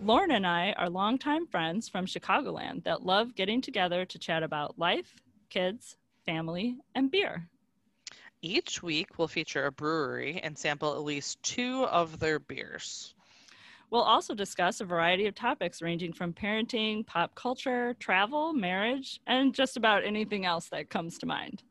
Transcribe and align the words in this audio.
Lauren 0.00 0.30
and 0.30 0.46
I 0.46 0.74
are 0.78 0.88
longtime 0.88 1.48
friends 1.48 1.88
from 1.88 2.06
Chicagoland 2.06 2.84
that 2.84 3.04
love 3.04 3.34
getting 3.34 3.60
together 3.60 4.04
to 4.04 4.18
chat 4.18 4.44
about 4.44 4.78
life, 4.78 5.12
kids, 5.50 5.96
family, 6.24 6.76
and 6.94 7.10
beer. 7.10 7.48
Each 8.40 8.80
week, 8.80 9.18
we'll 9.18 9.26
feature 9.26 9.66
a 9.66 9.72
brewery 9.72 10.40
and 10.44 10.56
sample 10.56 10.94
at 10.94 11.02
least 11.02 11.42
two 11.42 11.84
of 11.86 12.20
their 12.20 12.38
beers. 12.38 13.14
We'll 13.90 14.02
also 14.02 14.34
discuss 14.34 14.80
a 14.80 14.84
variety 14.84 15.26
of 15.26 15.34
topics 15.34 15.82
ranging 15.82 16.12
from 16.12 16.32
parenting, 16.32 17.04
pop 17.04 17.34
culture, 17.34 17.96
travel, 17.98 18.52
marriage, 18.52 19.20
and 19.26 19.52
just 19.52 19.76
about 19.76 20.04
anything 20.04 20.46
else 20.46 20.68
that 20.68 20.90
comes 20.90 21.18
to 21.18 21.26
mind. 21.26 21.64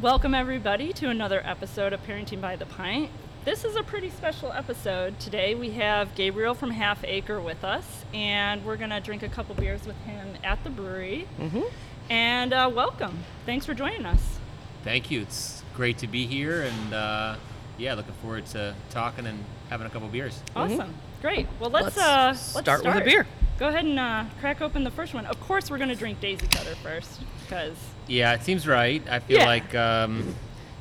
Welcome, 0.00 0.34
everybody, 0.34 0.94
to 0.94 1.10
another 1.10 1.42
episode 1.44 1.92
of 1.92 2.02
Parenting 2.06 2.40
by 2.40 2.56
the 2.56 2.66
Pint. 2.66 3.10
This 3.50 3.64
is 3.64 3.74
a 3.74 3.82
pretty 3.82 4.10
special 4.10 4.52
episode. 4.52 5.18
Today 5.18 5.56
we 5.56 5.70
have 5.72 6.14
Gabriel 6.14 6.54
from 6.54 6.70
Half 6.70 7.02
Acre 7.02 7.40
with 7.40 7.64
us, 7.64 8.04
and 8.14 8.64
we're 8.64 8.76
going 8.76 8.90
to 8.90 9.00
drink 9.00 9.24
a 9.24 9.28
couple 9.28 9.56
beers 9.56 9.84
with 9.84 9.96
him 10.04 10.36
at 10.44 10.62
the 10.62 10.70
brewery. 10.70 11.26
Mm-hmm. 11.36 11.62
And 12.10 12.52
uh, 12.52 12.70
welcome. 12.72 13.24
Thanks 13.46 13.66
for 13.66 13.74
joining 13.74 14.06
us. 14.06 14.38
Thank 14.84 15.10
you. 15.10 15.22
It's 15.22 15.64
great 15.74 15.98
to 15.98 16.06
be 16.06 16.26
here, 16.28 16.62
and 16.62 16.94
uh, 16.94 17.36
yeah, 17.76 17.94
looking 17.94 18.14
forward 18.22 18.46
to 18.46 18.72
talking 18.90 19.26
and 19.26 19.44
having 19.68 19.84
a 19.88 19.90
couple 19.90 20.06
beers. 20.06 20.40
Awesome. 20.54 20.94
Great. 21.20 21.48
Well, 21.58 21.70
let's, 21.70 21.96
Let's 21.96 21.98
uh, 21.98 22.26
let's 22.54 22.60
start 22.60 22.84
with 22.84 22.94
a 22.98 23.04
beer. 23.04 23.26
Go 23.58 23.66
ahead 23.66 23.84
and 23.84 23.98
uh, 23.98 24.26
crack 24.38 24.60
open 24.60 24.84
the 24.84 24.92
first 24.92 25.12
one. 25.12 25.26
Of 25.26 25.40
course, 25.40 25.72
we're 25.72 25.78
going 25.78 25.90
to 25.90 25.96
drink 25.96 26.20
Daisy 26.20 26.46
Cutter 26.46 26.76
first 26.76 27.20
because 27.42 27.76
Yeah, 28.06 28.32
it 28.32 28.44
seems 28.44 28.68
right. 28.68 29.02
I 29.10 29.18
feel 29.18 29.38
Yeah. 29.38 29.46
like 29.46 29.74
um, 29.74 30.36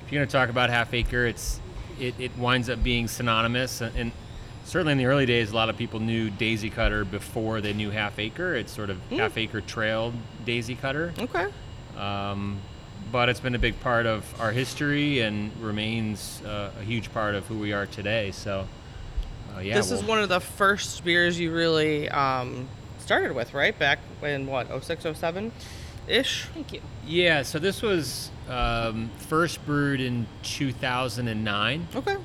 if 0.05 0.11
you're 0.11 0.19
going 0.19 0.27
to 0.27 0.31
talk 0.31 0.49
about 0.49 0.69
half 0.69 0.93
acre, 0.93 1.25
it's 1.25 1.59
it, 1.99 2.15
it 2.19 2.37
winds 2.37 2.69
up 2.69 2.83
being 2.83 3.07
synonymous, 3.07 3.81
and, 3.81 3.95
and 3.95 4.11
certainly 4.65 4.93
in 4.93 4.97
the 4.97 5.05
early 5.05 5.25
days, 5.25 5.51
a 5.51 5.55
lot 5.55 5.69
of 5.69 5.77
people 5.77 5.99
knew 5.99 6.29
Daisy 6.29 6.69
Cutter 6.69 7.03
before 7.05 7.61
they 7.61 7.73
knew 7.73 7.91
half 7.91 8.19
acre. 8.19 8.55
It's 8.55 8.71
sort 8.71 8.89
of 8.89 8.99
half 9.09 9.37
acre 9.37 9.61
trail 9.61 10.13
Daisy 10.45 10.75
Cutter. 10.75 11.13
Okay. 11.19 11.47
Um, 11.97 12.59
but 13.11 13.29
it's 13.29 13.39
been 13.39 13.55
a 13.55 13.59
big 13.59 13.79
part 13.79 14.05
of 14.05 14.23
our 14.39 14.51
history 14.51 15.21
and 15.21 15.55
remains 15.61 16.41
uh, 16.45 16.71
a 16.79 16.83
huge 16.83 17.11
part 17.13 17.35
of 17.35 17.45
who 17.47 17.57
we 17.57 17.73
are 17.73 17.85
today. 17.85 18.31
So, 18.31 18.67
uh, 19.55 19.59
yeah, 19.59 19.75
this 19.75 19.91
is 19.91 20.03
one 20.03 20.19
of 20.19 20.29
the 20.29 20.39
first 20.39 21.03
beers 21.03 21.39
you 21.39 21.51
really 21.51 22.09
um, 22.09 22.67
started 22.99 23.33
with, 23.33 23.53
right? 23.53 23.77
Back 23.77 23.99
in 24.21 24.45
what, 24.47 24.67
06, 24.83 25.05
07 25.17 25.51
ish? 26.09 26.45
thank 26.53 26.73
you. 26.73 26.81
Yeah, 27.05 27.43
so 27.43 27.59
this 27.59 27.81
was 27.81 28.31
um, 28.49 29.09
first 29.17 29.65
brewed 29.65 30.01
in 30.01 30.27
2009. 30.43 31.87
Okay. 31.95 32.17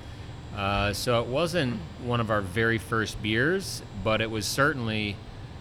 Uh, 0.57 0.93
so 0.93 1.21
it 1.21 1.27
wasn't 1.27 1.81
one 2.05 2.21
of 2.21 2.31
our 2.31 2.41
very 2.41 2.79
first 2.79 3.21
beers, 3.23 3.83
but 4.03 4.21
it 4.21 4.31
was 4.31 4.47
certainly 4.47 5.17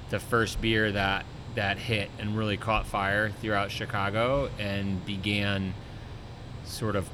the 0.09 0.19
first 0.19 0.61
beer 0.61 0.91
that 0.91 1.25
that 1.55 1.77
hit 1.77 2.09
and 2.17 2.35
really 2.35 2.57
caught 2.57 2.85
fire 2.87 3.29
throughout 3.29 3.69
Chicago 3.69 4.49
and 4.57 5.05
began 5.05 5.73
sort 6.65 6.95
of 6.95 7.07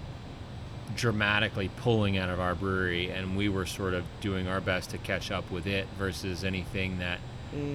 dramatically 0.95 1.69
pulling 1.77 2.17
out 2.17 2.29
of 2.29 2.39
our 2.39 2.55
brewery, 2.55 3.09
and 3.09 3.37
we 3.37 3.49
were 3.49 3.65
sort 3.65 3.93
of 3.93 4.03
doing 4.21 4.47
our 4.47 4.61
best 4.61 4.89
to 4.89 4.97
catch 4.97 5.31
up 5.31 5.49
with 5.51 5.67
it 5.67 5.87
versus 5.97 6.43
anything 6.43 6.99
that 6.99 7.19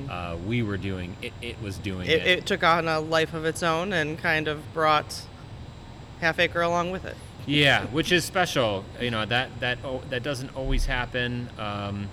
uh, 0.08 0.36
we 0.46 0.62
were 0.62 0.76
doing. 0.76 1.16
It, 1.22 1.32
it 1.42 1.62
was 1.62 1.78
doing 1.78 2.08
It, 2.08 2.26
it 2.26 2.46
took 2.46 2.62
on 2.62 2.88
a 2.88 3.00
life 3.00 3.34
of 3.34 3.44
its 3.44 3.62
own 3.62 3.92
and 3.92 4.18
kind 4.18 4.48
of 4.48 4.72
brought 4.72 5.22
Half 6.20 6.38
Acre 6.38 6.62
along 6.62 6.90
with 6.90 7.04
it. 7.04 7.16
Yeah, 7.46 7.86
which 7.92 8.12
is 8.12 8.24
special. 8.24 8.84
You 9.00 9.10
know 9.10 9.26
that 9.26 9.60
that 9.60 9.78
oh, 9.84 10.02
that 10.10 10.22
doesn't 10.22 10.56
always 10.56 10.86
happen. 10.86 11.48
Um, 11.58 12.08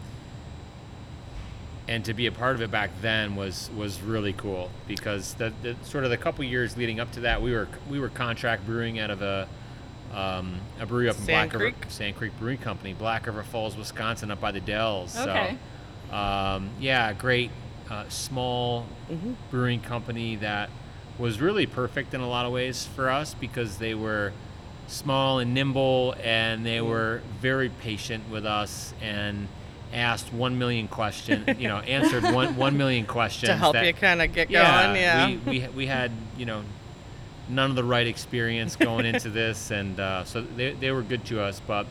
and 1.87 2.05
to 2.05 2.13
be 2.13 2.27
a 2.27 2.31
part 2.31 2.55
of 2.55 2.61
it 2.61 2.71
back 2.71 2.89
then 3.01 3.35
was 3.35 3.69
was 3.75 4.01
really 4.01 4.33
cool 4.33 4.69
because 4.87 5.33
the, 5.35 5.51
the 5.61 5.75
sort 5.83 6.03
of 6.03 6.09
the 6.09 6.17
couple 6.17 6.43
years 6.45 6.77
leading 6.77 6.99
up 6.99 7.11
to 7.11 7.21
that 7.21 7.41
we 7.41 7.51
were 7.51 7.67
we 7.89 7.99
were 7.99 8.09
contract 8.09 8.65
brewing 8.65 8.99
out 8.99 9.09
of 9.09 9.21
a 9.21 9.47
um, 10.13 10.59
a 10.79 10.85
brewery 10.85 11.09
up 11.09 11.17
in 11.17 11.23
Sand 11.23 11.51
Black 11.51 11.61
River 11.61 11.75
Sand 11.89 12.15
Creek 12.17 12.31
Brewing 12.37 12.57
Company, 12.57 12.93
Black 12.93 13.25
River 13.27 13.43
Falls, 13.43 13.77
Wisconsin, 13.77 14.31
up 14.31 14.41
by 14.41 14.51
the 14.51 14.59
Dells. 14.59 15.17
Okay. 15.17 15.51
So, 15.51 15.57
um, 16.11 16.69
yeah, 16.79 17.13
great 17.13 17.51
uh, 17.89 18.07
small 18.09 18.85
Mm-hmm. 19.11 19.33
brewing 19.49 19.81
company 19.81 20.37
that 20.37 20.69
was 21.17 21.41
really 21.41 21.65
perfect 21.65 22.13
in 22.13 22.21
a 22.21 22.29
lot 22.29 22.45
of 22.45 22.53
ways 22.53 22.87
for 22.95 23.09
us 23.09 23.33
because 23.33 23.77
they 23.77 23.93
were 23.93 24.31
small 24.87 25.39
and 25.39 25.53
nimble 25.53 26.15
and 26.23 26.65
they 26.65 26.79
were 26.79 27.21
very 27.41 27.67
patient 27.67 28.23
with 28.29 28.45
us 28.45 28.93
and 29.01 29.49
asked 29.93 30.31
one 30.31 30.57
million 30.57 30.87
questions 30.87 31.45
you 31.59 31.67
know 31.67 31.79
answered 31.79 32.23
one 32.23 32.55
one 32.65 32.77
million 32.77 33.05
questions 33.05 33.49
To 33.49 33.55
help 33.57 33.73
that- 33.73 33.85
you 33.85 33.93
kind 33.93 34.21
of 34.21 34.31
get 34.33 34.49
yeah, 34.49 34.85
going, 34.87 34.95
yeah. 34.95 35.27
we, 35.27 35.59
we 35.59 35.67
we 35.75 35.85
had 35.87 36.11
you 36.37 36.45
know 36.45 36.63
none 37.49 37.69
of 37.69 37.75
the 37.75 37.83
right 37.83 38.07
experience 38.07 38.77
going 38.77 39.05
into 39.05 39.29
this 39.41 39.71
and 39.71 39.99
uh, 39.99 40.23
so 40.23 40.39
they, 40.41 40.71
they 40.71 40.91
were 40.91 41.01
good 41.03 41.25
to 41.25 41.41
us 41.41 41.61
but 41.67 41.85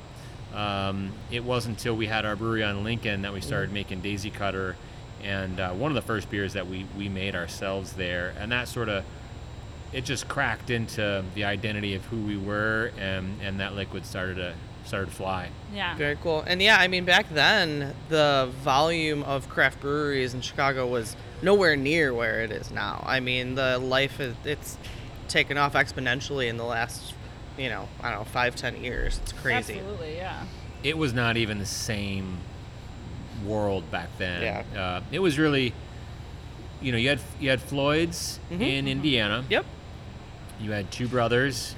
um, 0.54 1.12
it 1.30 1.44
wasn't 1.44 1.78
until 1.78 1.96
we 1.96 2.06
had 2.06 2.24
our 2.24 2.36
brewery 2.36 2.64
on 2.64 2.84
Lincoln 2.84 3.22
that 3.22 3.32
we 3.32 3.40
started 3.40 3.72
making 3.72 4.00
Daisy 4.00 4.30
Cutter 4.30 4.76
and 5.22 5.60
uh, 5.60 5.70
one 5.72 5.90
of 5.90 5.94
the 5.94 6.02
first 6.02 6.30
beers 6.30 6.54
that 6.54 6.66
we, 6.66 6.86
we 6.96 7.08
made 7.08 7.34
ourselves 7.34 7.92
there 7.92 8.34
and 8.38 8.50
that 8.52 8.68
sort 8.68 8.88
of 8.88 9.04
it 9.92 10.04
just 10.04 10.28
cracked 10.28 10.70
into 10.70 11.24
the 11.34 11.44
identity 11.44 11.94
of 11.94 12.04
who 12.06 12.16
we 12.22 12.36
were 12.36 12.92
and, 12.98 13.40
and 13.42 13.60
that 13.60 13.74
liquid 13.74 14.06
started 14.06 14.36
to 14.36 14.54
started 14.84 15.06
to 15.06 15.12
fly 15.12 15.48
Yeah. 15.74 15.96
Very 15.96 16.16
cool. 16.16 16.42
And 16.46 16.60
yeah, 16.60 16.78
I 16.78 16.88
mean, 16.88 17.04
back 17.04 17.28
then, 17.28 17.94
the 18.08 18.50
volume 18.62 19.22
of 19.22 19.48
craft 19.48 19.80
breweries 19.80 20.34
in 20.34 20.40
Chicago 20.40 20.86
was 20.86 21.16
nowhere 21.42 21.76
near 21.76 22.12
where 22.12 22.42
it 22.42 22.50
is 22.50 22.70
now. 22.70 23.02
I 23.06 23.20
mean, 23.20 23.54
the 23.54 23.78
life, 23.78 24.20
is, 24.20 24.34
it's 24.44 24.78
taken 25.28 25.56
off 25.56 25.74
exponentially 25.74 26.48
in 26.48 26.56
the 26.56 26.64
last, 26.64 27.14
you 27.58 27.68
know, 27.68 27.88
I 28.02 28.10
don't 28.10 28.20
know, 28.20 28.24
five, 28.24 28.56
ten 28.56 28.82
years. 28.82 29.18
It's 29.22 29.32
crazy. 29.32 29.74
Absolutely. 29.78 30.16
Yeah. 30.16 30.44
it 30.82 30.96
was 30.96 31.12
not 31.12 31.36
even 31.36 31.58
the 31.58 31.66
same 31.66 32.38
world 33.44 33.90
back 33.90 34.08
then. 34.18 34.42
Yeah. 34.74 34.80
Uh, 34.80 35.00
it 35.12 35.18
was 35.18 35.38
really, 35.38 35.74
you 36.80 36.90
know, 36.92 36.98
you 36.98 37.08
had 37.10 37.20
you 37.38 37.50
had 37.50 37.60
Floyd's 37.60 38.38
Mhm. 38.50 38.60
in 38.60 38.88
Indiana. 38.88 39.44
Yep. 39.50 39.66
You 40.60 40.70
had 40.72 40.90
Two 40.90 41.06
Brothers 41.08 41.74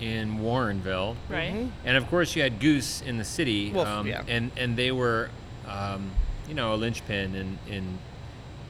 in 0.00 0.38
Warrenville, 0.40 1.16
Right. 1.30 1.52
Mhm. 1.54 1.70
and 1.86 1.96
of 1.96 2.06
course 2.08 2.36
you 2.36 2.42
had 2.42 2.60
Goose 2.60 3.00
in 3.00 3.16
the 3.16 3.24
city. 3.24 3.72
Well, 3.72 3.86
um, 3.86 4.06
yeah. 4.06 4.22
And 4.28 4.50
and 4.58 4.76
they 4.76 4.92
were, 4.92 5.30
um, 5.66 6.10
you 6.46 6.54
know, 6.54 6.74
a 6.74 6.76
linchpin 6.76 7.34
in 7.34 7.58
in 7.68 7.98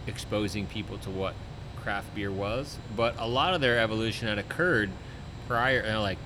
exposing 0.06 0.66
people 0.66 0.98
to 0.98 1.10
what 1.10 1.34
craft 1.82 2.14
beer 2.14 2.30
was. 2.30 2.78
But 2.96 3.14
a 3.18 3.26
lot 3.26 3.54
of 3.54 3.60
their 3.60 3.78
evolution 3.80 4.28
had 4.28 4.38
occurred 4.38 4.90
prior, 5.46 5.82
you 5.84 5.92
know, 5.92 6.02
like 6.02 6.18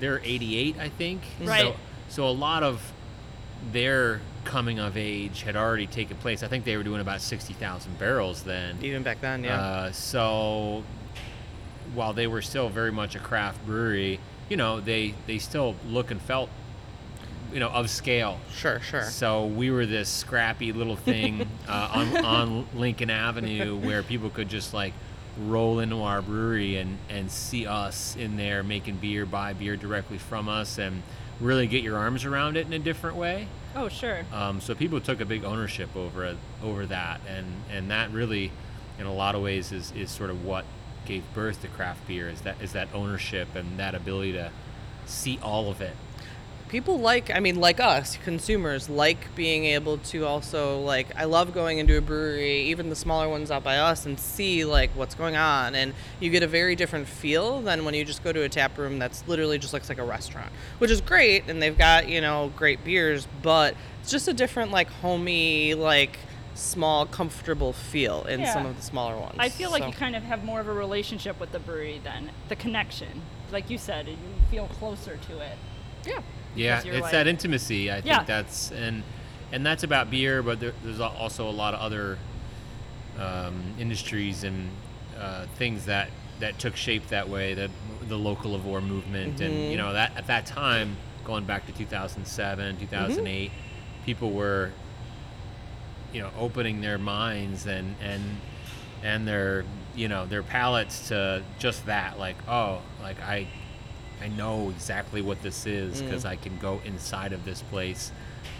they're 0.00 0.20
88, 0.22 0.76
I 0.78 0.88
think. 0.88 1.22
Right. 1.42 1.60
So, 1.60 1.76
so 2.08 2.28
a 2.28 2.30
lot 2.30 2.62
of 2.62 2.92
their 3.72 4.20
coming 4.44 4.78
of 4.78 4.96
age 4.96 5.42
had 5.42 5.56
already 5.56 5.86
taken 5.86 6.16
place. 6.18 6.42
I 6.42 6.48
think 6.48 6.64
they 6.64 6.76
were 6.76 6.82
doing 6.82 7.00
about 7.00 7.20
60,000 7.20 7.98
barrels 7.98 8.42
then. 8.42 8.76
Even 8.82 9.02
back 9.02 9.20
then, 9.20 9.44
yeah. 9.44 9.60
Uh, 9.60 9.92
so 9.92 10.84
while 11.94 12.12
they 12.12 12.26
were 12.26 12.42
still 12.42 12.68
very 12.68 12.92
much 12.92 13.14
a 13.14 13.18
craft 13.18 13.64
brewery, 13.66 14.20
you 14.48 14.56
know, 14.56 14.80
they 14.80 15.14
they 15.26 15.38
still 15.38 15.74
look 15.86 16.10
and 16.10 16.20
felt, 16.20 16.50
you 17.52 17.60
know, 17.60 17.70
of 17.70 17.88
scale. 17.88 18.38
sure, 18.52 18.80
sure. 18.80 19.04
So 19.04 19.46
we 19.46 19.70
were 19.70 19.86
this 19.86 20.08
scrappy 20.08 20.72
little 20.72 20.96
thing 20.96 21.48
uh, 21.68 21.90
on, 21.92 22.24
on 22.24 22.66
Lincoln 22.74 23.10
Avenue 23.10 23.76
where 23.76 24.02
people 24.02 24.30
could 24.30 24.48
just 24.48 24.74
like 24.74 24.92
roll 25.38 25.80
into 25.80 26.02
our 26.02 26.22
brewery 26.22 26.76
and, 26.76 26.98
and 27.08 27.30
see 27.30 27.66
us 27.66 28.16
in 28.16 28.36
there 28.36 28.62
making 28.62 28.96
beer, 28.96 29.26
buy 29.26 29.52
beer 29.52 29.76
directly 29.76 30.18
from 30.18 30.48
us, 30.48 30.78
and 30.78 31.02
really 31.40 31.66
get 31.66 31.82
your 31.82 31.96
arms 31.96 32.24
around 32.24 32.56
it 32.56 32.66
in 32.66 32.72
a 32.72 32.78
different 32.78 33.16
way. 33.16 33.48
Oh, 33.74 33.88
sure. 33.88 34.24
Um, 34.32 34.60
so 34.60 34.74
people 34.74 35.00
took 35.00 35.20
a 35.20 35.24
big 35.24 35.44
ownership 35.44 35.94
over 35.96 36.36
over 36.62 36.86
that, 36.86 37.20
and 37.28 37.46
and 37.70 37.90
that 37.90 38.10
really, 38.12 38.52
in 38.98 39.06
a 39.06 39.12
lot 39.12 39.34
of 39.34 39.42
ways, 39.42 39.72
is, 39.72 39.92
is 39.92 40.10
sort 40.10 40.30
of 40.30 40.44
what 40.44 40.64
gave 41.06 41.22
birth 41.34 41.60
to 41.62 41.68
craft 41.68 42.06
beer. 42.06 42.28
Is 42.28 42.42
that 42.42 42.60
is 42.62 42.72
that 42.72 42.88
ownership 42.94 43.54
and 43.54 43.78
that 43.78 43.94
ability 43.94 44.32
to 44.32 44.50
see 45.06 45.38
all 45.42 45.70
of 45.70 45.80
it. 45.80 45.96
People 46.68 46.98
like 46.98 47.30
i 47.30 47.38
mean 47.40 47.56
like 47.60 47.78
us 47.78 48.16
consumers 48.24 48.88
like 48.88 49.32
being 49.36 49.64
able 49.64 49.98
to 49.98 50.24
also 50.24 50.80
like 50.80 51.06
i 51.16 51.24
love 51.24 51.52
going 51.54 51.78
into 51.78 51.96
a 51.96 52.00
brewery 52.00 52.62
even 52.62 52.88
the 52.90 52.96
smaller 52.96 53.28
ones 53.28 53.50
out 53.50 53.62
by 53.62 53.76
us 53.78 54.06
and 54.06 54.18
see 54.18 54.64
like 54.64 54.90
what's 54.96 55.14
going 55.14 55.36
on 55.36 55.74
and 55.74 55.94
you 56.20 56.30
get 56.30 56.42
a 56.42 56.46
very 56.46 56.74
different 56.74 57.06
feel 57.06 57.60
than 57.60 57.84
when 57.84 57.94
you 57.94 58.04
just 58.04 58.24
go 58.24 58.32
to 58.32 58.42
a 58.42 58.48
tap 58.48 58.76
room 58.78 58.98
that's 58.98 59.26
literally 59.28 59.58
just 59.58 59.72
looks 59.72 59.88
like 59.88 59.98
a 59.98 60.04
restaurant 60.04 60.50
which 60.78 60.90
is 60.90 61.00
great 61.00 61.48
and 61.48 61.62
they've 61.62 61.78
got 61.78 62.08
you 62.08 62.20
know 62.20 62.50
great 62.56 62.82
beers 62.84 63.28
but 63.42 63.74
it's 64.00 64.10
just 64.10 64.26
a 64.26 64.32
different 64.32 64.70
like 64.72 64.88
homey 64.88 65.74
like 65.74 66.18
small 66.54 67.04
comfortable 67.04 67.72
feel 67.72 68.22
in 68.24 68.44
some 68.46 68.64
of 68.64 68.76
the 68.76 68.82
smaller 68.82 69.16
ones 69.18 69.34
I 69.38 69.48
feel 69.48 69.70
like 69.70 69.82
So- 69.82 69.88
you 69.88 69.92
kind 69.94 70.14
of 70.16 70.22
have 70.22 70.44
more 70.44 70.60
of 70.60 70.68
a 70.68 70.72
relationship 70.72 71.38
with 71.40 71.52
the 71.52 71.58
brewery 71.58 72.00
than 72.02 72.30
the 72.48 72.54
connection. 72.54 73.22
Like 73.50 73.70
you 73.70 73.76
said, 73.76 74.06
you 74.06 74.16
feel 74.52 74.66
closer 74.68 75.16
to 75.16 75.40
it. 75.40 75.56
Yeah 76.06 76.20
Yeah, 76.54 76.82
it's 76.84 77.00
like- 77.02 77.12
that 77.12 77.26
intimacy. 77.26 77.90
I 77.90 77.94
think 77.96 78.06
Yeah. 78.06 78.24
that's 78.24 78.70
and 78.70 79.02
and 79.52 79.64
that's 79.64 79.82
about 79.84 80.10
beer, 80.10 80.42
but 80.42 80.58
there, 80.60 80.72
there's 80.82 80.98
also 81.00 81.48
a 81.48 81.52
lot 81.52 81.74
of 81.74 81.80
other 81.80 82.18
um, 83.18 83.74
industries 83.78 84.42
and 84.44 84.70
uh, 85.18 85.46
things 85.56 85.84
that 85.86 86.08
that 86.40 86.58
took 86.58 86.76
shape 86.76 87.06
that 87.08 87.28
way. 87.28 87.54
The 87.54 87.70
the 88.08 88.16
locavore 88.16 88.82
movement, 88.82 89.40
and 89.40 89.70
you 89.70 89.76
know 89.76 89.92
that 89.92 90.16
at 90.16 90.26
that 90.26 90.46
time, 90.46 90.96
going 91.24 91.44
back 91.44 91.66
to 91.66 91.72
2007, 91.72 92.78
2008, 92.78 93.50
people 94.04 94.30
were 94.32 94.72
you 96.12 96.20
know 96.20 96.30
opening 96.38 96.80
their 96.80 96.98
minds 96.98 97.66
and 97.66 97.94
and 98.02 98.22
and 99.02 99.26
their 99.28 99.64
you 99.94 100.08
know 100.08 100.26
their 100.26 100.42
palates 100.42 101.08
to 101.08 101.42
just 101.58 101.86
that 101.86 102.18
like 102.18 102.36
oh 102.48 102.80
like 103.02 103.20
i 103.20 103.46
i 104.24 104.28
know 104.28 104.70
exactly 104.70 105.20
what 105.20 105.40
this 105.42 105.66
is 105.66 106.00
because 106.02 106.24
i 106.24 106.34
can 106.34 106.56
go 106.58 106.80
inside 106.84 107.32
of 107.32 107.44
this 107.44 107.62
place 107.62 108.10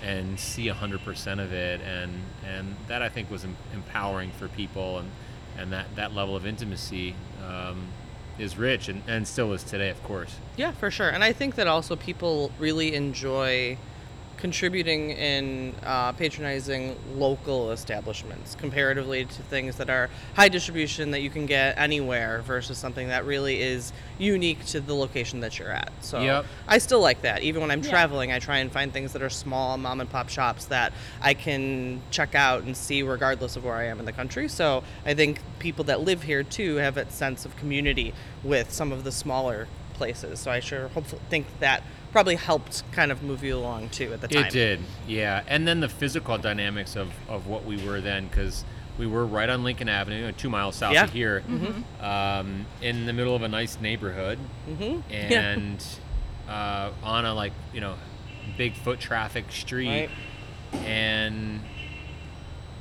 and 0.03 0.39
see 0.39 0.67
100% 0.67 1.43
of 1.43 1.53
it 1.53 1.81
and 1.81 2.13
and 2.47 2.77
that 2.89 3.01
i 3.03 3.09
think 3.09 3.31
was 3.31 3.45
em- 3.45 3.57
empowering 3.73 4.31
for 4.33 4.49
people 4.49 4.99
and 4.99 5.11
and 5.57 5.73
that 5.73 5.87
that 5.97 6.15
level 6.15 6.37
of 6.37 6.45
intimacy 6.45 7.15
um, 7.49 7.87
is 8.39 8.59
rich 8.59 8.89
and, 8.89 9.03
and 9.07 9.27
still 9.27 9.53
is 9.53 9.63
today 9.63 9.89
of 9.91 10.03
course 10.03 10.37
Yeah, 10.57 10.73
for 10.73 10.91
sure. 10.91 11.09
And 11.09 11.23
I 11.23 11.33
think 11.33 11.55
that 11.55 11.67
also 11.69 11.95
people 11.97 12.51
really 12.59 12.95
enjoy 12.95 13.79
contributing 14.45 15.09
in 15.13 15.75
uh, 15.85 16.13
patronizing 16.13 16.95
local 17.17 17.71
establishments 17.71 18.55
comparatively 18.55 19.25
to 19.25 19.43
things 19.45 19.77
that 19.77 19.89
are 19.89 20.11
high 20.37 20.51
distribution 20.51 21.13
that 21.13 21.23
you 21.23 21.31
can 21.31 21.47
get 21.47 21.75
anywhere 21.79 22.43
versus 22.43 22.77
something 22.77 23.09
that 23.09 23.25
really 23.25 23.63
is 23.63 23.91
unique 24.19 24.63
to 24.67 24.83
the 24.83 24.93
location 24.95 25.41
that 25.41 25.59
you're 25.59 25.71
at. 25.71 25.91
So 26.03 26.21
Yep. 26.21 26.45
I 26.69 26.77
still 26.77 27.01
like 27.01 27.23
that. 27.23 27.43
Even 27.43 27.63
when 27.63 27.71
I'm 27.71 27.83
Yeah. 27.83 27.89
traveling, 27.89 28.33
I 28.33 28.39
try 28.39 28.59
and 28.59 28.71
find 28.71 28.93
things 28.93 29.15
that 29.15 29.23
are 29.23 29.31
small 29.31 29.79
mom 29.79 30.03
and 30.03 30.11
pop 30.11 30.29
shops 30.29 30.67
that 30.67 30.93
I 31.23 31.33
can 31.33 32.03
check 32.11 32.35
out 32.35 32.65
and 32.65 32.77
see 32.77 33.03
regardless 33.03 33.57
of 33.57 33.65
where 33.65 33.77
I 33.77 33.85
am 33.85 33.99
in 33.99 34.05
the 34.05 34.13
country. 34.13 34.47
So 34.49 34.85
I 35.07 35.15
think 35.15 35.41
people 35.59 35.85
that 35.85 36.03
live 36.03 36.25
here 36.25 36.43
too 36.43 36.77
have 36.77 36.97
that 36.97 37.13
sense 37.13 37.47
of 37.47 37.57
community 37.57 38.13
with 38.43 38.71
some 38.75 38.93
of 38.93 39.05
the 39.05 39.13
smaller 39.13 39.69
places. 39.95 40.39
So 40.39 40.51
I 40.51 40.61
sure 40.61 40.89
hopefully 40.89 41.23
think 41.31 41.47
that 41.61 41.83
probably 42.15 42.37
helped 42.37 42.85
kind 42.93 43.11
of 43.11 43.25
move 43.25 43.43
you 43.43 43.57
along 43.57 43.89
too 43.89 44.13
at 44.13 44.21
the 44.21 44.29
time. 44.29 44.45
It 44.47 44.53
did, 44.53 44.79
yeah. 45.09 45.43
And 45.49 45.67
then 45.67 45.81
the 45.81 45.89
physical 45.89 46.39
dynamics 46.39 46.95
of, 46.95 47.11
of 47.29 47.49
what 47.49 47.65
we 47.65 47.77
were 47.85 48.01
then, 48.01 48.29
because 48.29 48.65
we 48.97 49.09
were 49.09 49.27
right 49.27 49.49
on 49.51 49.65
Lincoln 49.65 49.89
Avenue, 49.89 50.31
two 50.31 50.49
miles 50.49 50.77
south 50.77 50.95
Yeah. 50.95 51.03
of 51.05 51.13
here, 51.13 51.43
um, 52.01 52.67
in 52.81 53.07
the 53.07 53.13
middle 53.13 53.35
of 53.35 53.43
a 53.43 53.49
nice 53.49 53.81
neighborhood, 53.81 54.39
Mhm. 54.71 55.03
and 55.11 55.85
uh, 56.49 56.91
on 57.03 57.25
a 57.25 57.35
like 57.35 57.53
you 57.73 57.81
know 57.81 57.97
big 58.57 58.75
foot 58.77 59.01
traffic 59.01 59.47
street, 59.51 60.09
Right. 60.73 60.83
and 60.85 61.63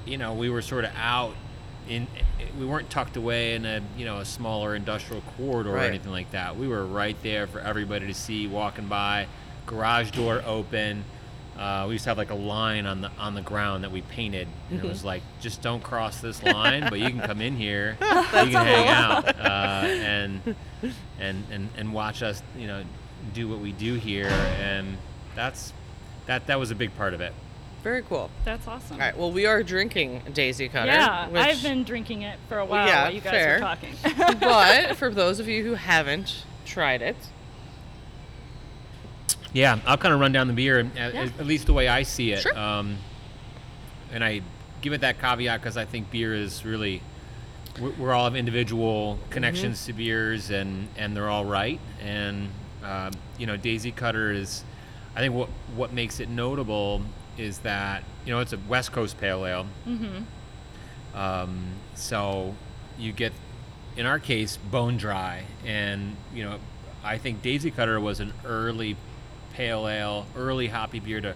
you 0.05 0.19
know 0.19 0.35
we 0.35 0.51
were 0.51 0.61
sort 0.61 0.85
of 0.85 0.91
out. 0.95 1.33
In, 1.89 2.07
we 2.59 2.65
weren't 2.65 2.89
tucked 2.89 3.17
away 3.17 3.55
in 3.55 3.65
a 3.65 3.81
you 3.97 4.05
know 4.05 4.19
a 4.19 4.25
smaller 4.25 4.75
industrial 4.75 5.21
corridor 5.37 5.71
or 5.71 5.79
anything 5.79 6.11
like 6.11 6.31
that. 6.31 6.55
We 6.57 6.67
were 6.67 6.85
right 6.85 7.17
there 7.23 7.45
for 7.47 7.59
everybody 7.59 8.07
to 8.07 8.13
see 8.13 8.47
walking 8.47 8.87
by. 8.87 9.27
Garage 9.65 10.11
door 10.11 10.41
open. 10.45 11.03
Uh, 11.57 11.85
we 11.87 11.93
used 11.93 12.03
to 12.03 12.09
have 12.09 12.17
like 12.17 12.31
a 12.31 12.35
line 12.35 12.85
on 12.85 13.01
the 13.01 13.11
on 13.19 13.35
the 13.35 13.41
ground 13.41 13.83
that 13.83 13.91
we 13.91 14.01
painted, 14.01 14.47
and 14.69 14.79
it 14.79 14.87
was 14.87 15.03
like, 15.03 15.21
just 15.39 15.61
don't 15.61 15.83
cross 15.83 16.19
this 16.19 16.41
line, 16.41 16.87
but 16.89 16.99
you 16.99 17.09
can 17.09 17.19
come 17.21 17.41
in 17.41 17.55
here, 17.55 17.95
you 18.01 18.07
can 18.07 18.51
hang 18.51 18.87
out, 18.87 19.27
uh, 19.39 19.85
and 19.85 20.55
and 21.19 21.43
and 21.51 21.69
and 21.77 21.93
watch 21.93 22.23
us, 22.23 22.41
you 22.57 22.65
know, 22.65 22.83
do 23.33 23.47
what 23.47 23.59
we 23.59 23.71
do 23.71 23.93
here, 23.95 24.29
and 24.59 24.97
that's 25.35 25.73
that 26.25 26.47
that 26.47 26.59
was 26.59 26.71
a 26.71 26.75
big 26.75 26.95
part 26.97 27.13
of 27.13 27.21
it. 27.21 27.33
Very 27.83 28.01
cool. 28.03 28.29
That's 28.45 28.65
awesome. 28.67 28.93
All 28.95 28.99
right. 29.01 29.17
Well, 29.17 29.31
we 29.31 29.45
are 29.45 29.61
drinking 29.61 30.21
Daisy 30.33 30.69
Cutter. 30.69 30.87
Yeah, 30.87 31.27
which- 31.27 31.41
I've 31.41 31.61
been 31.61 31.83
drinking 31.83 32.21
it 32.21 32.39
for 32.47 32.57
a 32.59 32.65
while 32.65 32.87
Yeah, 32.87 33.03
while 33.03 33.13
you 33.13 33.19
guys 33.21 33.31
fair. 33.31 33.53
were 33.55 33.59
talking. 33.59 33.93
but 34.39 34.95
for 34.97 35.09
those 35.13 35.39
of 35.39 35.49
you 35.49 35.63
who 35.65 35.73
haven't 35.73 36.45
tried 36.65 37.01
it, 37.01 37.17
Yeah, 39.51 39.79
I'll 39.85 39.97
kind 39.97 40.13
of 40.13 40.19
run 40.19 40.31
down 40.31 40.47
the 40.47 40.53
beer, 40.53 40.79
at, 40.97 41.13
Yeah. 41.13 41.21
at 41.37 41.45
least 41.45 41.67
the 41.67 41.73
way 41.73 41.87
I 41.87 42.03
see 42.03 42.31
it. 42.31 42.41
Sure. 42.41 42.57
Um, 42.57 42.97
and 44.11 44.23
I 44.23 44.41
give 44.81 44.93
it 44.93 45.01
that 45.01 45.19
caveat 45.19 45.59
because 45.61 45.77
I 45.77 45.85
think 45.85 46.09
beer 46.09 46.33
is 46.33 46.65
really, 46.65 47.01
we're, 47.79 47.91
we're 47.91 48.13
all 48.13 48.23
have 48.23 48.35
individual 48.35 49.19
connections 49.29 49.85
to 49.85 49.93
beers, 49.93 50.49
and 50.49 50.87
and 50.97 51.15
they're 51.15 51.29
all 51.29 51.45
right. 51.45 51.79
And 52.01 52.49
um, 52.83 53.11
you 53.37 53.45
know, 53.45 53.57
Daisy 53.57 53.91
Cutter 53.91 54.31
is, 54.31 54.63
I 55.15 55.19
think 55.19 55.33
what 55.35 55.49
what 55.75 55.93
makes 55.93 56.19
it 56.19 56.29
notable 56.29 57.01
is 57.37 57.59
that 57.59 58.03
you 58.25 58.33
know 58.33 58.39
it's 58.39 58.53
a 58.53 58.59
West 58.67 58.91
Coast 58.91 59.19
pale 59.19 59.45
ale. 59.45 59.65
mm-hmm. 59.87 60.23
Um, 61.15 61.65
so 61.93 62.55
you 62.97 63.11
get, 63.11 63.33
in 63.95 64.05
our 64.05 64.19
case, 64.19 64.57
bone 64.57 64.97
dry, 64.97 65.43
and 65.65 66.15
you 66.33 66.43
know, 66.43 66.57
I 67.03 67.17
think 67.17 67.41
Daisy 67.41 67.69
Cutter 67.71 67.99
was 67.99 68.19
an 68.19 68.33
early 68.45 68.97
pale 69.53 69.87
ale, 69.87 70.25
early 70.35 70.67
hoppy 70.67 70.99
beer 70.99 71.21
to 71.21 71.35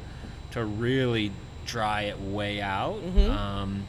to 0.52 0.66
really 0.66 1.32
dry 1.66 2.04
it 2.04 2.20
way 2.20 2.62
out, 2.62 2.98
um, 3.30 3.86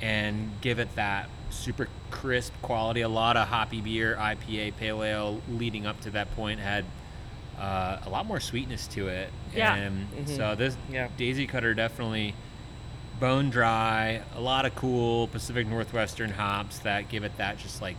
and 0.00 0.52
give 0.60 0.78
it 0.78 0.94
that 0.94 1.28
super 1.50 1.88
crisp 2.10 2.52
quality. 2.62 3.00
A 3.00 3.08
lot 3.08 3.36
of 3.36 3.48
hoppy 3.48 3.80
beer, 3.80 4.16
IPA, 4.16 4.76
pale 4.76 5.02
ale, 5.02 5.40
leading 5.50 5.86
up 5.86 6.00
to 6.02 6.10
that 6.10 6.34
point 6.36 6.60
had. 6.60 6.84
Uh, 7.58 7.98
a 8.04 8.10
lot 8.10 8.26
more 8.26 8.38
sweetness 8.38 8.86
to 8.88 9.08
it, 9.08 9.30
Yeah. 9.54 9.74
and 9.76 10.06
Mhm. 10.26 10.36
so 10.36 10.54
this 10.54 10.76
Yeah. 10.90 11.08
Daisy 11.16 11.46
Cutter 11.46 11.72
definitely 11.72 12.34
bone 13.18 13.48
dry, 13.48 14.20
a 14.34 14.40
lot 14.40 14.66
of 14.66 14.74
cool 14.74 15.28
Pacific 15.28 15.66
Northwestern 15.66 16.32
hops 16.32 16.78
that 16.80 17.08
give 17.08 17.24
it 17.24 17.36
that 17.38 17.58
just 17.58 17.80
like 17.80 17.96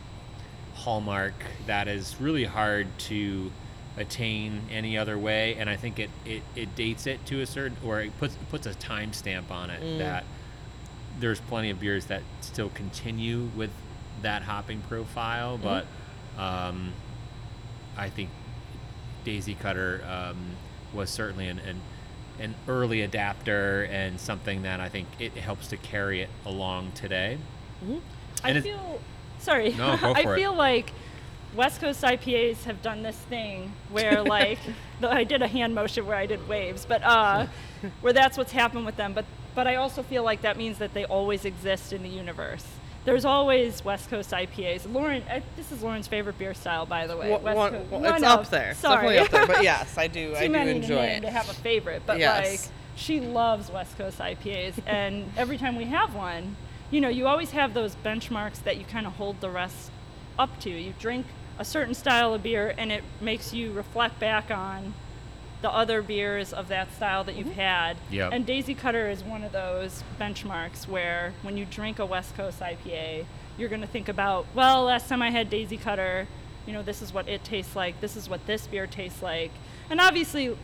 hallmark 0.75 1.33
that 1.65 1.87
is 1.87 2.15
really 2.19 2.45
hard 2.45 2.85
to 2.99 3.51
attain 3.97 4.61
any 4.71 4.95
other 4.95 5.17
way 5.17 5.55
and 5.55 5.67
I 5.71 5.75
think 5.75 5.97
it, 5.97 6.11
it, 6.23 6.43
it 6.55 6.75
dates 6.75 7.07
it 7.07 7.25
to 7.25 7.41
a 7.41 7.47
certain 7.47 7.75
or 7.83 7.99
it 8.01 8.15
puts 8.19 8.35
it 8.35 8.49
puts 8.51 8.67
a 8.67 8.73
timestamp 8.75 9.49
on 9.49 9.71
it 9.71 9.81
Mm. 9.81 9.97
that 9.97 10.23
there's 11.19 11.39
plenty 11.39 11.71
of 11.71 11.79
beers 11.79 12.05
that 12.05 12.21
still 12.41 12.69
continue 12.69 13.49
with 13.55 13.71
that 14.21 14.43
hopping 14.43 14.81
profile 14.81 15.57
but 15.57 15.87
um, 16.37 16.93
I 17.97 18.09
think 18.11 18.29
Daisy 19.27 19.55
Cutter 19.55 20.01
um, 20.09 20.37
was 20.93 21.09
certainly 21.09 21.49
an, 21.49 21.59
an 21.59 21.81
an 22.39 22.55
early 22.67 23.01
adapter 23.01 23.89
and 23.91 24.17
something 24.19 24.61
that 24.61 24.79
I 24.79 24.87
think 24.89 25.07
it 25.19 25.33
helps 25.33 25.67
to 25.69 25.77
carry 25.77 26.21
it 26.21 26.29
along 26.45 26.91
today. 26.93 27.37
I 28.43 28.49
And 28.49 28.57
it- 28.59 28.63
feel 28.63 29.01
sorry. 29.39 29.73
No, 29.73 29.97
I 30.01 30.21
it. 30.21 30.35
feel 30.35 30.53
like 30.53 30.93
West 31.55 31.81
Coast 31.81 32.03
IPAs 32.03 32.63
have 32.65 32.81
done 32.81 33.01
this 33.03 33.17
thing 33.17 33.73
where 33.91 34.23
like 34.37 34.59
the, 35.01 35.11
I 35.11 35.23
did 35.25 35.41
a 35.41 35.47
hand 35.47 35.75
motion 35.75 36.05
where 36.05 36.15
I 36.15 36.25
did 36.25 36.47
waves, 36.47 36.85
but 36.85 37.01
uh, 37.03 37.47
where 38.01 38.13
that's 38.13 38.37
what's 38.37 38.53
happened 38.53 38.85
with 38.85 38.95
them. 38.95 39.11
But 39.13 39.25
but 39.53 39.67
I 39.67 39.75
also 39.75 40.03
feel 40.03 40.23
like 40.23 40.41
that 40.43 40.55
means 40.55 40.77
that 40.77 40.93
they 40.93 41.03
always 41.03 41.43
exist 41.43 41.91
in 41.91 42.01
the 42.03 42.09
universe. 42.09 42.65
There's 43.07 43.23
always 43.23 43.85
West 43.85 44.09
Coast 44.09 44.31
IPAs. 44.31 44.91
Lauren, 44.93 45.23
I, 45.31 45.41
this 45.55 45.71
is 45.71 45.81
Lauren's 45.81 46.09
favorite 46.09 46.37
beer 46.37 46.53
style, 46.53 46.85
by 46.85 47.07
the 47.07 47.15
way. 47.15 47.29
One- 47.31 47.41
Coast- 47.71 47.89
one- 47.89 48.01
one 48.01 48.15
it's 48.15 48.23
of- 48.25 48.39
up 48.41 48.49
there. 48.49 48.71
It's 48.71 48.79
Sorry. 48.81 49.15
definitely 49.15 49.19
up 49.19 49.29
there. 49.47 49.47
But 49.55 49.63
yes, 49.63 49.97
I 49.97 50.07
do. 50.19 50.31
Too 50.31 50.35
I 50.35 50.47
do 50.49 50.53
enjoy 50.55 50.95
to 50.95 51.01
it. 51.15 51.21
to 51.21 51.29
have 51.31 51.49
a 51.49 51.53
favorite, 51.53 52.01
but 52.05 52.19
Yes. 52.19 52.65
like 52.65 52.73
she 52.97 53.21
loves 53.21 53.71
West 53.71 53.97
Coast 53.97 54.19
IPAs, 54.19 54.73
and 54.85 55.31
every 55.37 55.57
time 55.57 55.77
we 55.77 55.85
have 55.85 56.13
one, 56.15 56.57
you 56.91 56.99
know, 56.99 57.07
you 57.07 57.27
always 57.27 57.51
have 57.51 57.73
those 57.73 57.95
benchmarks 58.03 58.61
that 58.63 58.75
you 58.75 58.83
kind 58.83 59.07
of 59.07 59.13
hold 59.13 59.39
the 59.39 59.49
rest 59.49 59.89
up 60.37 60.59
to. 60.59 60.69
You 60.69 60.93
drink 60.99 61.27
a 61.57 61.63
certain 61.63 61.93
style 61.93 62.33
of 62.33 62.43
beer, 62.43 62.75
and 62.77 62.91
it 62.91 63.05
makes 63.21 63.53
you 63.53 63.71
reflect 63.71 64.19
back 64.19 64.51
on 64.51 64.93
the 65.61 65.71
other 65.71 66.01
beers 66.01 66.53
of 66.53 66.67
that 66.67 66.93
style 66.93 67.23
that 67.23 67.35
you've 67.35 67.47
mm-hmm. 67.47 67.59
had. 67.59 67.97
Yep. 68.11 68.31
And 68.33 68.45
Daisy 68.45 68.75
Cutter 68.75 69.09
is 69.09 69.23
one 69.23 69.43
of 69.43 69.51
those 69.51 70.03
benchmarks 70.19 70.87
where 70.87 71.33
when 71.41 71.57
you 71.57 71.65
drink 71.65 71.99
a 71.99 72.05
West 72.05 72.35
Coast 72.35 72.59
IPA, 72.59 73.25
you're 73.57 73.69
going 73.69 73.81
to 73.81 73.87
think 73.87 74.07
about, 74.07 74.45
well, 74.53 74.83
last 74.83 75.09
time 75.09 75.21
I 75.21 75.31
had 75.31 75.49
Daisy 75.49 75.77
Cutter, 75.77 76.27
you 76.65 76.73
know, 76.73 76.83
this 76.83 77.01
is 77.01 77.11
what 77.13 77.27
it 77.27 77.43
tastes 77.43 77.75
like, 77.75 77.99
this 78.01 78.15
is 78.15 78.29
what 78.29 78.45
this 78.45 78.67
beer 78.67 78.85
tastes 78.85 79.23
like. 79.23 79.51
And 79.89 79.99
obviously, 79.99 80.55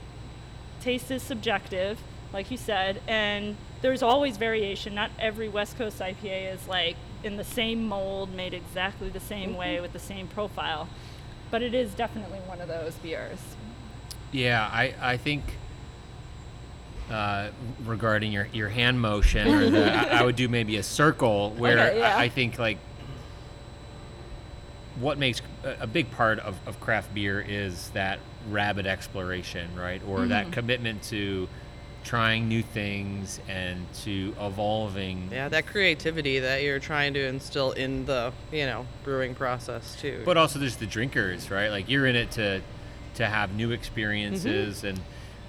taste 0.82 1.10
is 1.10 1.24
subjective, 1.24 2.00
like 2.32 2.52
you 2.52 2.58
said, 2.58 3.02
and 3.08 3.56
there's 3.82 4.04
always 4.04 4.38
variation. 4.38 4.94
Not 4.94 5.12
every 5.18 5.50
West 5.50 5.78
Coast 5.78 6.00
IPA 6.00 6.54
is 6.54 6.68
like 6.68 6.98
in 7.24 7.38
the 7.38 7.44
same 7.44 7.88
mold, 7.88 8.34
made 8.34 8.54
exactly 8.54 9.10
the 9.10 9.20
same 9.20 9.52
mm-hmm. 9.52 9.60
way 9.60 9.80
with 9.80 9.94
the 9.94 10.00
same 10.00 10.28
profile, 10.28 10.88
but 11.50 11.62
it 11.62 11.74
is 11.74 11.94
definitely 11.94 12.40
one 12.40 12.62
of 12.62 12.68
those 12.68 12.94
beers. 12.96 13.40
Yeah, 14.34 14.70
I, 14.72 14.94
I 15.00 15.18
think 15.18 15.44
uh, 17.10 17.50
regarding 17.86 18.32
your, 18.32 18.48
your 18.52 18.70
hand 18.70 19.00
motion, 19.00 19.48
or 19.48 19.70
the, 19.70 19.94
I, 20.14 20.20
I 20.20 20.24
would 20.24 20.36
do 20.36 20.50
maybe 20.50 20.78
a 20.78 20.84
circle 20.84 21.52
where 21.52 21.90
Okay, 21.90 22.00
yeah. 22.00 22.18
I, 22.18 22.24
I 22.24 22.30
think 22.30 22.60
like 22.60 22.78
what 25.00 25.18
makes 25.18 25.42
a, 25.64 25.76
a 25.82 25.88
big 25.88 26.12
part 26.12 26.40
of, 26.40 26.56
of 26.66 26.80
craft 26.80 27.14
beer 27.14 27.40
is 27.42 27.90
that 27.90 28.20
rabid 28.50 28.88
exploration, 28.88 29.70
right? 29.76 30.02
Or 30.08 30.26
that 30.26 30.52
commitment 30.52 31.04
to 31.04 31.48
trying 32.04 32.48
new 32.50 32.62
things 32.62 33.40
and 33.48 33.86
to 33.94 34.36
evolving. 34.40 35.30
Yeah, 35.32 35.50
that 35.50 35.66
creativity 35.66 36.40
that 36.40 36.62
you're 36.62 36.80
trying 36.80 37.14
to 37.14 37.26
instill 37.26 37.72
in 37.72 38.06
the, 38.06 38.34
you 38.52 38.66
know, 38.66 38.86
brewing 39.04 39.36
process 39.36 39.96
too. 40.00 40.22
But 40.26 40.38
also 40.38 40.60
there's 40.60 40.76
the 40.76 40.86
drinkers, 40.86 41.50
right? 41.50 41.70
Like 41.70 41.90
you're 41.90 42.06
in 42.06 42.16
it 42.16 42.32
to 42.32 42.62
to 43.16 43.26
have 43.28 43.54
new 43.54 43.72
experiences, 43.72 44.84
and 44.84 45.00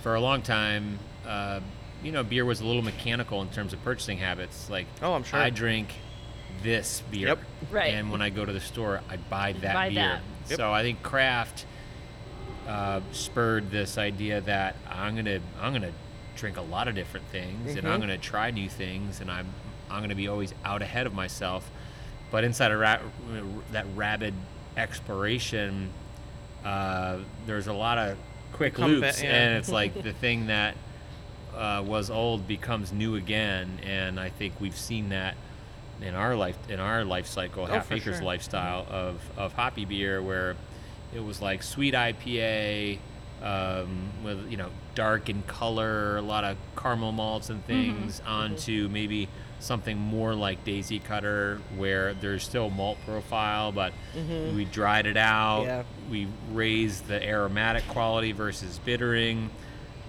for 0.02 0.14
a 0.14 0.21
long 0.21 0.42
time, 0.42 0.99
uh, 1.26 1.61
you 2.02 2.12
know, 2.12 2.23
beer 2.23 2.44
was 2.44 2.61
a 2.61 2.66
little 2.66 2.83
mechanical 2.83 3.40
in 3.42 3.49
terms 3.49 3.73
of 3.73 3.83
purchasing 3.83 4.18
habits. 4.18 4.68
Like, 4.68 4.87
Oh, 5.02 5.14
I'm 5.14 5.25
sure. 5.25 5.38
I 5.38 5.50
drink 5.50 5.88
this 6.62 7.02
beer, 7.11 7.28
Yep. 7.28 7.38
Right. 7.71 7.94
And 7.94 8.11
when 8.12 8.21
I 8.23 8.28
go 8.30 8.44
to 8.44 8.52
the 8.52 8.61
store, 8.61 9.00
I 9.11 9.16
buy 9.16 9.52
that 9.62 9.75
buy 9.75 9.88
beer. 9.88 9.94
that. 10.02 10.21
Yep. 10.50 10.56
So 10.59 10.73
I 10.73 10.83
think 10.83 11.02
craft 11.02 11.64
uh, 12.68 13.00
spurred 13.12 13.71
this 13.71 13.99
idea 13.99 14.40
that 14.42 14.76
I'm 14.90 15.14
gonna 15.16 15.40
I'm 15.61 15.73
gonna 15.73 15.92
drink 16.37 16.56
a 16.56 16.62
lot 16.62 16.88
of 16.88 16.94
different 16.94 17.26
things, 17.28 17.76
and 17.76 17.87
I'm 17.87 17.99
Mhm. 17.99 18.02
gonna 18.02 18.18
try 18.18 18.50
new 18.50 18.68
things, 18.68 19.21
and 19.21 19.30
I'm 19.30 19.47
I'm 19.90 20.00
gonna 20.02 20.14
be 20.14 20.28
always 20.28 20.54
out 20.64 20.80
ahead 20.83 21.06
of 21.06 21.12
myself. 21.14 21.71
But 22.30 22.42
inside 22.44 22.71
of 22.73 22.80
ra- 22.80 22.99
that 23.73 23.87
rabid 23.94 24.35
exploration, 24.76 25.90
uh, 26.64 27.18
there's 27.47 27.66
a 27.66 27.73
lot 27.73 27.99
of 27.99 28.16
quick 28.52 28.75
Come 28.75 28.92
loops, 28.92 29.23
yeah. 29.23 29.30
and 29.30 29.54
it's 29.59 29.68
like 29.68 30.02
the 30.02 30.12
thing 30.12 30.47
that 30.47 30.76
uh, 31.56 31.83
was 31.87 32.11
old 32.11 32.47
becomes 32.49 32.92
new 32.92 33.16
again, 33.16 33.78
and 33.85 34.18
I 34.18 34.28
think 34.30 34.54
we've 34.61 34.76
seen 34.76 35.11
that 35.11 35.37
in 36.00 36.14
our 36.14 36.35
life 36.35 36.59
in 36.68 36.80
our 36.80 37.04
life 37.04 37.26
cycle, 37.26 37.64
Oh, 37.64 37.66
Half 37.66 37.92
Acres 37.92 38.16
sure. 38.16 38.25
lifestyle 38.25 38.87
of 38.90 39.21
of 39.37 39.52
hoppy 39.52 39.85
beer, 39.85 40.21
where 40.23 40.56
it 41.14 41.21
was 41.21 41.40
like 41.40 41.62
sweet 41.62 41.94
IPA 41.94 42.99
um, 43.42 44.09
with 44.25 44.50
you 44.50 44.56
know 44.56 44.71
dark 44.94 45.28
in 45.28 45.42
color, 45.42 46.16
a 46.16 46.23
lot 46.23 46.44
of 46.44 46.56
caramel 46.76 47.12
malts 47.12 47.50
and 47.50 47.64
things, 47.66 48.21
onto 48.26 48.88
maybe 48.88 49.28
something 49.64 49.99
more 49.99 50.35
like 50.35 50.62
Daisy 50.64 50.99
Cutter, 50.99 51.61
where 51.76 52.14
there's 52.14 52.42
still 52.44 52.71
malt 52.71 52.99
profile, 53.06 53.73
but 53.73 53.92
we 54.54 54.64
dried 54.66 55.06
it 55.06 55.16
out. 55.16 55.64
Yeah. 55.64 55.83
We 56.11 56.28
raised 56.52 57.06
the 57.09 57.23
aromatic 57.26 57.87
quality 57.88 58.33
versus 58.33 58.78
bittering. 58.85 59.50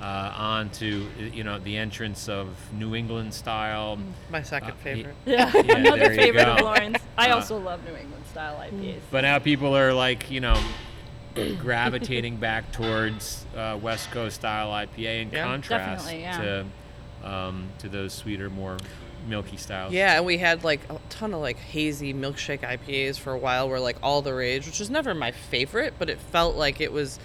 Uh, 0.02 0.30
onto 0.36 1.08
you 1.32 1.46
know 1.46 1.58
the 1.58 1.78
entrance 1.78 2.28
of 2.28 2.50
New 2.74 2.96
England 2.96 3.34
style. 3.34 3.98
My 4.30 4.42
second 4.44 4.72
Uh, 4.72 4.84
favorite. 4.84 5.16
Yeah, 5.26 5.50
Yeah, 5.56 5.72
another 5.78 6.14
favorite 6.14 6.50
of 6.50 6.58
go. 6.60 6.66
Lauren's. 6.66 6.98
I 7.18 7.30
Uh, 7.30 7.36
also 7.36 7.58
love 7.58 7.82
New 7.86 7.96
England 7.96 8.26
style 8.30 8.58
IPAs. 8.60 9.00
But 9.10 9.22
now 9.22 9.40
people 9.40 9.76
are 9.76 9.94
like, 9.94 10.30
you 10.30 10.42
know, 10.42 10.62
gravitating 11.62 12.36
back 12.38 12.72
towards 12.74 13.46
uh, 13.56 13.80
West 13.82 14.12
Coast 14.12 14.36
style 14.36 14.70
IPA 14.72 15.22
in 15.22 15.30
Yeah. 15.32 15.44
contrast 15.46 16.14
yeah. 16.14 16.42
to 16.42 16.66
um, 17.30 17.70
to 17.80 17.88
those 17.88 18.14
sweeter, 18.14 18.50
more 18.50 18.78
milky 19.28 19.58
styles. 19.58 19.94
Yeah, 19.94 20.18
and 20.18 20.26
we 20.26 20.38
had 20.38 20.64
like 20.64 20.82
a 20.90 21.00
ton 21.10 21.34
of 21.34 21.42
like 21.42 21.58
hazy 21.58 22.14
milkshake 22.14 22.62
IPAs 22.62 23.18
for 23.18 23.34
a 23.34 23.38
while 23.38 23.70
were 23.70 23.80
like 23.80 23.98
all 24.02 24.22
the 24.22 24.34
rage, 24.34 24.66
which 24.66 24.80
was 24.80 24.90
never 24.90 25.14
my 25.14 25.32
favorite, 25.32 25.94
but 26.00 26.10
it 26.10 26.20
felt 26.20 26.56
like 26.56 26.82
it 26.82 26.92
was 26.92 27.20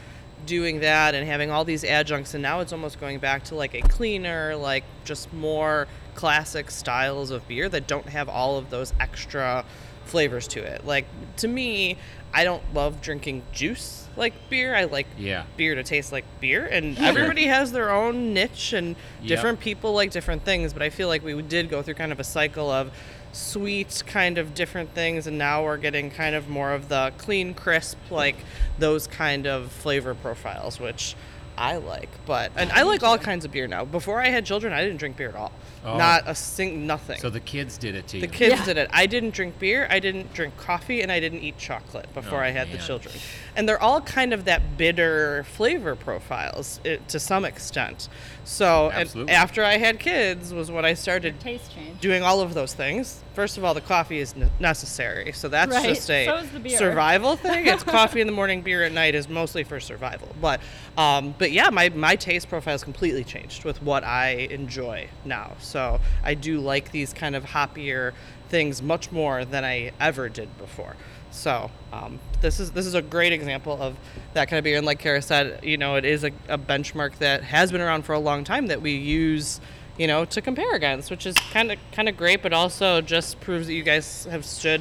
doing 0.47 0.80
that 0.80 1.14
and 1.14 1.26
having 1.26 1.50
all 1.50 1.64
these 1.64 1.85
adjuncts 1.85 2.33
and 2.33 2.42
now 2.42 2.61
it's 2.61 2.73
almost 2.73 2.99
going 2.99 3.19
back 3.19 3.45
to 3.45 3.54
like 3.54 3.75
a 3.75 3.83
cleaner, 3.83 4.57
like 4.57 4.85
just 5.04 5.33
more 5.33 5.87
classic 6.14 6.71
styles 6.71 7.30
of 7.30 7.47
beer 7.47 7.69
that 7.69 7.87
don't 7.87 8.09
have 8.09 8.28
all 8.28 8.57
of 8.57 8.71
those 8.71 8.92
extra 9.00 9.64
flavors 10.10 10.48
to 10.48 10.60
it. 10.62 10.84
Like 10.84 11.06
to 11.38 11.48
me, 11.48 11.96
I 12.34 12.44
don't 12.44 12.62
love 12.74 13.00
drinking 13.00 13.42
juice 13.52 14.08
like 14.16 14.34
beer. 14.50 14.74
I 14.74 14.84
like 14.84 15.06
Yeah. 15.16 15.44
beer 15.56 15.74
to 15.76 15.82
taste 15.84 16.10
like 16.12 16.24
beer 16.40 16.66
and 16.66 16.98
everybody 16.98 17.46
has 17.46 17.70
their 17.72 17.90
own 17.90 18.34
niche 18.34 18.72
and 18.72 18.96
Yep. 19.22 19.28
different 19.28 19.60
people 19.60 19.92
like 19.94 20.10
different 20.10 20.44
things 20.44 20.72
but 20.72 20.82
i 20.82 20.90
feel 20.90 21.06
like 21.08 21.22
we 21.24 21.40
did 21.42 21.68
go 21.70 21.80
through 21.82 21.94
kind 21.94 22.10
of 22.12 22.18
a 22.18 22.24
cycle 22.24 22.68
of 22.70 22.90
sweet 23.32 24.02
kind 24.06 24.36
of 24.38 24.52
different 24.54 24.92
things 24.94 25.26
and 25.28 25.38
now 25.38 25.62
we're 25.64 25.76
getting 25.76 26.10
kind 26.10 26.34
of 26.34 26.48
more 26.48 26.72
of 26.72 26.88
the 26.88 27.12
clean 27.18 27.54
crisp 27.54 27.96
like 28.10 28.36
those 28.78 29.06
kind 29.06 29.46
of 29.46 29.70
flavor 29.70 30.14
profiles 30.14 30.80
which 30.80 31.14
i 31.60 31.76
like 31.76 32.08
but 32.26 32.50
and 32.56 32.72
i 32.72 32.82
like 32.82 33.02
all 33.02 33.18
kinds 33.18 33.44
of 33.44 33.52
beer 33.52 33.68
now 33.68 33.84
before 33.84 34.20
i 34.20 34.28
had 34.28 34.44
children 34.46 34.72
i 34.72 34.82
didn't 34.82 34.96
drink 34.98 35.16
beer 35.16 35.28
at 35.28 35.34
all 35.36 35.52
Oh. 35.82 35.96
not 35.96 36.24
a 36.26 36.34
sing 36.34 36.86
nothing 36.86 37.18
So 37.20 37.30
the 37.30 37.40
kids 37.40 37.78
did 37.78 37.94
it 37.94 38.06
to 38.08 38.18
you. 38.18 38.20
the 38.20 38.26
kids 38.28 38.58
Yeah. 38.58 38.64
did 38.66 38.76
it. 38.76 38.90
I 38.92 39.06
didn't 39.06 39.30
drink 39.30 39.58
beer, 39.58 39.86
I 39.88 39.98
didn't 39.98 40.34
drink 40.34 40.54
coffee, 40.58 41.00
and 41.00 41.10
I 41.10 41.20
didn't 41.20 41.38
eat 41.40 41.56
chocolate 41.56 42.12
before 42.12 42.40
Oh, 42.40 42.46
I 42.46 42.50
had 42.50 42.70
the 42.70 42.76
children. 42.76 43.14
And 43.57 43.69
they're 43.69 43.83
all 43.83 44.00
kind 44.00 44.33
of 44.33 44.45
that 44.45 44.76
bitter 44.76 45.45
flavor 45.45 45.97
profiles 45.97 46.80
it, 46.85 47.09
to 47.09 47.19
some 47.21 47.45
extent. 47.45 48.09
So, 48.45 48.90
and 48.90 49.28
after 49.30 49.64
I 49.64 49.76
had 49.78 49.99
kids, 49.99 50.52
was 50.54 50.71
when 50.71 50.85
I 50.85 50.95
started 50.95 51.38
Taste 51.40 51.71
doing 52.00 52.23
all 52.23 52.40
of 52.40 52.54
those 52.54 52.75
things. 52.75 53.23
First 53.35 53.59
of 53.59 53.64
all, 53.64 53.75
the 53.75 53.80
coffee 53.80 54.19
is 54.19 54.35
ne- 54.35 54.49
necessary, 54.59 55.33
so 55.33 55.49
that's 55.49 55.73
Right. 55.75 55.87
just 55.87 56.11
a 56.11 56.26
So 56.26 56.37
is 56.38 56.50
the 56.50 56.59
beer. 56.61 56.76
survival 56.78 57.37
thing. 57.37 57.66
It's 57.66 57.83
coffee 57.85 58.21
in 58.21 58.26
the 58.26 58.33
morning, 58.33 58.62
beer 58.62 58.83
at 58.83 58.92
night 58.92 59.14
is 59.14 59.28
mostly 59.28 59.62
for 59.64 59.78
survival. 59.80 60.28
But, 60.40 60.61
um, 60.97 61.35
but 61.38 61.52
yeah, 61.52 61.71
my 61.71 61.90
my 61.90 62.16
taste 62.16 62.49
profile 62.49 62.73
has 62.75 62.83
completely 62.85 63.25
changed 63.25 63.64
with 63.64 63.83
what 63.83 64.02
I 64.04 64.30
enjoy 64.50 65.09
now. 65.25 65.52
So 65.61 66.00
I 66.25 66.35
do 66.35 66.61
like 66.61 66.90
these 66.92 67.12
kind 67.12 67.37
of 67.37 67.45
hoppier 67.45 68.12
things 68.49 68.83
much 68.83 69.12
more 69.12 69.45
than 69.45 69.64
I 69.64 69.92
ever 70.00 70.28
did 70.28 70.57
before. 70.59 70.97
So 71.30 71.70
um, 71.92 72.18
this 72.40 72.60
is 72.60 72.72
this 72.72 72.87
is 72.87 72.94
a 72.94 73.02
great 73.02 73.32
example 73.32 73.80
of 73.80 73.96
that 74.34 74.49
kind 74.49 74.58
of 74.58 74.64
beer. 74.64 74.76
And 74.76 74.87
like 74.87 74.99
Kara 74.99 75.22
said, 75.22 75.64
you 75.64 75.76
know, 75.76 75.96
it 75.96 76.04
is 76.04 76.25
a, 76.25 76.32
a 76.49 76.58
benchmark 76.58 77.16
that 77.18 77.44
has 77.44 77.70
been 77.72 77.80
around 77.80 78.02
for 78.02 78.14
a 78.14 78.18
long 78.18 78.44
time 78.44 78.66
that 78.66 78.82
we 78.82 78.92
use 78.92 79.60
you 80.00 80.06
know, 80.06 80.25
to 80.25 80.40
compare 80.40 80.75
against, 80.75 81.10
which 81.10 81.26
is 81.26 81.37
kind 81.52 81.70
of 81.70 81.78
kind 81.92 82.08
of 82.08 82.16
great, 82.16 82.42
but 82.42 82.54
also 82.54 83.02
just 83.02 83.38
proves 83.40 83.66
that 83.66 83.75
you 83.75 83.82
guys 83.82 84.25
have 84.30 84.46
stood, 84.46 84.80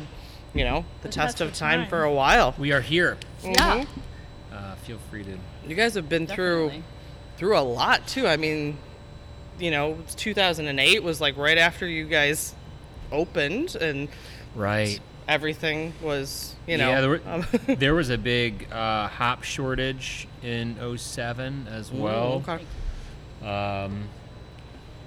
you 0.53 0.63
know, 0.63 0.85
the, 1.01 1.09
test, 1.09 1.41
of 1.41 1.53
time, 1.53 1.89
for 1.89 2.03
a 2.03 2.13
while. 2.13 2.55
We 2.57 2.71
are 2.71 2.79
here. 2.79 3.17
Yeah, 3.43 3.83
Uh, 4.49 4.75
feel 4.75 4.97
free 5.09 5.25
to. 5.25 5.37
You 5.67 5.75
guys 5.75 5.95
have 5.95 6.07
been 6.07 6.25
through 6.25 6.71
through 7.35 7.57
a 7.57 7.59
lot 7.59 8.07
too. 8.07 8.27
I 8.27 8.37
mean, 8.37 8.77
you 9.59 9.71
know, 9.71 9.97
2008 10.15 11.03
was 11.03 11.19
like 11.19 11.35
right 11.35 11.57
after 11.57 11.85
you 11.85 12.05
guys 12.05 12.55
opened, 13.11 13.75
and 13.75 14.07
Right. 14.55 15.01
Everything 15.29 15.93
was, 16.01 16.55
you 16.67 16.77
know, 16.77 16.89
yeah, 16.89 17.01
there, 17.01 17.09
were, 17.09 17.21
um, 17.27 17.45
there 17.77 17.95
was 17.95 18.09
a 18.09 18.17
big 18.17 18.67
uh, 18.71 19.07
hop 19.07 19.43
shortage 19.43 20.27
in 20.43 20.75
07 20.97 21.67
as 21.69 21.91
well. 21.91 22.43
okay. 22.47 22.65
Um, 23.47 24.09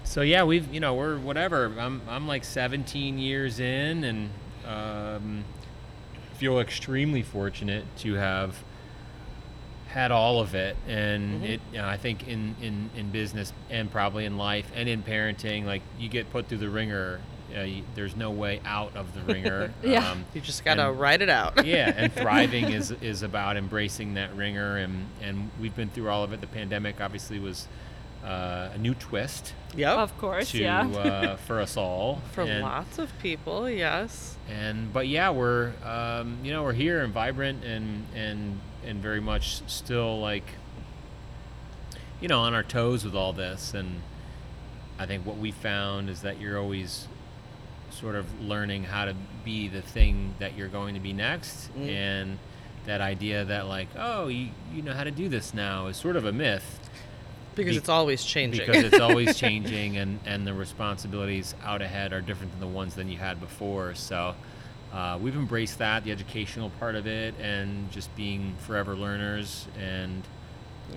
so 0.04 0.22
yeah, 0.22 0.44
we've 0.44 0.72
you 0.72 0.80
know 0.80 0.94
we're 0.94 1.18
whatever. 1.18 1.72
I'm 1.78 2.02
I'm 2.08 2.26
like 2.26 2.44
17 2.44 3.18
years 3.18 3.60
in, 3.60 4.04
and 4.04 4.30
um, 4.66 5.44
feel 6.34 6.60
extremely 6.60 7.22
fortunate 7.22 7.84
to 7.98 8.14
have 8.14 8.62
had 9.88 10.10
all 10.10 10.40
of 10.40 10.54
it. 10.54 10.76
And 10.88 11.44
it, 11.44 11.60
you 11.72 11.78
know, 11.78 11.86
I 11.86 11.96
think 11.96 12.28
in 12.28 12.56
in 12.60 12.90
in 12.96 13.10
business 13.10 13.52
and 13.70 13.90
probably 13.90 14.24
in 14.24 14.36
life 14.36 14.70
and 14.74 14.88
in 14.88 15.02
parenting, 15.02 15.64
like 15.64 15.82
you 15.98 16.08
get 16.08 16.30
put 16.30 16.48
through 16.48 16.58
the 16.58 16.70
ringer. 16.70 17.20
Uh, 17.56 17.62
you, 17.62 17.82
there's 17.94 18.16
no 18.16 18.30
way 18.30 18.61
out 18.64 18.97
of 18.97 19.14
the 19.14 19.21
ringer. 19.32 19.73
Yeah. 19.82 20.11
Um, 20.11 20.25
You 20.35 20.40
just 20.40 20.64
gotta 20.64 20.88
and- 20.88 21.00
ride 21.00 21.23
it 21.23 21.28
out. 21.28 21.64
yeah, 21.66 21.92
and 21.97 22.12
thriving 22.23 22.71
is 22.71 22.90
is 22.90 23.23
about 23.23 23.56
embracing 23.56 24.14
that 24.14 24.35
ringer, 24.35 24.76
and 24.76 25.06
and 25.21 25.50
we've 25.61 25.76
been 25.76 25.90
through 25.90 26.09
all 26.09 26.25
of 26.25 26.32
it. 26.32 26.40
The 26.40 26.47
pandemic 26.47 27.00
obviously 27.00 27.38
was 27.38 27.68
uh, 28.25 28.71
a 28.75 28.78
new 28.78 28.94
twist 28.94 29.52
yep. 29.76 29.97
Of 29.99 30.16
course, 30.18 30.50
to 30.52 30.59
yeah. 30.59 30.87
uh, 30.87 31.37
for 31.37 31.61
us 31.61 31.76
all. 31.76 32.21
For 32.32 32.42
and, 32.42 32.62
lots 32.62 32.99
of 32.99 33.16
people, 33.18 33.68
yes. 33.68 34.37
and 34.49 34.92
but 34.92 35.09
yeah, 35.09 35.30
we're 35.30 35.73
um, 35.85 36.38
you 36.42 36.52
know 36.52 36.62
we're 36.62 36.73
here 36.73 37.02
and 37.02 37.12
vibrant 37.12 37.64
and 37.64 38.06
and 38.14 38.61
and 38.85 39.00
very 39.00 39.21
much 39.21 39.62
still 39.68 40.21
like 40.21 40.44
you 42.21 42.28
know 42.28 42.40
on 42.40 42.54
our 42.54 42.62
toes 42.62 43.04
with 43.04 43.14
all 43.14 43.32
this. 43.32 43.75
And 43.75 44.02
I 44.99 45.06
think 45.06 45.26
what 45.26 45.38
we 45.38 45.50
found 45.50 46.11
is 46.11 46.23
that 46.23 46.40
you're 46.40 46.59
always 46.59 47.09
sort 48.02 48.14
of 48.16 48.26
learning 48.42 48.82
how 48.85 49.04
to 49.06 49.14
be 49.44 49.68
the 49.68 49.80
thing 49.80 50.35
that 50.40 50.56
you're 50.59 50.68
going 50.68 50.94
to 50.94 51.00
be 51.00 51.12
next 51.12 51.71
Mm. 51.78 51.88
and 51.88 52.38
that 52.85 53.00
idea 53.00 53.44
that 53.44 53.68
like 53.68 53.87
oh 53.97 54.26
you, 54.26 54.49
you 54.75 54.82
know 54.82 54.92
how 54.92 55.04
to 55.04 55.11
do 55.12 55.28
this 55.28 55.54
now 55.54 55.87
is 55.87 55.97
sort 55.97 56.16
of 56.16 56.25
a 56.26 56.32
myth 56.32 56.80
Because 57.54 57.73
Be- 57.75 57.78
it's 57.78 57.88
always 57.88 58.25
changing. 58.25 58.66
because 58.66 58.82
it's 58.85 58.99
always 59.09 59.38
changing 59.38 59.97
and, 59.99 60.18
and 60.26 60.44
the 60.47 60.52
responsibilities 60.52 61.54
out 61.62 61.80
ahead 61.80 62.12
are 62.12 62.21
different 62.21 62.50
than 62.52 62.61
the 62.61 62.66
ones 62.75 62.94
than 62.97 63.09
you 63.09 63.18
had 63.18 63.40
before 63.40 63.94
so 63.94 64.35
uh, 64.92 65.16
we've 65.23 65.37
embraced 65.37 65.78
that 65.78 66.02
the 66.04 66.11
educational 66.11 66.71
part 66.80 66.97
of 66.97 67.06
it 67.06 67.35
and 67.40 67.90
just 67.92 68.14
being 68.16 68.54
forever 68.66 68.94
learners 68.97 69.66
and 69.80 70.23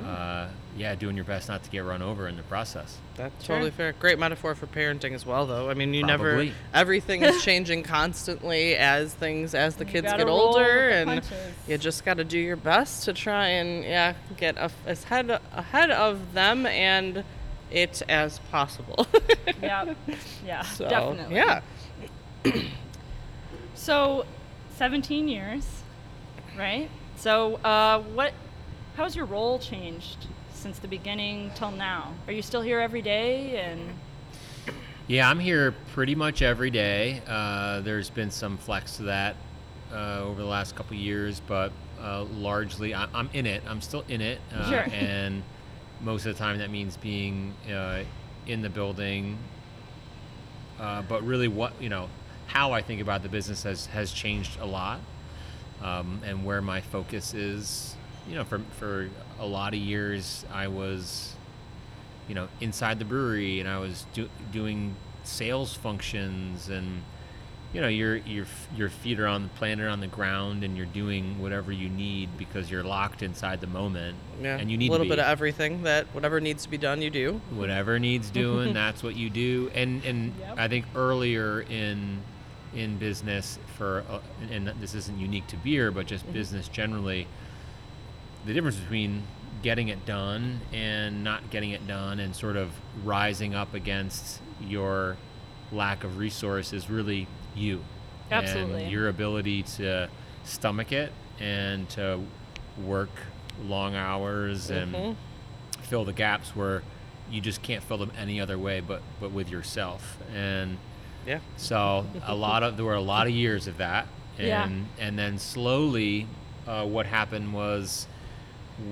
uh, 0.04 0.48
yeah 0.78 0.94
doing 0.96 1.16
your 1.16 1.26
best 1.26 1.48
not 1.48 1.64
to 1.64 1.70
get 1.70 1.80
run 1.86 2.02
over 2.02 2.28
in 2.28 2.36
the 2.38 2.44
process 2.44 2.98
That's 3.16 3.46
Sure. 3.46 3.56
totally 3.56 3.72
fair. 3.72 3.94
Great 3.94 4.20
metaphor 4.20 4.56
for 4.56 4.68
parenting 4.68 5.14
as 5.14 5.26
well, 5.26 5.46
though. 5.46 5.70
I 5.70 5.74
mean, 5.74 5.94
you 5.94 6.04
Probably. 6.06 6.48
never. 6.48 6.56
Everything 6.74 7.24
is 7.24 7.42
changing 7.44 7.84
constantly 7.84 8.76
as 8.76 9.14
things 9.14 9.56
as 9.56 9.78
the 9.78 9.86
You 9.86 9.92
kids 9.92 10.12
get 10.12 10.28
older, 10.28 10.90
and 10.90 11.10
punches. 11.10 11.34
you 11.68 11.78
just 11.78 12.04
got 12.04 12.18
to 12.18 12.24
do 12.26 12.38
your 12.38 12.58
best 12.58 13.06
to 13.06 13.14
try 13.14 13.48
and 13.48 13.84
yeah 13.86 14.14
get 14.38 14.58
a, 14.58 14.70
as 14.86 15.06
head 15.06 15.30
ahead 15.54 15.92
of 15.92 16.34
them 16.34 16.66
and 16.66 17.24
it 17.72 18.02
as 18.10 18.40
possible. 18.52 19.08
yeah, 19.64 19.94
yeah, 20.46 20.62
So, 20.64 20.90
definitely. 20.90 21.36
Yeah. 21.36 21.62
So, 23.74 24.26
17 24.78 25.28
years, 25.28 25.66
right? 26.58 26.90
So, 27.18 27.56
uh, 27.58 28.00
what? 28.02 28.34
How's 28.96 29.16
your 29.16 29.26
role 29.26 29.60
changed 29.60 30.28
since 30.54 30.80
the 30.80 30.88
beginning 30.88 31.52
till 31.56 31.72
now? 31.72 32.14
Are 32.28 32.34
you 32.34 32.42
still 32.42 32.62
here 32.62 32.80
every 32.80 33.02
day? 33.02 33.58
And 33.58 33.82
yeah 35.08 35.30
i'm 35.30 35.40
here 35.40 35.72
pretty 35.94 36.16
much 36.16 36.42
every 36.42 36.72
day 36.72 37.22
uh, 37.28 37.80
there's 37.82 38.10
been 38.10 38.32
some 38.32 38.58
flex 38.58 38.98
to 38.98 39.04
that 39.04 39.36
uh, 39.94 40.22
over 40.24 40.42
the 40.42 40.48
last 40.48 40.76
couple 40.76 40.98
years 40.98 41.40
but 41.46 41.72
uh, 42.02 42.24
largely 42.24 42.96
I- 42.96 43.08
i'm 43.14 43.30
in 43.32 43.46
it 43.46 43.62
i'm 43.68 43.82
still 43.82 44.04
in 44.08 44.20
it 44.20 44.40
uh, 44.52 44.68
Sure. 44.72 44.80
and 44.92 45.44
most 46.02 46.26
of 46.26 46.34
the 46.34 46.40
time 46.40 46.58
that 46.58 46.72
means 46.72 46.98
being 46.98 47.54
uh, 47.72 48.02
in 48.48 48.64
the 48.64 48.70
building 48.70 49.38
uh, 50.80 51.04
but 51.04 51.22
really 51.24 51.48
what 51.48 51.80
you 51.80 51.90
know 51.90 52.10
how 52.48 52.72
i 52.72 52.82
think 52.82 53.00
about 53.00 53.22
the 53.22 53.30
business 53.30 53.62
has 53.62 53.86
has 53.86 54.12
changed 54.12 54.60
a 54.60 54.66
lot 54.66 55.00
um, 55.84 56.20
and 56.26 56.44
where 56.44 56.64
my 56.64 56.82
focus 56.82 57.36
is 57.36 57.96
you 58.28 58.36
know 58.36 58.44
for 58.44 58.60
for 58.80 59.10
a 59.40 59.46
lot 59.46 59.74
of 59.74 59.80
years 59.80 60.46
i 60.54 60.68
was 60.68 61.36
you 62.28 62.36
know 62.36 62.48
inside 62.62 63.00
the 63.00 63.06
brewery 63.06 63.60
and 63.60 63.70
i 63.70 63.78
was 63.78 64.06
do- 64.14 64.30
doing 64.52 64.96
sales 65.24 65.74
functions 65.76 66.70
and 66.70 67.02
you 67.74 67.82
know 67.82 67.88
your 67.88 68.16
your 68.18 68.46
your 68.76 68.90
feet 68.90 69.20
are 69.20 69.28
on 69.28 69.44
the 69.44 69.50
planet 69.50 69.88
on 69.90 70.00
the 70.00 70.08
ground 70.08 70.64
and 70.64 70.78
you're 70.78 70.86
doing 70.86 71.40
whatever 71.42 71.72
you 71.72 71.90
need 71.90 72.30
because 72.38 72.72
you're 72.72 72.84
locked 72.84 73.22
inside 73.22 73.60
the 73.60 73.68
moment 73.68 74.16
Yeah. 74.42 74.58
and 74.58 74.72
you 74.72 74.78
need 74.78 74.88
a 74.88 74.92
little 74.92 75.06
to 75.06 75.10
bit 75.10 75.20
of 75.20 75.26
everything 75.26 75.84
that 75.84 76.06
whatever 76.14 76.40
needs 76.40 76.64
to 76.64 76.70
be 76.70 76.78
done, 76.78 77.02
you 77.02 77.10
do. 77.10 77.42
whatever 77.52 78.00
needs 78.00 78.30
doing 78.30 78.74
that's 78.84 79.04
what 79.04 79.16
you 79.16 79.30
do 79.30 79.70
and 79.76 80.04
and 80.06 80.34
Yep. 80.40 80.56
i 80.58 80.68
think 80.68 80.86
earlier 80.96 81.62
in 81.62 82.20
in 82.74 82.98
business 82.98 83.60
for 83.78 84.04
uh, 84.10 84.20
and 84.52 84.68
this 84.80 84.94
isn't 84.96 85.18
unique 85.20 85.48
to 85.48 85.58
beer 85.58 85.92
but 85.92 86.06
just 86.08 86.32
business 86.32 86.68
generally 86.70 87.28
the 88.46 88.54
difference 88.54 88.78
between 88.78 89.24
getting 89.62 89.88
it 89.88 90.06
done 90.06 90.62
and 90.72 91.24
not 91.24 91.50
getting 91.50 91.72
it 91.72 91.88
done 91.88 92.20
and 92.20 92.36
sort 92.36 92.56
of 92.56 92.70
rising 93.04 93.56
up 93.56 93.74
against 93.74 94.40
your 94.62 95.18
lack 95.72 96.04
of 96.04 96.18
resource 96.18 96.72
is 96.74 96.90
really 96.90 97.28
you 97.56 97.84
Absolutely. 98.32 98.84
and 98.84 98.92
your 98.92 99.08
ability 99.10 99.64
to 99.64 100.08
stomach 100.44 100.92
it 100.92 101.12
and 101.40 101.90
to 101.90 102.20
work 102.84 103.10
long 103.64 103.96
hours 103.96 104.70
and 104.70 104.94
Mhm. 104.94 105.16
fill 105.82 106.06
the 106.06 106.14
gaps 106.14 106.56
where 106.56 106.84
you 107.32 107.42
just 107.42 107.62
can't 107.64 107.84
fill 107.84 107.98
them 107.98 108.12
any 108.18 108.40
other 108.40 108.58
way 108.60 108.80
but 108.82 109.02
but 109.20 109.32
with 109.32 109.50
yourself 109.50 110.18
and 110.36 110.78
Yeah. 111.26 111.40
so 111.58 112.06
a 112.24 112.36
lot 112.36 112.62
of 112.62 112.76
there 112.78 112.86
were 112.86 112.94
a 112.94 113.02
lot 113.02 113.26
of 113.26 113.34
years 113.34 113.66
of 113.66 113.78
that 113.78 114.08
and 114.38 114.48
Yeah. 114.48 114.70
and 115.00 115.18
then 115.18 115.40
slowly 115.40 116.28
uh, 116.68 116.86
what 116.86 117.06
happened 117.08 117.54
was 117.54 118.08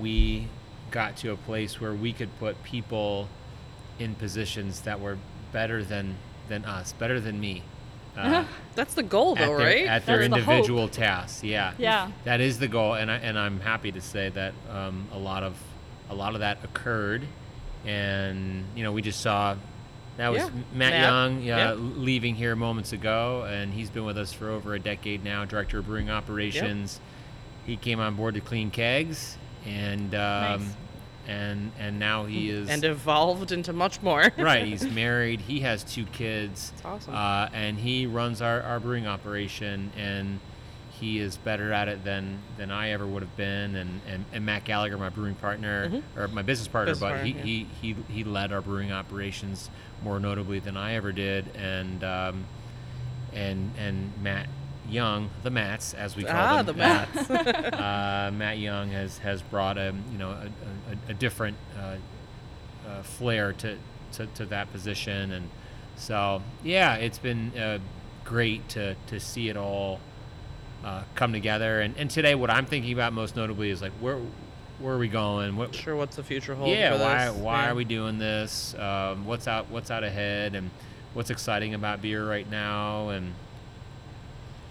we 0.00 0.46
got 0.90 1.16
to 1.18 1.32
a 1.32 1.36
place 1.36 1.80
where 1.80 1.92
we 1.92 2.12
could 2.12 2.36
put 2.38 2.62
people 2.62 3.28
in 3.98 4.14
positions 4.14 4.82
that 4.82 5.00
were 5.00 5.18
better 5.52 5.82
than 5.84 6.16
than 6.48 6.64
us 6.64 6.92
better 6.94 7.20
than 7.20 7.38
me 7.40 7.62
uh, 8.16 8.44
That's 8.76 8.94
the 8.94 9.02
goal, 9.02 9.32
at 9.36 9.40
though, 9.46 9.56
their, 9.56 9.66
right? 9.66 9.86
at 9.86 10.06
their 10.06 10.18
That's 10.18 10.30
the 10.30 10.38
individual 10.38 10.88
tasks 10.88 11.42
yeah 11.42 11.72
Yeah. 11.78 12.10
that 12.24 12.40
is 12.40 12.58
the 12.60 12.68
goal 12.68 12.94
and 12.94 13.10
I, 13.10 13.16
and 13.16 13.36
I'm 13.38 13.58
happy 13.60 13.90
to 13.92 14.00
say 14.00 14.28
that 14.30 14.52
um, 14.70 15.08
a 15.12 15.18
lot 15.18 15.42
of 15.42 15.56
a 16.10 16.14
lot 16.14 16.34
of 16.34 16.40
that 16.40 16.58
occurred 16.62 17.22
and 17.84 18.64
you 18.76 18.82
know 18.84 18.92
we 18.92 19.02
just 19.02 19.20
saw 19.20 19.56
that 20.16 20.28
was 20.30 20.42
Yeah, 20.42 20.50
Matt, 20.50 20.92
Matt, 20.92 21.00
Young 21.00 21.42
yeah, 21.42 21.56
yeah. 21.56 21.72
leaving 21.74 22.34
here 22.36 22.54
moments 22.54 22.92
ago 22.92 23.46
and 23.48 23.72
he's 23.72 23.90
been 23.90 24.04
with 24.04 24.16
us 24.18 24.32
for 24.32 24.48
over 24.50 24.74
a 24.74 24.78
decade 24.80 25.24
now 25.24 25.44
director 25.44 25.78
of 25.80 25.86
brewing 25.86 26.08
operations 26.10 27.00
he 27.66 27.76
came 27.76 27.98
on 28.00 28.14
board 28.14 28.34
to 28.34 28.40
clean 28.40 28.70
kegs 28.70 29.36
and 29.66 30.14
um, 30.14 30.20
Nice. 30.62 30.76
and 31.26 31.72
and 31.78 31.98
now 31.98 32.24
he 32.24 32.50
is 32.58 32.68
and 32.68 32.84
evolved 32.84 33.50
into 33.52 33.72
much 33.72 34.02
more. 34.02 34.30
right 34.38 34.66
he's 34.66 34.84
married 34.90 35.40
he 35.40 35.60
has 35.60 35.82
two 35.84 36.04
kids 36.06 36.72
That's 36.76 36.84
awesome. 36.84 37.14
uh, 37.14 37.48
and 37.52 37.78
he 37.78 38.06
runs 38.06 38.42
our, 38.42 38.60
our 38.62 38.78
brewing 38.80 39.06
operation 39.06 39.90
and 39.96 40.40
he 40.90 41.18
is 41.18 41.36
better 41.38 41.72
at 41.72 41.88
it 41.88 42.04
than 42.04 42.38
than 42.56 42.70
I 42.70 42.90
ever 42.90 43.04
would 43.06 43.22
have 43.22 43.36
been 43.36 43.74
and, 43.74 44.00
and, 44.08 44.24
and 44.32 44.46
Matt 44.46 44.64
Gallagher 44.64 44.96
my 44.96 45.08
brewing 45.08 45.34
partner 45.34 46.02
or 46.16 46.28
my 46.28 46.42
business 46.42 46.68
partner 46.68 46.94
Mm-hmm. 46.94 47.00
Business 47.04 47.18
but 47.20 47.26
he, 47.26 47.32
partner, 47.32 47.46
he, 47.80 47.94
he 48.08 48.12
he 48.12 48.24
led 48.24 48.52
our 48.52 48.60
brewing 48.60 48.92
operations 48.92 49.70
more 50.02 50.20
notably 50.20 50.60
than 50.60 50.76
I 50.76 50.94
ever 50.94 51.10
did 51.10 51.48
and 51.56 52.04
um, 52.04 52.44
and 53.32 53.72
and 53.78 54.12
Matt 54.22 54.46
Young 54.88 55.30
the 55.42 55.50
Mats 55.50 55.94
as 55.94 56.16
we 56.16 56.24
call 56.24 56.36
ah, 56.36 56.62
them 56.62 56.66
the 56.66 56.74
mats. 56.74 57.30
uh, 57.30 58.30
Matt 58.34 58.58
Young 58.58 58.90
has 58.90 59.18
has 59.18 59.42
brought 59.42 59.78
a 59.78 59.94
you 60.12 60.18
know 60.18 60.30
a, 60.30 60.50
a, 60.90 61.10
a 61.10 61.14
different 61.14 61.56
uh, 61.78 61.96
uh, 62.86 63.02
flair 63.02 63.52
to, 63.54 63.78
to 64.12 64.26
to 64.26 64.46
that 64.46 64.70
position, 64.72 65.32
and 65.32 65.48
so 65.96 66.42
yeah, 66.62 66.96
it's 66.96 67.18
been 67.18 67.56
uh, 67.56 67.78
great 68.24 68.68
to 68.70 68.94
to 69.06 69.18
see 69.20 69.48
it 69.48 69.56
all 69.56 70.00
uh, 70.84 71.02
come 71.14 71.32
together. 71.32 71.80
And, 71.80 71.96
and 71.96 72.10
today, 72.10 72.34
what 72.34 72.50
I'm 72.50 72.66
thinking 72.66 72.92
about 72.92 73.12
most 73.12 73.36
notably 73.36 73.70
is 73.70 73.80
like 73.80 73.92
where 74.00 74.18
where 74.80 74.94
are 74.94 74.98
we 74.98 75.08
going? 75.08 75.56
What 75.56 75.74
sure, 75.74 75.96
what's 75.96 76.16
the 76.16 76.22
future 76.22 76.54
hold? 76.54 76.68
yeah, 76.70 76.96
for 76.96 77.02
why 77.02 77.24
this? 77.26 77.34
why 77.36 77.62
Yeah. 77.62 77.70
are 77.70 77.74
we 77.74 77.84
doing 77.84 78.18
this? 78.18 78.74
Um, 78.74 79.24
what's 79.24 79.48
out 79.48 79.70
what's 79.70 79.90
out 79.90 80.04
ahead, 80.04 80.54
and 80.54 80.70
what's 81.14 81.30
exciting 81.30 81.74
about 81.74 82.02
beer 82.02 82.28
right 82.28 82.48
now, 82.50 83.08
and 83.10 83.32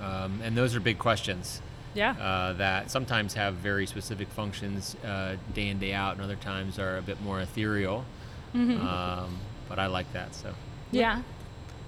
um, 0.04 0.42
and 0.44 0.58
those 0.58 0.76
are 0.76 0.80
big 0.80 1.00
questions 1.00 1.62
Yeah. 1.94 2.12
uh, 2.20 2.54
that 2.54 2.92
sometimes 2.92 3.34
have 3.36 3.56
very 3.56 3.86
specific 3.86 4.28
functions 4.30 4.96
uh, 5.06 5.36
day 5.54 5.70
in 5.70 5.80
day 5.80 5.94
out, 5.94 6.14
and 6.16 6.22
other 6.24 6.36
times 6.36 6.80
are 6.80 6.98
a 6.98 7.02
bit 7.02 7.22
more 7.22 7.40
ethereal. 7.42 8.06
Mm-hmm. 8.54 8.86
Um, 8.86 9.38
but 9.70 9.80
I 9.80 9.88
like 9.88 10.12
that. 10.14 10.36
So 10.36 10.54
yeah. 10.92 11.22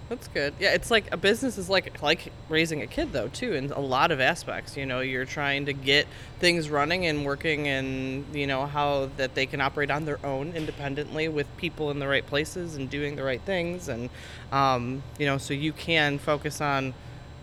That's 0.08 0.28
good. 0.28 0.54
Yeah, 0.60 0.74
it's 0.76 0.92
like 0.92 1.12
a 1.12 1.18
business 1.18 1.58
is 1.58 1.68
like 1.68 2.00
like 2.04 2.32
raising 2.48 2.84
a 2.84 2.86
kid 2.86 3.12
though 3.12 3.28
too 3.28 3.54
in 3.54 3.72
a 3.72 3.80
lot 3.80 4.12
of 4.12 4.22
aspects. 4.22 4.78
You 4.78 4.86
know, 4.86 5.00
you're 5.00 5.26
trying 5.26 5.66
to 5.66 5.74
get 5.74 6.06
things 6.40 6.70
running 6.70 7.08
and 7.08 7.26
working 7.26 7.68
and 7.68 8.24
you 8.32 8.46
know 8.46 8.68
how 8.68 9.10
that 9.18 9.34
they 9.34 9.48
can 9.48 9.62
operate 9.62 9.90
on 9.90 10.06
their 10.06 10.24
own 10.24 10.54
independently 10.54 11.28
with 11.28 11.48
people 11.58 11.90
in 11.90 11.98
the 11.98 12.08
right 12.08 12.26
places 12.26 12.76
and 12.76 12.88
doing 12.88 13.16
the 13.16 13.24
right 13.24 13.42
things 13.42 13.88
and 13.88 14.12
um, 14.52 15.02
you 15.18 15.26
know 15.26 15.40
so 15.40 15.56
you 15.56 15.74
can 15.74 16.20
focus 16.20 16.62
on 16.62 16.94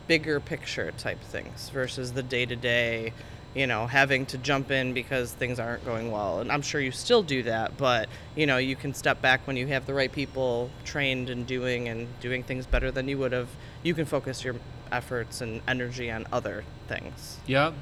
bigger 0.07 0.41
picture 0.41 0.93
type 0.99 1.21
things 1.23 1.69
versus 1.71 2.13
the 2.13 2.23
day 2.23 2.45
to 2.47 2.57
day 2.57 3.13
you 3.55 3.67
know 3.67 3.87
having 3.87 4.25
to 4.27 4.39
jump 4.39 4.71
in 4.71 4.93
because 4.95 5.33
things 5.35 5.59
aren't 5.61 5.85
going 5.85 6.11
well 6.11 6.41
and 6.41 6.51
i'm 6.51 6.63
sure 6.63 6.81
you 6.81 6.91
still 6.91 7.23
do 7.23 7.43
that 7.43 7.77
but 7.77 8.09
you 8.35 8.47
know 8.47 8.57
you 8.57 8.75
can 8.75 8.95
step 8.95 9.21
back 9.21 9.47
when 9.47 9.57
you 9.57 9.67
have 9.67 9.85
the 9.87 9.93
right 9.95 10.11
people 10.13 10.71
trained 10.85 11.29
and 11.29 11.47
doing 11.47 11.89
and 11.89 12.09
doing 12.21 12.43
things 12.43 12.67
better 12.67 12.91
than 12.91 13.09
you 13.09 13.19
would 13.19 13.33
have 13.33 13.49
you 13.83 13.93
can 13.95 14.05
focus 14.07 14.43
your 14.43 14.55
efforts 14.91 15.41
and 15.41 15.61
energy 15.69 16.11
on 16.11 16.27
other 16.33 16.65
things 16.89 17.39
Yep. 17.47 17.75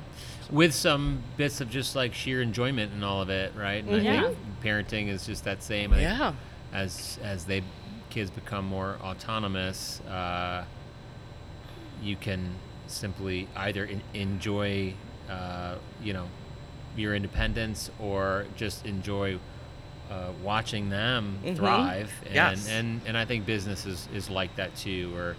With 0.51 0.75
some 0.75 1.23
bits 1.37 1.61
of 1.61 1.71
just 1.71 1.95
like 1.95 2.13
sheer 2.13 2.43
enjoyment 2.43 2.93
and 2.93 3.05
all 3.05 3.23
of 3.23 3.31
it, 3.31 3.53
right? 3.57 3.85
And 3.85 3.93
Mhm. 3.93 4.01
I 4.01 4.21
think 4.23 4.37
parenting 4.65 5.09
is 5.09 5.25
just 5.25 5.45
that 5.45 5.63
same. 5.63 5.93
I 5.93 6.01
yeah 6.01 6.33
As 6.73 7.19
as 7.23 7.45
they 7.45 7.63
kids 8.11 8.31
become 8.31 8.65
more 8.65 8.97
autonomous, 9.01 10.01
uh, 10.09 10.65
you 12.03 12.17
can 12.17 12.55
simply 12.87 13.49
either 13.57 13.85
in, 13.85 14.03
enjoy, 14.15 14.95
uh, 15.29 15.77
you 16.03 16.13
know, 16.13 16.27
your 16.97 17.15
independence 17.15 17.91
or 18.01 18.47
just 18.57 18.85
enjoy 18.87 19.39
uh, 20.11 20.33
watching 20.43 20.91
them 20.91 21.39
Mhm. 21.45 21.57
thrive. 21.57 22.13
And, 22.27 22.35
Yes. 22.35 22.69
and 22.69 23.01
and 23.07 23.17
I 23.17 23.25
think 23.25 23.47
business 23.47 23.87
is, 23.87 24.09
is 24.13 24.29
like 24.29 24.57
that 24.57 24.75
too. 24.75 25.13
Or 25.17 25.37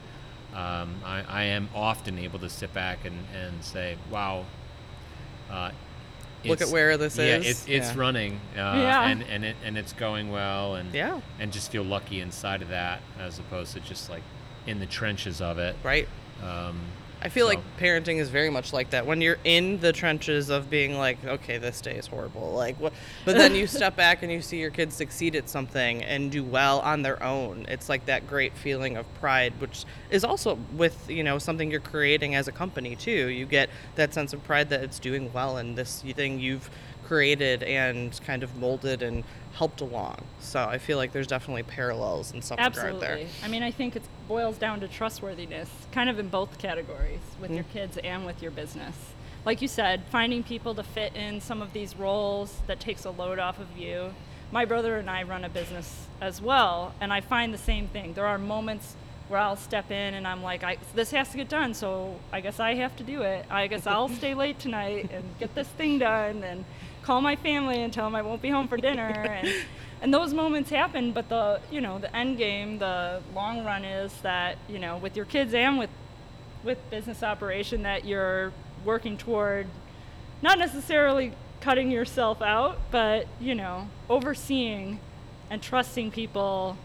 um, 0.58 0.96
I, 1.06 1.24
I 1.28 1.44
am 1.44 1.68
often 1.76 2.18
able 2.20 2.40
to 2.40 2.50
sit 2.50 2.74
back 2.74 3.04
and, 3.06 3.18
and 3.36 3.62
say, 3.64 3.98
wow, 4.10 4.46
uh, 5.50 5.72
look 6.46 6.60
at 6.60 6.68
It's- 6.68 6.72
where 6.72 6.96
this 6.98 7.18
yeah, 7.18 7.38
is. 7.38 7.46
it's 7.48 7.66
it's 7.68 7.92
Yeah. 7.94 8.00
running, 8.00 8.34
uh, 8.56 8.60
Yeah. 8.78 9.08
and 9.10 9.24
and 9.24 9.44
it 9.44 9.58
and 9.66 9.78
it's 9.78 9.92
going 9.94 10.32
well, 10.32 10.76
and 10.76 10.94
Yeah. 10.94 11.20
and 11.40 11.52
just 11.52 11.70
feel 11.70 11.84
lucky 11.84 12.22
inside 12.22 12.62
of 12.62 12.70
that 12.70 13.02
as 13.20 13.40
opposed 13.40 13.74
to 13.74 13.82
just 13.82 14.10
like 14.10 14.24
in 14.68 14.80
the 14.80 14.86
trenches 14.86 15.42
of 15.42 15.58
it. 15.60 15.76
Right. 15.84 16.08
Um, 16.44 16.80
I 17.24 17.30
feel 17.30 17.46
like 17.46 17.60
parenting 17.78 18.18
is 18.18 18.30
very 18.30 18.50
much 18.50 18.74
like 18.74 18.90
that. 18.90 19.06
When 19.06 19.22
you're 19.22 19.38
in 19.44 19.80
the 19.80 19.94
trenches 19.94 20.50
of 20.50 20.72
being 20.72 20.98
like, 20.98 21.24
okay, 21.24 21.60
this 21.60 21.80
day 21.80 21.96
is 21.96 22.08
horrible, 22.08 22.52
like 22.54 22.80
what, 22.80 22.94
but 23.26 23.38
then 23.38 23.54
you 23.54 23.68
step 23.80 23.96
back 23.96 24.24
and 24.24 24.32
you 24.32 24.42
see 24.42 24.58
your 24.60 24.72
kids 24.72 24.96
succeed 24.96 25.36
at 25.36 25.48
something 25.48 26.04
and 26.04 26.32
do 26.32 26.44
well 26.44 26.80
on 26.80 27.04
their 27.04 27.22
own. 27.22 27.68
It's 27.70 27.90
like 27.90 28.08
that 28.08 28.26
great 28.26 28.58
feeling 28.58 28.98
of 28.98 29.12
pride, 29.16 29.54
which 29.60 29.86
is 30.10 30.24
also 30.24 30.58
with 30.74 31.08
you 31.12 31.24
know 31.24 31.38
something 31.38 31.70
you're 31.70 31.80
creating 31.80 32.34
as 32.34 32.48
a 32.48 32.52
company 32.52 32.96
too. 32.96 33.28
You 33.28 33.46
get 33.46 33.70
that 33.96 34.16
sense 34.16 34.34
of 34.34 34.44
pride 34.44 34.70
that 34.70 34.84
it's 34.84 34.98
doing 34.98 35.32
well 35.32 35.58
and 35.58 35.78
this 35.78 36.02
thing 36.02 36.40
you've 36.40 36.72
created 37.16 37.62
and 37.64 38.18
kind 38.26 38.42
of 38.42 38.56
molded 38.56 39.04
and 39.04 39.26
helped 39.52 39.82
along. 39.82 40.16
So 40.40 40.64
I 40.64 40.78
feel 40.78 40.96
like 40.98 41.12
there's 41.12 41.28
definitely 41.28 41.64
parallels 41.64 42.32
in 42.34 42.42
some 42.42 42.56
regard 42.56 42.74
there. 42.74 42.86
Absolutely. 42.92 43.28
I 43.44 43.50
mean, 43.50 43.64
I 43.64 43.70
think 43.72 43.98
it 43.98 44.04
boils 44.30 44.58
down 44.58 44.80
to 44.80 44.88
trustworthiness, 44.88 45.68
kind 45.92 46.10
of 46.10 46.20
in 46.20 46.30
both 46.30 46.58
categories, 46.58 47.20
with 47.42 47.52
your 47.52 47.66
Mm. 47.66 47.74
kids 47.74 47.98
and 47.98 48.26
with 48.26 48.42
your 48.42 48.52
business. 48.52 48.96
Like 49.44 49.62
you 49.62 49.68
said, 49.68 50.04
finding 50.10 50.42
people 50.42 50.74
to 50.74 50.84
fit 50.84 51.14
in 51.14 51.42
some 51.42 51.62
of 51.62 51.74
these 51.74 51.98
roles 51.98 52.60
that 52.68 52.80
takes 52.80 53.04
a 53.04 53.10
load 53.12 53.40
off 53.40 53.60
of 53.60 53.78
you. 53.78 54.14
My 54.50 54.64
brother 54.64 54.96
and 54.98 55.10
I 55.10 55.24
run 55.24 55.44
a 55.44 55.50
business 55.50 56.08
as 56.22 56.42
well, 56.42 56.94
and 57.02 57.12
I 57.12 57.20
find 57.20 57.54
the 57.54 57.58
same 57.58 57.90
thing. 57.90 58.14
There 58.14 58.26
are 58.26 58.38
moments 58.38 58.96
where 59.32 59.40
I'll 59.40 59.56
step 59.56 59.90
in 59.90 60.14
and 60.14 60.28
I'm 60.28 60.44
like, 60.44 60.64
I, 60.64 60.78
this 60.94 61.12
has 61.12 61.30
to 61.30 61.38
get 61.38 61.50
done, 61.50 61.74
so 61.74 62.20
I 62.32 62.42
guess 62.42 62.60
I 62.60 62.76
have 62.76 62.96
to 62.98 63.04
do 63.04 63.22
it. 63.22 63.46
I 63.50 63.68
guess 63.68 63.88
I'll 63.88 64.10
stay 64.22 64.34
late 64.34 64.60
tonight 64.60 65.10
and 65.12 65.24
get 65.40 65.56
this 65.56 65.68
thing 65.70 66.00
done 66.00 66.44
and 66.44 66.66
call 67.02 67.22
my 67.22 67.36
family 67.36 67.82
and 67.82 67.92
tell 67.92 68.06
them 68.06 68.16
I 68.16 68.22
won't 68.22 68.42
be 68.42 68.50
home 68.50 68.68
for 68.68 68.78
dinner. 68.78 69.10
And, 69.10 69.48
and 70.02 70.14
those 70.14 70.34
moments 70.34 70.70
happen, 70.70 71.14
but 71.14 71.30
the, 71.30 71.62
you 71.72 71.82
know, 71.82 71.98
the 71.98 72.16
end 72.16 72.38
game, 72.38 72.78
the 72.80 73.22
long 73.34 73.64
run 73.64 73.86
is 73.86 74.14
that, 74.22 74.58
you 74.68 74.80
know, 74.80 74.98
with 74.98 75.16
your 75.16 75.26
kids 75.26 75.54
and 75.54 75.80
with, 75.80 75.90
with 76.64 76.78
business 76.90 77.24
operation 77.24 77.84
that 77.84 78.06
you're 78.06 78.52
working 78.84 79.18
toward 79.18 79.68
not 80.42 80.58
necessarily 80.58 81.34
cutting 81.62 81.92
yourself 81.92 82.42
out, 82.42 82.80
but, 82.90 83.28
you 83.40 83.56
know, 83.56 83.88
overseeing 84.10 85.00
and 85.50 85.62
trusting 85.62 86.12
people, 86.12 86.78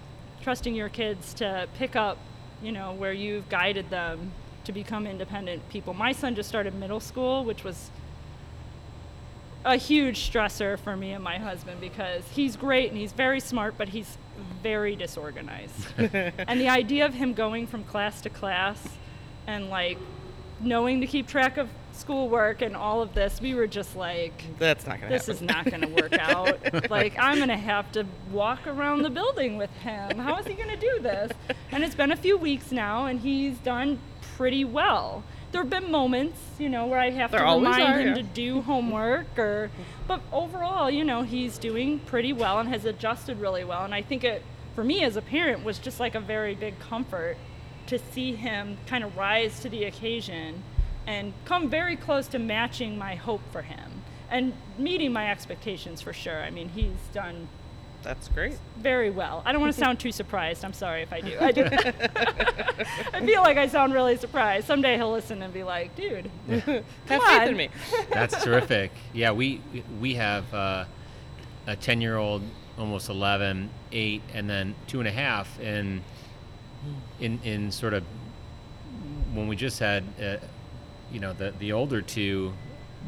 trusting 0.43 0.75
your 0.75 0.91
kids 0.91 1.33
to 1.35 1.67
pick 1.75 1.97
up, 1.97 2.19
you 2.63 2.73
know, 2.73 2.93
where 2.93 3.13
you've 3.13 3.49
guided 3.49 3.91
them 3.91 4.33
to 4.65 4.73
become 4.73 5.07
independent 5.07 5.69
people. 5.69 5.95
My 5.95 6.13
son 6.13 6.35
just 6.35 6.49
started 6.49 6.75
middle 6.75 7.01
school, 7.01 7.45
which 7.45 7.63
was 7.65 7.91
a 9.65 9.77
huge 9.77 10.31
stressor 10.31 10.79
for 10.79 10.97
me 10.97 11.13
and 11.13 11.23
my 11.23 11.39
husband 11.39 11.81
because 11.81 12.23
he's 12.29 12.57
great 12.57 12.91
and 12.91 12.99
he's 12.99 13.13
very 13.13 13.41
smart, 13.41 13.75
but 13.77 13.89
he's 13.89 14.17
very 14.63 14.95
disorganized. 14.95 15.87
and 15.99 16.61
the 16.61 16.69
idea 16.69 17.05
of 17.05 17.15
him 17.15 17.35
going 17.35 17.67
from 17.67 17.85
class 17.85 18.21
to 18.21 18.31
class 18.31 18.81
and 19.47 19.69
like 19.69 19.99
knowing 20.61 21.01
to 21.01 21.07
keep 21.07 21.27
track 21.27 21.57
of 21.57 21.69
schoolwork 21.97 22.63
and 22.63 22.77
all 22.77 23.03
of 23.03 23.15
this, 23.15 23.41
we 23.41 23.55
were 23.55 23.67
just 23.67 23.97
like, 23.97 24.45
That's 24.59 24.87
not 24.87 25.01
gonna 25.01 25.11
this 25.13 25.27
happen. 25.27 25.49
is 25.49 25.55
not 25.55 25.65
going 25.65 25.81
to 25.83 25.89
work 26.03 26.13
out. 26.19 26.91
like, 26.91 27.15
I'm 27.19 27.37
going 27.37 27.49
to 27.49 27.57
have 27.57 27.91
to 27.93 28.07
walk 28.31 28.67
around 28.67 29.03
the 29.03 29.11
building 29.11 29.57
with 29.57 29.71
him. 29.79 30.19
How 30.19 30.37
is 30.39 30.47
he 30.47 30.55
going 30.55 30.69
to 30.69 30.77
do 30.77 30.99
this? 31.01 31.33
And 31.73 31.83
it's 31.83 31.95
been 31.95 32.13
a 32.13 32.17
few 32.17 32.37
weeks 32.37 32.71
now, 32.73 33.07
and 33.07 33.21
he's 33.21 33.59
done 33.59 33.99
pretty 34.37 34.65
well. 34.65 35.25
There 35.53 35.63
have 35.63 35.71
been 35.71 35.91
moments, 35.91 36.41
you 36.59 36.69
know, 36.69 36.87
where 36.87 36.99
I 36.99 37.11
have 37.11 37.31
There 37.31 37.41
to 37.41 37.47
remind 37.47 37.83
are, 37.83 37.99
him 38.01 38.09
yeah. 38.09 38.15
to 38.15 38.23
do 38.23 38.61
homework, 38.63 39.39
or, 39.39 39.71
but 40.07 40.21
overall, 40.33 40.91
you 40.91 41.05
know, 41.05 41.23
he's 41.23 41.57
doing 41.57 41.99
pretty 42.01 42.33
well 42.33 42.59
and 42.59 42.69
has 42.69 42.85
adjusted 42.85 43.41
really 43.41 43.65
well. 43.65 43.85
And 43.85 43.95
I 43.95 44.03
think 44.03 44.25
it, 44.25 44.43
for 44.75 44.85
me 44.85 45.03
as 45.03 45.17
a 45.17 45.23
parent, 45.23 45.65
was 45.65 45.79
just 45.79 45.99
like 46.01 46.15
a 46.15 46.21
very 46.21 46.55
big 46.55 46.79
comfort 46.79 47.37
to 47.87 47.99
see 47.99 48.35
him 48.35 48.77
kind 48.87 49.05
of 49.05 49.17
rise 49.17 49.61
to 49.61 49.69
the 49.69 49.85
occasion 49.85 50.63
and 51.07 51.33
come 51.45 51.69
very 51.69 51.97
close 51.97 52.27
to 52.29 52.39
matching 52.39 52.99
my 52.99 53.15
hope 53.15 53.41
for 53.53 53.63
him 53.63 54.03
and 54.31 54.53
meeting 54.79 55.13
my 55.13 55.31
expectations 55.31 56.01
for 56.01 56.13
sure. 56.13 56.41
I 56.43 56.51
mean, 56.51 56.69
he's 56.71 56.97
done 57.15 57.47
That's 58.03 58.29
great. 58.29 58.59
very 58.79 59.11
well. 59.11 59.43
I 59.45 59.53
don't 59.53 59.61
want 59.61 59.73
to 59.75 59.81
sound 59.85 60.01
too 60.01 60.11
surprised. 60.13 60.65
I'm 60.65 60.73
sorry 60.73 61.03
if 61.03 61.13
I 61.13 61.21
do. 61.21 61.37
I 61.41 61.53
do. 61.53 61.65
I 63.13 63.25
feel 63.25 63.43
like 63.43 63.57
I 63.57 63.69
sound 63.69 63.95
really 63.95 64.17
surprised. 64.17 64.67
Someday 64.67 64.97
he'll 64.97 65.13
listen 65.13 65.43
and 65.43 65.53
be 65.55 65.63
like, 65.63 65.95
"Dude, 65.97 66.31
Have 66.49 66.65
Come 66.65 66.83
faith 67.07 67.21
on. 67.43 67.49
in 67.49 67.57
me. 67.57 67.69
That's 68.11 68.43
terrific. 68.43 68.91
Yeah, 69.13 69.31
we 69.33 69.61
we 70.01 70.15
have 70.15 70.53
uh, 70.53 70.85
a 71.67 71.77
ten 71.77 72.01
year 72.01 72.17
old, 72.17 72.43
almost 72.79 73.09
11, 73.09 73.71
8, 73.93 74.23
and 74.35 74.51
then 74.51 74.75
two 74.87 74.99
and 74.99 75.09
a 75.09 75.13
half. 75.13 75.59
And 75.61 76.03
in 77.21 77.39
in 77.45 77.71
sort 77.73 77.95
of 77.95 78.05
when 79.33 79.49
we 79.49 79.57
just 79.57 79.79
had, 79.81 80.05
uh, 80.21 80.37
you 81.13 81.21
know, 81.21 81.33
the 81.33 81.53
the 81.59 81.73
older 81.73 82.01
two, 82.03 82.53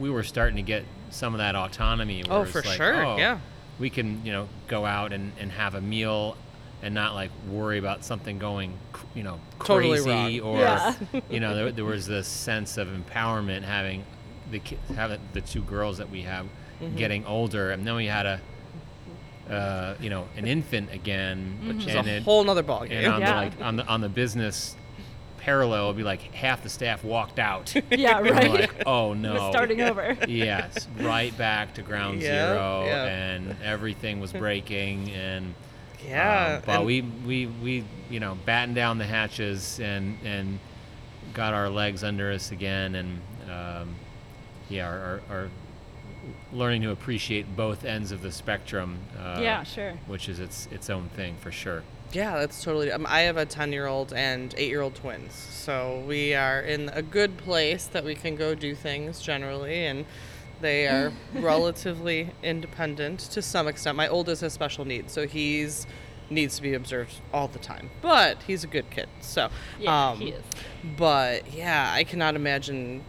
we 0.00 0.10
were 0.10 0.22
starting 0.22 0.56
to 0.56 0.62
get 0.62 0.84
some 1.10 1.34
of 1.34 1.38
that 1.38 1.54
autonomy. 1.56 2.22
Oh, 2.28 2.44
for 2.44 2.62
like, 2.62 2.76
sure, 2.76 3.04
oh, 3.06 3.16
yeah. 3.16 3.40
We 3.78 3.90
can 3.90 4.24
you 4.24 4.32
know 4.32 4.48
go 4.66 4.84
out 4.84 5.12
and, 5.12 5.32
and 5.38 5.50
have 5.52 5.74
a 5.74 5.80
meal. 5.80 6.36
And 6.80 6.94
not 6.94 7.12
like 7.12 7.32
worry 7.50 7.78
about 7.78 8.04
something 8.04 8.38
going, 8.38 8.72
you 9.12 9.24
know, 9.24 9.40
crazy 9.58 10.38
wrong. 10.38 10.54
or 10.54 10.60
Yeah. 10.60 10.94
you 11.28 11.40
know, 11.40 11.52
there, 11.56 11.72
there 11.72 11.84
was 11.84 12.06
this 12.06 12.28
sense 12.28 12.78
of 12.78 12.86
empowerment 12.86 13.62
having 13.64 14.04
the 14.52 14.60
ki- 14.60 14.78
having 14.94 15.18
the 15.32 15.40
two 15.40 15.62
girls 15.62 15.98
that 15.98 16.08
we 16.08 16.22
have 16.22 16.46
Mm-hmm. 16.80 16.96
getting 16.96 17.26
older, 17.26 17.72
and 17.72 17.84
then 17.84 17.96
we 17.96 18.06
had 18.06 18.24
a, 18.26 18.40
uh, 19.50 19.94
you 20.00 20.10
know, 20.10 20.28
an 20.36 20.46
infant 20.46 20.92
again, 20.92 21.58
Which 21.66 21.86
is 21.88 21.94
a 21.96 22.16
it, 22.18 22.22
whole 22.22 22.44
nother 22.44 22.62
ballgame. 22.62 22.92
and 22.92 23.06
on 23.14 23.20
Yeah. 23.22 23.30
the 23.30 23.36
like 23.36 23.60
on 23.60 23.76
the 23.76 23.86
on 23.88 24.00
the 24.00 24.08
business 24.08 24.76
parallel, 25.48 25.84
it'd 25.84 25.96
be 25.96 26.02
like 26.02 26.20
half 26.34 26.62
the 26.62 26.68
staff 26.68 27.02
walked 27.02 27.38
out. 27.38 27.74
yeah, 27.90 28.18
And 28.18 28.30
right." 28.30 28.50
like, 28.50 28.82
oh 28.86 29.14
no. 29.14 29.32
We're 29.32 29.50
starting 29.50 29.80
over. 29.80 30.14
Yes, 30.28 30.86
right 31.00 31.36
back 31.38 31.72
to 31.74 31.82
ground 31.82 32.20
Yeah, 32.20 32.28
zero, 32.52 32.84
yeah. 32.86 33.04
and 33.06 33.56
everything 33.64 34.20
was 34.20 34.30
breaking, 34.44 35.10
and 35.12 35.54
Yeah, 36.06 36.56
um, 36.56 36.62
but 36.66 36.76
and- 36.76 36.86
we 36.86 37.00
we 37.00 37.46
we 37.46 37.84
you 38.10 38.20
know 38.20 38.36
battened 38.44 38.74
down 38.74 38.98
the 38.98 39.06
hatches 39.06 39.80
and 39.80 40.18
and 40.22 40.58
got 41.32 41.54
our 41.54 41.70
legs 41.70 42.04
under 42.04 42.30
us 42.30 42.52
again, 42.52 42.94
and 42.94 43.20
um, 43.50 43.94
yeah, 44.68 44.86
our, 44.86 44.98
our, 44.98 45.20
our 45.30 45.48
learning 46.52 46.82
to 46.82 46.90
appreciate 46.90 47.56
both 47.56 47.84
ends 47.86 48.12
of 48.12 48.20
the 48.20 48.30
spectrum. 48.32 48.98
Uh, 49.18 49.38
Yeah, 49.40 49.62
sure. 49.62 49.92
Which 50.08 50.28
is 50.28 50.40
its 50.40 50.68
its 50.70 50.90
own 50.90 51.08
thing 51.16 51.36
for 51.40 51.50
sure. 51.50 51.82
Yeah, 52.12 52.38
that's 52.38 52.62
totally. 52.62 52.90
Um, 52.90 53.06
I 53.08 53.20
have 53.20 53.36
a 53.36 53.44
10 53.46 53.72
year 53.72 53.86
old 53.86 54.12
and 54.12 54.54
8 54.56 54.68
year 54.68 54.80
old 54.80 54.94
twins. 54.94 55.34
So 55.34 56.02
we 56.06 56.34
are 56.34 56.60
in 56.60 56.88
a 56.90 57.02
good 57.02 57.36
place 57.36 57.86
that 57.86 58.04
we 58.04 58.14
can 58.14 58.36
go 58.36 58.54
do 58.54 58.74
things 58.74 59.20
generally. 59.20 59.86
And 59.86 60.06
they 60.60 60.86
are 60.88 61.12
relatively 61.34 62.30
independent 62.42 63.20
to 63.20 63.42
some 63.42 63.68
extent. 63.68 63.96
My 63.96 64.08
oldest 64.08 64.40
has 64.42 64.52
special 64.52 64.84
needs. 64.84 65.12
So 65.12 65.26
he's 65.26 65.86
needs 66.30 66.56
to 66.56 66.62
be 66.62 66.74
observed 66.74 67.20
all 67.32 67.48
the 67.48 67.58
time. 67.58 67.90
But 68.02 68.42
he's 68.42 68.64
a 68.64 68.66
good 68.66 68.90
kid. 68.90 69.08
So, 69.20 69.48
Yeah, 69.78 70.10
um, 70.10 70.18
he 70.18 70.28
is. 70.30 70.44
But 70.96 71.52
yeah, 71.52 71.90
I 71.94 72.04
cannot 72.04 72.36
imagine 72.36 73.02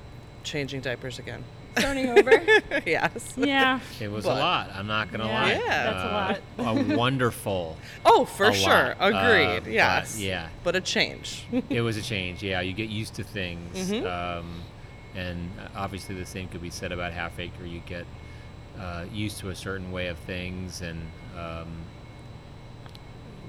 changing 0.43 0.81
diapers 0.81 1.19
again. 1.19 1.43
Starting 1.77 2.09
over. 2.09 2.31
yes. 2.85 3.33
yeah. 3.37 3.79
It 3.99 4.09
was 4.11 4.25
But- 4.25 4.37
a 4.37 4.39
lot. 4.39 4.69
I'm 4.73 4.87
not 4.87 5.11
gonna 5.11 5.25
Yeah, 5.27 5.41
lie. 5.41 5.51
Yeah. 5.53 6.39
that's 6.57 6.59
a 6.59 6.65
lot. 6.65 6.91
a 6.91 6.95
wonderful. 6.97 7.77
Oh, 8.05 8.25
for 8.25 8.51
sure. 8.53 8.95
lot, 8.99 9.01
uh, 9.01 9.05
Agreed. 9.17 9.63
but 9.65 9.71
yes. 9.73 10.19
yeah. 10.19 10.49
But 10.63 10.75
a 10.75 10.81
change. 10.81 11.45
it 11.69 11.81
was 11.81 11.97
a 11.97 12.01
change. 12.01 12.41
Yeah, 12.43 12.61
you 12.61 12.73
get 12.73 12.89
used 12.89 13.13
to 13.15 13.23
things, 13.23 13.91
Mhm. 13.91 14.05
um, 14.05 14.61
and 15.15 15.49
obviously 15.75 16.15
the 16.15 16.25
same 16.25 16.47
could 16.47 16.61
be 16.61 16.69
said 16.69 16.91
about 16.91 17.13
Half 17.13 17.39
Acre. 17.39 17.65
You 17.65 17.81
get 17.85 18.05
uh, 18.79 19.05
used 19.11 19.39
to 19.39 19.49
a 19.49 19.55
certain 19.55 19.91
way 19.91 20.07
of 20.07 20.17
things, 20.19 20.81
and 20.81 21.01
um, 21.37 21.67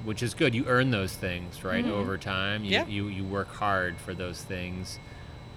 which 0.05 0.23
is 0.23 0.35
good. 0.35 0.55
You 0.55 0.65
earn 0.67 0.91
those 0.91 1.13
things 1.15 1.63
right 1.63 1.85
Mhm. 1.85 1.91
over 1.93 2.17
time. 2.19 2.65
You, 2.65 2.71
Yeah. 2.73 2.87
you 2.87 3.07
you 3.09 3.25
work 3.25 3.55
hard 3.55 3.99
for 3.99 4.15
those 4.15 4.43
things, 4.43 4.99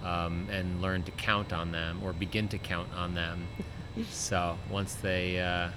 um, 0.04 0.46
and 0.50 0.80
learn 0.82 1.02
to 1.04 1.10
count 1.12 1.52
on 1.52 1.72
them 1.72 2.00
or 2.04 2.12
begin 2.12 2.48
to 2.48 2.58
count 2.58 2.88
on 2.94 3.14
them. 3.14 3.46
so 4.10 4.58
once 4.70 4.94
they 4.94 5.40
uh, 5.40 5.70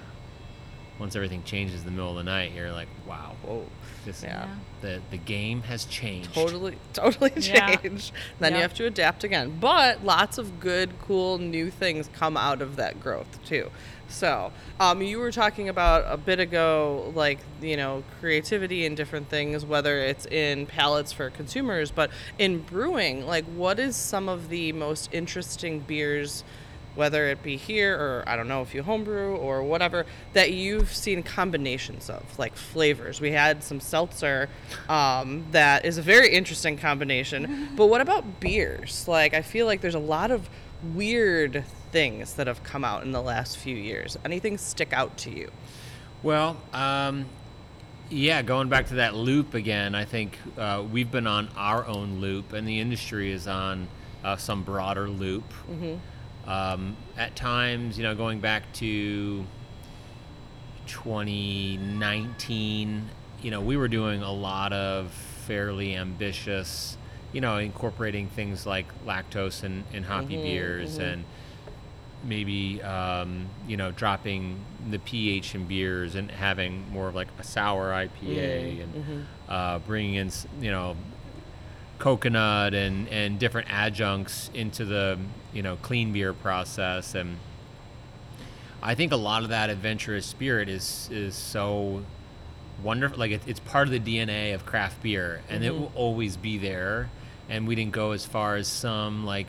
once 0.98 1.14
everything 1.14 1.42
changes 1.44 1.80
in 1.80 1.86
the 1.86 1.92
middle 1.92 2.10
of 2.10 2.16
the 2.16 2.24
night, 2.24 2.52
you're 2.54 2.72
like, 2.72 2.88
wow, 3.06 3.36
Whoa. 3.44 3.64
this 4.04 4.22
Yeah. 4.22 4.48
the 4.80 5.00
the 5.10 5.16
game 5.16 5.62
has 5.62 5.84
changed. 5.84 6.34
totally 6.34 6.76
totally 6.92 7.32
Yeah. 7.36 7.76
change 7.76 8.12
then 8.40 8.54
you 8.54 8.60
have 8.60 8.74
to 8.74 8.84
adapt 8.86 9.24
again 9.24 9.56
but 9.60 10.04
lots 10.04 10.38
of 10.38 10.60
good 10.60 10.90
cool 11.00 11.38
new 11.38 11.70
things 11.70 12.08
come 12.12 12.36
out 12.36 12.60
of 12.62 12.76
that 12.76 13.00
growth 13.00 13.38
too 13.44 13.70
so 14.08 14.50
um, 14.80 15.02
you 15.02 15.18
were 15.18 15.30
talking 15.30 15.68
about 15.68 16.04
a 16.06 16.16
bit 16.16 16.40
ago 16.40 17.12
like 17.14 17.38
you 17.60 17.76
know 17.76 18.02
creativity 18.20 18.86
and 18.86 18.96
different 18.96 19.28
things 19.28 19.64
whether 19.64 19.98
it's 19.98 20.26
in 20.26 20.66
palettes 20.66 21.12
for 21.12 21.30
consumers 21.30 21.90
but 21.90 22.10
in 22.38 22.60
brewing 22.60 23.26
like 23.26 23.44
what 23.46 23.78
is 23.78 23.96
some 23.96 24.28
of 24.28 24.48
the 24.48 24.72
most 24.72 25.08
interesting 25.12 25.80
beers 25.80 26.44
whether 26.98 27.28
it 27.28 27.40
be 27.44 27.56
here 27.56 27.94
or 27.94 28.24
I 28.26 28.34
don't 28.34 28.48
know 28.48 28.60
if 28.60 28.74
you 28.74 28.82
homebrew 28.82 29.36
or 29.36 29.62
whatever 29.62 30.04
that 30.32 30.50
you've 30.50 30.92
seen 30.92 31.22
combinations 31.22 32.10
of 32.10 32.38
like 32.40 32.56
flavors. 32.56 33.20
We 33.20 33.30
had 33.30 33.62
some 33.62 33.78
seltzer 33.78 34.48
um, 34.88 35.46
that 35.52 35.84
is 35.84 35.96
a 35.96 36.02
very 36.02 36.34
interesting 36.34 36.76
combination. 36.76 37.68
but 37.76 37.86
what 37.86 38.00
about 38.00 38.40
beers? 38.40 39.06
Like 39.06 39.32
I 39.32 39.42
feel 39.42 39.64
like 39.64 39.80
there's 39.80 39.94
a 39.94 40.00
lot 40.00 40.32
of 40.32 40.50
weird 40.94 41.64
things 41.92 42.34
that 42.34 42.46
have 42.46 42.62
come 42.62 42.84
out 42.84 43.02
in 43.02 43.12
the 43.12 43.22
last 43.22 43.58
few 43.58 43.76
years. 43.76 44.16
Anything 44.24 44.58
stick 44.58 44.92
out 44.92 45.16
to 45.18 45.30
you? 45.30 45.50
Well, 46.22 46.56
um, 46.72 47.26
yeah, 48.10 48.42
going 48.42 48.68
back 48.68 48.88
to 48.88 48.96
that 48.96 49.14
loop 49.14 49.54
again, 49.54 49.94
I 49.94 50.04
think 50.04 50.36
uh, 50.56 50.84
we've 50.90 51.10
been 51.10 51.26
on 51.26 51.48
our 51.56 51.86
own 51.86 52.20
loop, 52.20 52.52
and 52.52 52.66
the 52.66 52.80
industry 52.80 53.32
is 53.32 53.46
on 53.46 53.88
uh, 54.24 54.36
some 54.36 54.62
broader 54.62 55.08
loop. 55.08 55.44
Mm-hmm. 55.70 56.50
Um, 56.50 56.96
at 57.16 57.36
times, 57.36 57.98
you 57.98 58.04
know, 58.04 58.14
going 58.14 58.40
back 58.40 58.72
to 58.74 59.44
2019, 60.86 63.08
you 63.42 63.50
know, 63.50 63.60
we 63.60 63.76
were 63.76 63.88
doing 63.88 64.22
a 64.22 64.32
lot 64.32 64.72
of 64.72 65.10
fairly 65.46 65.96
ambitious, 65.96 66.96
you 67.32 67.40
know, 67.40 67.58
incorporating 67.58 68.28
things 68.28 68.64
like 68.66 68.86
lactose 69.04 69.62
and, 69.62 69.84
and 69.92 70.04
hoppy 70.06 70.36
Mhm, 70.36 70.42
beers 70.42 70.98
mhm. 70.98 71.12
and 71.12 71.24
maybe, 72.24 72.82
um, 72.82 73.46
you 73.66 73.76
know, 73.76 73.92
dropping 73.92 74.58
the 74.90 74.98
pH 74.98 75.54
in 75.54 75.66
beers 75.66 76.14
and 76.14 76.30
having 76.30 76.90
more 76.90 77.08
of 77.08 77.14
like 77.14 77.28
a 77.38 77.44
sour 77.44 77.90
IPA 77.92 78.82
and 78.82 78.94
Mhm. 78.94 79.24
uh, 79.48 79.78
bringing 79.80 80.14
in, 80.14 80.30
you 80.60 80.70
know, 80.70 80.96
coconut 81.98 82.74
and, 82.74 83.08
and 83.08 83.38
different 83.38 83.68
adjuncts 83.70 84.50
into 84.54 84.84
the, 84.84 85.18
you 85.52 85.62
know, 85.62 85.76
clean 85.76 86.12
beer 86.12 86.32
process. 86.32 87.14
And 87.14 87.36
I 88.82 88.94
think 88.94 89.12
a 89.12 89.16
lot 89.16 89.42
of 89.42 89.48
that 89.50 89.70
adventurous 89.70 90.26
spirit 90.26 90.68
is, 90.68 91.08
is 91.12 91.34
so 91.34 92.04
wonderful. 92.82 93.18
Like 93.18 93.32
it, 93.32 93.42
it's 93.46 93.60
part 93.60 93.88
of 93.88 93.92
the 93.92 94.00
DNA 94.00 94.54
of 94.54 94.64
craft 94.64 95.02
beer 95.02 95.42
and 95.48 95.64
it 95.64 95.72
Mhm. 95.72 95.78
will 95.78 95.92
always 95.94 96.36
be 96.36 96.56
there. 96.58 97.10
And 97.48 97.66
we 97.66 97.74
didn't 97.74 97.92
go 97.92 98.12
as 98.12 98.24
far 98.26 98.56
as 98.56 98.68
some 98.68 99.24
like 99.24 99.48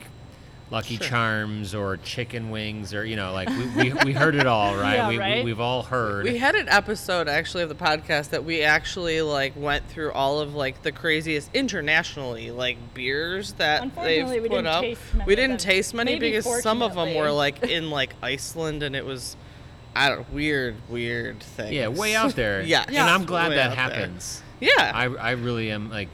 Lucky 0.70 0.96
Sure. 0.98 1.06
Charms 1.08 1.74
or 1.74 1.96
chicken 1.96 2.50
wings 2.50 2.94
or, 2.94 3.04
you 3.04 3.16
know, 3.16 3.32
like 3.32 3.48
we, 3.48 3.66
we, 3.90 3.92
we 4.04 4.12
heard 4.12 4.36
it 4.36 4.46
all, 4.46 4.76
right? 4.76 4.94
Yeah, 4.94 5.08
we, 5.08 5.18
right? 5.18 5.38
We, 5.44 5.50
we've 5.50 5.58
all 5.60 5.82
heard. 5.82 6.24
We 6.24 6.38
had 6.38 6.54
an 6.54 6.68
episode 6.68 7.28
actually 7.28 7.64
of 7.64 7.68
the 7.68 7.74
podcast 7.74 8.30
that 8.30 8.44
we 8.44 8.62
actually 8.62 9.20
like 9.20 9.52
went 9.56 9.88
through 9.88 10.12
all 10.12 10.38
of 10.38 10.54
like 10.54 10.82
the 10.82 10.92
craziest 10.92 11.50
internationally 11.54 12.52
like 12.52 12.76
beers 12.94 13.54
that 13.54 13.94
they've 13.96 14.28
we 14.28 14.40
put 14.42 14.50
didn't 14.50 14.66
up. 14.68 14.82
taste 14.82 15.00
many 15.14 15.26
we 15.26 15.34
didn't 15.36 15.58
taste 15.60 15.92
many 15.92 16.12
Maybe 16.12 16.30
because 16.36 16.62
some 16.62 16.82
of 16.82 16.94
them 16.94 17.14
were 17.16 17.32
like 17.32 17.64
in 17.64 17.90
like 17.90 18.14
Iceland 18.22 18.82
and 18.84 18.94
it 18.94 19.04
was 19.04 19.36
I 19.96 20.08
don't 20.08 20.20
know, 20.20 20.26
weird 20.32 20.76
weird 20.88 21.40
thing 21.40 21.72
Yeah, 21.72 21.88
way 21.88 22.14
out 22.14 22.36
there. 22.36 22.62
yeah 22.64 22.84
And 22.86 22.96
I'm 22.96 23.24
glad 23.26 23.50
that 23.50 23.76
out 23.76 23.90
there. 23.90 23.98
happens. 23.98 24.40
Yeah. 24.60 24.70
I, 24.94 25.06
I 25.06 25.30
really 25.32 25.72
am 25.72 25.90
like 25.90 26.08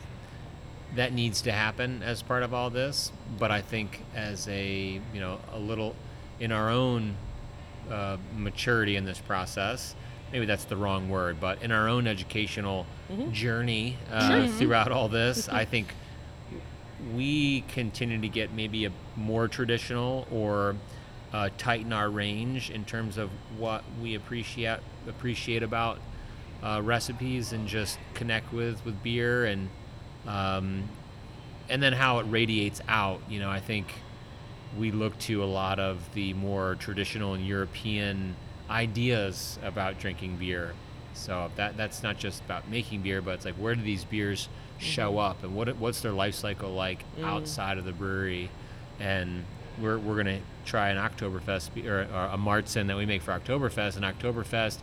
that 0.97 1.13
needs 1.13 1.43
to 1.43 1.53
happen 1.53 2.03
as 2.03 2.23
part 2.23 2.43
of 2.43 2.53
all 2.53 2.71
this. 2.71 3.13
But 3.39 3.51
I 3.51 3.61
think 3.61 4.03
as 4.15 4.49
a 4.49 5.01
you 5.15 5.21
know 5.21 5.39
a 5.53 5.59
little 5.59 5.95
in 6.41 6.53
our 6.53 6.71
own 6.71 7.17
uh, 7.91 8.17
maturity 8.37 8.97
in 8.97 9.05
this 9.05 9.19
process, 9.19 9.95
maybe 10.33 10.47
that's 10.47 10.65
the 10.65 10.77
wrong 10.77 11.09
word, 11.09 11.39
but 11.41 11.63
in 11.63 11.71
our 11.73 11.89
own 11.89 12.07
educational 12.07 12.87
journey 13.33 13.97
uh, 14.11 14.49
throughout 14.49 14.91
all 14.91 15.09
this, 15.09 15.49
I 15.49 15.65
think 15.65 15.95
we 17.15 17.61
continue 17.69 18.21
to 18.21 18.29
get 18.29 18.53
maybe 18.53 18.87
a 18.87 18.93
more 19.17 19.49
traditional 19.49 20.27
or 20.31 20.77
uh, 21.33 21.51
tighten 21.59 21.93
our 21.93 22.09
range 22.11 22.71
in 22.71 22.85
terms 22.85 23.19
of 23.19 23.31
what 23.59 23.85
we 24.01 24.15
appreciate 24.15 24.79
appreciate 25.07 25.63
about 25.63 25.99
uh, 26.63 26.81
recipes 26.83 27.53
and 27.53 27.69
just 27.69 27.99
connect 28.15 28.53
with 28.53 28.85
with 28.85 29.03
beer 29.03 29.45
and 29.45 29.69
um, 30.27 30.85
and 31.69 31.83
then 31.83 31.93
how 31.93 32.19
it 32.19 32.25
radiates 32.25 32.81
out. 32.89 33.21
You 33.29 33.41
know, 33.41 33.51
I 33.51 33.61
think 33.61 33.87
we 34.79 34.91
look 34.93 35.19
to 35.21 35.43
a 35.43 35.47
lot 35.47 35.79
of 35.79 36.13
the 36.15 36.35
more 36.35 36.77
traditional 36.77 37.35
and 37.35 37.47
European 37.47 38.37
ideas 38.69 39.59
about 39.63 39.99
drinking 39.99 40.37
beer. 40.37 40.75
So 41.15 41.51
that 41.57 41.77
that's 41.77 42.03
not 42.03 42.19
just 42.19 42.45
about 42.45 42.69
making 42.69 43.03
beer, 43.03 43.23
but 43.23 43.33
it's 43.35 43.45
like 43.45 43.55
where 43.55 43.75
do 43.75 43.83
these 43.83 44.05
beers 44.05 44.49
show 44.79 45.19
up 45.19 45.43
and 45.43 45.55
what 45.55 45.75
what's 45.77 46.03
their 46.03 46.13
life 46.13 46.35
cycle 46.35 46.71
like 46.75 47.05
outside 47.23 47.79
of 47.79 47.85
the 47.85 47.93
brewery? 47.93 48.51
And 49.01 49.45
we're, 49.81 49.99
we're 49.99 50.17
gonna 50.17 50.41
try 50.65 50.91
an 50.91 50.99
Oktoberfest 50.99 51.87
or, 51.87 52.01
or 52.01 52.25
a 52.33 52.37
Marzen 52.37 52.87
that 52.89 52.97
we 52.97 53.07
make 53.07 53.23
for 53.23 53.33
Oktoberfest, 53.33 53.97
and 53.97 54.05
Oktoberfest 54.05 54.79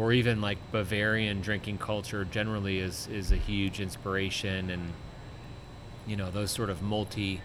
or 0.00 0.12
even 0.14 0.40
like 0.40 0.56
Bavarian 0.72 1.42
drinking 1.42 1.76
culture 1.78 2.24
generally 2.24 2.78
is 2.78 3.06
is 3.12 3.30
a 3.32 3.36
huge 3.36 3.80
inspiration 3.80 4.70
and 4.70 4.92
you 6.06 6.16
know 6.16 6.30
those 6.30 6.50
sort 6.50 6.70
of 6.70 6.80
multi 6.80 7.42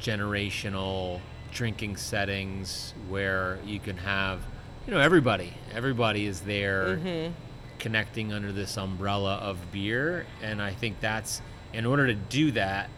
generational 0.00 1.20
drinking 1.52 1.96
settings 1.96 2.94
where 3.08 3.58
you 3.64 3.78
can 3.78 3.96
have 3.98 4.40
you 4.86 4.92
know 4.94 4.98
everybody 4.98 5.52
everybody 5.74 6.26
is 6.26 6.40
there 6.40 6.96
Mm-hmm. 6.96 7.32
connecting 7.78 8.32
under 8.32 8.50
this 8.50 8.76
umbrella 8.78 9.34
of 9.36 9.58
beer 9.70 10.26
and 10.42 10.60
I 10.62 10.72
think 10.72 10.98
that's 11.00 11.42
in 11.74 11.84
order 11.84 12.06
to 12.06 12.14
do 12.14 12.50
that 12.52 12.88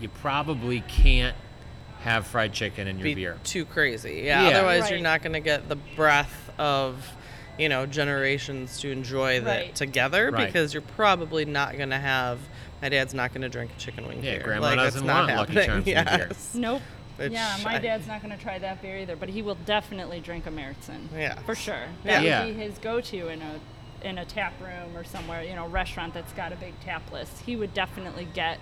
you 0.00 0.08
probably 0.08 0.80
can't 0.82 1.36
have 2.02 2.26
fried 2.26 2.52
chicken 2.52 2.86
in 2.88 2.98
your 2.98 3.04
be 3.04 3.14
beer 3.14 3.38
too 3.44 3.64
crazy. 3.64 4.22
Yeah, 4.24 4.48
Yeah. 4.48 4.56
otherwise 4.58 4.90
you're 4.90 5.00
not 5.00 5.22
going 5.22 5.34
to 5.34 5.40
get 5.40 5.68
the 5.68 5.76
breadth 5.76 6.50
of, 6.58 7.08
you 7.58 7.68
know, 7.68 7.86
generations 7.86 8.80
to 8.80 8.90
enjoy 8.90 9.40
that 9.40 9.46
Right. 9.64 9.74
together 9.74 10.30
Right. 10.30 10.46
because 10.46 10.72
you're 10.72 10.80
probably 10.82 11.44
not 11.44 11.76
going 11.76 11.90
to 11.90 11.98
have 11.98 12.38
my 12.80 12.88
dad's 12.88 13.14
not 13.14 13.32
going 13.32 13.42
to 13.42 13.48
drink 13.48 13.70
a 13.76 13.78
chicken 13.78 14.08
wing 14.08 14.24
Yeah, 14.24 14.32
beer. 14.36 14.42
grandma 14.42 14.66
like, 14.68 14.76
doesn't 14.78 15.06
that's 15.06 15.28
not 15.28 15.36
want 15.36 15.54
Lucky. 15.54 15.66
Charms 15.66 15.86
in 15.86 16.04
beer. 16.04 16.30
Nope. 16.54 16.82
Which 17.16 17.32
yeah, 17.32 17.58
my 17.62 17.74
I- 17.76 17.78
dad's 17.78 18.06
not 18.08 18.22
going 18.22 18.36
to 18.36 18.42
try 18.42 18.58
that 18.58 18.80
beer 18.82 18.96
either, 18.98 19.14
but 19.16 19.28
he 19.28 19.42
will 19.42 19.54
definitely 19.66 20.18
drink 20.20 20.46
a 20.46 20.50
Märzen. 20.50 21.08
Yeah. 21.14 21.38
For 21.40 21.54
sure. 21.54 21.74
Yeah. 22.04 22.20
That 22.20 22.22
Yeah. 22.24 22.44
would 22.46 22.56
be 22.56 22.60
his 22.62 22.78
go-to 22.78 23.28
in 23.28 23.42
a 23.42 23.60
in 24.04 24.18
a 24.18 24.24
tap 24.24 24.52
room 24.60 24.96
or 24.96 25.04
somewhere, 25.04 25.44
you 25.44 25.54
know, 25.54 25.64
restaurant 25.68 26.12
that's 26.12 26.32
got 26.32 26.52
a 26.52 26.56
big 26.56 26.72
tap 26.80 27.12
list. 27.12 27.42
He 27.46 27.54
would 27.54 27.72
definitely 27.72 28.26
get 28.34 28.58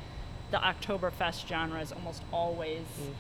the 0.51 0.59
Oktoberfest 0.59 1.49
genres 1.49 1.93
almost 1.93 2.23
always, 2.31 2.83
Mm. 3.01 3.15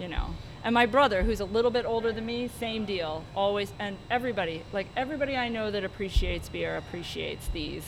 You 0.00 0.08
know. 0.08 0.26
And 0.64 0.74
my 0.74 0.86
brother, 0.86 1.22
who's 1.22 1.40
a 1.40 1.44
little 1.44 1.70
bit 1.70 1.84
older 1.86 2.12
than 2.12 2.26
me, 2.26 2.48
same 2.58 2.84
deal. 2.84 3.24
Always 3.34 3.72
and 3.78 3.96
everybody, 4.10 4.62
like 4.72 4.88
everybody 4.96 5.36
I 5.36 5.48
know 5.48 5.70
that 5.70 5.84
appreciates 5.84 6.48
beer 6.48 6.76
appreciates 6.76 7.48
these 7.48 7.84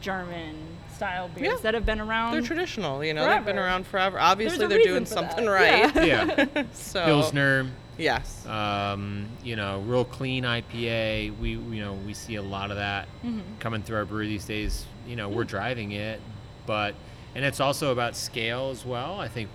German 0.00 0.56
style 0.94 1.28
beers 1.28 1.46
Yeah. 1.46 1.56
that 1.62 1.74
have 1.74 1.86
been 1.86 2.00
around. 2.00 2.32
They're 2.32 2.42
traditional, 2.42 3.04
you 3.04 3.14
know. 3.14 3.26
They've 3.28 3.44
been 3.44 3.58
around 3.58 3.86
forever. 3.86 4.18
Obviously, 4.20 4.66
they're 4.66 4.82
doing 4.82 5.06
something 5.06 5.44
that. 5.46 5.50
right. 5.50 6.06
yeah 6.06 6.64
so 6.72 7.04
pilsner 7.04 7.66
Yes. 7.98 8.44
um, 8.46 9.26
you 9.42 9.56
know, 9.56 9.80
real 9.86 10.04
clean 10.04 10.44
IPA. 10.44 11.38
We, 11.38 11.50
you 11.52 11.82
know, 11.82 11.94
we 12.06 12.12
see 12.12 12.34
a 12.36 12.42
lot 12.42 12.70
of 12.70 12.76
that 12.76 13.08
Mm-hmm. 13.24 13.40
coming 13.58 13.82
through 13.82 13.96
our 13.96 14.04
brewery 14.04 14.28
these 14.28 14.44
days. 14.44 14.84
You 15.08 15.16
know, 15.16 15.28
we're 15.30 15.44
driving 15.44 15.92
it, 15.92 16.20
but 16.66 16.94
and 17.34 17.44
it's 17.44 17.60
also 17.60 17.92
about 17.92 18.14
scale 18.16 18.70
as 18.70 18.84
well. 18.84 19.18
I 19.20 19.28
think, 19.28 19.48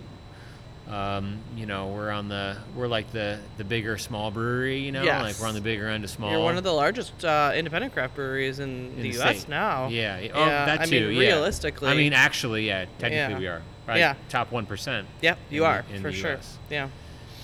um, 0.92 1.40
you 1.56 1.66
know, 1.66 1.88
we're 1.88 2.10
on 2.12 2.28
the 2.28 2.58
we're 2.76 2.88
like 2.88 3.12
the 3.12 3.40
the 3.58 3.64
bigger 3.64 3.98
small 3.98 4.30
brewery. 4.32 4.80
You 4.80 4.92
know, 4.92 5.04
Yes. 5.04 5.22
like 5.24 5.40
we're 5.40 5.48
on 5.48 5.56
the 5.56 5.62
bigger 5.62 5.88
end 5.88 6.04
of 6.04 6.10
small. 6.10 6.30
You're 6.32 6.42
one 6.42 6.58
of 6.58 6.64
the 6.64 6.72
largest 6.74 7.24
uh, 7.24 7.52
independent 7.56 7.94
craft 7.94 8.16
breweries 8.16 8.60
in, 8.60 8.70
in 8.70 8.96
the 8.98 9.02
the 9.04 9.10
U.S. 9.18 9.40
state. 9.40 9.50
now. 9.50 9.88
Yeah. 9.88 10.20
yeah. 10.20 10.32
Oh, 10.34 10.46
Yeah, 10.46 10.66
that 10.66 10.82
I 10.82 10.86
too. 10.86 11.08
mean, 11.10 11.22
yeah. 11.22 11.28
realistically- 11.30 11.90
I 11.90 11.96
mean, 11.96 12.14
actually, 12.14 12.68
yeah. 12.68 12.86
Technically, 13.00 13.16
Yeah. 13.16 13.40
we 13.40 13.48
are. 13.48 13.62
Right? 13.88 13.98
Yeah. 14.00 14.16
Top 14.30 14.52
one 14.52 14.66
percent. 14.66 15.08
Yep, 15.22 15.38
you 15.50 15.64
in 15.64 15.70
are 15.72 15.86
in 15.94 16.02
for 16.02 16.12
the 16.12 16.18
sure. 16.18 16.34
US. 16.34 16.58
Yeah. 16.70 16.90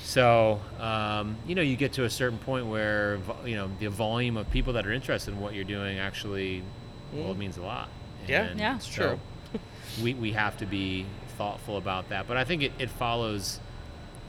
So, 0.04 0.62
um, 0.80 1.36
you 1.48 1.56
know, 1.56 1.62
you 1.62 1.76
get 1.76 1.94
to 1.94 2.06
a 2.06 2.10
certain 2.10 2.38
point 2.38 2.66
where, 2.68 3.20
you 3.46 3.56
know, 3.56 3.70
the 3.80 3.88
volume 3.88 4.38
of 4.38 4.50
people 4.52 4.74
that 4.74 4.86
are 4.88 4.94
interested 4.94 5.34
in 5.34 5.40
what 5.40 5.54
you're 5.54 5.64
doing 5.66 6.00
actually, 6.00 6.64
well, 7.12 7.32
it 7.32 7.38
means 7.38 7.58
a 7.58 7.62
lot. 7.62 7.90
Mm. 8.26 8.30
Yeah, 8.30 8.44
And 8.44 8.60
Yeah. 8.60 8.76
it's 8.78 8.88
so 8.94 9.20
true. 9.52 9.60
we, 10.02 10.14
we 10.14 10.32
have 10.32 10.56
to 10.58 10.66
be 10.66 11.06
thoughtful 11.38 11.78
about 11.78 12.10
that. 12.10 12.28
But 12.28 12.38
I 12.38 12.44
think 12.44 12.64
it, 12.64 12.72
it 12.80 12.90
follows 12.90 13.60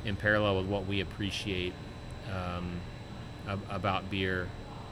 in 0.04 0.16
parallel 0.16 0.58
with 0.58 0.66
what 0.66 0.86
we 0.86 1.00
appreciate 1.00 1.72
um, 2.32 2.80
ab- 3.48 3.60
about 3.70 4.10
beer 4.10 4.48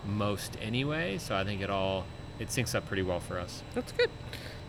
most 0.06 0.56
anyway. 0.60 1.18
So 1.18 1.36
I 1.36 1.44
think 1.44 1.60
it 1.60 1.70
all, 1.70 2.04
it 2.38 2.48
syncs 2.48 2.74
up 2.74 2.86
pretty 2.86 3.02
well 3.02 3.20
for 3.20 3.38
us. 3.38 3.62
That's 3.74 3.92
good. 3.92 4.10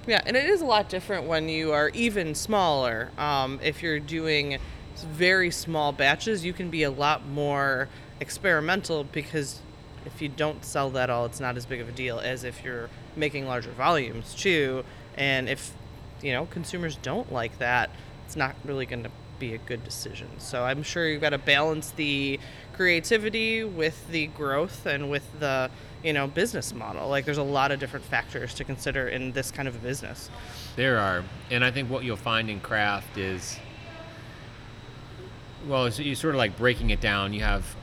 Yeah, 0.06 0.22
and 0.26 0.38
it 0.38 0.46
is 0.46 0.62
a 0.62 0.66
lot 0.66 0.88
different 0.88 1.28
when 1.28 1.50
you 1.50 1.74
are 1.74 1.90
even 1.90 2.34
smaller. 2.34 3.12
Um, 3.18 3.60
if 3.62 3.84
you're 3.84 4.00
doing 4.00 4.58
very 4.96 5.52
small 5.52 5.92
batches, 5.92 6.46
you 6.46 6.54
can 6.54 6.70
be 6.70 6.84
a 6.84 6.92
lot 6.92 7.28
more 7.28 7.90
experimental 8.20 9.04
because 9.04 9.60
if 10.06 10.22
you 10.22 10.30
don't 10.30 10.64
sell 10.64 10.90
that 10.92 11.10
all, 11.10 11.26
it's 11.26 11.42
not 11.42 11.58
as 11.58 11.66
big 11.66 11.82
of 11.82 11.90
a 11.90 11.92
deal 11.92 12.20
as 12.20 12.46
if 12.46 12.64
you're 12.64 12.90
making 13.16 13.48
larger 13.48 13.72
volumes 13.72 14.34
too. 14.34 14.86
And 15.16 15.50
if 15.50 15.74
you 16.22 16.34
know 16.34 16.46
consumers 16.48 16.98
don't 16.98 17.32
like 17.32 17.60
that, 17.60 17.90
it's 18.26 18.36
not 18.36 18.56
really 18.66 18.86
going 18.86 19.04
to 19.04 19.12
be 19.40 19.54
a 19.54 19.58
good 19.58 19.84
decision. 19.84 20.28
So 20.40 20.64
I'm 20.64 20.84
sure 20.84 21.08
you've 21.08 21.22
got 21.22 21.30
to 21.30 21.38
balance 21.38 21.92
the 21.92 22.40
creativity 22.74 23.64
with 23.64 24.08
the 24.10 24.28
growth 24.28 24.86
and 24.86 25.10
with 25.10 25.40
the 25.40 25.70
you 26.04 26.14
know 26.14 26.28
business 26.28 26.74
model. 26.74 27.10
Like 27.10 27.26
there's 27.26 27.38
a 27.38 27.44
lot 27.44 27.72
of 27.72 27.80
different 27.80 28.06
factors 28.06 28.54
to 28.56 28.64
consider 28.64 29.08
in 29.08 29.32
this 29.32 29.52
kind 29.52 29.68
of 29.68 29.76
a 29.76 29.80
business. 29.80 30.30
There 30.76 31.00
are, 31.00 31.24
and 31.50 31.64
I 31.64 31.72
think 31.72 31.90
what 31.90 32.04
you'll 32.04 32.18
find 32.18 32.50
in 32.50 32.60
craft 32.60 33.18
is, 33.18 33.58
well, 35.68 35.90
you 35.90 36.16
sort 36.16 36.36
of 36.36 36.40
like 36.40 36.58
breaking 36.58 36.92
it 36.92 37.02
down. 37.02 37.34
You 37.34 37.42
have, 37.42 37.76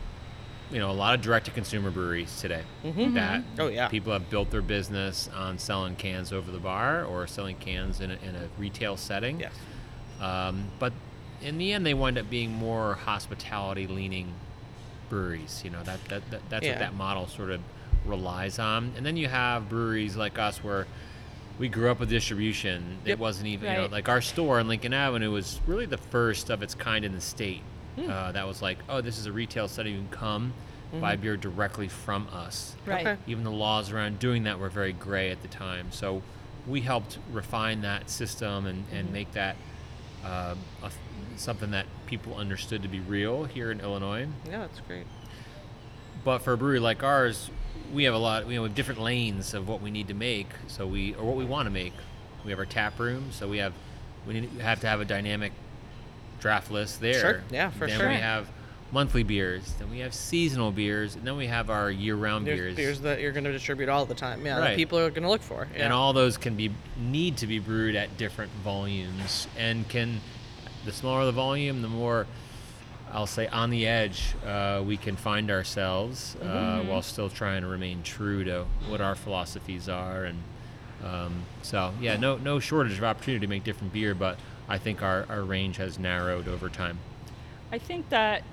you 0.74 0.80
know, 0.80 0.90
a 0.90 0.92
lot 0.92 1.14
of 1.14 1.22
direct-to-consumer 1.22 1.88
breweries 1.92 2.40
today 2.40 2.62
Mhm. 2.84 3.14
that 3.14 3.44
Oh, 3.60 3.68
yeah. 3.68 3.86
people 3.86 4.12
have 4.12 4.28
built 4.28 4.50
their 4.50 4.60
business 4.60 5.30
on 5.32 5.56
selling 5.56 5.94
cans 5.94 6.32
over 6.32 6.50
the 6.50 6.58
bar 6.58 7.04
or 7.04 7.28
selling 7.28 7.54
cans 7.56 8.00
in 8.00 8.10
a, 8.10 8.14
in 8.14 8.34
a 8.34 8.48
retail 8.58 8.96
setting. 8.96 9.38
Yes. 9.38 9.52
Um, 10.20 10.64
but 10.80 10.92
in 11.40 11.58
the 11.58 11.72
end, 11.72 11.86
they 11.86 11.94
wind 11.94 12.18
up 12.18 12.28
being 12.28 12.52
more 12.52 12.94
hospitality-leaning 12.94 14.32
breweries. 15.08 15.62
You 15.64 15.70
know 15.70 15.82
that, 15.84 16.04
that, 16.08 16.28
that 16.32 16.40
that's 16.48 16.64
Yeah. 16.66 16.72
what 16.72 16.78
that 16.80 16.94
model 16.96 17.28
sort 17.28 17.50
of 17.50 17.60
relies 18.04 18.58
on. 18.58 18.92
And 18.96 19.06
then 19.06 19.16
you 19.16 19.28
have 19.28 19.68
breweries 19.68 20.16
like 20.16 20.38
us 20.40 20.58
where 20.64 20.88
we 21.56 21.68
grew 21.68 21.88
up 21.88 22.00
with 22.00 22.08
distribution. 22.10 22.98
Yep. 23.04 23.12
It 23.12 23.18
wasn't 23.20 23.46
even 23.46 23.70
you 23.70 23.76
know 23.78 23.86
like 23.86 24.08
our 24.08 24.20
store 24.20 24.58
on 24.58 24.66
Lincoln 24.66 24.92
Avenue 24.92 25.30
was 25.30 25.60
really 25.68 25.86
the 25.86 25.98
first 25.98 26.50
of 26.50 26.64
its 26.64 26.74
kind 26.74 27.04
in 27.04 27.12
the 27.14 27.20
state. 27.20 27.62
Hmm. 27.96 28.10
Uh, 28.10 28.32
that 28.32 28.46
was 28.46 28.60
like, 28.62 28.78
oh, 28.88 29.00
this 29.00 29.18
is 29.18 29.26
a 29.26 29.32
retail 29.32 29.68
setting. 29.68 29.94
You 29.94 30.00
can 30.00 30.08
come 30.10 30.52
buy 31.00 31.16
beer 31.16 31.36
directly 31.36 31.88
from 31.88 32.28
us. 32.32 32.76
Right. 32.86 33.06
Okay. 33.06 33.20
Even 33.26 33.44
the 33.44 33.50
laws 33.50 33.90
around 33.90 34.18
doing 34.18 34.44
that 34.44 34.58
were 34.58 34.68
very 34.68 34.92
gray 34.92 35.30
at 35.30 35.42
the 35.42 35.48
time. 35.48 35.88
So 35.90 36.22
we 36.66 36.80
helped 36.80 37.18
refine 37.32 37.82
that 37.82 38.08
system 38.08 38.66
and, 38.66 38.84
and 38.92 39.12
make 39.12 39.32
that 39.32 39.56
uh, 40.24 40.54
a, 40.82 40.90
something 41.36 41.72
that 41.72 41.86
people 42.06 42.36
understood 42.36 42.82
to 42.82 42.88
be 42.88 43.00
real 43.00 43.44
here 43.44 43.70
in 43.70 43.80
Illinois. 43.80 44.28
Yeah, 44.48 44.58
that's 44.58 44.80
great. 44.80 45.06
But 46.24 46.38
for 46.38 46.52
a 46.52 46.56
brewery 46.56 46.80
like 46.80 47.02
ours, 47.02 47.50
we 47.92 48.04
have 48.04 48.14
a 48.14 48.18
lot, 48.18 48.48
you 48.48 48.54
know, 48.54 48.62
we 48.62 48.68
have 48.68 48.76
different 48.76 49.00
lanes 49.00 49.52
of 49.52 49.68
what 49.68 49.82
we 49.82 49.90
need 49.90 50.08
to 50.08 50.14
make. 50.14 50.48
So 50.68 50.86
we, 50.86 51.14
or 51.14 51.24
what 51.24 51.36
we 51.36 51.44
want 51.44 51.66
to 51.66 51.70
make. 51.70 51.92
We 52.44 52.50
have 52.50 52.58
our 52.58 52.66
tap 52.66 52.98
room. 52.98 53.30
So 53.32 53.48
we 53.48 53.58
have, 53.58 53.72
we 54.26 54.40
need, 54.40 54.50
have 54.60 54.80
to 54.80 54.86
have 54.86 55.00
a 55.00 55.04
dynamic 55.04 55.52
draft 56.44 56.70
list 56.70 57.00
there. 57.00 57.20
Sure. 57.20 57.42
Yeah, 57.50 57.70
for 57.70 57.86
then 57.86 57.98
sure. 57.98 58.08
we 58.10 58.16
have 58.16 58.46
monthly 58.92 59.22
beers. 59.22 59.72
Then 59.78 59.90
we 59.90 60.00
have 60.00 60.12
seasonal 60.12 60.72
beers. 60.72 61.14
And 61.16 61.26
then 61.26 61.38
we 61.38 61.46
have 61.46 61.70
our 61.70 61.90
year-round 61.90 62.46
There's 62.46 62.58
beers. 62.60 62.76
beers 62.76 63.00
that 63.00 63.20
you're 63.22 63.32
going 63.32 63.44
to 63.44 63.50
distribute 63.52 63.88
all 63.88 64.04
the 64.04 64.14
time. 64.14 64.44
Yeah, 64.44 64.58
Right. 64.58 64.68
that 64.68 64.76
people 64.76 64.98
are 64.98 65.08
going 65.08 65.22
to 65.22 65.30
look 65.30 65.40
for. 65.40 65.66
Yeah. 65.74 65.84
and 65.84 65.92
all 65.94 66.12
those 66.12 66.36
can 66.36 66.54
be 66.54 66.70
need 66.98 67.38
to 67.38 67.46
be 67.46 67.60
brewed 67.60 67.94
at 67.96 68.18
different 68.18 68.52
volumes 68.62 69.48
and 69.56 69.88
can 69.88 70.20
the 70.84 70.92
smaller 70.92 71.24
the 71.24 71.32
volume 71.32 71.80
the 71.80 71.88
more 71.88 72.26
i'll 73.10 73.26
say 73.26 73.46
on 73.48 73.70
the 73.70 73.86
edge 73.86 74.34
uh, 74.46 74.82
we 74.86 74.98
can 74.98 75.16
find 75.16 75.50
ourselves 75.50 76.36
uh, 76.42 76.82
while 76.82 77.00
still 77.00 77.30
trying 77.30 77.62
to 77.62 77.66
remain 77.68 78.02
true 78.02 78.44
to 78.44 78.66
what 78.88 79.00
our 79.00 79.14
philosophies 79.14 79.88
are 79.88 80.24
and 80.24 80.38
um, 81.02 81.32
so 81.62 81.90
yeah 82.02 82.18
no 82.18 82.36
no 82.36 82.60
shortage 82.60 82.98
of 82.98 83.04
opportunity 83.04 83.40
to 83.40 83.48
make 83.48 83.64
different 83.64 83.94
beer 83.94 84.14
but 84.14 84.36
i 84.68 84.78
think 84.78 85.02
our, 85.02 85.26
our 85.28 85.42
range 85.42 85.76
has 85.76 85.98
narrowed 85.98 86.48
over 86.48 86.68
time 86.68 86.98
I 87.74 87.78
think 87.78 88.08
that 88.10 88.44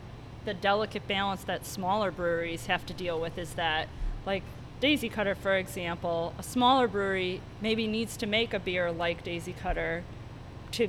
the 0.45 0.55
delicate 0.55 1.07
balance 1.07 1.43
that 1.43 1.63
smaller 1.63 2.09
breweries 2.09 2.65
have 2.65 2.87
to 2.87 2.93
deal 2.93 3.21
with 3.21 3.37
is 3.37 3.53
that, 3.53 3.87
like 4.25 4.41
Daisy 4.79 5.09
Cutter, 5.09 5.35
for 5.35 5.55
example, 5.55 6.33
a 6.39 6.43
smaller 6.43 6.87
brewery 6.87 7.39
maybe 7.61 7.85
needs 7.85 8.17
to 8.17 8.25
make 8.25 8.51
a 8.51 8.59
beer 8.59 8.91
like 8.91 9.23
Daisy 9.23 9.53
Cutter 9.53 10.03
to 10.71 10.87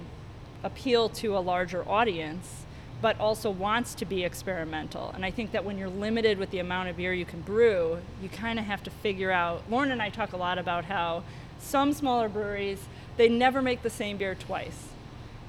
appeal 0.65 1.11
to 1.11 1.37
a 1.37 1.41
larger 1.41 1.87
audience, 1.87 2.65
but 3.03 3.21
also 3.21 3.51
wants 3.51 3.95
to 3.97 4.07
be 4.07 4.25
experimental. 4.25 5.11
And 5.15 5.27
I 5.27 5.31
think 5.31 5.53
that 5.53 5.67
when 5.67 5.77
you're 5.77 5.91
limited 5.91 6.39
with 6.39 6.51
the 6.51 6.59
amount 6.61 6.89
of 6.89 6.97
beer 6.97 7.13
you 7.13 7.27
can 7.27 7.43
brew, 7.43 7.99
you 8.23 8.31
kind 8.31 8.59
of 8.59 8.65
have 8.65 8.83
to 8.85 8.91
figure 8.91 9.31
out. 9.31 9.65
Lauren 9.69 9.91
and 9.91 10.01
I 10.01 10.09
talk 10.09 10.33
a 10.33 10.39
lot 10.39 10.57
about 10.57 10.87
how 10.87 11.23
some 11.59 11.93
smaller 11.93 12.31
breweries 12.31 12.79
they 13.19 13.29
never 13.29 13.61
make 13.61 13.83
the 13.83 13.91
same 13.91 14.17
beer 14.17 14.35
twice 14.35 14.92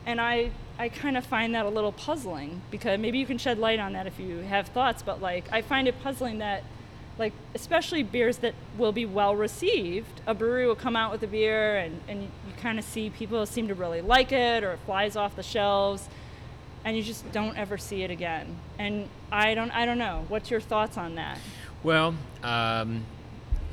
and 0.05 0.19
I 0.19 0.51
I 0.77 0.89
kind 0.89 1.17
of 1.17 1.25
find 1.25 1.53
that 1.55 1.65
a 1.65 1.69
little 1.69 1.91
puzzling 1.91 2.61
because 2.71 2.99
maybe 2.99 3.19
you 3.19 3.25
can 3.25 3.37
shed 3.37 3.59
light 3.59 3.79
on 3.79 3.93
that 3.93 4.07
if 4.07 4.19
you 4.19 4.39
have 4.39 4.67
thoughts. 4.67 5.03
But 5.03 5.21
like 5.21 5.45
I 5.51 5.61
find 5.61 5.87
it 5.87 6.01
puzzling 6.01 6.39
that 6.39 6.63
like 7.19 7.33
especially 7.53 8.01
beers 8.01 8.37
that 8.37 8.55
will 8.77 8.91
be 8.91 9.05
well 9.05 9.35
received, 9.35 10.21
a 10.25 10.33
brewery 10.33 10.65
will 10.65 10.75
come 10.75 10.95
out 10.95 11.11
with 11.11 11.21
a 11.23 11.27
beer 11.27 11.77
and 11.77 12.01
and 12.07 12.23
you, 12.23 12.29
kind 12.57 12.79
of 12.79 12.85
see 12.85 13.09
people 13.09 13.45
seem 13.45 13.67
to 13.67 13.75
really 13.75 14.01
like 14.01 14.31
it 14.31 14.63
or 14.63 14.71
it 14.71 14.79
flies 14.85 15.15
off 15.15 15.35
the 15.35 15.43
shelves. 15.43 16.07
And 16.85 16.97
you 16.97 17.03
just 17.03 17.31
don't 17.31 17.57
ever 17.57 17.77
see 17.77 18.03
it 18.03 18.11
again. 18.11 18.57
And 18.77 19.07
I 19.31 19.53
don't, 19.53 19.71
I 19.71 19.85
don't 19.85 19.97
know. 19.97 20.25
What's 20.27 20.51
your 20.51 20.59
thoughts 20.59 20.97
on 20.97 21.15
that? 21.15 21.39
Well, 21.81 22.15
um, 22.43 23.05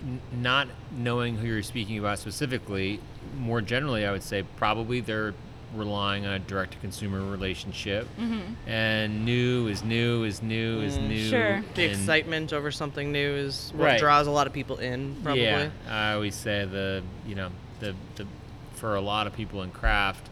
n- 0.01 0.21
not 0.33 0.69
knowing 0.93 1.37
who 1.37 1.49
you're 1.49 1.65
speaking 1.65 1.99
about 1.99 2.21
specifically, 2.21 3.01
more 3.37 3.61
generally, 3.61 4.07
I 4.07 4.13
would 4.13 4.23
say 4.23 4.45
probably 4.57 5.01
they're 5.01 5.35
relying 5.75 6.27
on 6.27 6.33
a 6.35 6.39
direct 6.39 6.73
to 6.73 6.79
consumer 6.79 7.21
relationship. 7.31 8.07
And 8.67 9.25
new 9.25 9.69
is 9.69 9.83
new 9.85 10.25
is 10.25 10.43
new 10.43 10.81
is 10.83 10.97
new. 10.99 11.29
Sure. 11.29 11.63
the 11.75 11.85
and- 11.85 11.93
excitement 11.93 12.53
over 12.53 12.71
something 12.71 13.13
new 13.13 13.35
is 13.35 13.73
what 13.75 13.85
Right. 13.85 14.01
draws 14.01 14.27
a 14.27 14.31
lot 14.31 14.47
of 14.47 14.53
people 14.53 14.79
in. 14.79 15.17
Probably. 15.23 15.43
Yeah, 15.45 15.71
I 15.89 16.13
always 16.15 16.35
say 16.35 16.65
the 16.65 17.03
you 17.27 17.35
know 17.35 17.51
the 17.81 17.95
the 18.17 18.27
for 18.75 18.95
a 18.97 19.01
lot 19.01 19.27
of 19.27 19.35
people 19.35 19.63
in 19.63 19.71
craft. 19.71 20.29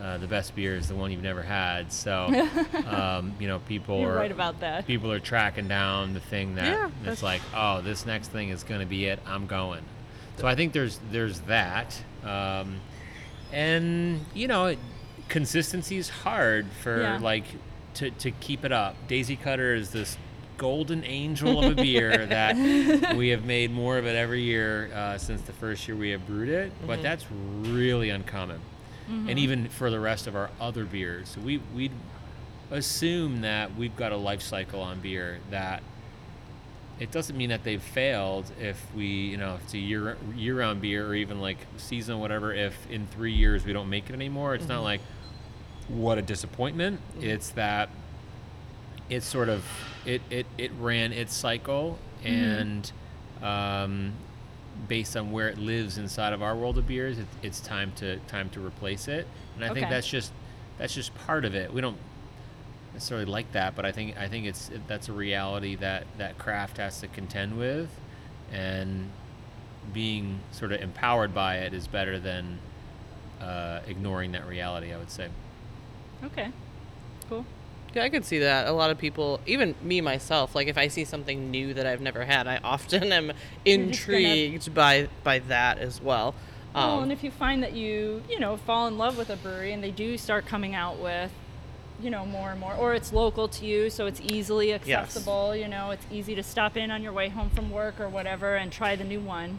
Uh, 0.00 0.18
the 0.18 0.26
best 0.26 0.56
beer 0.56 0.74
is 0.74 0.88
the 0.88 0.94
one 0.96 1.12
you've 1.12 1.22
never 1.22 1.42
had. 1.42 1.92
So, 1.92 2.24
um, 2.86 3.34
you 3.38 3.46
know, 3.46 3.60
people 3.68 4.00
You're 4.00 4.12
are 4.12 4.16
right 4.16 4.32
about 4.32 4.58
that. 4.60 4.84
people 4.86 5.12
are 5.12 5.20
tracking 5.20 5.68
down 5.68 6.12
the 6.14 6.18
thing 6.18 6.56
that 6.56 6.64
Yeah, 6.64 6.90
it's 7.04 7.22
like, 7.22 7.40
oh, 7.54 7.82
this 7.82 8.04
next 8.04 8.28
thing 8.28 8.48
is 8.48 8.64
going 8.64 8.80
to 8.80 8.86
be 8.86 9.04
it. 9.04 9.20
I'm 9.26 9.46
going. 9.46 9.82
So 10.38 10.46
I 10.48 10.56
think 10.56 10.72
there's 10.72 10.98
there's 11.12 11.40
that, 11.42 12.02
um, 12.24 12.80
and 13.52 14.24
you 14.34 14.48
know, 14.48 14.74
consistency 15.28 15.96
is 15.96 16.08
hard 16.08 16.66
for 16.82 17.00
Yeah. 17.02 17.18
like 17.18 17.44
to 17.94 18.10
to 18.10 18.30
keep 18.30 18.64
it 18.64 18.72
up. 18.72 18.96
Daisy 19.08 19.36
Cutter 19.36 19.74
is 19.74 19.90
this 19.90 20.16
golden 20.58 21.02
angel 21.04 21.62
of 21.64 21.72
a 21.78 21.82
beer 21.82 22.24
that 22.26 22.56
we 23.16 23.28
have 23.28 23.44
made 23.44 23.70
more 23.72 23.98
of 23.98 24.06
it 24.06 24.14
every 24.16 24.42
year 24.42 24.90
uh, 24.94 25.18
since 25.18 25.42
the 25.42 25.52
first 25.52 25.88
year 25.88 25.96
we 25.96 26.10
have 26.10 26.24
brewed 26.26 26.48
it, 26.48 26.70
but 26.86 27.02
that's 27.02 27.24
really 27.30 28.10
uncommon. 28.10 28.60
And 29.08 29.38
even 29.38 29.68
for 29.68 29.90
the 29.90 30.00
rest 30.00 30.26
of 30.26 30.34
our 30.36 30.48
other 30.60 30.84
beers, 30.84 31.28
so 31.30 31.40
we 31.42 31.60
we 31.74 31.90
assume 32.70 33.42
that 33.42 33.74
we've 33.76 33.94
got 33.96 34.12
a 34.12 34.16
life 34.16 34.40
cycle 34.40 34.80
on 34.80 35.00
beer 35.00 35.38
that 35.50 35.82
it 37.00 37.10
doesn't 37.10 37.36
mean 37.36 37.50
that 37.50 37.64
they've 37.64 37.82
failed 37.82 38.50
if 38.60 38.80
we 38.94 39.06
you 39.06 39.36
know 39.36 39.56
if 39.56 39.62
it's 39.64 39.74
a 39.74 39.78
year 39.78 40.16
year 40.36 40.58
round 40.58 40.80
beer 40.80 41.06
or 41.06 41.14
even 41.14 41.40
like 41.40 41.58
seasonal 41.76 42.20
whatever 42.20 42.52
if 42.52 42.88
in 42.90 43.06
three 43.06 43.32
years 43.32 43.64
we 43.64 43.72
don't 43.72 43.88
make 43.88 44.08
it 44.08 44.12
anymore. 44.12 44.54
It's 44.54 44.68
not 44.68 44.76
mm-hmm. 44.76 44.84
like 44.84 45.00
what 45.88 46.18
a 46.18 46.22
disappointment. 46.22 47.00
Mm-hmm. 47.16 47.30
It's 47.30 47.50
that 47.50 47.88
it's 49.08 49.26
sort 49.26 49.48
of 49.48 49.64
it 50.04 50.22
it, 50.30 50.46
it 50.58 50.70
ran 50.78 51.12
its 51.12 51.34
cycle 51.34 51.98
mm-hmm. 52.22 52.34
and 52.34 52.92
um, 53.42 54.12
based 54.86 55.16
on 55.16 55.32
where 55.32 55.48
it 55.48 55.58
lives 55.58 55.98
inside 55.98 56.32
of 56.32 56.42
our 56.42 56.54
world 56.54 56.78
of 56.78 56.86
beers 56.86 57.18
it, 57.18 57.26
it's 57.42 57.60
time 57.60 57.92
to 57.96 58.18
time 58.28 58.48
to 58.50 58.64
replace 58.64 59.08
it. 59.08 59.26
And 59.56 59.64
i 59.64 59.74
think 59.74 59.88
that's 59.90 60.06
just 60.06 60.32
that's 60.78 60.94
just 60.94 61.14
part 61.26 61.44
of 61.44 61.54
it. 61.54 61.72
We 61.72 61.80
don't 61.80 61.98
necessarily 62.92 63.26
like 63.26 63.52
that, 63.52 63.74
but 63.74 63.84
I 63.84 63.92
think 63.92 64.16
I 64.18 64.28
think 64.28 64.46
it's 64.46 64.70
that's 64.86 65.08
a 65.08 65.12
reality 65.12 65.74
that 65.76 66.04
that 66.18 66.38
craft 66.38 66.76
has 66.78 67.00
to 67.00 67.08
contend 67.08 67.56
with, 67.58 67.88
and 68.52 69.10
being 69.92 70.40
sort 70.52 70.72
of 70.72 70.80
empowered 70.80 71.34
by 71.34 71.56
it 71.58 71.74
is 71.74 71.86
better 71.88 72.18
than 72.18 72.58
uh, 73.40 73.80
ignoring 73.86 74.32
that 74.32 74.46
reality. 74.46 74.92
I 74.92 74.96
would 74.98 75.10
say. 75.10 75.28
Okay. 76.24 76.48
Cool. 77.28 77.44
Yeah, 77.94 78.04
I 78.04 78.08
could 78.08 78.24
see 78.24 78.38
that. 78.38 78.68
A 78.68 78.72
lot 78.72 78.90
of 78.90 78.96
people, 78.96 79.40
even 79.46 79.74
me 79.82 80.00
myself, 80.00 80.54
like 80.54 80.66
if 80.68 80.78
I 80.78 80.88
see 80.88 81.04
something 81.04 81.50
new 81.50 81.74
that 81.74 81.84
I've 81.86 82.00
never 82.00 82.24
had, 82.24 82.46
I 82.46 82.58
often 82.64 83.12
am 83.12 83.26
You're 83.66 83.76
gonna- 83.76 83.86
intrigued 83.88 84.74
by 84.74 85.08
by 85.24 85.40
that 85.40 85.78
as 85.78 86.00
well. 86.00 86.34
Well, 86.74 86.90
Um, 86.98 87.02
and 87.04 87.12
if 87.12 87.22
you 87.22 87.30
find 87.30 87.62
that 87.62 87.74
you, 87.74 88.22
you 88.30 88.40
know, 88.40 88.56
fall 88.56 88.86
in 88.86 88.96
love 88.96 89.18
with 89.18 89.28
a 89.28 89.36
brewery 89.36 89.74
and 89.74 89.84
they 89.84 89.90
do 89.90 90.16
start 90.16 90.46
coming 90.46 90.74
out 90.74 90.98
with, 90.98 91.30
you 92.02 92.10
know, 92.10 92.26
more 92.26 92.50
and 92.50 92.60
more, 92.60 92.74
or 92.74 92.94
it's 92.94 93.12
local 93.12 93.46
to 93.48 93.64
you, 93.64 93.88
so 93.88 94.06
it's 94.06 94.20
easily 94.20 94.72
accessible, 94.74 95.54
you 95.54 95.68
know, 95.68 95.90
it's 95.92 96.04
easy 96.10 96.34
to 96.34 96.42
stop 96.42 96.76
in 96.76 96.90
on 96.90 97.02
your 97.02 97.12
way 97.12 97.28
home 97.28 97.48
from 97.50 97.70
work 97.70 98.00
or 98.00 98.08
whatever 98.08 98.56
and 98.56 98.72
try 98.72 98.96
the 98.96 99.04
new 99.04 99.20
one. 99.20 99.58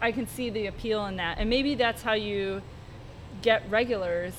I 0.00 0.10
can 0.12 0.26
see 0.26 0.50
the 0.50 0.66
appeal 0.66 1.04
in 1.06 1.16
that. 1.16 1.38
And 1.38 1.48
maybe 1.50 1.74
that's 1.74 2.02
how 2.02 2.14
you 2.14 2.62
get 3.42 3.62
regulars 3.68 4.34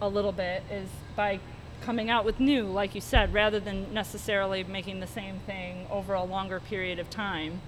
a 0.00 0.08
little 0.08 0.32
bit 0.32 0.62
is 0.70 0.88
by 1.14 1.40
coming 1.82 2.08
out 2.10 2.24
with 2.24 2.40
new, 2.40 2.64
like 2.64 2.94
you 2.94 3.00
said, 3.00 3.32
rather 3.34 3.60
than 3.60 3.92
necessarily 3.92 4.64
making 4.64 5.00
the 5.00 5.06
same 5.06 5.40
thing 5.40 5.86
over 5.90 6.14
a 6.14 6.24
longer 6.24 6.58
period 6.58 6.98
of 6.98 7.10
time. 7.10 7.60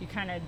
You 0.00 0.06
kind 0.06 0.30
of 0.30 0.42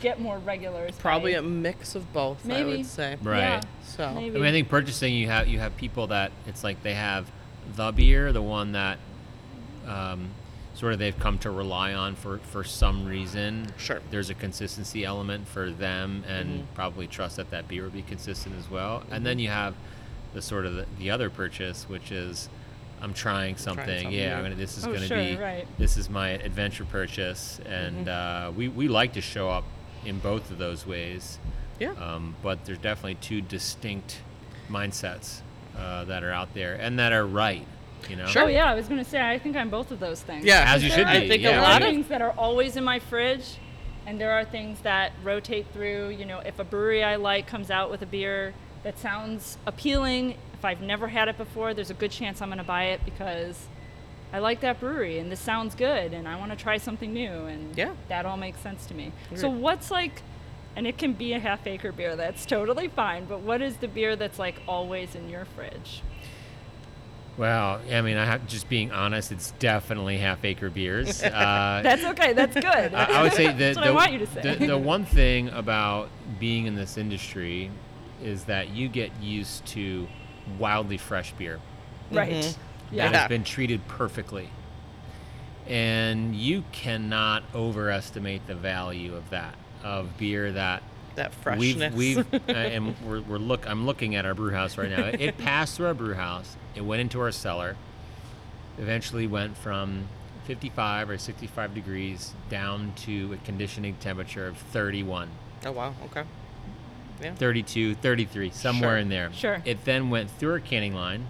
get 0.00 0.20
more 0.20 0.38
regulars. 0.38 0.92
by- 0.96 1.00
probably 1.02 1.34
a 1.34 1.42
mix 1.42 1.94
of 1.94 2.12
both. 2.12 2.48
I 2.50 2.64
would 2.64 2.86
say. 2.86 3.16
Right. 3.22 3.38
Yeah, 3.38 3.60
So- 3.84 4.04
I 4.04 4.08
I 4.08 4.28
mean, 4.30 4.44
I 4.44 4.50
think 4.50 4.68
purchasing 4.68 5.14
you 5.14 5.26
have 5.28 5.48
you 5.48 5.58
have 5.60 5.76
people 5.76 6.08
that 6.08 6.32
it's 6.46 6.64
like 6.64 6.82
they 6.82 6.94
have 6.94 7.30
the 7.76 7.92
beer, 7.92 8.32
the 8.32 8.42
one 8.42 8.72
that 8.72 8.98
um, 9.86 10.30
sort 10.74 10.92
of 10.92 10.98
they've 10.98 11.18
come 11.18 11.38
to 11.38 11.50
rely 11.50 11.92
on 11.94 12.14
for, 12.14 12.38
for 12.38 12.64
some 12.64 13.06
reason. 13.06 13.66
Sure. 13.78 14.00
There's 14.10 14.30
a 14.30 14.34
consistency 14.34 15.04
element 15.04 15.48
for 15.48 15.70
them, 15.70 16.24
and 16.26 16.72
probably 16.74 17.06
trust 17.06 17.36
that 17.36 17.50
that 17.50 17.68
beer 17.68 17.84
will 17.84 17.90
be 17.90 18.02
consistent 18.02 18.56
as 18.58 18.70
well. 18.70 19.02
And 19.10 19.24
then 19.24 19.38
you 19.38 19.48
have 19.48 19.74
the 20.34 20.42
sort 20.42 20.66
of 20.66 20.74
the, 20.74 20.86
the 20.98 21.10
other 21.10 21.30
purchase, 21.30 21.88
which 21.88 22.12
is 22.12 22.48
I'm 23.00 23.14
trying 23.14 23.56
something. 23.56 23.86
something 23.86 24.12
yeah. 24.12 24.36
I'm 24.36 24.42
gonna, 24.42 24.54
this 24.56 24.76
is 24.76 24.84
Oh, 24.84 24.88
going 24.88 25.00
to 25.00 25.06
sure, 25.06 25.16
be 25.16 25.36
right. 25.36 25.66
this 25.78 25.96
is 25.96 26.10
my 26.10 26.30
adventure 26.30 26.84
purchase, 26.84 27.60
and 27.66 28.08
uh, 28.08 28.52
we 28.56 28.68
we 28.68 28.88
like 28.88 29.12
to 29.14 29.20
show 29.20 29.48
up 29.48 29.64
in 30.04 30.18
both 30.18 30.50
of 30.50 30.58
those 30.58 30.86
ways. 30.86 31.38
Yeah. 31.78 31.92
Um, 31.92 32.34
but 32.42 32.64
there's 32.64 32.78
definitely 32.78 33.14
two 33.16 33.40
distinct 33.40 34.18
mindsets 34.68 35.40
uh, 35.78 36.04
that 36.04 36.22
are 36.24 36.32
out 36.32 36.52
there 36.54 36.74
and 36.74 36.98
that 36.98 37.12
are 37.12 37.26
right. 37.26 37.66
You 38.08 38.16
know. 38.16 38.26
Sure. 38.26 38.44
Oh 38.44 38.46
yeah, 38.46 38.70
I 38.70 38.74
was 38.74 38.88
gonna 38.88 39.04
say 39.04 39.20
I 39.20 39.38
think 39.38 39.56
I'm 39.56 39.70
both 39.70 39.90
of 39.90 40.00
those 40.00 40.20
things. 40.22 40.44
Yeah, 40.44 40.64
As 40.66 40.82
you 40.84 40.90
should 40.90 41.06
be. 41.06 41.12
I 41.12 41.28
think 41.28 41.42
yeah. 41.42 41.48
a 41.48 41.52
There 41.52 41.60
lot 41.62 41.82
are 41.82 41.86
of 41.86 41.90
things 41.92 42.08
that 42.08 42.22
are 42.22 42.30
always 42.32 42.76
in 42.76 42.84
my 42.84 42.98
fridge, 43.00 43.56
and 44.06 44.20
there 44.20 44.32
are 44.32 44.44
things 44.44 44.80
that 44.82 45.12
rotate 45.22 45.66
through. 45.72 46.10
You 46.10 46.24
know, 46.24 46.38
if 46.38 46.58
a 46.58 46.64
brewery 46.64 47.02
I 47.02 47.16
like 47.16 47.46
comes 47.46 47.70
out 47.70 47.90
with 47.90 48.00
a 48.02 48.06
beer 48.06 48.54
that 48.84 48.98
sounds 48.98 49.58
appealing, 49.66 50.36
if 50.54 50.64
I've 50.64 50.80
never 50.80 51.08
had 51.08 51.28
it 51.28 51.36
before, 51.36 51.74
there's 51.74 51.90
a 51.90 51.94
good 51.94 52.12
chance 52.12 52.40
I'm 52.40 52.48
going 52.48 52.58
to 52.58 52.64
buy 52.64 52.84
it 52.84 53.04
because 53.04 53.66
I 54.32 54.38
like 54.38 54.60
that 54.60 54.78
brewery 54.78 55.18
and 55.18 55.30
this 55.32 55.40
sounds 55.40 55.74
good, 55.74 56.12
and 56.12 56.28
I 56.28 56.36
want 56.38 56.52
to 56.52 56.56
try 56.56 56.78
something 56.78 57.12
new, 57.12 57.30
and 57.46 57.76
Yeah. 57.76 57.90
that 58.08 58.24
all 58.26 58.36
makes 58.36 58.60
sense 58.60 58.86
to 58.86 58.94
me. 58.94 59.12
So 59.34 59.48
what's 59.50 59.90
like? 59.90 60.22
And 60.78 60.86
it 60.86 60.96
can 60.96 61.12
be 61.12 61.32
a 61.32 61.40
half 61.40 61.66
acre 61.66 61.90
beer, 61.90 62.14
that's 62.14 62.46
totally 62.46 62.86
fine. 62.86 63.24
But 63.24 63.40
what 63.40 63.60
is 63.60 63.78
the 63.78 63.88
beer 63.88 64.14
that's 64.14 64.38
like 64.38 64.54
always 64.68 65.16
in 65.16 65.28
your 65.28 65.44
fridge? 65.44 66.02
Well, 67.36 67.80
I 67.90 68.00
mean, 68.00 68.16
I 68.16 68.24
have 68.24 68.46
just 68.46 68.68
being 68.68 68.92
honest. 68.92 69.32
It's 69.32 69.50
definitely 69.58 70.18
half 70.18 70.44
acre 70.44 70.70
beers. 70.70 71.20
Uh, 71.24 71.82
That's 71.82 72.04
okay, 72.04 72.32
that's 72.32 72.54
good. 72.68 72.94
I, 72.94 73.18
I 73.18 73.22
would 73.24 73.32
say 73.32 73.48
the, 73.52 73.74
the, 73.74 73.80
I 73.86 73.90
want 73.90 74.12
you 74.12 74.20
to 74.20 74.26
say. 74.28 74.54
the, 74.54 74.66
the 74.68 74.78
one 74.78 75.04
thing 75.04 75.48
about 75.48 76.10
being 76.38 76.66
in 76.66 76.76
this 76.76 76.96
industry 76.96 77.72
is 78.22 78.44
that 78.44 78.68
you 78.70 78.88
get 78.88 79.10
used 79.20 79.66
to 79.66 80.06
wildly 80.60 80.96
fresh 80.96 81.32
beer 81.32 81.58
right. 82.12 82.30
Mhm. 82.30 82.40
that 82.42 82.56
Yeah. 82.92 83.10
Yeah. 83.10 83.18
has 83.18 83.28
been 83.28 83.42
treated 83.42 83.86
perfectly. 83.88 84.48
And 85.66 86.36
you 86.36 86.62
cannot 86.70 87.42
overestimate 87.52 88.46
the 88.46 88.54
value 88.54 89.16
of 89.16 89.28
that, 89.30 89.56
of 89.82 90.16
beer 90.18 90.52
that 90.52 90.82
that 91.16 91.34
freshness. 91.34 91.94
We've, 91.94 92.16
we've 92.16 92.34
uh, 92.48 92.52
and 92.52 92.94
we're, 93.04 93.20
we're 93.22 93.38
look. 93.38 93.68
I'm 93.68 93.86
looking 93.86 94.14
at 94.14 94.24
our 94.24 94.34
brew 94.34 94.52
house 94.52 94.78
right 94.78 94.90
now. 94.90 95.06
It, 95.06 95.20
it 95.20 95.38
passed 95.44 95.76
through 95.76 95.86
our 95.86 95.94
brew 95.94 96.14
house. 96.14 96.56
It 96.74 96.82
went 96.82 97.00
into 97.00 97.20
our 97.20 97.32
cellar. 97.32 97.76
Eventually 98.78 99.26
went 99.26 99.56
from 99.56 100.06
55 100.44 101.10
or 101.10 101.18
65 101.18 101.74
degrees 101.74 102.32
down 102.48 102.92
to 102.96 103.32
a 103.34 103.36
conditioning 103.44 103.96
temperature 104.00 104.46
of 104.46 104.56
31, 104.56 105.28
oh 105.66 105.72
wow. 105.72 105.94
Okay. 106.06 106.22
Yeah. 107.20 107.34
32, 107.34 107.96
33, 107.96 108.50
somewhere 108.50 108.90
Sure. 108.90 108.96
in 108.96 109.08
there. 109.08 109.32
Sure. 109.32 109.60
It 109.64 109.84
then 109.84 110.08
went 110.08 110.30
through 110.30 110.52
our 110.52 110.60
canning 110.60 110.94
line. 110.94 111.26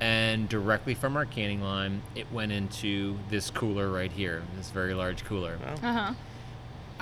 And 0.00 0.48
directly 0.48 0.94
from 0.94 1.16
our 1.16 1.26
canning 1.26 1.60
line, 1.60 2.02
it 2.14 2.32
went 2.32 2.52
into 2.52 3.18
this 3.30 3.50
cooler 3.50 3.88
right 3.90 4.10
here, 4.10 4.42
this 4.56 4.70
very 4.70 4.94
large 4.94 5.24
cooler. 5.24 5.58
Wow. 5.64 5.74
Uh 5.74 5.92
huh. 5.92 6.14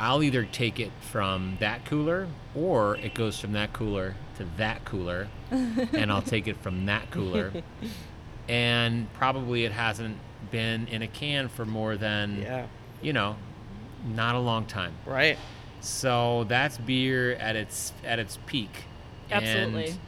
I'll 0.01 0.23
either 0.23 0.45
take 0.45 0.81
it 0.81 0.91
from 1.13 1.59
that 1.61 1.85
cooler 1.85 2.27
or 2.57 2.97
it 2.97 3.13
goes 3.15 3.39
from 3.39 3.53
that 3.53 3.73
cooler 3.75 4.15
to 4.39 4.47
that 4.57 4.85
cooler 4.87 5.29
and 5.51 6.11
I'll 6.11 6.23
take 6.23 6.49
it 6.49 6.57
from 6.57 6.87
that 6.87 7.11
cooler. 7.11 7.53
and 8.49 9.13
probably 9.13 9.65
it 9.65 9.73
hasn't 9.73 10.17
been 10.51 10.89
in 10.89 11.03
a 11.03 11.07
can 11.07 11.49
for 11.49 11.67
more 11.67 11.97
than, 11.97 12.41
Yeah. 12.41 12.67
you 13.03 13.13
know, 13.13 13.37
not 14.07 14.35
a 14.35 14.39
long 14.41 14.65
time. 14.65 14.95
Right. 15.05 15.37
So 15.81 16.45
that's 16.45 16.79
beer 16.79 17.33
at 17.35 17.55
its 17.57 17.93
at 18.05 18.19
its 18.19 18.39
peak. 18.47 18.85
Absolutely. 19.31 19.89
And, 19.91 19.99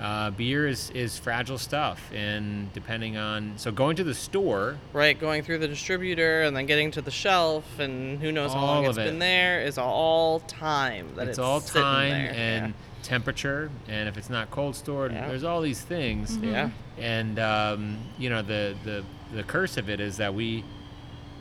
uh, 0.00 0.30
beer 0.32 0.66
is, 0.66 0.90
is 0.90 1.16
fragile 1.18 1.56
stuff, 1.58 2.10
and 2.12 2.72
depending 2.72 3.16
on 3.16 3.52
so 3.56 3.70
going 3.70 3.96
to 3.96 4.04
the 4.04 4.14
store, 4.14 4.76
Right. 4.92 5.18
Going 5.18 5.42
through 5.42 5.58
the 5.58 5.68
distributor 5.68 6.42
and 6.42 6.56
then 6.56 6.66
getting 6.66 6.90
to 6.92 7.00
the 7.02 7.10
shelf 7.12 7.78
and 7.78 8.20
who 8.20 8.32
knows 8.32 8.52
how 8.52 8.60
long 8.60 8.84
All 8.84 8.90
it's 8.90 8.98
of 8.98 9.04
it. 9.04 9.10
been 9.10 9.18
there 9.20 9.60
is 9.62 9.78
all 9.78 10.40
time. 10.40 11.14
That 11.14 11.22
it's 11.28 11.30
it's, 11.30 11.38
all 11.38 11.60
time 11.60 12.10
there. 12.10 12.32
and 12.34 12.74
temperature, 13.04 13.70
and 13.86 14.08
if 14.08 14.16
it's 14.16 14.30
not 14.30 14.50
cold 14.50 14.74
stored, 14.74 15.12
Yeah. 15.12 15.28
there's 15.28 15.44
all 15.44 15.60
these 15.60 15.80
things. 15.82 16.36
yeah. 16.38 16.70
And 16.98 17.38
um, 17.38 17.98
you 18.18 18.30
know 18.30 18.42
the, 18.42 18.74
the 18.84 19.04
the 19.32 19.42
curse 19.44 19.76
of 19.76 19.88
it 19.88 20.00
is 20.00 20.16
that 20.18 20.34
we, 20.34 20.64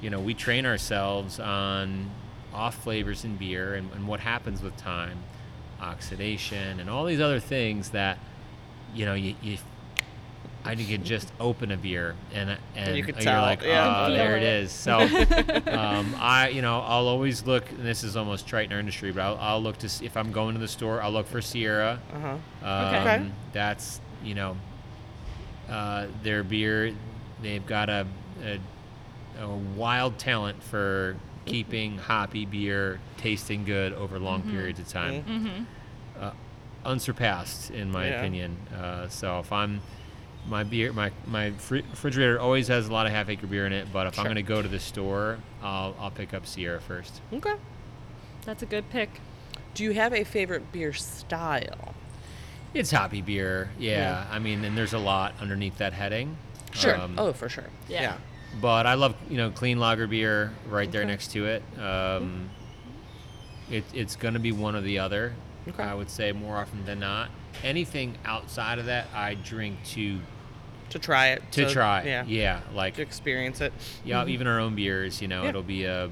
you 0.02 0.10
know, 0.10 0.20
we 0.20 0.34
train 0.34 0.66
ourselves 0.66 1.40
on 1.40 2.10
off 2.54 2.76
flavors 2.84 3.24
in 3.24 3.36
beer 3.36 3.74
and, 3.76 3.92
and 3.94 4.08
what 4.08 4.20
happens 4.20 4.62
with 4.62 4.76
time, 4.78 5.18
oxidation, 5.82 6.80
and 6.80 6.90
all 6.90 7.06
these 7.06 7.20
other 7.22 7.40
things 7.40 7.90
that, 7.90 8.18
you 8.94 9.06
know, 9.06 9.14
you. 9.14 9.36
you 9.42 9.58
I 10.66 10.76
could 10.76 11.04
just 11.04 11.30
open 11.42 11.72
a 11.72 11.76
beer 11.78 12.16
and 12.34 12.58
and 12.74 12.96
you 12.96 13.04
could 13.04 13.16
you're 13.16 13.24
tell, 13.24 13.42
like, 13.42 13.64
yeah. 13.64 14.06
oh, 14.06 14.08
Feel 14.08 14.16
there 14.16 14.38
it. 14.38 14.44
it 14.44 14.64
is. 14.64 14.72
So, 14.72 14.98
um, 15.68 16.16
I, 16.18 16.52
you 16.54 16.62
know, 16.62 16.80
I'll 16.80 17.10
always 17.10 17.46
look. 17.46 17.70
And 17.70 17.86
this 17.86 18.02
is 18.06 18.16
almost 18.16 18.48
trite 18.48 18.68
in 18.68 18.72
our 18.74 18.80
industry, 18.80 19.12
but 19.12 19.24
I'll, 19.24 19.38
I'll 19.42 19.62
look 19.62 19.78
to 19.80 19.90
see 19.90 20.06
if 20.06 20.16
I'm 20.16 20.32
going 20.32 20.54
to 20.56 20.62
the 20.62 20.70
store. 20.70 21.02
I'll 21.02 21.12
look 21.12 21.28
for 21.28 21.42
Sierra. 21.42 22.00
Uh 22.14 22.20
huh. 22.20 22.66
Um, 22.66 22.96
Okay. 22.96 23.32
That's 23.52 24.00
you 24.24 24.36
know, 24.36 24.56
uh, 25.70 26.08
their 26.24 26.44
beer. 26.44 26.94
They've 27.42 27.66
got 27.66 27.90
a, 27.90 28.08
a 28.42 28.60
a 29.42 29.50
wild 29.50 30.18
talent 30.18 30.64
for 30.64 31.18
keeping 31.46 31.98
hoppy 31.98 32.46
beer 32.46 33.02
tasting 33.18 33.66
good 33.66 33.92
over 33.94 34.18
long 34.18 34.44
periods 34.44 34.80
of 34.80 34.88
time. 34.88 35.24
Mm-hmm. 35.24 35.64
Unsurpassed, 36.86 37.72
in 37.72 37.92
my 37.92 38.08
Yeah. 38.08 38.20
opinion. 38.20 38.58
Uh, 38.76 39.08
so 39.08 39.40
if 39.40 39.52
I'm 39.52 39.82
my 40.48 40.64
beer, 40.64 40.92
my 40.92 41.12
my 41.26 41.54
refrigerator 41.70 42.40
always 42.40 42.68
has 42.68 42.88
a 42.88 42.92
lot 42.94 43.06
of 43.06 43.12
half 43.14 43.30
acre 43.30 43.48
beer 43.48 43.66
in 43.66 43.74
it. 43.74 43.88
But 43.94 44.08
if 44.08 44.20
I'm 44.20 44.26
going 44.26 44.36
to 44.36 44.44
go 44.44 44.62
to 44.62 44.68
the 44.68 44.80
store, 44.80 45.38
I'll 45.62 45.96
I'll 46.00 46.12
pick 46.12 46.34
up 46.34 46.46
Sierra 46.46 46.82
first. 46.82 47.22
Okay. 47.32 47.56
That's 48.46 48.62
a 48.62 48.66
good 48.66 48.90
pick. 48.90 49.10
Do 49.74 49.84
you 49.84 49.92
have 49.94 50.14
a 50.14 50.24
favorite 50.24 50.72
beer 50.72 50.94
style? 50.94 51.96
It's 52.74 52.92
hoppy 52.92 53.22
beer, 53.22 53.70
yeah. 53.80 53.98
Yeah. 53.98 54.26
I 54.32 54.40
mean, 54.40 54.66
and 54.66 54.78
there's 54.78 54.94
a 54.94 55.00
lot 55.00 55.34
underneath 55.40 55.78
that 55.78 55.94
heading. 55.94 56.36
Sure. 56.72 57.00
Um, 57.00 57.16
oh, 57.18 57.32
for 57.34 57.48
sure. 57.48 57.66
Yeah. 57.88 58.02
yeah. 58.02 58.18
But 58.62 58.86
I 58.86 58.96
love 58.96 59.16
you 59.30 59.38
know 59.38 59.50
clean 59.52 59.80
lager 59.80 60.08
beer 60.08 60.52
right 60.68 60.92
there 60.92 61.06
next 61.06 61.32
to 61.32 61.46
it. 61.46 61.64
Um, 61.80 62.50
it 63.72 63.84
it's 63.94 64.16
going 64.16 64.34
to 64.34 64.40
be 64.40 64.52
one 64.52 64.76
or 64.76 64.82
the 64.82 65.00
other. 65.00 65.34
Okay. 65.68 65.84
I 65.84 65.94
would 65.94 66.10
say 66.10 66.32
more 66.32 66.58
often 66.58 66.86
than 66.86 67.00
not. 67.00 67.30
Anything 67.64 68.16
outside 68.26 68.80
of 68.80 68.86
that, 68.88 69.08
I 69.14 69.36
drink 69.36 69.78
to 69.92 70.20
To 70.90 71.00
try 71.00 71.30
it. 71.30 71.44
to 71.54 71.70
try. 71.72 72.04
Yeah. 72.04 72.26
yeah, 72.28 72.60
like 72.74 72.96
To 72.96 73.02
experience 73.02 73.62
it. 73.62 73.74
yeah, 74.04 74.26
even 74.26 74.48
our 74.48 74.60
own 74.60 74.76
beers. 74.76 75.22
You 75.22 75.28
know, 75.28 75.44
Yeah. 75.44 75.50
it'll 75.50 75.64
be 75.64 75.86
a 75.86 76.10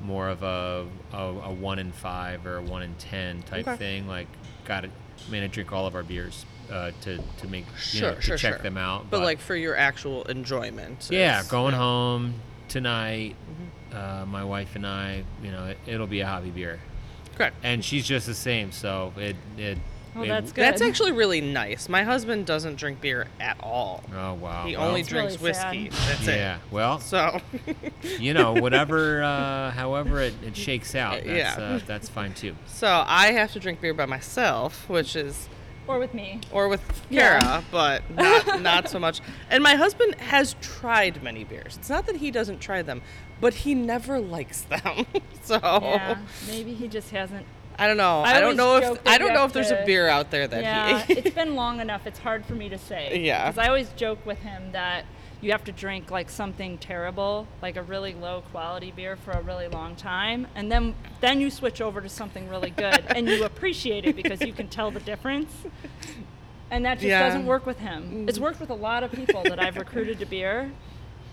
more 0.00 0.28
of 0.28 0.42
a, 0.42 0.86
a 1.12 1.16
a 1.16 1.52
one 1.52 1.78
in 1.78 1.92
five 1.92 2.44
or 2.46 2.56
a 2.56 2.62
one 2.62 2.82
in 2.82 2.94
ten 2.94 3.42
type 3.42 3.66
Okay. 3.68 3.76
thing. 3.76 4.08
Like, 4.08 4.26
got 4.64 4.84
it. 4.84 4.90
I 5.26 5.30
mean, 5.30 5.42
I 5.42 5.46
drink 5.46 5.72
all 5.72 5.86
of 5.86 5.94
our 5.94 6.02
beers 6.02 6.44
uh, 6.70 6.90
to 7.02 7.18
to 7.38 7.46
make 7.48 7.66
you 7.66 7.76
Sure, 8.00 8.08
know, 8.10 8.14
to 8.16 8.20
sure, 8.22 8.36
check 8.36 8.54
sure. 8.54 8.62
them 8.62 8.76
out. 8.76 9.10
But, 9.10 9.20
like 9.22 9.38
for 9.40 9.54
your 9.56 9.76
actual 9.76 10.24
enjoyment. 10.24 11.08
Yeah, 11.10 11.42
going 11.48 11.72
yeah. 11.72 11.78
home 11.78 12.34
tonight. 12.68 13.36
Mm-hmm. 13.50 13.96
Uh, 13.96 14.26
my 14.26 14.42
wife 14.42 14.74
and 14.74 14.86
I, 14.86 15.22
you 15.42 15.50
know, 15.50 15.66
it, 15.66 15.78
it'll 15.86 16.06
be 16.06 16.20
a 16.20 16.26
hoppy 16.26 16.50
beer, 16.50 16.80
Correct. 17.42 17.56
and 17.62 17.84
she's 17.84 18.06
just 18.06 18.26
the 18.26 18.34
same. 18.34 18.72
So 18.72 19.12
it 19.16 19.36
it. 19.58 19.78
Well, 20.14 20.24
it- 20.24 20.28
that's 20.28 20.52
good. 20.52 20.62
That's 20.62 20.82
actually 20.82 21.12
really 21.12 21.40
nice. 21.40 21.88
My 21.88 22.02
husband 22.02 22.44
doesn't 22.44 22.76
drink 22.76 23.00
beer 23.00 23.28
at 23.40 23.56
all. 23.62 24.04
Oh 24.14 24.34
wow. 24.34 24.66
he 24.66 24.76
well, 24.76 24.88
only 24.88 25.02
drinks 25.02 25.34
really 25.40 25.50
whiskey. 25.52 25.90
sad. 25.90 26.08
That's 26.18 26.26
Yeah. 26.26 26.58
Well. 26.70 26.98
So, 27.00 27.40
you 28.18 28.34
know, 28.34 28.52
whatever, 28.52 29.22
uh, 29.32 29.70
however 29.70 30.20
it, 30.20 30.34
it 30.44 30.54
shakes 30.56 30.94
out, 30.94 31.24
that's, 31.24 31.26
Yeah. 31.26 31.54
uh, 31.58 31.80
that's 31.86 32.08
fine 32.10 32.34
too. 32.34 32.54
so 32.66 33.04
I 33.06 33.32
have 33.32 33.52
to 33.54 33.58
drink 33.60 33.80
beer 33.80 33.94
by 33.94 34.04
myself, 34.06 34.86
which 34.88 35.16
is 35.16 35.48
or 35.88 35.98
with 35.98 36.12
me. 36.14 36.40
or 36.52 36.68
with 36.68 36.82
Yeah. 37.10 37.40
Kara, 37.40 37.64
but 37.72 38.02
not 38.14 38.60
not 38.60 38.88
so 38.90 38.98
much. 38.98 39.20
And 39.50 39.62
my 39.62 39.76
husband 39.76 40.14
has 40.16 40.56
tried 40.60 41.22
many 41.22 41.42
beers. 41.44 41.76
It's 41.78 41.88
not 41.90 42.04
that 42.06 42.16
he 42.16 42.30
doesn't 42.30 42.60
try 42.60 42.82
them, 42.82 43.00
but 43.42 43.52
he 43.54 43.74
never 43.74 44.20
likes 44.20 44.62
them. 44.62 45.04
so 45.42 45.58
Yeah, 45.62 46.16
maybe 46.46 46.72
he 46.72 46.88
just 46.88 47.10
hasn't. 47.10 47.44
I 47.76 47.88
don't 47.88 47.96
know. 47.96 48.20
I 48.20 48.36
I, 48.36 48.40
don't 48.40 48.56
know 48.56 48.76
if 48.76 49.00
I 49.06 49.18
don't 49.18 49.34
know 49.34 49.44
if 49.44 49.52
there's 49.52 49.68
to- 49.68 49.82
a 49.82 49.84
beer 49.84 50.06
out 50.06 50.30
there 50.30 50.46
that 50.46 50.62
Yeah, 50.62 51.00
he. 51.02 51.14
it's 51.14 51.34
been 51.34 51.56
long 51.56 51.80
enough. 51.80 52.06
It's 52.06 52.20
hard 52.20 52.46
for 52.46 52.54
me 52.54 52.68
to 52.68 52.78
say. 52.78 53.18
Yeah. 53.20 53.50
Because 53.50 53.58
I 53.58 53.66
always 53.66 53.88
joke 53.96 54.24
with 54.24 54.38
him 54.38 54.70
that 54.72 55.04
you 55.40 55.50
have 55.50 55.64
to 55.64 55.72
drink 55.72 56.08
like 56.08 56.30
something 56.30 56.78
terrible, 56.78 57.48
like 57.60 57.76
a 57.76 57.82
really 57.82 58.14
low 58.14 58.42
quality 58.52 58.92
beer 58.92 59.16
for 59.16 59.32
a 59.32 59.42
really 59.42 59.66
long 59.66 59.96
time, 59.96 60.46
and 60.54 60.70
then 60.70 60.94
then 61.20 61.40
you 61.40 61.50
switch 61.50 61.80
over 61.80 62.00
to 62.00 62.08
something 62.08 62.48
really 62.48 62.70
good, 62.70 63.04
and 63.08 63.28
you 63.28 63.42
appreciate 63.52 64.04
it 64.04 64.14
because 64.14 64.40
you 64.42 64.52
can 64.52 64.68
tell 64.68 64.92
the 64.92 65.00
difference. 65.00 65.52
and 66.70 66.84
that 66.84 66.94
just 66.98 67.06
Yeah. 67.08 67.24
doesn't 67.26 67.44
work 67.44 67.66
with 67.66 67.80
him. 67.80 68.28
It's 68.28 68.38
mm. 68.38 68.42
worked 68.42 68.60
with 68.60 68.70
a 68.70 68.74
lot 68.74 69.02
of 69.02 69.10
people 69.10 69.42
that 69.42 69.58
I've 69.58 69.76
recruited 69.76 70.20
to 70.20 70.26
beer. 70.26 70.70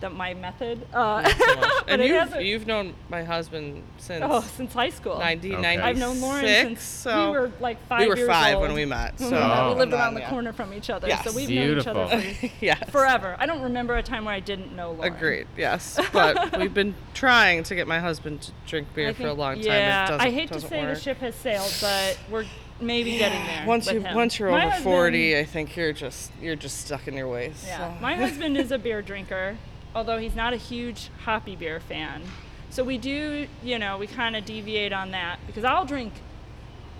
That 0.01 0.13
my 0.13 0.33
method. 0.33 0.85
Uh, 0.93 1.29
So 1.39 1.83
and 1.87 2.01
you've, 2.03 2.11
hasn't- 2.19 2.43
you've 2.45 2.67
known 2.67 2.93
my 3.09 3.23
husband 3.23 3.83
since 3.97 4.23
oh, 4.25 4.41
since 4.41 4.73
high 4.73 4.91
school. 4.91 5.15
1996. 5.17 5.83
I've 5.83 5.97
known 5.97 6.21
Lauren 6.21 6.45
since 6.45 6.83
so 6.83 7.31
we 7.31 7.37
were 7.39 7.51
like 7.59 7.85
five 7.87 8.01
we 8.01 8.07
were 8.07 8.15
years 8.17 8.27
five 8.29 8.55
old. 8.55 8.67
when 8.67 8.73
we 8.73 8.85
met. 8.85 9.19
So 9.19 9.25
Mhm, 9.25 9.31
we 9.31 9.73
Oh. 9.73 9.75
lived 9.77 9.93
around 9.93 10.13
the 10.13 10.21
yeah. 10.21 10.29
corner 10.29 10.53
from 10.53 10.73
each 10.73 10.89
other, 10.89 11.07
Yes. 11.07 11.23
so 11.25 11.33
we've 11.35 11.49
known 11.49 11.79
each 11.79 11.87
other 11.87 12.07
Beautiful. 12.07 12.49
yes. 12.61 12.89
forever. 12.91 13.35
I 13.39 13.45
don't 13.45 13.61
remember 13.61 13.97
a 13.97 14.03
time 14.03 14.25
where 14.25 14.33
I 14.35 14.39
didn't 14.39 14.75
know 14.75 14.91
Lauren. 14.91 15.13
Agreed. 15.13 15.47
Yes, 15.57 15.99
but 16.13 16.57
we've 16.57 16.73
been 16.73 16.95
trying 17.13 17.63
to 17.63 17.75
get 17.75 17.87
my 17.87 17.99
husband 17.99 18.41
to 18.43 18.51
drink 18.67 18.87
beer 18.93 19.09
I 19.09 19.13
for 19.13 19.27
a 19.27 19.33
long 19.33 19.55
time. 19.55 19.63
Yeah, 19.65 20.03
it 20.05 20.07
doesn't, 20.09 20.27
I 20.27 20.29
hate 20.31 20.47
to 20.49 20.53
doesn't 20.55 20.69
say 20.69 20.81
work. 20.81 20.95
the 20.95 21.01
ship 21.01 21.17
has 21.17 21.35
sailed, 21.35 21.73
but 21.81 22.17
we're 22.29 22.45
maybe 22.79 23.17
getting 23.17 23.43
there. 23.45 23.65
Once 23.65 23.91
you 23.91 23.99
him. 24.01 24.15
once 24.15 24.37
you're 24.39 24.51
My 24.51 24.61
over 24.61 24.69
husband- 24.71 24.83
forty, 24.83 25.37
I 25.37 25.43
think 25.45 25.75
you're 25.75 25.93
just 25.93 26.31
you're 26.41 26.55
just 26.55 26.85
stuck 26.85 27.07
in 27.07 27.15
your 27.15 27.27
ways. 27.27 27.63
Yeah, 27.67 27.95
so. 27.95 28.01
my 28.01 28.13
husband 28.15 28.55
is 28.57 28.71
a 28.71 28.77
beer 28.77 29.01
drinker, 29.01 29.57
although 29.95 30.17
he's 30.17 30.35
not 30.35 30.53
a 30.53 30.57
huge 30.57 31.09
hoppy 31.23 31.55
beer 31.55 31.79
fan. 31.79 32.23
So 32.69 32.83
we 32.83 32.97
do, 32.97 33.47
you 33.63 33.79
know, 33.79 33.97
we 33.97 34.07
kind 34.07 34.35
of 34.35 34.45
deviate 34.45 34.93
on 34.93 35.11
that 35.11 35.39
because 35.47 35.63
I'll 35.63 35.85
drink 35.85 36.13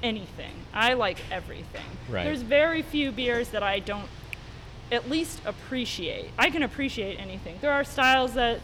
anything. 0.01 0.53
I 0.73 0.93
like 0.93 1.19
everything. 1.31 1.85
Right. 2.09 2.23
There's 2.23 2.41
very 2.41 2.81
few 2.81 3.11
beers 3.11 3.49
that 3.49 3.63
I 3.63 3.79
don't 3.79 4.07
at 4.91 5.09
least 5.09 5.41
appreciate. 5.45 6.31
I 6.37 6.49
can 6.49 6.63
appreciate 6.63 7.19
anything. 7.19 7.57
There 7.61 7.71
are 7.71 7.83
styles 7.83 8.33
that, 8.33 8.59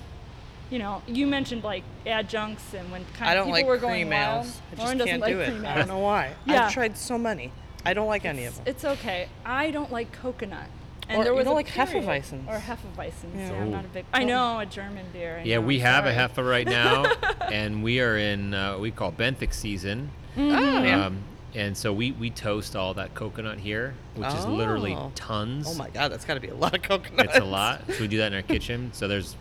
you 0.72 0.80
know, 0.80 1.04
you 1.08 1.28
mentioned 1.28 1.64
like 1.64 1.84
adjuncts 2.08 2.74
and 2.74 2.92
when 2.92 3.06
kind 3.14 3.30
I 3.30 3.34
of 3.34 3.38
don't 3.46 3.54
people 3.54 3.54
like 3.54 3.66
were 3.68 3.78
going 3.78 4.08
cream 4.08 4.10
wild. 4.10 4.46
ales. 4.46 4.62
I 4.72 4.76
Lauren 4.82 4.98
just 4.98 5.08
doesn't 5.08 5.08
can't 5.08 5.22
like 5.22 5.34
do 5.34 5.40
it. 5.40 5.66
I 5.66 5.76
don't 5.76 5.88
know 5.88 6.00
why. 6.00 6.34
Yeah. 6.48 6.66
I've 6.66 6.74
tried 6.74 6.98
so 6.98 7.18
many. 7.20 7.52
I 7.86 7.94
don't 7.94 8.08
like 8.08 8.26
any 8.26 8.46
of 8.46 8.56
them. 8.56 8.64
It's 8.68 8.84
okay. 8.84 9.30
I 9.46 9.70
don't 9.70 9.92
like 9.92 10.12
coconut. 10.12 10.68
And 11.08 11.20
Or 11.20 11.24
there 11.24 11.34
you 11.34 11.38
was 11.38 11.45
don't 11.45 11.53
a 11.53 11.56
like 11.56 11.68
period- 11.68 12.03
Hefeweizens. 12.03 12.47
Or 12.47 12.60
Hefeweizens. 12.60 13.36
Yeah. 13.36 13.51
Yeah, 13.51 13.62
I'm 13.62 13.72
not 13.72 13.86
a 13.86 13.88
big. 13.89 14.06
I 14.14 14.24
know 14.24 14.60
a 14.60 14.66
German 14.66 15.06
beer. 15.14 15.38
I 15.39 15.43
Yeah, 15.43 15.56
know, 15.58 15.62
we 15.62 15.80
have 15.80 16.06
sorry. 16.06 16.16
a 16.16 16.18
Heffa 16.30 16.49
right 16.49 16.68
now, 16.68 17.06
and 17.51 17.84
we 17.84 17.99
are 18.01 18.18
in 18.18 18.53
uh, 18.53 18.72
what 18.74 18.82
we 18.82 18.91
call 18.91 19.12
Benthic 19.12 19.53
season. 19.53 20.10
Mm-hmm. 20.36 20.56
Oh, 20.56 20.84
yeah. 20.84 21.06
Um, 21.06 21.20
and 21.53 21.78
so 21.78 21.93
we, 21.93 22.12
we 22.12 22.30
toast 22.32 22.76
all 22.76 22.93
that 22.95 23.14
coconut 23.14 23.60
here, 23.60 23.93
which 24.16 24.28
is 24.34 24.45
literally 24.45 24.93
Oh. 24.95 25.12
tons. 25.16 25.68
Oh 25.70 25.76
my 25.76 25.89
god, 25.89 26.12
that's 26.12 26.26
got 26.26 26.34
to 26.34 26.39
be 26.41 26.49
a 26.49 26.56
lot 26.56 26.74
of 26.76 26.82
coconut. 26.82 27.28
It's 27.28 27.38
a 27.38 27.45
lot. 27.45 27.82
So 27.93 28.01
we 28.01 28.08
do 28.10 28.18
that 28.18 28.28
in 28.28 28.34
our 28.34 28.41
kitchen. 28.41 28.89
So 28.93 29.08
there's 29.08 29.36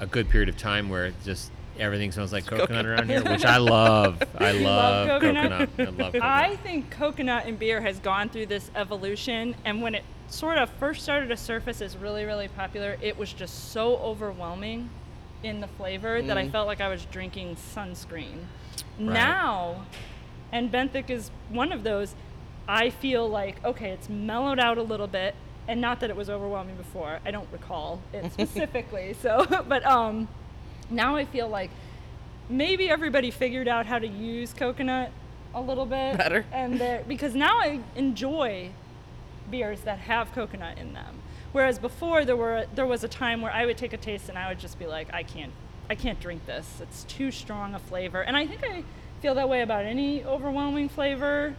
a 0.00 0.06
good 0.06 0.28
period 0.30 0.48
of 0.48 0.56
time 0.56 0.88
where 0.88 1.06
it 1.06 1.14
just 1.24 1.52
everything 1.78 2.12
smells 2.12 2.32
like 2.32 2.46
coconut, 2.46 2.86
around 2.86 3.08
here, 3.08 3.22
which 3.22 3.44
I 3.44 3.56
love. 3.58 4.22
I 4.38 4.52
love, 4.52 5.08
love 5.08 5.20
coconut? 5.20 5.52
I 5.52 5.58
love 5.58 5.76
coconut. 5.76 6.16
I 6.22 6.56
think 6.56 6.90
coconut 6.90 7.46
and 7.46 7.58
beer 7.58 7.80
has 7.80 7.98
gone 7.98 8.28
through 8.28 8.46
this 8.46 8.70
evolution, 8.74 9.54
and 9.64 9.82
when 9.82 9.94
it 9.94 10.04
sort 10.28 10.58
of 10.58 10.70
first 10.70 11.02
started 11.02 11.28
to 11.28 11.36
surface 11.36 11.80
as 11.82 11.96
really, 11.96 12.24
really 12.24 12.48
popular, 12.48 12.96
it 13.02 13.18
was 13.18 13.32
just 13.32 13.72
so 13.72 13.96
overwhelming 13.98 14.88
in 15.42 15.60
the 15.60 15.66
flavor 15.66 16.22
that 16.22 16.38
I 16.38 16.48
felt 16.48 16.66
like 16.66 16.80
I 16.80 16.88
was 16.88 17.04
drinking 17.06 17.56
sunscreen. 17.56 18.44
Now, 18.98 19.86
and 20.52 20.70
Benthic 20.70 21.10
is 21.10 21.30
one 21.48 21.72
of 21.72 21.82
those, 21.82 22.14
I 22.68 22.90
feel 22.90 23.28
like, 23.28 23.62
okay, 23.64 23.90
it's 23.90 24.08
mellowed 24.08 24.58
out 24.58 24.78
a 24.78 24.82
little 24.82 25.08
bit, 25.08 25.34
and 25.66 25.80
not 25.80 26.00
that 26.00 26.10
it 26.10 26.16
was 26.16 26.30
overwhelming 26.30 26.76
before. 26.76 27.20
I 27.24 27.30
don't 27.30 27.48
recall 27.52 28.00
it 28.12 28.32
specifically. 28.32 29.14
so, 29.20 29.46
but 29.68 29.84
um, 29.84 30.28
now 30.92 31.16
I 31.16 31.24
feel 31.24 31.48
like 31.48 31.70
maybe 32.48 32.88
everybody 32.90 33.30
figured 33.30 33.68
out 33.68 33.86
how 33.86 33.98
to 33.98 34.06
use 34.06 34.52
coconut 34.52 35.10
a 35.54 35.60
little 35.60 35.86
bit 35.86 36.16
Better. 36.16 36.44
and 36.52 37.06
because 37.06 37.34
now 37.34 37.58
I 37.58 37.80
enjoy 37.96 38.70
beers 39.50 39.82
that 39.82 39.98
have 40.00 40.32
coconut 40.32 40.78
in 40.78 40.94
them. 40.94 41.16
Whereas 41.52 41.78
before 41.78 42.24
there 42.24 42.36
were 42.36 42.66
there 42.74 42.86
was 42.86 43.04
a 43.04 43.08
time 43.08 43.42
where 43.42 43.52
I 43.52 43.66
would 43.66 43.76
take 43.76 43.92
a 43.92 43.98
taste 43.98 44.28
and 44.28 44.38
I 44.38 44.48
would 44.48 44.58
just 44.58 44.78
be 44.78 44.86
like, 44.86 45.12
I 45.12 45.22
can't 45.22 45.52
I 45.90 45.94
can't 45.94 46.18
drink 46.20 46.46
this. 46.46 46.80
It's 46.80 47.04
too 47.04 47.30
strong 47.30 47.74
a 47.74 47.78
flavor. 47.78 48.22
And 48.22 48.36
I 48.36 48.46
think 48.46 48.64
I 48.64 48.82
feel 49.20 49.34
that 49.34 49.48
way 49.48 49.60
about 49.60 49.84
any 49.84 50.24
overwhelming 50.24 50.88
flavor. 50.88 51.54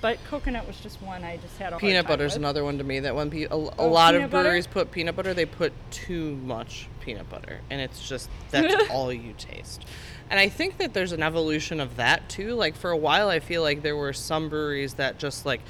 But 0.00 0.22
coconut 0.24 0.66
was 0.66 0.78
just 0.80 1.00
one 1.02 1.24
I 1.24 1.38
just 1.38 1.56
had 1.58 1.72
a 1.72 1.78
Peanut 1.78 2.06
butter's 2.06 2.32
with. 2.32 2.38
another 2.38 2.62
one 2.64 2.78
to 2.78 2.84
me. 2.84 3.00
That 3.00 3.14
when 3.16 3.30
pe- 3.30 3.44
a, 3.44 3.54
a 3.54 3.70
Oh, 3.78 3.88
lot 3.88 4.14
of 4.14 4.20
peanut 4.20 4.30
butter? 4.30 4.42
breweries 4.44 4.66
put 4.66 4.90
peanut 4.90 5.16
butter, 5.16 5.34
they 5.34 5.46
put 5.46 5.72
too 5.90 6.36
much 6.36 6.88
peanut 7.00 7.28
butter, 7.30 7.60
and 7.70 7.80
it's 7.80 8.06
just 8.08 8.28
that's 8.50 8.88
all 8.90 9.12
you 9.12 9.34
taste. 9.38 9.84
And 10.28 10.38
I 10.38 10.48
think 10.48 10.78
that 10.78 10.92
there's 10.92 11.12
an 11.12 11.22
evolution 11.22 11.80
of 11.80 11.96
that 11.96 12.28
too. 12.28 12.54
Like 12.54 12.76
for 12.76 12.90
a 12.90 12.96
while, 12.96 13.28
I 13.28 13.40
feel 13.40 13.62
like 13.62 13.82
there 13.82 13.96
were 13.96 14.12
some 14.12 14.48
breweries 14.48 14.94
that 14.94 15.18
just 15.18 15.46
like. 15.46 15.60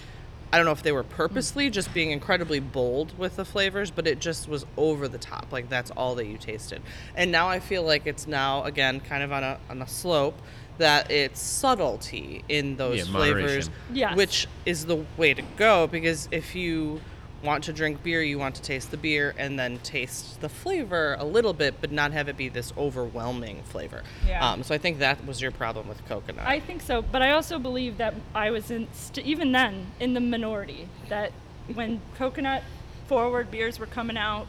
I 0.52 0.58
don't 0.58 0.64
know 0.64 0.72
if 0.72 0.84
they 0.84 0.92
were 0.92 1.02
purposely 1.02 1.68
mm. 1.68 1.72
just 1.72 1.92
being 1.92 2.12
incredibly 2.12 2.60
bold 2.60 3.18
with 3.18 3.34
the 3.34 3.44
flavors, 3.44 3.90
but 3.90 4.06
it 4.06 4.20
just 4.20 4.48
was 4.48 4.64
over 4.76 5.08
the 5.08 5.18
top. 5.18 5.48
Like 5.50 5.68
that's 5.68 5.90
all 5.90 6.14
that 6.14 6.26
you 6.26 6.38
tasted. 6.38 6.82
And 7.16 7.32
now 7.32 7.48
I 7.48 7.58
feel 7.58 7.82
like 7.82 8.06
it's 8.06 8.28
now 8.28 8.62
again 8.62 9.00
kind 9.00 9.24
of 9.24 9.32
on 9.32 9.42
a 9.42 9.58
on 9.68 9.82
a 9.82 9.88
slope 9.88 10.40
that 10.78 11.10
it's 11.10 11.40
subtlety 11.40 12.44
in 12.48 12.76
those 12.76 12.98
Yeah, 12.98 13.04
flavors, 13.04 13.42
moderation. 13.68 13.72
Yes. 13.92 14.16
which 14.16 14.46
is 14.64 14.86
the 14.86 15.04
way 15.16 15.34
to 15.34 15.42
go 15.56 15.86
because 15.86 16.28
if 16.30 16.54
you 16.54 17.00
want 17.42 17.64
to 17.64 17.72
drink 17.72 18.02
beer, 18.02 18.22
you 18.22 18.38
want 18.38 18.54
to 18.56 18.62
taste 18.62 18.90
the 18.90 18.96
beer 18.96 19.34
and 19.38 19.58
then 19.58 19.78
taste 19.78 20.40
the 20.40 20.48
flavor 20.48 21.16
a 21.18 21.24
little 21.24 21.52
bit, 21.52 21.74
but 21.80 21.92
not 21.92 22.12
have 22.12 22.28
it 22.28 22.36
be 22.36 22.48
this 22.48 22.72
overwhelming 22.76 23.62
flavor. 23.64 24.02
Yeah. 24.26 24.46
Um, 24.52 24.62
so 24.62 24.74
I 24.74 24.78
think 24.78 24.98
that 24.98 25.24
was 25.26 25.40
your 25.40 25.50
problem 25.50 25.86
with 25.88 26.04
coconut. 26.06 26.46
I 26.46 26.60
think 26.60 26.82
so, 26.82 27.02
but 27.02 27.22
I 27.22 27.32
also 27.32 27.58
believe 27.58 27.98
that 27.98 28.14
I 28.34 28.50
was 28.50 28.70
in 28.70 28.88
st- 28.92 29.26
even 29.26 29.52
then 29.52 29.88
in 30.00 30.14
the 30.14 30.20
minority 30.20 30.88
that 31.08 31.30
when 31.72 32.00
coconut 32.16 32.62
forward 33.06 33.50
beers 33.50 33.78
were 33.78 33.86
coming 33.86 34.16
out, 34.16 34.46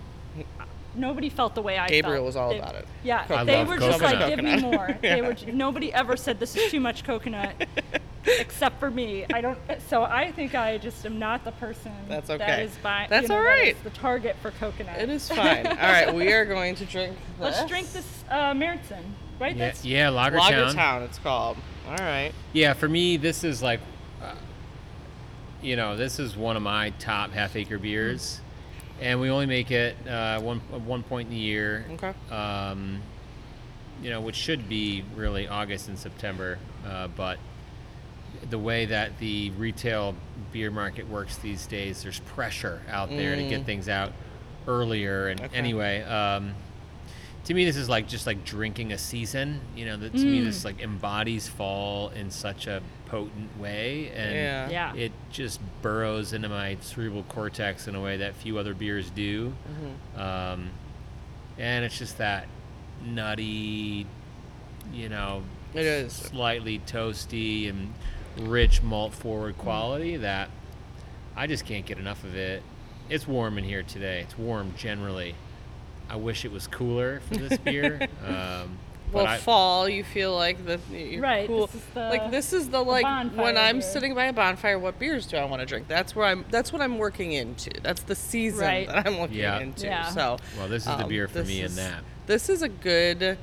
nobody 0.98 1.30
felt 1.30 1.56
the 1.56 1.62
way 1.62 1.76
I 1.76 1.88
felt. 1.88 1.90
Gabriel 1.92 2.26
was 2.26 2.36
all 2.36 2.50
They- 2.50 2.60
about 2.60 2.76
it. 2.76 2.88
Yeah, 3.04 3.26
I 3.30 3.44
they 3.44 3.56
love 3.58 3.68
were 3.70 3.78
just 3.78 4.02
like, 4.02 4.28
give 4.30 4.44
me 4.44 4.56
Coconut. 4.62 4.74
more. 4.74 4.98
They 5.02 5.22
were 5.22 5.36
nobody 5.54 5.94
ever 5.94 6.18
said 6.18 6.40
this 6.40 6.56
is 6.58 6.70
too 6.72 6.80
much 6.80 7.04
coconut, 7.04 7.54
except 8.26 8.80
for 8.80 8.90
me. 8.92 9.26
I 9.34 9.42
don't. 9.42 9.58
So 9.88 10.04
I 10.04 10.32
think 10.32 10.56
I 10.56 10.78
just 10.78 11.06
am 11.06 11.20
not 11.20 11.44
the 11.46 11.52
person 11.54 11.92
That's 12.10 12.28
that 12.28 12.42
okay. 12.42 12.64
is 12.64 12.76
by. 12.84 13.08
That's 13.10 13.24
you 13.24 13.36
know, 13.36 13.38
all 13.38 13.44
that 13.44 13.84
the 13.84 13.90
target 13.92 14.36
for 14.42 14.52
coconut. 14.52 15.00
it 15.00 15.10
is 15.10 15.30
fine. 15.30 15.66
all 15.68 15.74
right, 15.76 16.14
we 16.14 16.34
are 16.34 16.46
going 16.46 16.76
to 16.76 16.86
drink. 16.86 17.16
Let's 17.40 17.64
drink 17.66 17.92
this 17.94 18.24
uh, 18.30 18.52
Märzen, 18.54 19.04
right? 19.40 19.56
yeah, 19.56 19.66
That's 19.66 19.86
yeah, 19.86 20.08
Lagertown. 20.10 20.74
Lagertown. 20.74 21.02
It's 21.06 21.20
called. 21.20 21.58
All 21.88 21.96
right. 21.98 22.34
Yeah, 22.52 22.74
for 22.74 22.90
me, 22.90 23.16
this 23.16 23.46
is 23.46 23.62
like, 23.64 23.80
uh, 24.22 24.34
you 25.62 25.78
know, 25.78 25.96
this 25.96 26.20
is 26.20 26.36
one 26.36 26.58
of 26.58 26.62
my 26.64 26.90
top 27.00 27.32
half 27.32 27.56
acre 27.56 27.78
beers, 27.78 28.42
and 29.02 29.20
we 29.20 29.30
only 29.30 29.46
make 29.46 29.72
it 29.72 29.96
uh, 30.08 30.40
one 30.42 30.60
one 30.86 31.04
point 31.04 31.28
in 31.30 31.34
the 31.34 31.40
year. 31.40 31.86
Okay. 31.94 32.14
Um, 32.32 33.02
you 34.02 34.10
know, 34.12 34.22
which 34.22 34.36
should 34.36 34.70
be 34.70 35.04
really 35.16 35.48
August 35.48 35.88
and 35.88 35.98
September, 35.98 36.60
uh, 36.88 37.08
but 37.08 37.40
the 38.50 38.60
way 38.60 38.86
that 38.86 39.18
the 39.18 39.50
retail 39.52 40.16
beer 40.52 40.70
market 40.70 41.08
works 41.10 41.38
these 41.38 41.66
days, 41.66 42.04
there's 42.04 42.20
pressure 42.20 42.82
out 42.90 43.10
there 43.10 43.36
to 43.36 43.42
get 43.44 43.62
Mm. 43.62 43.66
things 43.66 43.90
out 43.90 44.14
earlier. 44.68 45.28
And 45.30 45.42
Okay. 45.42 45.58
anyway, 45.58 46.04
um, 46.04 46.54
to 47.48 47.54
me, 47.54 47.66
this 47.66 47.76
is 47.78 47.88
like 47.90 48.08
just 48.08 48.26
like 48.28 48.44
drinking 48.46 48.92
a 48.94 48.98
season. 48.98 49.60
You 49.76 49.86
know, 49.86 49.98
that 49.98 50.14
to 50.14 50.26
me 50.26 50.42
Mm. 50.42 50.46
this 50.46 50.64
like 50.66 50.82
embodies 50.82 51.48
fall 51.48 52.10
in 52.10 52.30
such 52.30 52.68
a 52.68 52.82
potent 53.08 53.58
way, 53.58 54.10
and 54.14 54.36
Yeah. 54.36 54.70
yeah. 54.70 54.94
it 54.96 55.12
just 55.32 55.60
burrows 55.82 56.34
into 56.34 56.50
my 56.50 56.78
cerebral 56.82 57.24
cortex 57.24 57.88
in 57.88 57.96
a 57.96 58.02
way 58.02 58.18
that 58.18 58.36
few 58.36 58.58
other 58.58 58.74
beers 58.74 59.10
do. 59.10 59.54
Mm-hmm. 60.16 60.20
Um, 60.22 60.70
and 61.58 61.86
it's 61.86 61.98
just 61.98 62.18
that 62.18 62.48
nutty, 63.06 64.06
you 64.94 65.10
know, 65.10 65.44
It 65.74 65.86
is. 65.86 66.14
slightly 66.14 66.80
toasty 66.80 67.70
and 67.70 67.94
rich 68.38 68.84
malt 68.84 69.14
forward 69.14 69.56
Mm. 69.56 69.60
quality 69.60 70.18
that 70.18 70.50
I 71.36 71.48
just 71.48 71.66
can't 71.66 71.86
get 71.86 71.98
enough 71.98 72.24
of 72.24 72.36
it. 72.36 72.62
It's 73.10 73.26
warm 73.28 73.58
in 73.58 73.64
here 73.64 73.84
today. 73.84 74.22
It's 74.22 74.38
warm 74.38 74.74
generally. 74.78 75.36
I 76.10 76.16
wish 76.16 76.46
it 76.46 76.52
was 76.52 76.68
cooler 76.68 77.20
for 77.28 77.36
this 77.36 77.58
beer. 77.64 78.08
Um, 78.26 78.78
Well, 79.12 79.26
I, 79.26 79.38
fall, 79.38 79.88
you 79.88 80.04
feel 80.04 80.36
like 80.36 80.66
the 80.66 80.80
Right, 81.18 81.48
Cool. 81.48 81.68
this 81.68 81.76
is 81.76 81.82
the- 81.94 82.00
like 82.10 82.30
this 82.32 82.52
is 82.54 82.70
the 82.70 82.82
like 82.82 83.06
when 83.38 83.58
I'm 83.58 83.78
beer. 83.80 83.82
sitting 83.82 84.14
by 84.16 84.26
a 84.26 84.34
bonfire. 84.34 84.78
What 84.78 85.00
beers 85.00 85.26
do 85.28 85.38
I 85.38 85.46
want 85.46 85.62
to 85.62 85.66
drink? 85.66 85.88
That's 85.88 86.14
where 86.16 86.26
I'm. 86.26 86.44
That's 86.50 86.74
what 86.74 86.82
I'm 86.82 86.98
working 86.98 87.32
into. 87.32 87.70
That's 87.82 88.02
the 88.02 88.16
season 88.16 88.66
Right. 88.66 88.88
that 88.88 89.08
I'm 89.08 89.18
looking 89.20 89.38
Yeah. 89.38 89.60
into. 89.60 89.86
Yeah. 89.88 90.10
So, 90.10 90.38
well, 90.58 90.68
this 90.68 90.84
is 90.84 90.88
the 90.98 91.04
um, 91.04 91.10
beer 91.10 91.28
for 91.30 91.36
this 91.40 91.48
me 91.48 91.62
in 91.62 91.74
that. 91.76 92.04
This 92.26 92.50
is 92.50 92.62
a 92.62 92.68
good, 92.70 93.38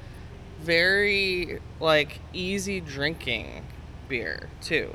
very 0.63 1.61
like 1.81 2.21
easy 2.35 2.81
drinking 2.81 3.65
beer 4.09 4.49
too. 4.61 4.91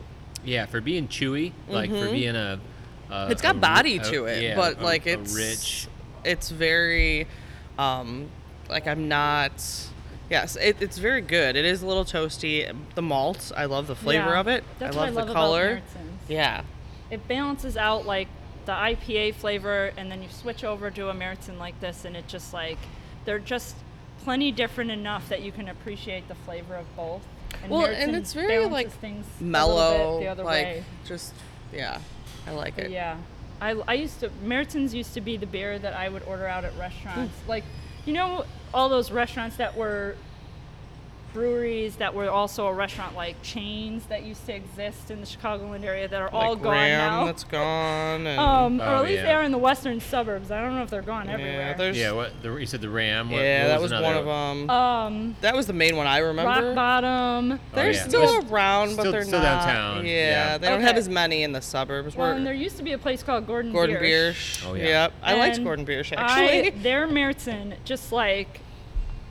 Yeah, 0.45 0.65
for 0.67 0.82
being 0.82 1.07
chewy, 1.07 1.51
like 1.67 1.89
for 1.89 1.95
Mhm. 2.07 2.11
being 2.11 2.36
a. 2.36 2.59
a 3.09 3.32
It's 3.32 3.41
got 3.41 3.55
a 3.55 3.59
body 3.59 3.97
a- 3.97 4.03
to 4.03 4.26
it, 4.26 4.41
yeah, 4.43 4.55
but 4.55 4.80
a- 4.80 4.84
like 4.84 5.05
a 5.07 5.13
it's 5.20 5.36
rich. 5.36 5.88
It's 6.24 6.49
very, 6.49 7.28
um, 7.80 8.30
like 8.69 8.88
I'm 8.88 9.07
not. 9.07 9.51
Yes, 10.30 10.55
it, 10.57 10.77
it's 10.80 10.99
very 10.99 11.21
good. 11.21 11.55
It 11.55 11.65
is 11.65 11.82
a 11.82 11.88
little 11.88 12.05
toasty. 12.05 12.71
The 12.93 13.01
malt, 13.01 13.51
I 13.57 13.65
love 13.65 13.88
the 13.88 13.95
flavor 13.95 14.30
Yeah. 14.30 14.39
of 14.39 14.47
it. 14.47 14.63
That's 14.77 14.95
I 14.95 14.99
what 14.99 15.05
love 15.07 15.17
I 15.17 15.17
love 15.21 15.25
the 15.27 15.32
about 15.32 15.41
color. 15.41 15.75
Märzens. 15.77 16.17
Yeah. 16.27 16.61
It 17.09 17.27
balances 17.27 17.75
out 17.77 18.05
like 18.05 18.27
the 18.65 18.73
IPA 18.73 19.34
flavor, 19.36 19.91
and 19.97 20.11
then 20.11 20.21
you 20.21 20.30
switch 20.30 20.63
over 20.63 20.91
to 20.91 21.09
a 21.09 21.13
Märzen 21.15 21.57
like 21.57 21.80
this, 21.80 22.05
and 22.05 22.15
it 22.15 22.27
just 22.27 22.53
like 22.53 22.77
they're 23.25 23.39
just 23.39 23.75
plenty 24.23 24.51
different 24.51 24.91
enough 24.91 25.27
that 25.30 25.41
you 25.41 25.51
can 25.51 25.67
appreciate 25.67 26.27
the 26.27 26.36
flavor 26.36 26.75
of 26.75 26.95
both. 26.95 27.25
And 27.63 27.71
well, 27.71 27.88
and 27.88 28.15
it's 28.15 28.34
very 28.34 28.65
like 28.67 28.91
things 28.91 29.25
a 29.25 29.43
little 29.43 29.45
bit 29.45 29.45
mellow, 29.51 30.19
the 30.19 30.27
other 30.27 30.43
like 30.43 30.65
way. 30.65 30.84
just 31.07 31.34
yeah, 31.73 31.97
I 32.45 32.51
like 32.51 32.75
But 32.75 32.86
it. 32.86 32.91
yeah, 32.91 33.17
I, 33.62 33.72
I 33.88 33.93
used 33.95 34.20
to 34.22 34.30
Märzens 34.43 34.93
used 34.93 35.14
to 35.14 35.22
be 35.22 35.38
the 35.38 35.45
beer 35.45 35.80
that 35.80 35.93
I 35.93 36.10
would 36.10 36.24
order 36.24 36.47
out 36.47 36.66
at 36.66 36.78
restaurants. 36.78 37.36
Mm. 37.45 37.47
like, 37.47 37.64
you 38.05 38.14
know, 38.14 38.45
all 38.74 38.89
those 38.89 39.12
restaurants 39.12 39.57
that 39.57 39.76
were 39.76 40.16
breweries 41.34 41.95
that 41.97 42.13
were 42.13 42.30
also 42.30 42.67
a 42.67 42.73
restaurant 42.73 43.15
like 43.15 43.41
chains 43.41 44.05
that 44.07 44.23
used 44.23 44.45
to 44.45 44.53
exist 44.55 45.11
in 45.11 45.19
the 45.21 45.25
Chicagoland 45.27 45.84
area 45.84 46.07
that 46.07 46.21
are 46.21 46.30
all 46.30 46.53
like 46.53 46.63
gone 46.63 46.71
Graham 46.73 46.97
now. 47.11 47.25
that's 47.25 47.43
gone. 47.43 48.27
And, 48.27 48.39
um, 48.39 48.82
or 48.82 48.86
Oh, 48.86 48.95
at 48.97 49.03
least 49.03 49.15
yeah. 49.15 49.23
they 49.23 49.34
are 49.34 49.43
in 49.43 49.51
the 49.51 49.57
western 49.57 49.99
suburbs. 49.99 50.51
I 50.51 50.61
don't 50.61 50.75
know 50.75 50.84
if 50.84 50.89
they're 50.89 51.01
gone 51.01 51.27
yeah, 51.27 51.34
everywhere. 51.34 51.75
there's 51.77 51.97
Yeah, 51.97 52.11
what 52.11 52.32
the, 52.41 52.55
you 52.55 52.65
said 52.65 52.82
the 52.82 52.89
Ram. 52.89 53.30
What, 53.30 53.41
yeah, 53.41 53.63
what 53.63 53.67
that 53.69 53.82
was 53.82 53.91
another 53.91 54.07
one 54.07 54.17
of 54.17 54.25
them. 54.25 54.69
um, 54.69 55.36
that 55.41 55.55
was 55.55 55.67
the 55.67 55.73
main 55.73 55.95
one 55.95 56.07
I 56.07 56.17
remember. 56.19 56.49
Rock 56.67 56.75
Bottom. 56.75 57.59
They're 57.73 57.86
Oh, 57.86 57.89
yeah. 57.91 58.07
still 58.07 58.41
But 58.41 58.51
around, 58.51 58.95
but 58.95 59.01
still- 59.03 59.11
they're 59.11 59.23
still 59.23 59.39
not. 59.41 59.65
downtown, 59.65 60.05
Yeah, 60.05 60.11
yeah. 60.13 60.57
they 60.57 60.67
don't 60.69 60.82
have 60.82 60.97
as 60.97 61.09
many 61.09 61.43
in 61.43 61.51
the 61.51 61.61
suburbs. 61.61 62.15
Well, 62.15 62.32
and 62.32 62.45
there 62.45 62.53
used 62.53 62.77
to 62.77 62.84
be 62.84 62.93
a 62.93 62.97
place 62.97 63.23
called 63.23 63.47
Gordon, 63.47 63.71
Gordon 63.71 63.97
Biersch. 63.97 64.59
Biersch. 64.59 64.65
Oh, 64.69 64.73
yeah. 64.73 64.86
Yep, 64.86 65.13
I 65.23 65.34
liked 65.38 65.63
Gordon 65.63 65.86
Biersch 65.86 66.15
I, 66.17 66.21
actually. 66.21 66.69
their 66.82 67.07
Märzen 67.07 67.73
just 67.86 68.11
like 68.11 68.61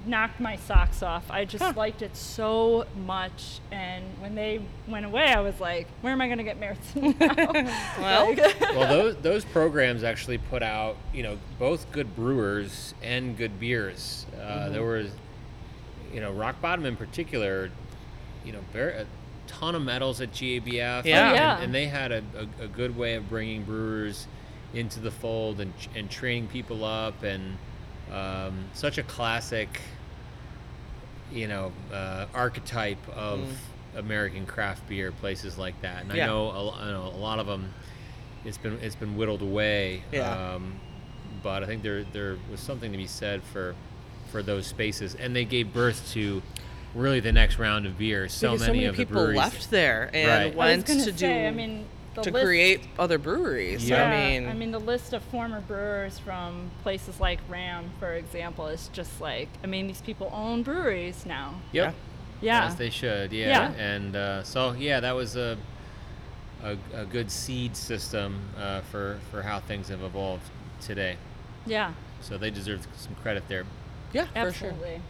knocked 0.09 0.40
my 0.40 0.56
socks 0.56 1.02
off. 1.02 1.30
I 1.30 1.44
just 1.44 1.76
liked 1.76 2.02
it 2.02 2.16
so 2.16 2.86
much, 2.96 3.61
and 3.70 4.04
when 4.20 4.34
they 4.34 4.61
went 4.86 5.06
away, 5.06 5.26
I 5.26 5.40
was 5.40 5.61
like, 5.61 5.86
"Where 6.00 6.12
am 6.12 6.20
I 6.20 6.26
going 6.26 6.38
to 6.38 6.44
get 6.44 6.59
Märzen?" 6.61 7.18
now?" 7.98 7.98
well, 7.98 8.34
well, 8.76 8.88
those 8.88 9.16
those 9.16 9.44
programs 9.44 10.02
actually 10.02 10.38
put 10.38 10.62
out, 10.62 10.96
you 11.12 11.22
know, 11.22 11.38
both 11.59 11.90
good 11.92 12.14
brewers 12.16 12.94
and 13.02 13.36
good 13.36 13.61
beers. 13.61 14.26
Uh, 14.34 14.38
Mm-hmm. 14.59 14.72
There 14.72 14.84
was, 14.84 15.11
you 16.12 16.20
know, 16.20 16.32
Rock 16.32 16.61
Bottom 16.61 16.84
in 16.86 16.96
particular, 16.96 17.70
you 18.44 18.52
know, 18.52 18.61
very, 18.72 18.92
a 18.94 19.06
ton 19.46 19.74
of 19.74 19.82
medals 19.82 20.20
at 20.20 20.32
GABF. 20.32 20.72
Yeah. 20.72 21.00
Oh, 21.02 21.04
yeah. 21.04 21.54
And, 21.56 21.64
and 21.64 21.74
they 21.74 21.86
had 21.86 22.12
a, 22.12 22.22
a, 22.61 22.64
a 22.64 22.68
good 22.68 22.96
way 22.96 23.14
of 23.14 23.28
bringing 23.28 23.64
brewers 23.64 24.26
into 24.74 25.00
the 25.00 25.11
fold 25.11 25.61
and 25.61 25.72
and 25.94 26.11
training 26.11 26.46
people 26.48 26.84
up 26.84 27.22
and 27.22 27.56
um, 28.12 28.64
such 28.72 28.98
a 28.98 29.02
classic, 29.02 29.80
you 31.33 31.47
know, 31.49 31.72
uh, 31.93 32.26
archetype 32.35 32.99
of 33.11 33.41
American 33.97 34.47
craft 34.47 34.89
beer 34.89 35.12
places 35.12 35.59
like 35.59 35.81
that. 35.83 36.03
And 36.03 36.12
Mm. 36.12 36.16
Yeah. 36.16 36.24
I 36.24 36.26
know 36.26 36.51
a, 36.51 36.87
know 36.93 37.12
a 37.14 37.18
lot 37.18 37.39
of 37.39 37.47
them. 37.47 37.72
It's 38.45 38.59
been 38.59 38.79
it's 38.83 38.95
been 38.95 39.16
whittled 39.16 39.43
away. 39.43 40.03
Yeah. 40.12 40.55
Um, 40.55 40.74
but 41.43 41.62
I 41.62 41.66
think 41.66 41.83
there 41.83 42.05
there 42.12 42.37
was 42.51 42.61
something 42.61 42.93
to 42.93 42.99
be 42.99 43.07
said 43.07 43.43
for 43.53 43.74
for 44.31 44.43
those 44.43 44.66
spaces, 44.66 45.14
and 45.14 45.35
they 45.35 45.45
gave 45.45 45.72
birth 45.72 46.11
to 46.12 46.43
really 46.95 47.20
the 47.20 47.33
next 47.33 47.59
round 47.59 47.87
of 47.87 47.99
beer. 47.99 48.29
So 48.29 48.49
many, 48.53 48.59
so 48.59 48.66
many 48.66 48.85
of 48.87 48.97
the 48.97 49.05
people 49.05 49.16
breweries. 49.22 49.37
left 49.39 49.70
there 49.70 50.11
and 50.12 50.29
Right. 50.29 50.41
I 50.43 50.47
was 50.47 50.55
went 50.57 50.87
gonna 50.87 51.01
say, 51.01 51.11
do 51.12 51.26
I 51.29 51.51
mean, 51.51 51.79
the 51.79 51.85
to 52.14 52.30
list, 52.30 52.44
create 52.44 52.80
other 52.98 53.18
breweries. 53.18 53.88
Yeah. 53.88 54.09
I 54.09 54.52
mean, 54.54 54.72
the 54.72 54.78
list 54.80 55.12
of 55.12 55.22
former 55.22 55.61
brewers 55.61 56.18
from 56.18 56.70
places 56.82 57.20
like 57.20 57.38
Ram, 57.48 57.90
for 58.00 58.12
example, 58.14 58.66
is 58.66 58.88
just 58.92 59.20
like, 59.20 59.48
I 59.62 59.66
mean, 59.66 59.86
these 59.86 60.00
people 60.02 60.30
own 60.32 60.62
breweries 60.62 61.24
now. 61.24 61.54
Yep. 61.72 61.94
Yeah. 62.40 62.66
As 62.66 62.76
they 62.76 62.90
should, 62.90 63.32
yeah. 63.32 63.48
Yeah. 63.48 63.72
And 63.72 64.16
uh, 64.16 64.42
so, 64.42 64.72
yeah, 64.72 65.00
that 65.00 65.14
was 65.14 65.36
a, 65.36 65.56
a, 66.62 66.76
a 66.94 67.04
good 67.04 67.30
seed 67.30 67.76
system 67.76 68.40
uh, 68.59 68.80
for, 68.82 69.18
for 69.30 69.42
how 69.42 69.61
things 69.61 69.88
have 69.88 70.02
evolved 70.02 70.50
today. 70.80 71.16
Yeah. 71.66 71.92
So 72.20 72.38
they 72.38 72.50
deserve 72.50 72.86
some 72.96 73.14
credit 73.16 73.44
there. 73.48 73.64
yeah, 74.12 74.26
for 74.26 74.32
sure. 74.32 74.70
Absolutely. 74.70 75.00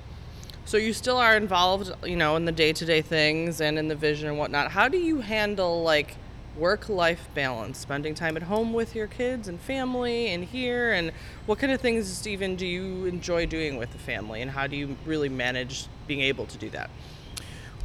So 0.65 0.77
you 0.77 0.93
still 0.93 1.17
are 1.17 1.35
involved, 1.37 1.93
you 2.05 2.17
know, 2.17 2.37
in 2.37 2.45
the 2.45 2.53
day-to-day 2.53 3.01
things 3.01 3.61
and 3.63 3.79
in 3.79 3.89
the 3.89 3.95
vision 3.95 4.29
and 4.29 4.37
whatnot. 4.39 4.73
How 4.73 4.89
do 4.89 4.99
you 4.99 5.23
handle 5.23 5.83
like 5.83 6.17
work-life 6.57 7.29
balance, 7.35 7.79
spending 7.79 8.15
time 8.15 8.37
at 8.37 8.43
home 8.43 8.73
with 8.73 8.95
your 8.95 9.07
kids 9.07 9.49
and 9.49 9.61
family, 9.61 10.29
and 10.29 10.45
here, 10.45 10.93
and 10.93 11.13
what 11.47 11.59
kind 11.59 11.73
of 11.73 11.81
things, 11.81 12.09
Stephen, 12.09 12.57
do 12.57 12.67
you 12.67 13.05
enjoy 13.05 13.47
doing 13.47 13.77
with 13.77 13.93
the 13.93 13.99
family, 13.99 14.43
and 14.43 14.51
how 14.51 14.67
do 14.67 14.77
you 14.77 14.97
really 15.07 15.29
manage 15.29 15.87
being 16.07 16.21
able 16.21 16.47
to 16.47 16.59
do 16.59 16.69
that? 16.71 16.91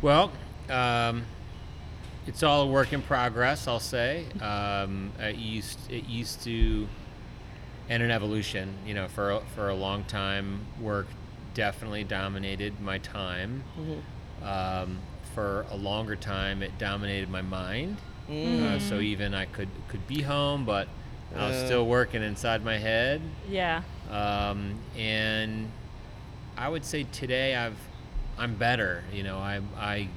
Well, 0.02 0.32
um, 0.70 1.24
it's 2.26 2.42
all 2.42 2.64
a 2.64 2.68
work 2.68 2.94
in 2.94 3.02
progress, 3.02 3.68
I'll 3.68 3.80
say. 3.80 4.26
Um, 4.42 5.12
it 5.20 5.36
used 5.36 5.80
it 5.92 6.06
used 6.06 6.42
to, 6.44 6.88
and 7.90 8.02
an 8.02 8.12
evolution. 8.12 8.74
You 8.86 8.94
know, 8.94 9.08
for 9.08 9.32
a- 9.32 9.42
for 9.56 9.70
a 9.70 9.76
long 9.76 10.04
time, 10.06 10.66
work 10.80 11.08
definitely 11.54 12.04
dominated 12.06 12.80
my 12.80 12.98
time. 12.98 13.64
Um, 14.42 15.00
for 15.36 15.66
a 15.70 15.76
longer 15.76 16.16
time, 16.16 16.64
it 16.64 16.78
dominated 16.78 17.30
my 17.30 17.42
mind. 17.42 17.98
Uh, 18.30 18.80
so 18.80 19.00
even 19.00 19.34
I 19.34 19.46
could 19.46 19.70
could 19.90 20.08
be 20.08 20.22
home, 20.22 20.66
but 20.66 20.88
I 21.36 21.48
was 21.48 21.58
Uh. 21.58 21.66
still 21.66 21.86
working 21.86 22.24
inside 22.24 22.64
my 22.64 22.78
head. 22.78 23.22
Yeah. 23.50 23.82
Um, 24.10 24.76
and 24.98 25.70
I 26.58 26.70
would 26.70 26.86
say 26.86 27.04
today 27.12 27.56
I've 27.56 27.78
I'm 28.38 28.56
better. 28.56 29.04
You 29.14 29.24
know, 29.24 29.38
I 29.40 29.62
I 29.78 30.08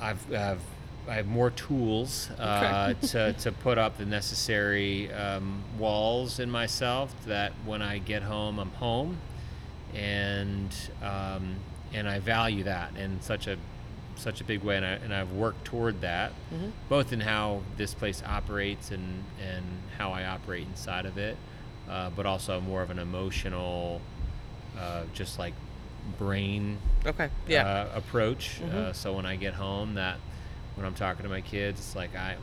I've, 0.00 0.32
I've 0.32 0.60
I 1.08 1.14
have 1.14 1.26
more 1.26 1.50
tools 1.50 2.30
uh, 2.38 2.94
to, 3.02 3.32
to 3.40 3.50
put 3.52 3.76
up 3.76 3.98
the 3.98 4.06
necessary 4.06 5.12
um, 5.12 5.62
walls 5.78 6.38
in 6.38 6.48
myself 6.50 7.12
that 7.26 7.52
when 7.64 7.82
I 7.82 7.98
get 7.98 8.22
home 8.22 8.58
I'm 8.60 8.70
home, 8.70 9.18
and 9.94 10.72
um, 11.02 11.56
and 11.92 12.08
I 12.08 12.20
value 12.20 12.62
that 12.64 12.96
in 12.96 13.20
such 13.20 13.46
a 13.48 13.56
such 14.22 14.40
a 14.40 14.44
big 14.44 14.62
way, 14.62 14.76
and, 14.76 14.86
I, 14.86 14.90
and 14.92 15.12
I've 15.14 15.32
worked 15.32 15.64
toward 15.64 16.00
that, 16.02 16.32
both 16.88 17.12
in 17.12 17.20
how 17.20 17.60
this 17.76 17.92
place 17.94 18.22
operates 18.24 18.90
and 18.90 19.24
and 19.40 19.64
how 19.98 20.12
I 20.12 20.24
operate 20.24 20.66
inside 20.66 21.04
of 21.06 21.18
it, 21.18 21.36
uh, 21.90 22.10
but 22.10 22.24
also 22.24 22.60
more 22.60 22.82
of 22.82 22.90
an 22.90 22.98
emotional, 22.98 24.00
uh, 24.78 25.02
just 25.12 25.38
like 25.38 25.54
brain 26.18 26.78
Okay. 27.06 27.28
Yeah. 27.46 27.66
uh, 27.92 27.98
approach. 27.98 28.60
Uh, 28.62 28.92
so 28.92 29.12
when 29.12 29.26
I 29.26 29.36
get 29.36 29.54
home, 29.54 29.94
that 29.94 30.16
when 30.76 30.86
I'm 30.86 30.94
talking 30.94 31.22
to 31.24 31.28
my 31.28 31.40
kids, 31.40 31.80
it's 31.80 31.96
like 31.96 32.14
I 32.16 32.36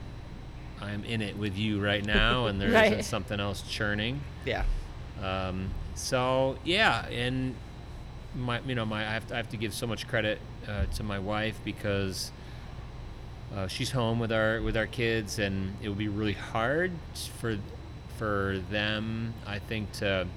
I'm 0.81 1.03
in 1.03 1.21
it 1.21 1.37
with 1.37 1.57
you 1.57 1.81
right 1.83 2.05
now, 2.19 2.45
and 2.47 2.59
there 2.61 2.71
Right. 2.71 2.91
not 2.91 3.03
something 3.05 3.39
else 3.39 3.61
churning. 3.63 4.21
yeah. 4.45 4.63
Um, 5.21 5.69
so 5.95 6.57
yeah, 6.63 7.05
and 7.07 7.55
my 8.35 8.59
you 8.61 8.75
know 8.75 8.85
my 8.85 9.01
I 9.01 9.11
have 9.13 9.27
to, 9.27 9.33
I 9.33 9.37
have 9.37 9.49
to 9.49 9.57
give 9.57 9.73
so 9.73 9.85
much 9.87 10.07
credit 10.07 10.39
uh, 10.67 10.85
to 10.95 11.03
my 11.03 11.19
wife 11.19 11.59
because 11.63 12.31
uh, 13.55 13.67
she's 13.67 13.91
home 13.91 14.19
with 14.19 14.31
our 14.31 14.61
with 14.61 14.77
our 14.77 14.87
kids, 14.87 15.39
and 15.39 15.75
it 15.81 15.89
would 15.89 15.97
be 15.97 16.07
really 16.07 16.33
hard 16.33 16.91
for 17.39 17.57
for 18.17 18.59
them, 18.69 19.33
I 19.47 19.59
think, 19.59 19.91
to 19.93 20.27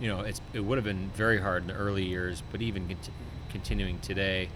you 0.00 0.08
know 0.08 0.20
it's 0.20 0.40
it 0.52 0.60
would 0.60 0.78
have 0.78 0.84
been 0.84 1.10
very 1.14 1.40
hard 1.40 1.62
in 1.62 1.68
the 1.68 1.74
early 1.74 2.04
years, 2.04 2.42
but 2.50 2.60
even 2.62 2.88
cont- 2.88 3.10
continuing 3.50 3.98
today, 4.00 4.48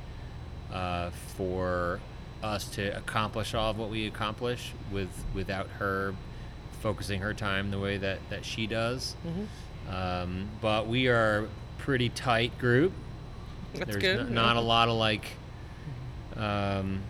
uh, 0.72 1.10
for 1.36 2.00
us 2.42 2.64
to 2.68 2.96
accomplish 2.96 3.54
all 3.54 3.70
of 3.70 3.78
what 3.78 3.90
we 3.90 4.06
accomplish 4.06 4.72
with 4.92 5.08
without 5.34 5.68
her 5.78 6.14
focusing 6.80 7.20
her 7.20 7.32
time 7.32 7.70
the 7.70 7.78
way 7.78 7.96
that 7.96 8.18
that 8.30 8.44
she 8.44 8.66
does. 8.66 9.14
Um, 9.88 10.48
but 10.60 10.88
we 10.88 11.06
are 11.08 11.44
a 11.44 11.48
pretty 11.78 12.08
tight 12.08 12.58
group. 12.58 12.92
That's 13.78 13.90
There's 13.92 14.02
good. 14.02 14.20
n- 14.28 14.34
not 14.34 14.56
a 14.56 14.60
lot 14.60 14.88
of 14.88 14.96
like 14.96 15.24
um, 16.36 17.00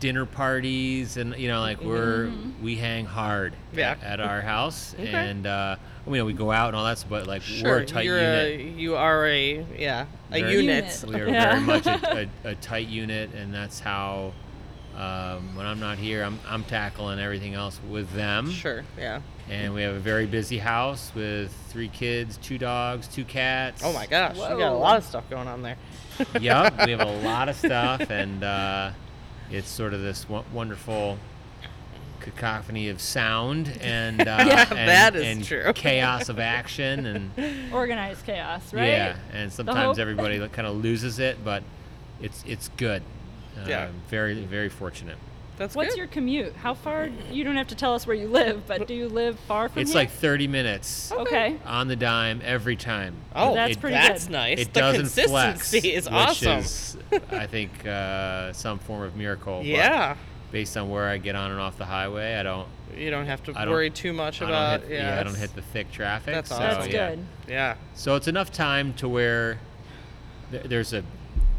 dinner 0.00 0.24
parties 0.26 1.16
and 1.16 1.36
you 1.36 1.48
know 1.48 1.60
like 1.60 1.80
we're 1.82 2.32
we 2.62 2.76
hang 2.76 3.04
hard 3.06 3.52
Mm-hmm. 3.52 3.78
Yeah. 3.78 3.90
at, 3.92 4.02
at 4.02 4.20
our 4.20 4.40
house 4.40 4.94
Okay. 4.98 5.08
and 5.12 5.46
uh, 5.46 5.76
you 6.06 6.12
know 6.16 6.24
we 6.24 6.32
go 6.32 6.50
out 6.50 6.68
and 6.68 6.76
all 6.76 6.84
that 6.84 6.98
stuff, 6.98 7.10
but 7.10 7.26
like 7.26 7.42
Sure. 7.42 7.68
we're 7.70 7.78
a 7.78 7.86
tight 7.86 8.04
you're 8.06 8.18
unit. 8.18 8.60
A, 8.60 8.62
you 8.80 8.96
are 8.96 9.26
a 9.26 9.64
yeah 9.78 10.06
a 10.32 10.40
Very- 10.40 10.54
unit. 10.56 11.04
We 11.06 11.14
are 11.16 11.28
Yeah. 11.28 11.50
very 11.54 11.60
much 11.66 11.86
a, 11.86 12.28
a, 12.44 12.50
a 12.50 12.54
tight 12.56 12.88
unit, 12.88 13.30
and 13.34 13.52
that's 13.54 13.78
how. 13.80 14.32
Um, 14.96 15.54
when 15.56 15.64
I'm 15.66 15.80
not 15.80 15.98
here, 15.98 16.22
I'm, 16.22 16.38
I'm 16.46 16.64
tackling 16.64 17.18
everything 17.20 17.54
else 17.54 17.80
with 17.88 18.12
them. 18.12 18.50
Sure. 18.50 18.84
Yeah. 18.98 19.20
And 19.48 19.72
we 19.72 19.82
have 19.82 19.94
a 19.94 19.98
very 20.00 20.26
busy 20.26 20.58
house 20.58 21.10
with 21.14 21.52
three 21.68 21.88
kids, 21.88 22.36
two 22.38 22.58
dogs, 22.58 23.08
two 23.08 23.24
cats. 23.24 23.82
Oh 23.84 23.92
my 23.92 24.06
gosh, 24.06 24.34
we 24.34 24.40
got 24.42 24.60
a 24.60 24.74
lot 24.74 24.96
of 24.98 25.04
stuff 25.04 25.28
going 25.30 25.48
on 25.48 25.62
there. 25.62 25.76
yep, 26.40 26.84
we 26.84 26.90
have 26.92 27.00
a 27.00 27.20
lot 27.24 27.48
of 27.48 27.56
stuff, 27.56 28.10
and 28.10 28.44
uh, 28.44 28.90
it's 29.50 29.68
sort 29.68 29.94
of 29.94 30.02
this 30.02 30.28
wo- 30.28 30.44
wonderful 30.52 31.18
cacophony 32.20 32.88
of 32.90 33.00
sound 33.00 33.68
and 33.80 34.20
uh, 34.28 34.44
Yeah, 34.46 34.66
and, 34.68 34.88
that 34.88 35.16
is 35.16 35.26
and 35.26 35.44
true. 35.44 35.72
chaos 35.74 36.28
of 36.28 36.38
action 36.38 37.06
and 37.06 37.72
Organized 37.72 38.24
chaos, 38.26 38.74
right? 38.74 38.86
yeah, 38.88 39.16
and 39.32 39.52
sometimes 39.52 39.98
everybody 39.98 40.38
kind 40.48 40.68
of 40.68 40.76
loses 40.76 41.18
it, 41.18 41.42
but 41.44 41.62
it's 42.20 42.44
it's 42.46 42.68
good. 42.76 43.02
Uh, 43.56 43.64
Yeah. 43.68 43.88
very 44.08 44.42
very 44.44 44.68
fortunate. 44.68 45.16
That's 45.56 45.74
What's 45.74 45.90
good. 45.90 45.98
your 45.98 46.06
commute? 46.06 46.56
How 46.56 46.72
far? 46.72 47.10
You 47.30 47.44
don't 47.44 47.56
have 47.56 47.68
to 47.68 47.74
tell 47.74 47.94
us 47.94 48.06
where 48.06 48.16
you 48.16 48.28
live, 48.28 48.66
but 48.66 48.86
do 48.88 48.94
you 48.94 49.10
live 49.10 49.38
far 49.40 49.68
from 49.68 49.74
here? 49.74 49.82
It's 49.82 49.92
here? 49.92 50.00
like 50.00 50.10
30 50.10 50.48
minutes 50.48 51.12
okay. 51.12 51.58
on 51.66 51.86
the 51.86 51.96
dime 51.96 52.40
every 52.42 52.76
time. 52.76 53.14
Oh, 53.36 53.54
That's 53.54 53.72
It- 53.76 53.80
pretty 53.80 53.94
that's 53.96 54.24
good. 54.24 54.32
nice. 54.32 54.58
It 54.60 54.72
the 54.72 54.80
doesn't 54.80 55.00
consistency 55.02 55.80
flex, 55.80 55.84
is 55.84 56.04
which 56.06 56.14
awesome. 56.14 56.58
is, 56.60 56.96
I 57.30 57.46
think, 57.46 57.86
uh, 57.86 58.54
some 58.54 58.78
form 58.78 59.02
of 59.02 59.16
miracle. 59.16 59.60
yeah, 59.62 60.16
based 60.50 60.78
on 60.78 60.88
where 60.88 61.06
I 61.06 61.18
get 61.18 61.36
on 61.36 61.50
and 61.50 61.60
off 61.60 61.76
the 61.76 61.84
highway, 61.84 62.36
I 62.36 62.42
don't. 62.42 62.66
you 62.96 63.10
don't 63.10 63.26
have 63.26 63.42
to 63.44 63.52
I 63.54 63.66
don't- 63.66 63.74
worry 63.74 63.90
too 63.90 64.14
much 64.14 64.40
about. 64.40 64.80
don't 64.80 64.88
hit, 64.90 64.98
yeah, 64.98 65.20
I 65.20 65.22
don't 65.24 65.36
hit 65.36 65.54
the 65.54 65.60
thick 65.62 65.92
traffic. 65.92 66.32
That's 66.36 66.48
so, 66.48 66.54
awesome. 66.56 66.68
That's 66.80 66.88
yeah. 66.88 67.10
good. 67.10 67.26
Yeah, 67.48 67.74
So 67.94 68.16
it's 68.16 68.28
enough 68.28 68.50
time 68.50 68.94
to 68.94 69.06
where 69.10 69.58
th- 70.52 70.62
there's 70.64 70.94
a 70.94 71.04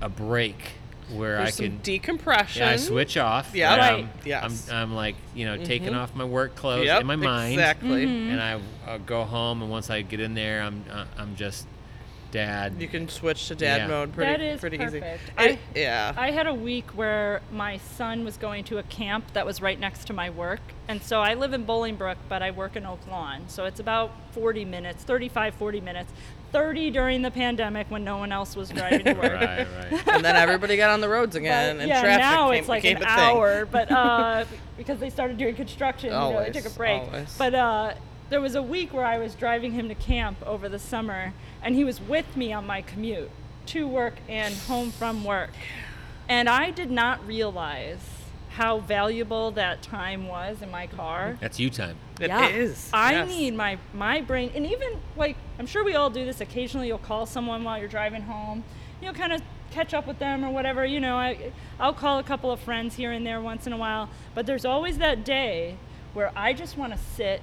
a 0.02 0.10
break 0.10 0.72
where 1.12 1.38
There's 1.38 1.48
I 1.48 1.52
some 1.52 1.66
can 1.66 1.78
decompression. 1.80 2.62
yeah, 2.64 2.70
I 2.72 2.76
switch 2.78 3.18
off. 3.18 3.52
Yeah. 3.54 3.76
Right. 3.78 4.04
I'm, 4.04 4.10
Yes. 4.26 4.70
I'm, 4.70 4.76
I'm 4.76 4.96
like 4.96 5.16
you 5.36 5.46
know 5.46 5.58
taking 5.58 5.90
Mhm. 5.94 5.98
off 6.02 6.16
my 6.16 6.24
work 6.26 6.56
clothes 6.56 6.86
Yep, 6.86 7.02
in 7.02 7.08
my 7.08 7.16
mind, 7.16 7.54
exactly. 7.54 8.06
Mhm. 8.06 8.32
and 8.32 8.42
I 8.42 8.60
uh, 8.90 8.98
go 9.00 9.24
home, 9.24 9.62
and 9.62 9.70
once 9.72 9.90
I 9.90 10.02
get 10.02 10.20
in 10.20 10.34
there, 10.34 10.62
I'm 10.64 10.84
uh, 10.92 11.06
I'm 11.18 11.36
just 11.36 11.68
dad. 12.32 12.76
You 12.80 12.88
can 12.88 13.10
switch 13.10 13.50
to 13.50 13.56
dad 13.56 13.82
Yeah. 13.82 13.88
mode 13.88 14.14
pretty 14.14 14.32
That 14.32 14.42
is 14.42 14.60
pretty 14.62 14.78
perfect. 14.78 15.06
easy. 15.06 15.34
I- 15.38 15.44
It- 15.50 15.60
yeah. 15.76 16.14
I 16.16 16.32
had 16.32 16.48
a 16.48 16.54
week 16.54 16.88
where 16.92 17.42
my 17.52 17.78
son 17.78 18.24
was 18.24 18.38
going 18.38 18.64
to 18.66 18.78
a 18.78 18.84
camp 18.84 19.34
that 19.34 19.46
was 19.46 19.62
right 19.62 19.78
next 19.78 20.06
to 20.08 20.14
my 20.14 20.30
work. 20.30 20.62
And 20.88 21.04
so 21.04 21.20
I 21.20 21.34
live 21.34 21.52
in 21.52 21.66
Bolingbrook, 21.66 22.16
but 22.30 22.42
I 22.42 22.52
work 22.52 22.78
in 22.78 22.86
Oak 22.86 23.06
Lawn. 23.10 23.44
So 23.50 23.66
it's 23.66 23.82
about 23.82 24.12
40 24.32 24.64
minutes, 24.64 25.04
35, 25.04 25.56
40 25.56 25.82
minutes. 25.82 26.14
30 26.52 26.92
during 26.92 27.22
the 27.22 27.32
pandemic 27.32 27.90
when 27.90 28.04
no 28.04 28.18
one 28.18 28.32
else 28.32 28.56
was 28.56 28.70
driving 28.78 29.04
to 29.06 29.14
work. 29.14 29.34
right, 29.34 29.68
right. 29.92 30.08
and 30.14 30.24
then 30.24 30.36
everybody 30.36 30.78
got 30.78 30.90
on 30.92 31.02
the 31.02 31.10
roads 31.10 31.36
again, 31.36 31.78
But, 31.78 31.82
and 31.82 31.90
yeah, 31.90 32.02
traffic 32.02 32.22
now 32.22 32.50
came, 32.52 32.60
it's 32.60 32.70
like 32.70 32.82
became 32.84 32.98
an 32.98 33.04
a 33.04 33.08
hour, 33.08 33.66
but 33.66 33.92
uh, 33.92 34.46
because 34.78 35.00
they 35.00 35.10
started 35.10 35.38
doing 35.38 35.56
construction, 35.56 36.10
you 36.12 36.16
know, 36.16 36.44
they 36.44 36.52
took 36.52 36.66
a 36.66 36.76
break. 36.76 37.02
always. 37.02 37.36
But 37.38 37.56
uh, 37.56 37.94
there 38.30 38.42
was 38.42 38.56
a 38.56 38.64
week 38.64 38.94
where 38.94 39.06
I 39.06 39.18
was 39.18 39.36
driving 39.36 39.72
him 39.74 39.88
to 39.90 39.96
camp 39.96 40.38
over 40.46 40.70
the 40.70 40.80
summer, 40.80 41.34
and 41.62 41.76
he 41.76 41.84
was 41.84 42.02
with 42.02 42.36
me 42.36 42.54
on 42.54 42.66
my 42.66 42.82
commute 42.82 43.30
to 43.68 43.88
work 43.88 44.16
and 44.28 44.54
home 44.54 44.92
from 44.92 45.24
work, 45.24 45.52
and 46.28 46.50
I 46.50 46.72
did 46.72 46.92
not 46.92 47.26
realize 47.26 48.00
how 48.52 48.80
valuable 48.80 49.52
that 49.52 49.82
time 49.82 50.28
was 50.28 50.62
in 50.62 50.70
my 50.70 50.86
car. 50.86 51.38
That's 51.40 51.60
you 51.60 51.70
time. 51.70 51.96
It 52.20 52.28
yeah. 52.28 52.50
is, 52.50 52.90
I 52.94 53.14
yes. 53.14 53.30
need 53.30 53.56
my 53.56 53.78
my 53.94 54.22
brain, 54.22 54.52
and 54.54 54.66
even 54.66 55.00
like 55.16 55.38
I'm 55.58 55.66
sure 55.66 55.84
we 55.84 55.96
all 55.96 56.10
do 56.10 56.26
this. 56.26 56.42
Occasionally, 56.42 56.88
you'll 56.88 56.98
call 56.98 57.26
someone 57.26 57.64
while 57.64 57.80
you're 57.80 57.88
driving 57.88 58.24
home. 58.24 58.64
You'll 59.02 59.14
kind 59.14 59.32
of 59.32 59.42
catch 59.72 59.94
up 59.94 60.06
with 60.06 60.20
them 60.20 60.44
or 60.44 60.52
whatever. 60.52 60.86
You 60.86 61.00
know, 61.00 61.16
I 61.16 61.54
I'll 61.80 61.94
call 61.94 62.20
a 62.20 62.24
couple 62.24 62.52
of 62.52 62.60
friends 62.60 62.96
here 62.96 63.12
and 63.12 63.26
there 63.26 63.40
once 63.40 63.68
in 63.68 63.74
a 63.74 63.78
while. 63.78 64.10
But 64.36 64.46
there's 64.46 64.66
always 64.66 64.98
that 64.98 65.24
day 65.24 65.78
where 66.14 66.34
I 66.36 66.52
just 66.52 66.78
want 66.78 66.92
to 66.92 67.00
sit 67.00 67.42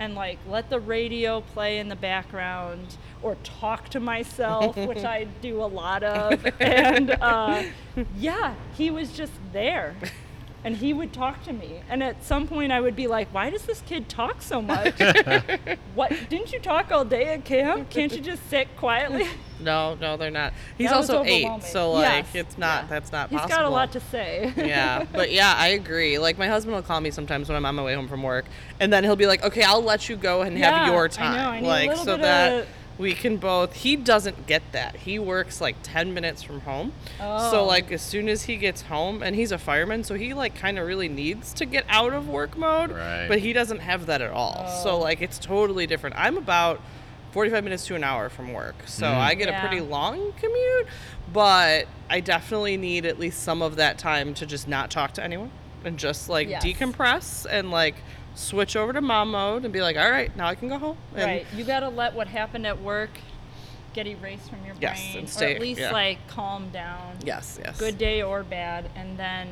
and 0.00 0.14
like 0.14 0.38
let 0.48 0.70
the 0.70 0.80
radio 0.80 1.42
play 1.42 1.78
in 1.78 1.88
the 1.88 1.96
background 1.96 2.96
or 3.22 3.36
talk 3.44 3.90
to 3.90 4.00
myself, 4.00 4.76
which 4.88 5.04
I 5.04 5.24
do 5.42 5.62
a 5.62 5.66
lot 5.66 6.02
of. 6.02 6.46
And 6.58 7.10
uh, 7.10 7.64
yeah, 8.16 8.54
he 8.74 8.90
was 8.90 9.12
just 9.12 9.32
there. 9.52 9.94
And 10.64 10.76
he 10.76 10.92
would 10.92 11.12
talk 11.12 11.44
to 11.44 11.52
me. 11.52 11.80
And 11.88 12.02
at 12.02 12.24
some 12.24 12.48
point 12.48 12.72
I 12.72 12.80
would 12.80 12.96
be 12.96 13.06
like, 13.06 13.32
why 13.32 13.48
does 13.48 13.62
this 13.62 13.80
kid 13.86 14.08
talk 14.08 14.42
so 14.42 14.60
much? 14.60 14.94
what 15.94 16.12
didn't 16.28 16.52
you 16.52 16.58
talk 16.58 16.90
all 16.90 17.04
day 17.04 17.26
at 17.34 17.44
camp? 17.44 17.90
Can't 17.90 18.12
you 18.12 18.20
just 18.20 18.48
sit 18.50 18.76
quietly? 18.76 19.26
No, 19.60 19.96
no, 19.96 20.16
they're 20.16 20.30
not. 20.30 20.52
He's 20.76 20.88
That 20.90 20.94
also 20.98 21.24
eight, 21.24 21.64
so 21.64 21.90
like 21.90 22.26
Yes, 22.26 22.46
it's 22.46 22.58
not. 22.58 22.84
yeah. 22.84 22.88
That's 22.90 23.10
not 23.10 23.28
He's 23.28 23.40
possible. 23.40 23.56
got 23.56 23.64
a 23.64 23.68
lot 23.68 23.90
to 23.90 23.98
say. 23.98 24.52
yeah, 24.56 25.04
but 25.10 25.32
yeah, 25.32 25.52
I 25.58 25.70
agree. 25.70 26.16
Like 26.20 26.38
my 26.38 26.46
husband 26.46 26.76
will 26.76 26.82
call 26.84 27.00
me 27.00 27.10
sometimes 27.10 27.48
when 27.48 27.56
I'm 27.56 27.66
on 27.66 27.74
my 27.74 27.82
way 27.82 27.96
home 27.96 28.06
from 28.06 28.22
work, 28.22 28.44
and 28.78 28.92
then 28.92 29.02
he'll 29.02 29.16
be 29.16 29.26
like, 29.26 29.42
"Okay, 29.42 29.64
I'll 29.64 29.82
let 29.82 30.08
you 30.08 30.14
go 30.14 30.42
and 30.42 30.56
Yeah, 30.56 30.78
have 30.78 30.86
your 30.94 31.08
time." 31.08 31.32
I 31.32 31.36
time." 31.36 31.44
know, 31.44 31.50
I 31.50 31.60
need 31.60 31.66
a 31.66 31.68
like 31.70 31.88
little 31.88 32.04
so 32.04 32.16
bit 32.18 32.22
that 32.22 32.52
of- 32.52 32.68
we 32.98 33.14
can 33.14 33.36
both. 33.36 33.74
He 33.76 33.94
doesn't 33.96 34.46
get 34.48 34.62
that. 34.72 34.96
He 34.96 35.18
works 35.18 35.60
like 35.60 35.76
10 35.84 36.12
minutes 36.12 36.42
from 36.42 36.60
home. 36.62 36.92
So 37.18 37.60
Oh. 37.60 37.64
like 37.64 37.90
as 37.92 38.02
soon 38.02 38.28
as 38.28 38.42
he 38.44 38.56
gets 38.56 38.82
home, 38.82 39.22
and 39.22 39.36
he's 39.36 39.52
a 39.52 39.58
fireman, 39.58 40.02
so 40.04 40.14
he 40.16 40.34
like 40.34 40.54
kind 40.56 40.78
of 40.78 40.86
really 40.86 41.08
needs 41.08 41.52
to 41.54 41.64
get 41.64 41.84
out 41.88 42.12
of 42.12 42.28
work 42.28 42.56
mode. 42.58 42.90
Right. 42.90 43.26
But 43.28 43.38
he 43.38 43.52
doesn't 43.52 43.78
have 43.80 44.06
that 44.06 44.20
at 44.20 44.30
all. 44.32 44.64
oh. 44.68 44.80
So 44.82 44.98
like 44.98 45.22
it's 45.22 45.38
totally 45.38 45.86
different. 45.86 46.16
I'm 46.18 46.36
about 46.36 46.80
45 47.32 47.62
minutes 47.62 47.86
to 47.86 47.94
an 47.94 48.02
hour 48.02 48.28
from 48.28 48.52
work. 48.52 48.74
So 48.86 49.06
Mm. 49.06 49.14
I 49.16 49.34
get 49.34 49.48
Yeah. 49.48 49.58
a 49.58 49.68
pretty 49.68 49.80
long 49.82 50.32
commute, 50.40 50.86
but 51.32 51.86
I 52.10 52.20
definitely 52.20 52.76
need 52.76 53.04
at 53.06 53.18
least 53.18 53.42
some 53.42 53.62
of 53.62 53.76
that 53.76 53.98
time 53.98 54.34
to 54.34 54.46
just 54.46 54.66
not 54.66 54.90
talk 54.90 55.12
to 55.12 55.22
anyone 55.22 55.50
and 55.84 55.98
just 55.98 56.28
like 56.28 56.48
Yes. 56.48 56.64
decompress 56.64 57.46
and 57.48 57.70
like 57.70 57.96
switch 58.38 58.76
over 58.76 58.92
to 58.92 59.00
mom 59.00 59.32
mode 59.32 59.64
and 59.64 59.72
be 59.72 59.80
like, 59.82 59.96
all 59.96 60.10
right, 60.10 60.34
now 60.36 60.46
I 60.46 60.54
can 60.54 60.68
go 60.68 60.78
home. 60.78 60.96
And 61.14 61.24
right. 61.24 61.46
You 61.54 61.64
got 61.64 61.80
to 61.80 61.88
let 61.88 62.14
what 62.14 62.28
happened 62.28 62.66
at 62.66 62.80
work 62.80 63.10
get 63.94 64.06
erased 64.06 64.48
from 64.48 64.64
your 64.64 64.76
Yes, 64.80 65.00
brain. 65.12 65.24
and 65.24 65.42
or 65.42 65.44
at 65.56 65.60
least 65.60 65.80
yeah. 65.80 65.90
like 65.92 66.18
calm 66.28 66.70
down. 66.70 67.16
Yes, 67.24 67.58
yes. 67.62 67.78
Good 67.78 67.98
day 67.98 68.22
or 68.22 68.42
bad, 68.44 68.88
and 68.94 69.18
then 69.18 69.48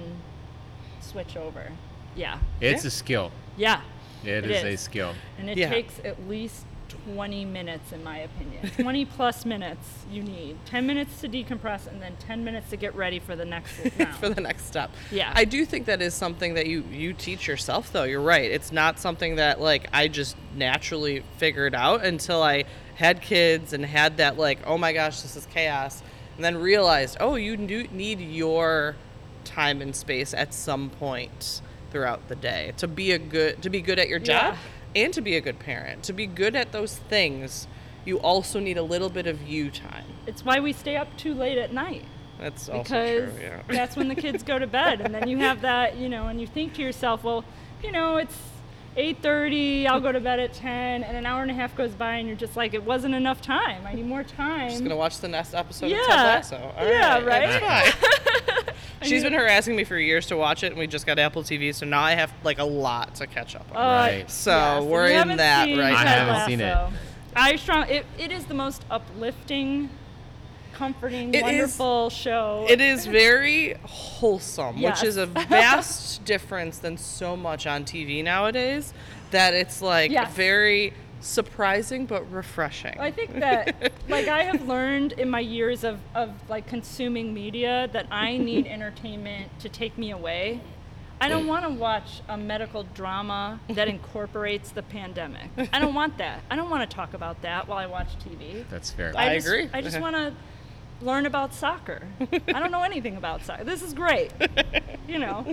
switch 1.00 1.36
over. 1.36 1.72
Yeah. 2.14 2.38
It's 2.60 2.84
Yeah. 2.84 2.88
a 2.88 2.90
skill. 2.90 3.32
Yeah. 3.56 3.80
It 4.22 4.44
It 4.44 4.50
is, 4.50 4.64
a 4.64 4.76
skill. 4.76 5.14
And 5.38 5.50
it 5.50 5.58
Yeah. 5.58 5.68
takes 5.68 5.98
at 6.04 6.28
least 6.28 6.64
20 7.06 7.44
minutes, 7.44 7.92
in 7.92 8.02
my 8.02 8.18
opinion. 8.18 8.70
20 8.76 9.04
plus 9.04 9.44
minutes 9.44 9.86
you 10.10 10.22
need. 10.22 10.56
10 10.66 10.86
minutes 10.86 11.20
to 11.20 11.28
decompress, 11.28 11.86
and 11.86 12.02
then 12.02 12.16
10 12.26 12.44
minutes 12.44 12.70
to 12.70 12.76
get 12.76 12.94
ready 12.94 13.18
for 13.18 13.36
the 13.36 13.44
next 13.44 13.72
round. 13.98 14.14
for 14.16 14.28
the 14.28 14.40
next 14.40 14.66
step. 14.66 14.90
Yeah. 15.10 15.32
I 15.34 15.44
do 15.44 15.64
think 15.64 15.86
that 15.86 16.02
is 16.02 16.14
something 16.14 16.54
that 16.54 16.66
you 16.66 16.84
you 16.90 17.12
teach 17.12 17.46
yourself 17.46 17.92
though. 17.92 18.02
You're 18.04 18.20
right. 18.20 18.50
It's 18.50 18.72
not 18.72 18.98
something 18.98 19.36
that 19.36 19.60
like 19.60 19.88
I 19.92 20.08
just 20.08 20.36
naturally 20.54 21.22
figured 21.36 21.74
out 21.74 22.04
until 22.04 22.42
I 22.42 22.64
had 22.96 23.20
kids 23.22 23.72
and 23.72 23.84
had 23.84 24.16
that 24.16 24.36
like, 24.36 24.58
oh 24.66 24.78
my 24.78 24.92
gosh, 24.92 25.20
this 25.20 25.36
is 25.36 25.46
chaos. 25.46 26.02
And 26.36 26.44
then 26.44 26.58
realized, 26.58 27.16
oh, 27.20 27.36
you 27.36 27.56
do 27.56 27.86
need 27.92 28.20
your 28.20 28.96
time 29.44 29.80
and 29.80 29.94
space 29.94 30.34
at 30.34 30.52
some 30.52 30.90
point 30.90 31.62
throughout 31.92 32.26
the 32.28 32.34
day 32.34 32.72
to 32.76 32.88
be 32.88 33.12
a 33.12 33.18
good 33.18 33.62
to 33.62 33.70
be 33.70 33.80
good 33.80 33.98
at 33.98 34.08
your 34.08 34.18
job 34.18 34.56
and 34.96 35.12
to 35.14 35.20
be 35.20 35.36
a 35.36 35.40
good 35.40 35.60
parent. 35.60 36.02
To 36.04 36.12
be 36.12 36.26
good 36.26 36.56
at 36.56 36.72
those 36.72 36.96
things, 36.96 37.68
you 38.04 38.18
also 38.18 38.58
need 38.58 38.78
a 38.78 38.82
little 38.82 39.10
bit 39.10 39.26
of 39.26 39.46
you 39.46 39.70
time. 39.70 40.04
it's 40.26 40.44
why 40.44 40.58
we 40.58 40.72
stay 40.72 40.96
up 40.96 41.16
too 41.16 41.34
late 41.34 41.58
at 41.58 41.72
night. 41.72 42.04
That's 42.38 42.68
also 42.68 42.82
because 42.82 43.32
true. 43.32 43.42
Yeah. 43.42 43.62
that's 43.68 43.96
when 43.96 44.08
the 44.08 44.14
kids 44.14 44.42
go 44.42 44.58
to 44.58 44.66
bed 44.66 45.00
and 45.00 45.14
then 45.14 45.26
you 45.26 45.38
have 45.38 45.62
that 45.62 45.96
you 45.96 46.08
know 46.08 46.26
and 46.26 46.38
you 46.38 46.46
think 46.46 46.74
to 46.74 46.82
yourself 46.82 47.24
well 47.24 47.44
you 47.82 47.90
know 47.90 48.18
it's 48.18 48.36
8.30 48.96 49.86
i'll 49.86 50.00
go 50.00 50.10
to 50.10 50.20
bed 50.20 50.40
at 50.40 50.54
10 50.54 51.02
and 51.04 51.16
an 51.16 51.26
hour 51.26 51.42
and 51.42 51.50
a 51.50 51.54
half 51.54 51.76
goes 51.76 51.92
by 51.92 52.14
and 52.14 52.26
you're 52.26 52.36
just 52.36 52.56
like 52.56 52.72
it 52.74 52.82
wasn't 52.82 53.14
enough 53.14 53.42
time 53.42 53.86
i 53.86 53.92
need 53.92 54.06
more 54.06 54.22
time 54.22 54.70
Just 54.70 54.82
gonna 54.82 54.96
watch 54.96 55.18
the 55.18 55.28
next 55.28 55.54
episode 55.54 55.86
of 55.86 55.92
Yeah. 55.92 55.98
Ted 56.06 56.16
Lasso. 56.16 56.72
All 56.78 56.86
Yeah, 56.86 57.20
that's 57.20 57.62
right? 57.62 57.92
fine. 57.94 58.74
She's 59.02 59.22
need- 59.22 59.30
been 59.30 59.38
harassing 59.38 59.76
me 59.76 59.84
for 59.84 59.96
years 59.98 60.26
to 60.26 60.36
watch 60.36 60.64
it, 60.64 60.68
and 60.68 60.78
we 60.78 60.86
just 60.86 61.06
got 61.06 61.18
Apple 61.18 61.42
TV, 61.42 61.74
so 61.74 61.84
now 61.86 62.00
I 62.02 62.12
have 62.12 62.32
like 62.42 62.58
a 62.58 62.64
lot 62.64 63.14
to 63.16 63.26
catch 63.26 63.54
up 63.54 63.66
on. 63.70 63.76
Uh, 63.76 63.80
Right. 63.80 64.30
so 64.30 64.50
yes, 64.50 64.82
we're 64.84 65.06
in 65.08 65.36
that 65.36 65.64
seen 65.66 65.78
right 65.78 65.92
I 65.94 66.04
Ted 66.04 66.04
now. 66.26 66.32
haven't 66.32 66.46
seen 66.48 66.60
it. 66.60 66.76
I 67.36 67.56
strong 67.56 67.88
it, 67.90 68.06
it 68.18 68.32
is 68.32 68.46
the 68.46 68.54
most 68.54 68.82
uplifting 68.90 69.90
comforting 70.76 71.32
It 71.34 71.38
is- 71.38 71.42
wonderful 71.42 72.10
show 72.10 72.66
It 72.68 72.80
is 72.80 73.06
very 73.06 73.74
wholesome, 73.84 74.76
Yes. 74.76 75.00
which 75.00 75.08
is 75.08 75.16
a 75.16 75.26
vast 75.56 76.24
difference 76.24 76.78
than 76.78 76.96
so 76.98 77.36
much 77.36 77.66
on 77.66 77.84
TV 77.84 78.22
nowadays. 78.22 78.92
That 79.30 79.54
it's 79.54 79.80
like 79.80 80.10
Yes. 80.10 80.32
very 80.34 80.92
surprising 81.20 82.06
but 82.06 82.30
refreshing. 82.30 82.96
I 83.00 83.10
think 83.10 83.40
that, 83.40 83.92
like, 84.08 84.28
I 84.28 84.42
have 84.42 84.68
learned 84.68 85.12
in 85.12 85.28
my 85.30 85.40
years 85.40 85.82
of, 85.82 85.98
of 86.14 86.30
like 86.48 86.66
consuming 86.66 87.32
media 87.34 87.88
that 87.92 88.06
I 88.10 88.36
need 88.36 88.66
entertainment 88.76 89.58
to 89.60 89.68
take 89.68 89.96
me 89.98 90.10
away. 90.10 90.60
I 91.18 91.28
don't 91.30 91.46
want 91.46 91.64
to 91.64 91.70
watch 91.70 92.20
a 92.28 92.36
medical 92.36 92.82
drama 92.82 93.58
that 93.70 93.88
incorporates 93.88 94.70
the 94.70 94.82
pandemic. 94.82 95.48
I 95.72 95.78
don't 95.78 95.94
want 95.94 96.18
that. 96.18 96.42
I 96.50 96.56
don't 96.56 96.68
want 96.68 96.88
to 96.88 96.94
talk 96.94 97.14
about 97.14 97.40
that 97.40 97.66
while 97.66 97.78
I 97.78 97.86
watch 97.86 98.08
TV. 98.18 98.68
That's 98.68 98.90
fair. 98.90 99.14
I 99.16 99.34
just, 99.36 99.46
agree. 99.46 99.70
I 99.72 99.80
just 99.80 99.98
want 99.98 100.14
to 100.14 100.34
learn 101.00 101.26
about 101.26 101.52
soccer. 101.54 102.02
I 102.20 102.58
don't 102.58 102.70
know 102.70 102.82
anything 102.82 103.16
about 103.16 103.44
soccer. 103.44 103.64
This 103.64 103.82
is 103.82 103.92
great, 103.92 104.32
you 105.08 105.18
know, 105.18 105.44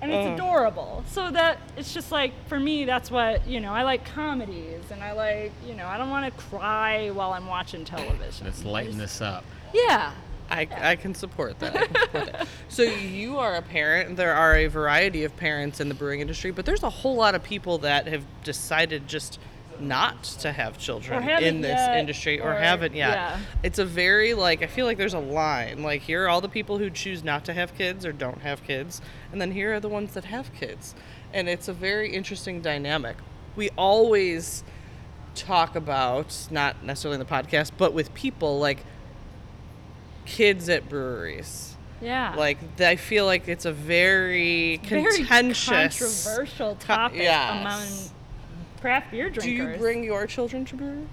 and 0.00 0.12
it's 0.12 0.28
uh. 0.28 0.34
adorable. 0.34 1.04
So 1.08 1.30
that 1.30 1.58
it's 1.76 1.94
just 1.94 2.12
like 2.12 2.32
for 2.48 2.58
me, 2.58 2.84
that's 2.84 3.10
what 3.10 3.46
you 3.46 3.60
know. 3.60 3.72
I 3.72 3.82
like 3.82 4.04
comedies, 4.04 4.90
and 4.90 5.02
I 5.02 5.12
like 5.12 5.52
you 5.66 5.74
know. 5.74 5.86
I 5.86 5.98
don't 5.98 6.10
want 6.10 6.26
to 6.26 6.42
cry 6.42 7.10
while 7.10 7.32
I'm 7.32 7.46
watching 7.46 7.84
television. 7.84 8.46
Let's 8.46 8.64
lighten 8.64 8.98
this 8.98 9.20
up. 9.20 9.44
Yeah. 9.72 10.12
I, 10.52 10.66
I 10.80 10.96
can 10.96 11.14
support 11.14 11.60
that. 11.60 11.76
I 11.76 11.86
can 11.86 11.94
support 11.94 12.32
that. 12.32 12.48
So 12.68 12.82
you 12.82 13.38
are 13.38 13.54
a 13.54 13.62
parent. 13.62 14.16
There 14.16 14.34
are 14.34 14.56
a 14.56 14.66
variety 14.66 15.22
of 15.22 15.36
parents 15.36 15.78
in 15.80 15.88
the 15.88 15.94
brewing 15.94 16.20
industry, 16.20 16.50
but 16.50 16.66
there's 16.66 16.82
a 16.82 16.90
whole 16.90 17.14
lot 17.14 17.36
of 17.36 17.42
people 17.44 17.78
that 17.78 18.08
have 18.08 18.24
decided 18.42 19.06
just 19.06 19.38
not 19.80 20.22
to 20.22 20.52
have 20.52 20.78
children 20.78 21.22
in 21.42 21.60
this 21.60 21.70
yet, 21.70 21.98
industry 21.98 22.40
or, 22.40 22.52
or- 22.52 22.56
haven't 22.56 22.94
yet. 22.94 23.10
yeah. 23.10 23.40
It's 23.62 23.78
a 23.78 23.84
very 23.84 24.34
like 24.34 24.62
I 24.62 24.66
feel 24.66 24.86
like 24.86 24.98
there's 24.98 25.14
a 25.14 25.18
line. 25.18 25.82
Like 25.82 26.02
here 26.02 26.24
are 26.24 26.28
all 26.28 26.40
the 26.40 26.48
people 26.48 26.78
who 26.78 26.90
choose 26.90 27.24
not 27.24 27.44
to 27.46 27.52
have 27.52 27.76
kids 27.76 28.04
or 28.06 28.12
don't 28.12 28.42
have 28.42 28.62
kids, 28.62 29.00
and 29.32 29.40
then 29.40 29.52
here 29.52 29.74
are 29.74 29.80
the 29.80 29.88
ones 29.88 30.14
that 30.14 30.24
have 30.26 30.52
kids. 30.54 30.94
And 31.32 31.48
it's 31.48 31.68
a 31.68 31.72
very 31.72 32.12
interesting 32.12 32.60
dynamic. 32.60 33.16
We 33.56 33.70
always 33.76 34.64
talk 35.34 35.76
about 35.76 36.48
not 36.50 36.84
necessarily 36.84 37.20
in 37.20 37.26
the 37.26 37.32
podcast, 37.32 37.72
but 37.78 37.92
with 37.92 38.12
people 38.14 38.58
like 38.58 38.84
kids 40.26 40.68
at 40.68 40.88
breweries. 40.88 41.76
Yeah. 42.00 42.34
Like 42.36 42.58
I 42.80 42.96
feel 42.96 43.26
like 43.26 43.48
it's 43.48 43.64
a 43.64 43.72
very 43.72 44.80
contentious 44.84 45.68
controversial 45.68 46.74
co- 46.76 46.86
topic 46.86 47.18
yes. 47.18 47.60
among 47.60 48.19
craft 48.80 49.10
beer 49.10 49.30
Do 49.30 49.48
you 49.50 49.76
bring 49.76 50.02
your 50.04 50.26
children 50.26 50.64
to 50.66 50.76
breweries? 50.76 51.06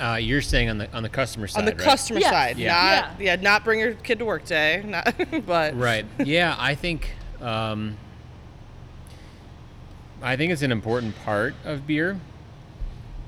Uh, 0.00 0.14
you're 0.20 0.42
saying 0.42 0.68
on 0.68 0.76
the 0.78 0.92
on 0.94 1.02
the 1.02 1.08
customer 1.08 1.46
side, 1.46 1.60
On 1.60 1.64
the 1.64 1.70
right? 1.72 1.80
customer 1.80 2.20
Yes. 2.20 2.30
side, 2.30 2.58
Yeah. 2.58 3.08
not 3.10 3.20
yeah. 3.20 3.36
not 3.36 3.64
bring 3.64 3.80
your 3.80 3.94
kid 3.94 4.18
to 4.18 4.24
work 4.26 4.44
day, 4.44 4.82
not 4.86 5.14
but 5.46 5.74
right 5.78 6.04
yeah 6.24 6.54
i 6.58 6.74
think 6.74 7.12
um, 7.40 7.96
i 10.22 10.36
think 10.36 10.52
it's 10.52 10.62
an 10.62 10.72
important 10.72 11.14
part 11.24 11.54
of 11.64 11.86
beer 11.86 12.18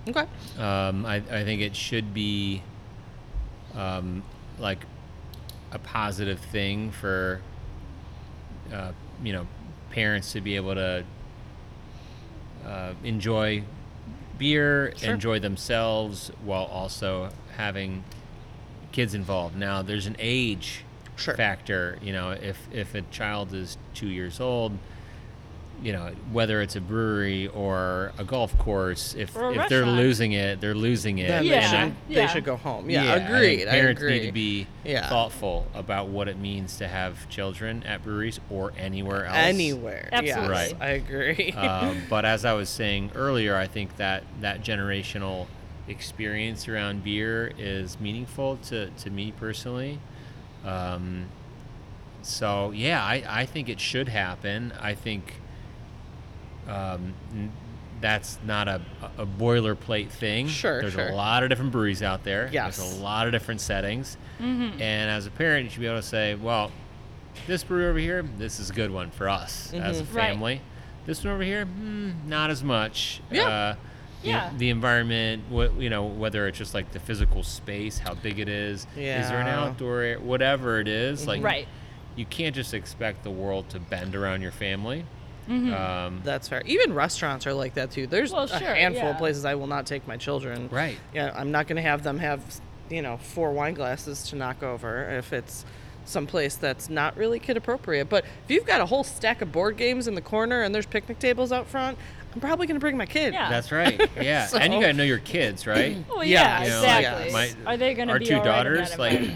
Okay. 0.08 0.24
um, 0.58 1.04
I, 1.04 1.16
I 1.16 1.44
think 1.44 1.60
it 1.60 1.76
should 1.76 2.14
be 2.14 2.62
um, 3.74 4.22
like 4.58 4.84
a 5.70 5.78
positive 5.78 6.38
thing 6.40 6.90
for 6.92 7.40
uh, 8.72 8.92
you 9.22 9.32
know 9.34 9.46
parents 9.90 10.32
to 10.32 10.40
be 10.40 10.56
able 10.56 10.74
to 10.74 11.04
uh, 12.68 12.92
enjoy 13.04 13.62
beer 14.38 14.92
Sure. 14.96 15.14
enjoy 15.14 15.38
themselves 15.40 16.30
while 16.44 16.64
also 16.66 17.30
having 17.56 18.04
kids 18.92 19.14
involved 19.14 19.56
now 19.56 19.82
there's 19.82 20.06
an 20.06 20.16
age 20.18 20.84
Sure. 21.16 21.34
factor 21.34 21.98
you 22.02 22.12
know 22.12 22.30
if 22.30 22.56
if 22.72 22.94
a 22.94 23.02
child 23.10 23.52
is 23.52 23.76
two 23.94 24.06
years 24.08 24.38
old 24.40 24.78
you 25.82 25.92
know 25.92 26.10
whether 26.32 26.60
it's 26.60 26.74
a 26.74 26.80
brewery 26.80 27.46
or 27.48 28.12
a 28.18 28.24
golf 28.24 28.56
course 28.58 29.14
if 29.14 29.36
Or 29.36 29.50
a 29.50 29.54
if 29.62 29.68
they're 29.68 29.86
losing 29.86 30.32
it 30.32 30.60
they're 30.60 30.74
losing 30.74 31.18
it 31.18 31.28
Yeah. 31.44 31.60
they 31.60 31.66
should 31.66 31.74
And 31.78 31.96
they 32.08 32.26
should 32.26 32.44
go 32.44 32.56
home. 32.56 32.90
Yeah, 32.90 33.12
I 33.12 33.18
think 33.18 33.28
agreed. 33.30 33.68
I, 33.68 33.70
parents 33.70 34.00
agree. 34.00 34.18
need 34.20 34.26
to 34.26 34.32
be 34.32 34.66
Yeah. 34.84 35.08
thoughtful 35.08 35.66
about 35.74 36.08
what 36.08 36.26
it 36.26 36.36
means 36.38 36.78
to 36.78 36.88
have 36.88 37.28
children 37.28 37.84
at 37.84 38.02
breweries 38.02 38.40
or 38.50 38.72
anywhere 38.76 39.26
else. 39.26 39.36
anywhere. 39.36 40.08
Absolutely. 40.10 40.48
Yes, 40.54 40.72
Right. 40.72 40.82
I 40.82 40.88
agree. 40.90 41.52
um, 41.52 42.02
but 42.10 42.24
as 42.24 42.44
I 42.44 42.54
was 42.54 42.68
saying 42.68 43.12
earlier, 43.14 43.54
I 43.54 43.68
think 43.68 43.96
that 43.98 44.24
that 44.40 44.62
generational 44.64 45.46
experience 45.86 46.68
around 46.68 47.02
beer 47.04 47.52
is 47.56 47.98
meaningful 48.00 48.56
to, 48.68 48.90
to 48.90 49.10
me 49.10 49.32
personally. 49.32 50.00
Um, 50.64 51.26
so 52.22 52.72
yeah, 52.72 53.02
I, 53.02 53.22
I 53.28 53.46
think 53.46 53.68
it 53.68 53.80
should 53.80 54.08
happen. 54.08 54.72
I 54.80 54.94
think 54.94 55.34
um, 56.68 57.14
that's 58.00 58.38
not 58.44 58.68
a, 58.68 58.80
a 59.16 59.26
boilerplate 59.26 60.10
thing. 60.10 60.46
Sure, 60.46 60.80
There's 60.80 60.92
sure. 60.92 61.08
a 61.08 61.14
lot 61.14 61.42
of 61.42 61.48
different 61.48 61.72
breweries 61.72 62.02
out 62.02 62.22
there. 62.22 62.48
Yes. 62.52 62.76
There's 62.76 62.98
a 62.98 63.02
lot 63.02 63.26
of 63.26 63.32
different 63.32 63.60
settings. 63.60 64.16
Mm-hmm. 64.40 64.80
And 64.80 65.10
as 65.10 65.26
a 65.26 65.30
parent, 65.30 65.64
you 65.64 65.70
should 65.70 65.80
be 65.80 65.86
able 65.86 65.96
to 65.98 66.02
say, 66.02 66.34
well, 66.36 66.70
this 67.46 67.64
brewery 67.64 67.86
over 67.88 67.98
here, 67.98 68.22
this 68.38 68.60
is 68.60 68.70
a 68.70 68.72
good 68.72 68.90
one 68.92 69.10
for 69.10 69.28
us 69.28 69.72
as 69.74 70.00
a 70.00 70.04
Mhm. 70.04 70.14
Right. 70.14 70.28
family. 70.30 70.60
This 71.06 71.24
one 71.24 71.34
over 71.34 71.42
here, 71.42 71.64
hmm, 71.64 72.10
not 72.26 72.50
as 72.50 72.62
much. 72.62 73.20
Yeah. 73.30 73.48
Uh, 73.48 73.72
the- 74.22 74.28
Yeah. 74.28 74.50
The, 74.56 74.70
environment, 74.70 75.44
what 75.48 75.74
you 75.80 75.90
know, 75.90 76.04
whether 76.04 76.46
it's 76.48 76.58
just 76.58 76.74
like 76.74 76.90
the 76.92 76.98
physical 77.00 77.42
space, 77.42 77.98
how 77.98 78.14
big 78.14 78.38
it 78.40 78.48
yeah. 78.48 78.54
is, 78.54 78.80
is 78.80 79.28
there 79.28 79.40
an 79.40 79.46
outdoor, 79.48 80.00
area, 80.02 80.18
whatever 80.20 80.80
it 80.80 80.88
is, 80.88 81.26
like 81.26 81.42
Right. 81.42 81.66
you 82.16 82.26
can't 82.26 82.54
just 82.54 82.74
expect 82.74 83.22
the 83.24 83.30
world 83.30 83.68
to 83.70 83.80
bend 83.80 84.14
around 84.16 84.42
your 84.42 84.50
family. 84.52 85.04
Mm-hmm. 85.48 85.72
Um, 85.74 86.20
That's 86.24 86.48
fair. 86.48 86.62
Even 86.66 86.92
restaurants 86.94 87.46
are 87.46 87.54
like 87.54 87.74
that 87.74 87.90
too. 87.90 88.06
There's 88.06 88.32
Well, 88.32 88.44
a 88.44 88.58
handful 88.58 89.04
yeah. 89.04 89.10
of 89.10 89.18
places 89.18 89.44
I 89.44 89.54
will 89.54 89.66
not 89.66 89.86
take 89.86 90.06
my 90.06 90.16
children. 90.16 90.68
right. 90.70 90.98
Yeah, 91.14 91.32
I'm 91.34 91.50
not 91.50 91.66
going 91.66 91.76
to 91.76 91.82
have 91.82 92.02
them 92.02 92.18
have, 92.18 92.40
you 92.90 93.02
know, 93.02 93.16
four 93.16 93.52
wine 93.52 93.74
glasses 93.74 94.24
to 94.30 94.36
knock 94.36 94.62
over 94.62 95.08
if 95.10 95.32
it's 95.32 95.64
someplace 96.04 96.56
that's 96.56 96.88
not 96.88 97.16
really 97.16 97.38
kid 97.38 97.56
appropriate. 97.56 98.08
But 98.08 98.24
if 98.44 98.50
you've 98.50 98.66
got 98.66 98.80
a 98.80 98.86
whole 98.86 99.04
stack 99.04 99.42
of 99.42 99.52
board 99.52 99.76
games 99.76 100.06
in 100.08 100.14
the 100.14 100.22
corner 100.22 100.62
and 100.62 100.74
there's 100.74 100.86
picnic 100.86 101.18
tables 101.18 101.52
out 101.52 101.66
front, 101.66 101.98
I'm 102.34 102.40
probably 102.40 102.66
going 102.66 102.76
to 102.76 102.80
bring 102.80 102.96
my 102.96 103.06
kid. 103.06 103.32
Yeah. 103.34 103.48
That's 103.50 103.72
right. 103.72 103.98
Yeah. 104.20 104.48
and 104.58 104.72
you 104.72 104.80
got 104.80 104.86
to 104.88 104.92
know 104.92 105.02
your 105.04 105.18
kids, 105.18 105.66
right? 105.66 105.96
Well, 106.08 106.24
Yeah, 106.24 106.42
yeah, 106.60 106.62
you 106.64 106.68
know, 106.70 106.76
exactly. 106.78 107.24
yes. 107.32 107.56
My- 107.64 107.72
Are 107.72 107.76
they 107.76 107.94
going 107.94 108.08
to 108.08 108.14
Our 108.14 108.18
be 108.20 108.26
two 108.26 108.34
all 108.34 108.40
right 108.40 108.46
in 108.46 108.52
daughters, 108.72 108.90
that 108.90 108.98
like, 108.98 109.30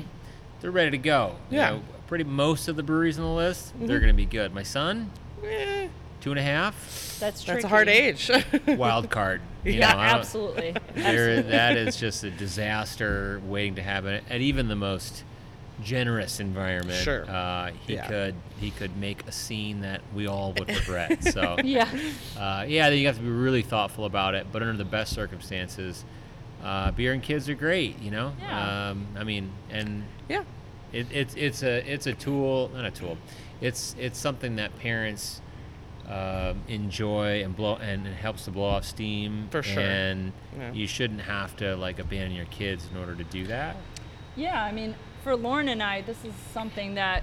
they're 0.60 0.70
ready 0.70 0.90
to 0.92 0.98
go. 0.98 1.36
You 1.50 1.58
Yeah. 1.58 1.70
know, 1.70 1.82
pretty 2.06 2.24
most 2.24 2.68
of 2.68 2.76
the 2.76 2.82
breweries 2.82 3.18
on 3.18 3.24
the 3.24 3.30
list, 3.32 3.72
they're 3.78 3.96
Mhm. 3.98 4.00
going 4.02 4.12
to 4.12 4.16
be 4.16 4.26
good. 4.26 4.54
My 4.54 4.62
son, 4.62 5.10
Eh, 5.44 5.88
two 6.22 6.30
and 6.30 6.38
a 6.40 6.42
half, 6.42 7.18
that's 7.20 7.44
that's 7.44 7.64
a 7.64 7.68
hard 7.68 7.88
age. 7.90 8.30
wild 8.68 9.10
card. 9.10 9.42
You 9.64 9.74
Yeah, 9.74 9.92
know, 9.92 9.98
Absolutely. 10.00 10.72
There, 10.94 11.28
Absolutely. 11.38 11.42
that 11.52 11.76
is 11.76 11.96
just 12.00 12.24
a 12.24 12.30
disaster 12.30 13.40
waiting 13.46 13.74
to 13.74 13.82
happen. 13.82 14.22
At 14.30 14.40
even 14.40 14.68
the 14.68 14.74
most 14.76 15.24
generous 15.82 16.40
environment, 16.40 17.02
Sure. 17.02 17.28
uh, 17.28 17.72
he 17.86 17.94
Yeah. 17.94 18.06
could 18.06 18.34
he 18.60 18.70
could 18.70 18.96
make 18.96 19.26
a 19.26 19.32
scene 19.32 19.80
that 19.82 20.00
we 20.14 20.26
all 20.26 20.52
would 20.54 20.68
regret. 20.74 21.22
So 21.24 21.56
Yeah. 21.62 21.88
uh, 22.38 22.64
yeah, 22.68 22.88
you 22.88 23.06
have 23.06 23.16
to 23.16 23.22
be 23.22 23.28
really 23.28 23.62
thoughtful 23.62 24.04
about 24.04 24.34
it. 24.34 24.46
But 24.52 24.62
under 24.62 24.76
the 24.76 24.88
best 24.88 25.12
circumstances, 25.12 26.04
uh, 26.62 26.92
beer 26.92 27.12
and 27.12 27.22
kids 27.22 27.48
are 27.48 27.54
great. 27.54 28.00
You 28.00 28.10
know, 28.12 28.32
Yeah. 28.40 28.90
um, 28.90 29.06
I 29.18 29.24
mean, 29.24 29.50
and 29.70 30.04
yeah. 30.28 30.44
it, 30.92 31.06
it's 31.12 31.34
it's 31.34 31.62
a 31.64 31.78
it's 31.92 32.06
a 32.06 32.14
tool, 32.14 32.70
not 32.74 32.84
a 32.84 32.90
tool. 32.90 33.18
It's 33.60 33.94
it's 33.98 34.18
something 34.18 34.56
that 34.56 34.76
parents 34.78 35.40
um 36.12 36.60
enjoy 36.68 37.42
and 37.42 37.56
blow 37.56 37.76
and 37.76 38.06
it 38.06 38.12
helps 38.14 38.44
to 38.44 38.50
blow 38.50 38.64
off 38.66 38.84
steam. 38.84 39.48
For 39.50 39.62
sure. 39.62 39.82
And 39.82 40.32
Yeah. 40.58 40.72
you 40.72 40.86
shouldn't 40.86 41.22
have 41.22 41.56
to 41.56 41.76
like 41.76 41.98
abandon 41.98 42.32
your 42.32 42.46
kids 42.46 42.86
in 42.92 42.98
order 42.98 43.14
to 43.14 43.24
do 43.24 43.46
that. 43.46 43.76
Yeah, 44.36 44.62
I 44.62 44.72
mean, 44.72 44.94
for 45.24 45.36
Lauren 45.36 45.68
and 45.68 45.82
I, 45.82 46.00
this 46.02 46.24
is 46.24 46.34
something 46.52 46.94
that 46.94 47.22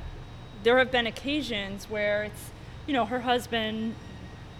there 0.63 0.77
have 0.77 0.91
been 0.91 1.07
occasions 1.07 1.89
where 1.89 2.23
it's, 2.23 2.51
you 2.87 2.93
know, 2.93 3.05
her 3.05 3.19
husband, 3.21 3.95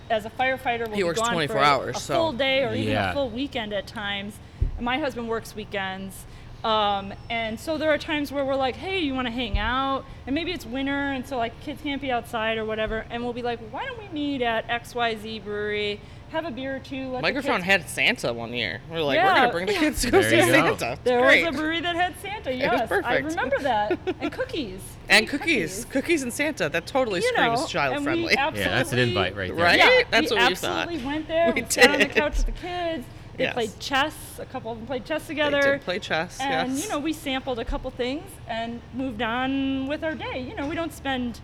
as 0.09 0.25
a 0.25 0.30
firefighter, 0.30 0.88
will 0.88 0.95
He 0.95 0.97
be 1.01 1.03
works 1.03 1.19
gone 1.19 1.34
24 1.34 1.55
for 1.55 1.61
a- 1.61 1.65
hours, 1.65 1.97
a 1.97 1.99
so- 1.99 2.13
full 2.15 2.34
day 2.34 2.63
or 2.63 2.73
even 2.73 2.93
Yeah. 2.93 3.11
a 3.11 3.13
full 3.13 3.30
weekend 3.30 3.73
at 3.73 3.86
times. 3.88 4.39
And 4.77 4.86
my 4.86 4.97
husband 4.97 5.27
works 5.27 5.55
weekends. 5.55 6.25
Um, 6.64 7.14
and 7.30 7.57
so 7.60 7.78
there 7.78 7.89
are 7.93 7.97
times 7.97 8.32
where 8.32 8.43
we're 8.43 8.55
like, 8.55 8.76
hey, 8.76 8.99
you 8.99 9.14
want 9.14 9.28
to 9.28 9.32
hang 9.32 9.57
out? 9.57 10.03
And 10.26 10.36
maybe 10.36 10.51
it's 10.51 10.66
winter, 10.66 10.91
and 11.12 11.26
so 11.26 11.38
like 11.38 11.60
kids 11.62 11.82
can't 11.82 12.01
be 12.01 12.12
outside 12.12 12.57
or 12.57 12.66
whatever. 12.66 13.05
And 13.10 13.24
we'll 13.24 13.34
be 13.34 13.43
like, 13.43 13.60
why 13.72 13.86
don't 13.86 13.97
we 13.97 14.07
meet 14.10 14.41
at 14.41 14.68
XYZ 14.68 15.43
Brewery, 15.43 16.01
have 16.32 16.45
a 16.45 16.51
beer 16.51 16.76
or 16.76 16.80
two? 16.80 17.07
Let 17.12 17.22
Microphone 17.22 17.62
had 17.62 17.88
Santa 17.88 18.34
one 18.34 18.53
year. 18.53 18.82
We 18.91 18.97
are 18.97 19.01
like, 19.03 19.18
we're 19.18 19.24
Yeah, 19.24 19.36
going 19.38 19.47
to 19.47 19.53
bring 19.53 19.66
the 19.68 19.74
yeah. 19.74 19.80
kids 19.88 20.01
to 20.01 20.12
go 20.12 20.22
see 20.22 20.36
you 20.38 20.45
go. 20.47 20.76
Santa. 20.78 20.99
There 21.05 21.22
Great. 21.22 21.45
was 21.45 21.55
a 21.55 21.57
brewery 21.57 21.80
that 21.82 21.95
had 21.95 22.14
Santa. 22.22 22.49
was 22.49 22.60
Yes, 22.60 22.91
I 22.91 23.18
remember 23.18 23.57
that. 23.60 23.97
And 24.20 24.32
cookies. 24.32 24.82
and 25.07 25.30
Free 25.30 25.39
cookies. 25.39 25.86
cookies. 25.86 26.24
and 26.24 26.34
Santa. 26.34 26.68
That 26.68 26.86
totally 26.86 27.22
You 27.22 27.28
screams 27.30 27.62
know, 27.62 27.68
child 27.68 27.95
and 27.95 28.01
we 28.01 28.12
friendly. 28.12 28.38
absolutely- 28.38 28.60
Yeah, 28.70 28.78
that's 28.78 28.91
an 28.91 28.99
invite 28.99 29.36
right 29.38 29.55
there. 29.55 29.66
Right? 29.66 29.78
Yeah, 29.80 30.01
That's 30.12 30.30
we 30.30 30.36
what 30.38 30.49
we 30.49 30.55
thought. 30.55 30.72
absolutely 30.89 31.05
went 31.07 31.28
there. 31.30 31.53
We 31.53 31.62
We, 31.62 31.70
sat 31.70 31.89
on 31.89 31.99
the 31.99 32.05
couch 32.05 32.36
with 32.38 32.45
the 32.47 32.51
kids. 32.51 33.05
They 33.39 33.45
Yes. 33.45 33.53
played 33.53 33.79
chess. 33.79 34.37
A 34.39 34.45
couple 34.45 34.69
of 34.71 34.77
them 34.77 34.85
played 34.85 35.05
chess 35.05 35.25
together. 35.25 35.61
They 35.61 35.71
did 35.71 35.81
play 35.81 35.99
chess. 35.99 36.39
and 36.41 36.73
yes. 36.73 36.83
you 36.83 36.89
know, 36.91 36.99
we 36.99 37.13
sampled 37.13 37.57
a 37.57 37.63
couple 37.65 37.89
things 37.89 38.29
and 38.49 38.81
moved 38.93 39.21
on 39.21 39.87
with 39.87 40.03
our 40.03 40.13
day. 40.13 40.41
You 40.41 40.55
know, 40.55 40.67
we 40.67 40.75
don't 40.75 40.91
spend 40.93 41.39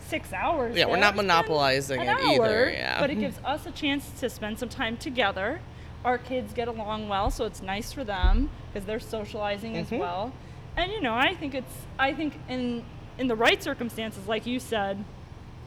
six 0.00 0.32
hours. 0.32 0.76
Yeah, 0.76 0.86
we're 0.86 0.96
not 0.98 1.14
monopolizing 1.14 2.00
it 2.00 2.08
either, 2.20 2.70
yeah. 2.70 3.00
But 3.00 3.10
it 3.10 3.14
gives 3.20 3.38
us 3.44 3.64
a 3.64 3.70
chance 3.70 4.10
to 4.20 4.28
spend 4.28 4.58
some 4.58 4.68
time 4.68 4.96
together. 4.96 5.60
Our 6.04 6.18
kids 6.18 6.52
get 6.52 6.66
along 6.66 7.08
well, 7.08 7.30
so 7.30 7.44
it's 7.44 7.62
nice 7.62 7.92
for 7.92 8.02
them 8.02 8.50
because 8.72 8.84
they're 8.86 8.98
socializing 9.00 9.76
as 9.76 9.88
Mhm. 9.90 9.98
well. 10.00 10.32
And 10.76 10.90
you 10.90 11.00
know, 11.00 11.14
I 11.14 11.34
think 11.34 11.54
it's 11.54 11.74
I 11.98 12.12
think 12.12 12.34
in 12.48 12.84
in 13.18 13.28
the 13.28 13.36
right 13.36 13.62
circumstances, 13.62 14.26
like 14.26 14.46
you 14.46 14.58
said, 14.58 15.04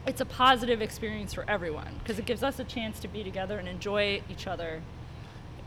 it's 0.06 0.20
a 0.22 0.26
positive 0.26 0.82
experience 0.82 1.34
for 1.34 1.46
everyone 1.50 1.96
because 2.04 2.20
it 2.20 2.26
gives 2.26 2.44
us 2.44 2.60
a 2.60 2.64
chance 2.66 3.00
to 3.00 3.08
be 3.08 3.24
together 3.24 3.58
and 3.60 3.68
enjoy 3.68 4.22
each 4.30 4.46
other. 4.46 4.82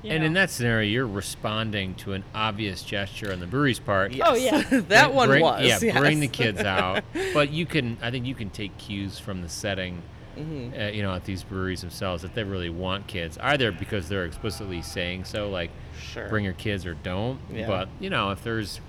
You 0.02 0.10
And 0.10 0.20
know. 0.20 0.26
in 0.26 0.32
that 0.34 0.50
scenario, 0.50 0.88
you're 0.90 1.06
responding 1.06 1.94
to 1.96 2.12
an 2.12 2.24
obvious 2.34 2.82
gesture 2.82 3.32
on 3.32 3.40
the 3.40 3.46
brewery's 3.46 3.78
part. 3.78 4.12
Yes. 4.12 4.26
Oh, 4.30 4.34
yeah. 4.34 4.62
that 4.88 5.04
Bring- 5.06 5.14
one 5.16 5.28
bring- 5.28 5.42
was. 5.42 5.62
Yeah, 5.66 5.78
yes. 5.80 5.98
bring 5.98 6.20
the 6.20 6.28
kids 6.28 6.60
out. 6.62 7.04
But 7.34 7.50
you 7.50 7.66
can, 7.66 7.96
I 8.02 8.10
think 8.10 8.26
you 8.26 8.34
can 8.34 8.50
take 8.50 8.76
cues 8.78 9.18
from 9.18 9.42
the 9.42 9.48
setting, 9.48 10.02
Mhm. 10.38 10.88
uh, 10.88 10.90
you 10.92 11.02
know, 11.02 11.12
at 11.14 11.24
these 11.24 11.42
breweries 11.42 11.82
themselves 11.82 12.22
that 12.22 12.34
they 12.34 12.42
really 12.44 12.70
want 12.70 13.06
kids, 13.06 13.36
either 13.38 13.70
because 13.70 14.08
they're 14.08 14.24
explicitly 14.24 14.80
saying 14.82 15.24
so, 15.24 15.50
like 15.50 15.70
Sure. 16.00 16.28
bring 16.28 16.44
your 16.44 16.54
kids 16.54 16.86
or 16.86 16.94
don't. 16.94 17.38
Yeah. 17.52 17.66
But 17.66 17.88
you 18.00 18.08
know, 18.10 18.30
if 18.30 18.42
there's 18.42 18.80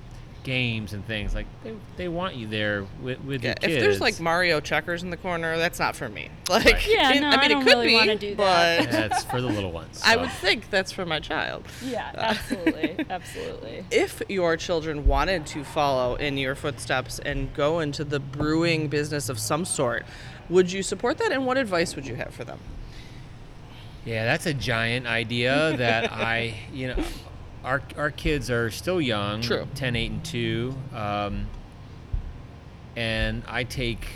games 0.44 0.92
and 0.94 1.06
things 1.08 1.34
like 1.34 1.46
they, 1.64 1.74
they 1.96 2.08
want 2.10 2.36
you 2.36 2.48
there 2.48 2.86
with, 3.02 3.22
with 3.24 3.42
Yeah, 3.44 3.50
your 3.50 3.56
kids. 3.56 3.74
if 3.76 3.80
there's 3.82 4.02
like 4.02 4.20
Mario 4.20 4.60
checkers 4.60 5.02
in 5.02 5.10
the 5.10 5.18
corner, 5.18 5.58
that's 5.58 5.80
not 5.80 5.96
for 5.96 6.10
me. 6.10 6.30
Like, 6.50 6.66
Right. 6.66 6.88
Yeah, 6.88 7.14
it- 7.14 7.22
no, 7.22 7.30
I 7.30 7.34
I 7.36 7.42
mean, 7.42 7.50
don't 7.52 7.62
it 7.62 7.66
could 7.66 7.70
really 7.74 7.88
be, 7.88 7.94
wanna 7.96 8.16
do 8.16 8.36
that. 8.36 8.84
but 8.86 8.92
that's 9.10 9.24
for 9.24 9.40
the 9.42 9.48
little 9.48 9.72
ones. 9.72 10.02
I 10.06 10.18
would 10.18 10.32
think 10.34 10.70
that's 10.70 10.92
for 10.92 11.06
my 11.06 11.20
child. 11.22 11.66
Yeah, 11.84 12.12
uh, 12.14 12.20
absolutely, 12.22 13.06
absolutely. 13.10 13.86
If 13.92 14.22
your 14.28 14.58
children 14.58 15.08
wanted 15.08 15.46
to 15.48 15.64
follow 15.64 16.16
in 16.16 16.38
your 16.38 16.56
footsteps 16.56 17.20
and 17.20 17.54
go 17.54 17.80
into 17.80 18.04
the 18.04 18.20
brewing 18.20 18.90
business 18.90 19.30
of 19.30 19.40
some 19.40 19.64
sort, 19.66 20.06
would 20.50 20.72
you 20.72 20.84
support 20.84 21.18
that? 21.20 21.32
And 21.32 21.46
what 21.46 21.58
advice 21.58 21.96
would 21.96 22.06
you 22.06 22.16
have 22.16 22.34
for 22.34 22.44
them? 22.44 22.60
Yeah, 24.06 24.26
that's 24.26 24.46
a 24.46 24.54
giant 24.54 25.08
idea 25.08 25.78
that 25.78 26.12
I, 26.12 26.56
you 26.74 26.88
know, 26.90 27.04
our 27.64 27.82
our 27.98 28.12
kids 28.12 28.50
are 28.50 28.70
still 28.72 29.02
young, 29.02 29.42
True. 29.42 29.68
10, 29.76 29.96
8, 29.96 30.12
and 30.12 30.26
2. 30.26 30.76
Um, 30.94 31.48
and 32.96 33.44
I 33.48 33.64
take 33.64 34.08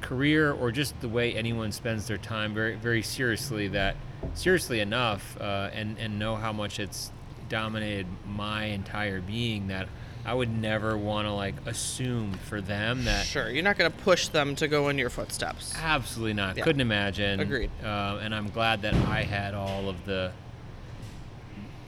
career 0.00 0.52
or 0.52 0.70
just 0.70 0.98
the 1.00 1.08
way 1.08 1.34
anyone 1.34 1.72
spends 1.72 2.06
their 2.06 2.16
time 2.16 2.54
very 2.54 2.76
very 2.76 3.02
seriously 3.02 3.66
that 3.66 3.96
seriously 4.34 4.78
enough 4.78 5.36
uh, 5.40 5.68
and 5.72 5.98
and 5.98 6.16
know 6.18 6.36
how 6.36 6.52
much 6.52 6.78
it's 6.78 7.10
dominated 7.48 8.06
my 8.24 8.66
entire 8.66 9.20
being 9.20 9.66
that 9.66 9.88
I 10.24 10.34
would 10.34 10.50
never 10.50 10.96
want 10.96 11.28
to 11.28 11.32
like 11.32 11.54
assume 11.66 12.32
for 12.32 12.60
them 12.60 13.04
that 13.04 13.26
Sure, 13.26 13.48
you're 13.48 13.62
not 13.62 13.78
going 13.78 13.90
to 13.90 13.98
push 13.98 14.26
them 14.26 14.56
to 14.56 14.66
go 14.66 14.88
in 14.88 14.98
your 14.98 15.08
footsteps. 15.08 15.72
Absolutely 15.80 16.34
not. 16.34 16.56
Yeah. 16.56 16.64
Couldn't 16.64 16.80
imagine. 16.80 17.38
Agreed. 17.38 17.70
Uh, 17.82 18.18
and 18.20 18.34
I'm 18.34 18.48
glad 18.48 18.82
that 18.82 18.94
I 18.94 19.22
had 19.22 19.54
all 19.54 19.88
of 19.88 20.04
the, 20.04 20.32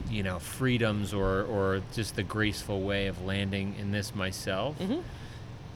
you 0.09 0.23
know, 0.23 0.39
freedoms 0.39 1.13
or 1.13 1.43
or 1.43 1.81
just 1.93 2.15
the 2.15 2.23
graceful 2.23 2.81
way 2.81 3.07
of 3.07 3.21
landing 3.23 3.75
in 3.79 3.91
this 3.91 4.15
myself. 4.15 4.77
Mhm. 4.79 5.03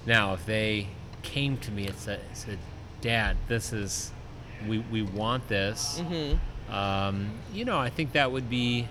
Now, 0.06 0.34
if 0.34 0.46
they 0.46 0.88
came 1.22 1.58
to 1.58 1.72
me 1.72 1.88
and 1.88 1.96
said, 1.98 2.20
said 2.34 2.58
"Dad, 3.02 3.38
this 3.48 3.72
is, 3.74 4.12
we 4.68 4.80
we 4.80 5.02
want 5.02 5.48
this," 5.48 6.00
Mm-hmm. 6.02 6.74
um, 6.74 7.32
you 7.54 7.64
know, 7.66 7.78
I 7.78 7.90
think 7.90 8.14
that 8.14 8.32
would 8.32 8.50
be. 8.50 8.88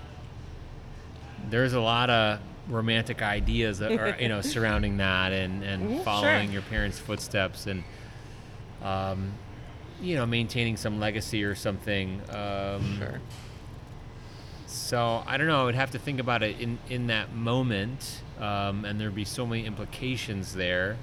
There's 1.49 1.73
a 1.73 1.81
lot 1.81 2.09
of 2.09 2.39
romantic 2.69 3.21
ideas 3.21 3.79
that 3.79 3.91
are 3.99 4.15
you 4.19 4.29
know 4.29 4.39
surrounding 4.55 4.97
that 4.97 5.33
and 5.33 5.61
and 5.63 5.89
Mhm, 5.99 6.03
following 6.03 6.45
sure. 6.45 6.53
your 6.53 6.61
parents' 6.63 6.97
footsteps 6.99 7.67
and 7.67 7.83
um, 8.81 9.33
you 10.01 10.15
know 10.15 10.25
maintaining 10.25 10.77
some 10.77 10.99
legacy 10.99 11.43
or 11.43 11.53
something. 11.55 12.21
Um, 12.29 12.97
Sure. 12.97 13.19
So 14.73 15.23
I 15.27 15.37
don't 15.37 15.47
know. 15.47 15.61
I 15.61 15.65
would 15.65 15.75
have 15.75 15.91
to 15.91 15.99
think 15.99 16.19
about 16.19 16.41
it 16.43 16.59
in 16.59 16.79
in 16.89 17.07
that 17.07 17.33
moment, 17.33 18.21
um, 18.39 18.85
and 18.85 18.99
there'd 18.99 19.13
be 19.15 19.23
so 19.25 19.45
many 19.45 19.65
implications 19.65 20.53
there. 20.55 20.97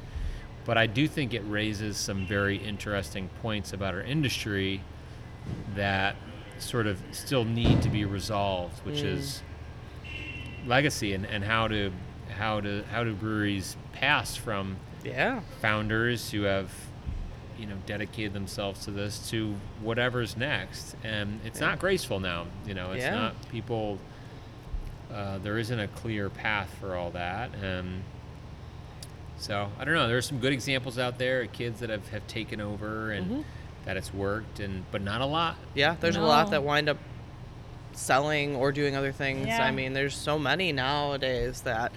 But 0.64 0.76
I 0.76 0.86
do 0.86 1.06
think 1.08 1.32
it 1.34 1.40
raises 1.46 1.96
some 1.96 2.26
very 2.26 2.56
interesting 2.56 3.28
points 3.42 3.72
about 3.72 3.94
our 3.94 4.02
industry 4.02 4.82
that 5.74 6.16
sort 6.58 6.86
of 6.86 7.00
still 7.12 7.44
need 7.44 7.80
to 7.82 7.88
be 7.88 8.04
resolved, 8.04 8.84
which 8.84 8.98
Mm. 9.02 9.14
is 9.16 9.42
legacy 10.66 11.14
and, 11.14 11.24
and 11.24 11.44
how 11.44 11.68
to 11.68 11.90
how 12.38 12.60
to 12.60 12.84
how 12.92 13.04
do 13.04 13.14
breweries 13.14 13.76
pass 13.92 14.36
from 14.36 14.76
Yeah. 15.04 15.40
founders 15.62 16.30
who 16.30 16.42
have 16.42 16.70
you 17.60 17.66
know 17.66 17.76
dedicated 17.86 18.32
themselves 18.32 18.84
to 18.86 18.90
this 18.90 19.28
to 19.30 19.54
whatever's 19.82 20.36
next 20.36 20.96
and 21.04 21.40
it's 21.44 21.60
Yeah. 21.60 21.66
not 21.68 21.78
graceful 21.78 22.18
now 22.18 22.46
you 22.66 22.72
know 22.74 22.92
it's 22.92 23.04
Yeah. 23.04 23.14
not 23.14 23.48
people 23.50 23.98
uh, 25.12 25.38
there 25.38 25.58
isn't 25.58 25.78
a 25.78 25.88
clear 25.88 26.30
path 26.30 26.74
for 26.80 26.94
all 26.96 27.10
that 27.10 27.50
and 27.62 28.02
so 29.38 29.68
i 29.78 29.84
don't 29.84 29.94
know 29.94 30.08
there's 30.08 30.26
some 30.26 30.38
good 30.38 30.52
examples 30.52 30.98
out 30.98 31.18
there 31.18 31.42
of 31.42 31.52
kids 31.52 31.80
that 31.80 31.90
have, 31.90 32.08
have 32.08 32.26
taken 32.26 32.60
over 32.60 33.10
and 33.12 33.30
Mhm. 33.30 33.44
that 33.84 33.96
it's 33.96 34.12
worked 34.14 34.60
and 34.60 34.84
but 34.90 35.02
not 35.02 35.20
a 35.20 35.26
lot 35.26 35.56
Yeah, 35.74 35.96
there's 36.00 36.16
a 36.16 36.20
lot 36.22 36.50
that 36.50 36.62
wind 36.62 36.88
up 36.88 36.98
selling 37.92 38.54
or 38.56 38.70
doing 38.72 38.94
other 38.96 39.12
things. 39.12 39.46
Yeah. 39.48 39.64
I 39.64 39.72
mean, 39.72 39.92
there's 39.94 40.14
so 40.14 40.38
many 40.38 40.72
nowadays 40.72 41.62
that 41.62 41.92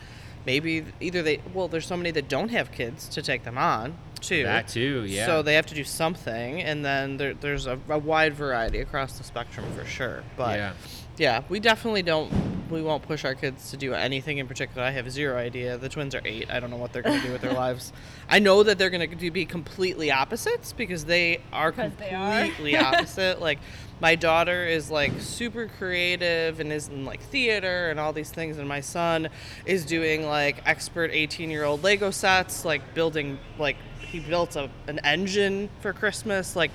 maybe 0.45 0.85
either 0.99 1.21
they 1.21 1.39
well, 1.53 1.67
there's 1.67 1.85
so 1.85 1.95
many 1.95 2.11
that 2.11 2.27
don't 2.27 2.49
have 2.49 2.71
kids 2.71 3.07
to 3.09 3.21
take 3.21 3.43
them 3.43 3.57
on 3.57 3.95
too. 4.23 4.43
that 4.43 4.67
too 4.67 5.05
yeah 5.05 5.25
So 5.25 5.41
they 5.41 5.55
have 5.55 5.65
to 5.67 5.75
do 5.75 5.83
something, 5.83 6.61
and 6.61 6.83
then 6.83 7.17
there, 7.17 7.33
there's 7.33 7.67
a, 7.67 7.79
a 7.89 7.99
wide 7.99 8.33
variety 8.33 8.79
across 8.79 9.17
the 9.17 9.23
spectrum 9.23 9.65
for 9.77 9.85
sure. 9.85 10.23
But 10.37 10.57
yeah 10.57 10.73
yeah, 11.17 11.43
we 11.49 11.59
definitely 11.59 12.03
don't. 12.03 12.31
We 12.69 12.81
won't 12.81 13.03
push 13.03 13.23
our 13.23 13.35
kids 13.35 13.69
to 13.69 13.77
do 13.77 13.93
anything 13.93 14.39
in 14.39 14.47
particular. 14.47 14.81
I 14.87 14.89
have 14.91 15.11
zero 15.11 15.37
idea. 15.37 15.77
The 15.77 15.89
twins 15.89 16.15
are 16.15 16.21
eight. 16.25 16.49
I 16.49 16.59
don't 16.59 16.71
know 16.71 16.77
what 16.77 16.91
they're 16.91 17.03
going 17.03 17.19
to 17.21 17.27
do 17.27 17.31
with 17.31 17.41
their 17.41 17.53
lives. 17.65 17.93
I 18.27 18.39
know 18.39 18.63
that 18.63 18.79
they're 18.79 18.89
going 18.89 19.15
to 19.15 19.31
be 19.31 19.45
completely 19.45 20.09
opposites 20.11 20.73
because 20.73 21.05
they 21.05 21.41
are 21.51 21.71
Because 21.71 21.91
they 21.99 22.09
are. 22.15 22.45
completely 22.45 22.77
opposite. 22.77 23.39
Like 23.39 23.59
my 24.01 24.15
daughter 24.15 24.65
is 24.65 24.89
like 24.89 25.11
super 25.19 25.69
creative 25.77 26.59
and 26.59 26.73
is 26.73 26.87
in 26.87 27.05
like 27.05 27.21
theater 27.21 27.91
and 27.91 27.99
all 27.99 28.11
these 28.11 28.31
things, 28.31 28.57
and 28.57 28.67
my 28.67 28.81
son 28.81 29.29
is 29.67 29.85
doing 29.85 30.25
like 30.25 30.63
expert 30.65 31.11
18 31.13 31.51
year 31.51 31.65
old 31.65 31.83
Lego 31.83 32.09
sets, 32.09 32.65
like 32.65 32.95
building 32.95 33.37
like 33.59 33.75
he 33.99 34.19
built 34.19 34.55
a, 34.55 34.67
an 34.87 34.97
engine 34.99 35.69
for 35.81 35.93
Christmas. 35.93 36.55
Like 36.55 36.71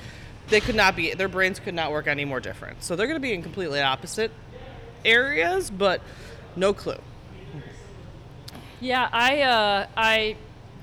they 0.49 0.61
could 0.61 0.75
not 0.75 0.97
be 0.97 1.15
their 1.15 1.29
brains 1.29 1.59
could 1.61 1.75
not 1.75 1.91
work 1.91 2.07
any 2.07 2.25
more 2.25 2.41
different. 2.41 2.83
So 2.83 2.97
they're 2.97 3.07
going 3.07 3.17
to 3.17 3.21
be 3.21 3.33
in 3.33 3.43
completely 3.43 3.81
opposite 3.81 4.31
areas, 5.05 5.71
but 5.71 6.01
no 6.57 6.73
clue. 6.73 7.01
Yeah, 8.81 9.09
I 9.13 9.43
uh, 9.43 9.87
I 9.97 10.37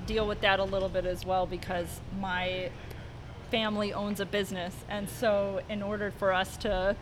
deal 0.06 0.26
with 0.26 0.40
that 0.42 0.60
a 0.60 0.64
little 0.64 0.88
bit 0.88 1.06
as 1.06 1.24
well 1.24 1.46
because 1.46 2.00
my 2.20 2.70
family 3.50 3.92
owns 3.92 4.20
a 4.20 4.26
business, 4.26 4.74
and 4.88 5.08
so 5.08 5.60
in 5.68 5.82
order 5.82 6.10
for 6.10 6.32
us 6.32 6.56
to 6.58 6.96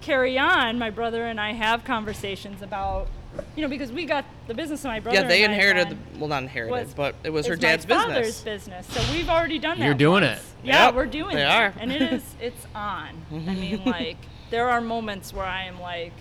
carry 0.00 0.38
on, 0.38 0.78
my 0.78 0.90
brother 0.90 1.24
and 1.24 1.40
I 1.40 1.52
have 1.52 1.84
conversations 1.84 2.60
about, 2.60 3.08
you 3.56 3.62
know, 3.62 3.68
because 3.68 3.90
we 3.92 4.04
got 4.06 4.24
the 4.46 4.54
business 4.54 4.80
of 4.80 4.88
my 4.88 5.00
brother. 5.00 5.20
yeah, 5.20 5.26
they 5.28 5.44
and 5.44 5.52
inherited 5.52 5.84
ran 5.88 5.98
the, 6.12 6.18
well 6.18 6.28
not 6.28 6.42
inherited, 6.42 6.72
was- 6.86 6.94
but 6.94 7.14
it 7.24 7.30
was 7.30 7.46
her 7.46 7.54
is 7.54 7.58
dad's 7.60 7.88
my 7.88 7.94
father's 7.96 8.40
business. 8.42 8.66
business. 8.86 9.06
So 9.06 9.12
we've 9.12 9.28
already 9.28 9.58
done 9.58 9.78
that. 9.78 9.84
You're 9.84 9.94
doing 9.94 10.22
once. 10.24 10.38
it. 10.38 10.44
Yeah, 10.66 10.86
Yep, 10.86 10.94
we're 10.94 11.06
doing 11.06 11.36
they 11.36 11.42
it, 11.42 11.46
are. 11.46 11.72
and 11.78 11.92
it 11.92 12.02
is 12.02 12.22
it's 12.40 12.66
on. 12.74 13.10
I 13.30 13.34
mean, 13.54 13.82
like 13.84 14.16
there 14.50 14.68
are 14.70 14.80
moments 14.80 15.32
where 15.32 15.44
I 15.46 15.64
am 15.64 15.80
like, 15.80 16.12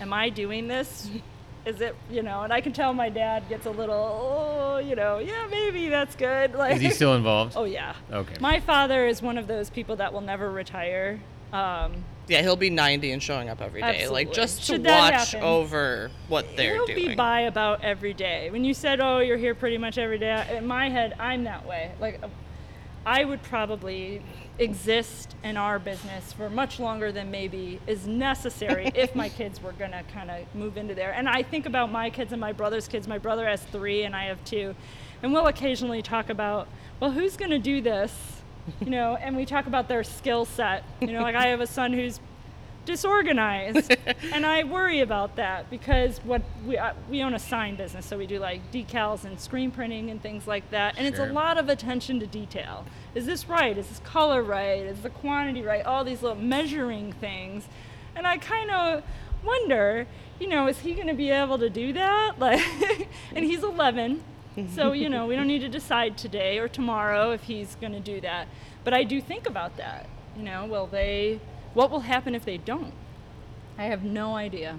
am 0.00 0.12
I 0.12 0.28
doing 0.30 0.68
this? 0.68 1.08
Is 1.66 1.80
it 1.80 1.94
you 2.10 2.22
know? 2.22 2.42
And 2.42 2.52
I 2.52 2.60
can 2.60 2.72
tell 2.72 2.94
my 2.94 3.08
dad 3.10 3.48
gets 3.48 3.66
a 3.66 3.70
little, 3.70 3.94
oh, 3.94 4.78
you 4.78 4.94
know, 4.94 5.18
yeah, 5.18 5.46
maybe 5.50 5.88
that's 5.88 6.14
good. 6.16 6.54
Like, 6.54 6.76
is 6.76 6.80
he 6.80 6.90
still 6.90 7.14
involved 7.14 7.52
oh 7.56 7.64
yeah. 7.64 7.94
okay 8.10 8.36
My 8.40 8.58
father 8.60 9.06
is 9.06 9.20
one 9.20 9.36
of 9.36 9.46
those 9.48 9.68
people 9.68 9.96
that 9.96 10.12
will 10.12 10.22
never 10.22 10.50
retire. 10.50 11.20
Um, 11.52 12.04
Yeah, 12.28 12.42
he'll 12.42 12.56
be 12.56 12.70
90 12.70 13.10
and 13.12 13.22
showing 13.22 13.48
up 13.48 13.60
every 13.62 13.80
day, 13.80 14.08
like 14.08 14.32
just 14.32 14.58
to 14.60 14.64
Should 14.74 14.84
that 14.84 15.12
watch 15.12 15.32
happen, 15.32 15.46
over 15.46 16.10
what 16.28 16.56
they're 16.56 16.76
doing. 16.76 16.86
he'll 16.98 17.08
be 17.08 17.14
by 17.14 17.40
about 17.42 17.82
every 17.82 18.12
day. 18.12 18.50
When 18.50 18.64
you 18.64 18.74
said, 18.74 19.00
"Oh, 19.00 19.18
you're 19.20 19.38
here 19.38 19.54
pretty 19.54 19.78
much 19.78 19.96
every 19.98 20.18
day," 20.18 20.56
in 20.56 20.66
my 20.66 20.90
head, 20.90 21.14
I'm 21.18 21.44
that 21.44 21.66
way. 21.66 21.92
Like, 22.00 22.20
I 23.06 23.24
would 23.24 23.42
probably 23.42 24.20
exist 24.58 25.34
in 25.44 25.56
our 25.56 25.78
business 25.78 26.32
for 26.32 26.50
much 26.50 26.78
longer 26.80 27.12
than 27.12 27.30
maybe 27.30 27.80
is 27.86 28.06
necessary 28.06 28.90
if 28.94 29.14
my 29.14 29.28
kids 29.28 29.62
were 29.62 29.72
gonna 29.72 30.02
kind 30.12 30.30
of 30.30 30.54
move 30.54 30.76
into 30.76 30.94
there. 30.94 31.12
And 31.12 31.28
I 31.28 31.42
think 31.42 31.64
about 31.64 31.90
my 31.90 32.10
kids 32.10 32.32
and 32.32 32.40
my 32.40 32.52
brother's 32.52 32.88
kids. 32.88 33.08
My 33.08 33.18
brother 33.18 33.46
has 33.48 33.62
three, 33.62 34.02
and 34.02 34.14
I 34.14 34.24
have 34.24 34.44
two, 34.44 34.74
and 35.22 35.32
we'll 35.32 35.46
occasionally 35.46 36.02
talk 36.02 36.28
about, 36.28 36.68
well, 37.00 37.12
who's 37.12 37.36
gonna 37.36 37.58
do 37.58 37.80
this? 37.80 38.37
You 38.80 38.90
know, 38.90 39.16
and 39.16 39.36
we 39.36 39.44
talk 39.44 39.66
about 39.66 39.88
their 39.88 40.04
skill 40.04 40.44
set. 40.44 40.84
You 41.00 41.12
know, 41.12 41.22
like 41.22 41.34
I 41.34 41.46
have 41.48 41.60
a 41.60 41.66
son 41.66 41.92
who's 41.92 42.20
disorganized 42.88 43.94
and 44.32 44.46
i 44.46 44.64
worry 44.64 45.00
about 45.00 45.36
that 45.36 45.68
because 45.68 46.20
what 46.24 46.40
we, 46.64 46.78
uh, 46.78 46.94
we 47.10 47.22
own 47.22 47.34
a 47.34 47.38
sign 47.38 47.76
business 47.76 48.06
so 48.06 48.16
we 48.16 48.26
do 48.26 48.38
like 48.38 48.62
decals 48.72 49.24
and 49.24 49.38
screen 49.38 49.70
printing 49.70 50.10
and 50.10 50.22
things 50.22 50.46
like 50.46 50.68
that 50.70 50.96
and 50.96 51.06
it's 51.06 51.18
a 51.18 51.26
lot 51.26 51.58
of 51.58 51.68
attention 51.68 52.18
to 52.18 52.26
detail. 52.26 52.86
Is 53.14 53.26
this 53.26 53.46
right? 53.46 53.76
Is 53.76 53.88
this 53.88 53.98
color 54.00 54.42
right? 54.42 54.80
Is 54.80 55.02
the 55.02 55.10
quantity 55.10 55.60
right? 55.60 55.84
All 55.84 56.02
these 56.02 56.22
little 56.22 56.42
measuring 56.42 57.12
things. 57.12 57.68
And 58.16 58.26
i 58.26 58.38
kind 58.38 58.70
of 58.70 59.02
wonder 59.44 60.06
you 60.40 60.48
know 60.48 60.66
is 60.66 60.78
he 60.78 60.94
going 60.94 61.08
to 61.08 61.14
be 61.14 61.28
able 61.28 61.58
to 61.58 61.68
do 61.68 61.92
that? 61.92 62.36
Like 62.38 63.08
and 63.34 63.44
he's 63.44 63.62
11 63.62 64.22
so 64.74 64.92
you 64.92 65.08
know 65.08 65.26
we 65.26 65.36
don't 65.36 65.46
need 65.46 65.60
to 65.60 65.68
decide 65.68 66.16
today 66.16 66.58
or 66.58 66.68
tomorrow 66.68 67.30
if 67.32 67.42
he's 67.42 67.76
going 67.76 67.92
to 67.92 68.00
do 68.00 68.20
that 68.20 68.48
but 68.84 68.92
i 68.94 69.04
do 69.04 69.20
think 69.20 69.46
about 69.46 69.76
that 69.76 70.06
you 70.36 70.42
know 70.42 70.64
will 70.66 70.86
they 70.86 71.40
what 71.74 71.90
will 71.90 72.00
happen 72.00 72.34
if 72.34 72.44
they 72.44 72.56
don't 72.56 72.92
i 73.76 73.84
have 73.84 74.02
no 74.04 74.34
idea 74.36 74.78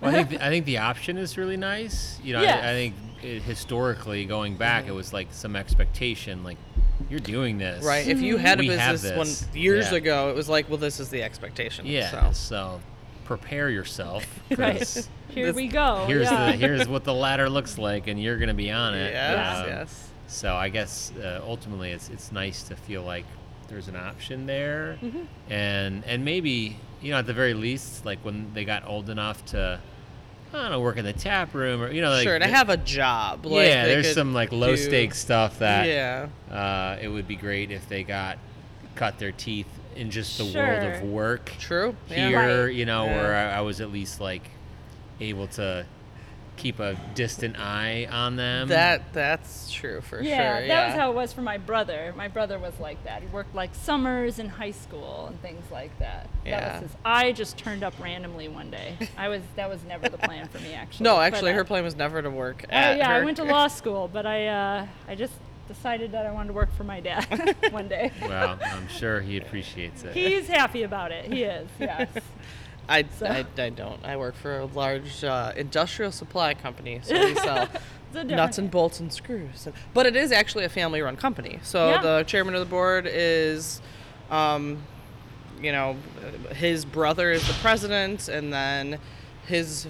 Well, 0.00 0.10
I 0.10 0.14
think 0.24 0.30
the, 0.30 0.44
I 0.46 0.48
think 0.48 0.64
the 0.64 0.78
option 0.78 1.16
is 1.18 1.36
really 1.36 1.56
nice. 1.58 2.18
You 2.24 2.32
know, 2.34 2.42
Yes. 2.42 2.64
I, 2.64 2.70
I 2.70 2.72
think 2.72 2.94
it, 3.22 3.42
historically 3.42 4.24
going 4.24 4.56
back, 4.56 4.84
it 4.84 4.86
mm-hmm. 4.88 4.96
was 4.96 5.12
like 5.12 5.28
some 5.30 5.54
expectation, 5.56 6.42
like 6.42 6.56
you're 7.10 7.20
doing 7.20 7.58
this, 7.58 7.84
Right. 7.84 8.06
If 8.06 8.20
you 8.22 8.38
had 8.38 8.58
a 8.58 8.62
We 8.62 8.68
have 8.68 8.94
business 8.94 9.16
one 9.16 9.26
this. 9.26 9.46
years 9.54 9.90
Yeah. 9.90 9.98
ago, 9.98 10.30
it 10.30 10.36
was 10.36 10.48
like, 10.48 10.68
well, 10.70 10.78
this 10.78 11.00
is 11.00 11.10
the 11.10 11.22
expectation. 11.22 11.84
Yeah. 11.86 12.10
So. 12.10 12.32
So, 12.32 12.80
prepare 13.30 13.70
yourself. 13.70 14.26
Right. 14.58 15.08
Here 15.28 15.52
we 15.52 15.68
go. 15.68 16.04
Here's 16.08 16.28
yeah. 16.28 16.46
the 16.50 16.56
here's 16.56 16.88
what 16.94 17.04
the 17.04 17.14
ladder 17.14 17.48
looks 17.48 17.78
like, 17.78 18.08
and 18.08 18.20
you're 18.20 18.36
gonna 18.36 18.52
be 18.52 18.72
on 18.72 18.94
it. 18.94 19.12
Yes, 19.12 19.58
Um, 19.58 19.66
yes. 19.68 20.08
So 20.26 20.54
I 20.56 20.68
guess 20.68 21.12
uh, 21.22 21.40
ultimately 21.44 21.92
it's 21.92 22.08
it's 22.10 22.32
nice 22.32 22.64
to 22.64 22.74
feel 22.74 23.04
like 23.04 23.24
there's 23.68 23.86
an 23.86 23.94
option 23.94 24.46
there, 24.46 24.98
Mm-hmm. 25.00 25.52
and 25.52 26.04
and 26.04 26.24
maybe 26.24 26.76
you 27.00 27.12
know 27.12 27.18
at 27.18 27.26
the 27.26 27.32
very 27.32 27.54
least 27.54 28.04
like 28.04 28.18
when 28.24 28.52
they 28.54 28.64
got 28.64 28.84
old 28.88 29.08
enough 29.08 29.44
to 29.46 29.78
I 30.52 30.56
don't 30.62 30.72
know 30.72 30.80
work 30.80 30.96
in 30.96 31.04
the 31.04 31.12
tap 31.12 31.54
room 31.54 31.80
or 31.80 31.92
you 31.92 32.00
know 32.02 32.10
like 32.10 32.24
sure, 32.24 32.36
to 32.40 32.44
the- 32.44 32.50
have 32.52 32.68
a 32.70 32.76
job. 32.76 33.46
Like 33.46 33.68
yeah 33.68 33.84
there's 33.86 34.12
some 34.12 34.34
like 34.34 34.50
low 34.50 34.70
do- 34.74 34.76
stakes 34.76 35.18
stuff 35.20 35.60
that 35.60 35.86
Yeah. 35.86 36.26
uh, 36.52 36.98
it 37.00 37.06
would 37.06 37.28
be 37.28 37.36
great 37.36 37.70
if 37.70 37.88
they 37.88 38.02
got 38.02 38.38
cut 38.96 39.20
their 39.20 39.30
teeth 39.32 39.68
in 40.00 40.10
just 40.10 40.38
the 40.38 40.58
world 40.58 40.82
of 40.82 41.02
work 41.02 41.52
True. 41.58 41.94
Yeah. 42.08 42.28
here, 42.28 42.64
Right. 42.66 42.74
you 42.74 42.86
know, 42.86 43.04
Yeah. 43.04 43.16
where 43.16 43.36
I, 43.36 43.58
I 43.58 43.60
was 43.60 43.80
at 43.82 43.92
least 43.92 44.18
like 44.20 44.42
able 45.20 45.46
to 45.48 45.84
keep 46.56 46.78
a 46.80 46.94
distant 47.14 47.58
eye 47.58 48.06
on 48.10 48.36
them. 48.36 48.68
That 48.68 49.12
that's 49.12 49.70
true 49.70 50.00
for 50.02 50.20
yeah, 50.22 50.58
sure. 50.58 50.68
that 50.68 50.86
was 50.88 50.94
how 50.96 51.10
it 51.10 51.14
was 51.14 51.32
for 51.34 51.40
my 51.42 51.56
brother. 51.58 52.12
My 52.16 52.28
brother 52.28 52.58
was 52.58 52.72
like 52.80 53.02
that. 53.04 53.20
He 53.22 53.28
worked 53.28 53.54
like 53.54 53.74
summers 53.74 54.38
in 54.38 54.48
high 54.48 54.70
school 54.70 55.26
and 55.28 55.40
things 55.42 55.64
like 55.70 55.96
that. 55.98 56.28
That 56.44 56.48
Yeah. 56.50 56.72
was 56.80 56.82
his, 56.90 56.96
I 57.04 57.32
just 57.32 57.56
turned 57.58 57.82
up 57.82 57.94
randomly 58.00 58.48
one 58.48 58.70
day. 58.70 58.96
I 59.18 59.28
was 59.28 59.42
that 59.56 59.68
was 59.68 59.84
never 59.84 60.08
the 60.08 60.18
plan 60.18 60.48
for 60.48 60.58
me 60.60 60.72
actually. 60.74 61.04
No, 61.04 61.16
But, 61.16 61.32
actually, 61.34 61.52
uh, 61.52 61.56
her 61.56 61.64
plan 61.64 61.84
was 61.84 61.96
never 61.96 62.20
to 62.22 62.30
work. 62.30 62.64
uh, 62.70 62.72
At 62.74 62.96
yeah, 62.98 63.10
I 63.10 63.22
went 63.24 63.36
to 63.38 63.44
law 63.56 63.68
school, 63.68 64.08
but 64.10 64.24
I 64.26 64.46
uh, 64.48 64.86
I 65.08 65.14
just 65.14 65.34
decided 65.74 66.10
that 66.12 66.26
I 66.26 66.32
wanted 66.32 66.48
to 66.48 66.52
work 66.54 66.72
for 66.74 66.82
my 66.84 66.98
dad 67.00 67.56
one 67.70 67.86
day. 67.88 68.10
well, 68.22 68.58
I'm 68.60 68.88
sure 68.88 69.20
he 69.20 69.36
appreciates 69.36 70.02
it. 70.02 70.14
He's 70.14 70.48
happy 70.48 70.82
about 70.82 71.12
it. 71.12 71.32
He 71.32 71.44
is. 71.44 71.68
Yes. 71.78 72.08
I, 72.88 73.04
So- 73.18 73.26
I, 73.26 73.44
I 73.56 73.68
don't. 73.70 74.04
I 74.04 74.16
work 74.16 74.34
for 74.34 74.58
a 74.58 74.64
large 74.66 75.22
uh, 75.22 75.52
industrial 75.56 76.10
supply 76.10 76.54
company, 76.54 77.00
so 77.04 77.14
we 77.14 77.34
sell 77.36 77.62
It's 77.62 77.72
a 77.74 77.78
different- 78.14 78.30
nuts 78.32 78.58
and 78.58 78.68
bolts 78.68 78.98
and 78.98 79.12
screws. 79.12 79.68
But 79.94 80.06
it 80.06 80.16
is 80.16 80.32
actually 80.32 80.64
a 80.64 80.68
family-run 80.68 81.16
company. 81.16 81.60
So 81.62 81.90
Yeah. 81.90 82.02
the 82.02 82.24
chairman 82.24 82.54
of 82.54 82.60
the 82.60 82.66
board 82.66 83.06
is, 83.08 83.80
um, 84.28 84.82
you 85.62 85.70
know, 85.70 85.96
his 86.56 86.84
brother 86.84 87.30
is 87.30 87.46
the 87.46 87.54
president, 87.54 88.28
and 88.28 88.52
then 88.52 88.98
his 89.46 89.86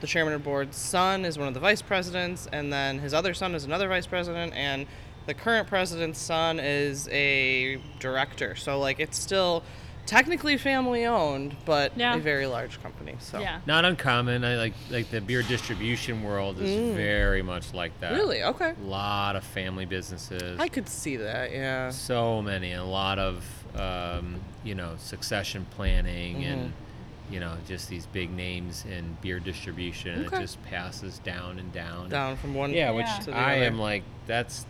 the 0.00 0.06
chairman 0.06 0.32
of 0.32 0.40
the 0.40 0.44
board's 0.44 0.78
son 0.78 1.26
is 1.26 1.38
one 1.38 1.46
of 1.46 1.52
the 1.54 1.60
vice 1.60 1.82
presidents, 1.82 2.48
and 2.52 2.72
then 2.72 2.98
his 2.98 3.12
other 3.14 3.34
son 3.34 3.54
is 3.54 3.64
another 3.64 3.86
vice 3.86 4.06
president, 4.06 4.52
and 4.54 4.86
the 5.26 5.34
current 5.34 5.68
president's 5.68 6.18
son 6.20 6.58
is 6.60 7.08
a 7.12 7.80
director. 7.98 8.56
So 8.56 8.78
like 8.78 9.00
it's 9.00 9.18
still 9.18 9.62
technically 10.06 10.56
family 10.56 11.04
owned, 11.04 11.54
but 11.64 11.92
Yeah. 11.96 12.16
a 12.16 12.18
very 12.18 12.46
large 12.46 12.82
company. 12.82 13.14
So 13.20 13.38
Yeah. 13.38 13.60
Not 13.66 13.84
uncommon. 13.84 14.44
I 14.44 14.56
like 14.56 14.74
like 14.90 15.10
the 15.10 15.20
beer 15.20 15.42
distribution 15.42 16.22
world 16.24 16.60
is 16.60 16.96
very 16.96 17.42
much 17.42 17.72
like 17.74 17.98
that. 18.00 18.12
Mm. 18.12 18.16
Really? 18.16 18.42
Okay. 18.42 18.74
A 18.80 18.84
lot 18.88 19.36
of 19.36 19.44
family 19.44 19.84
businesses. 19.84 20.58
I 20.58 20.68
could 20.68 20.88
see 20.88 21.16
that. 21.16 21.52
Yeah. 21.52 21.90
so 21.90 22.42
many 22.42 22.72
a 22.72 22.82
lot 22.84 23.18
of 23.18 23.44
um, 23.78 24.40
you 24.64 24.74
know 24.74 24.94
succession 24.98 25.64
planning 25.76 26.44
and 26.44 26.60
Mm-hmm. 26.72 27.34
you 27.34 27.38
know 27.40 27.56
just 27.68 27.88
these 27.88 28.06
big 28.06 28.32
names 28.32 28.84
in 28.90 29.16
beer 29.22 29.38
distribution 29.38 30.26
Okay. 30.26 30.38
it 30.38 30.40
just 30.40 30.60
passes 30.64 31.20
down 31.20 31.60
and 31.60 31.72
down 31.72 32.08
Down 32.08 32.36
from 32.36 32.54
one. 32.54 32.72
yeah 32.74 32.90
which 32.90 33.06
Yeah. 33.06 33.18
to 33.20 33.24
the 33.26 33.36
i 33.36 33.56
other. 33.58 33.64
am 33.66 33.78
like 33.78 34.02
that's 34.26 34.66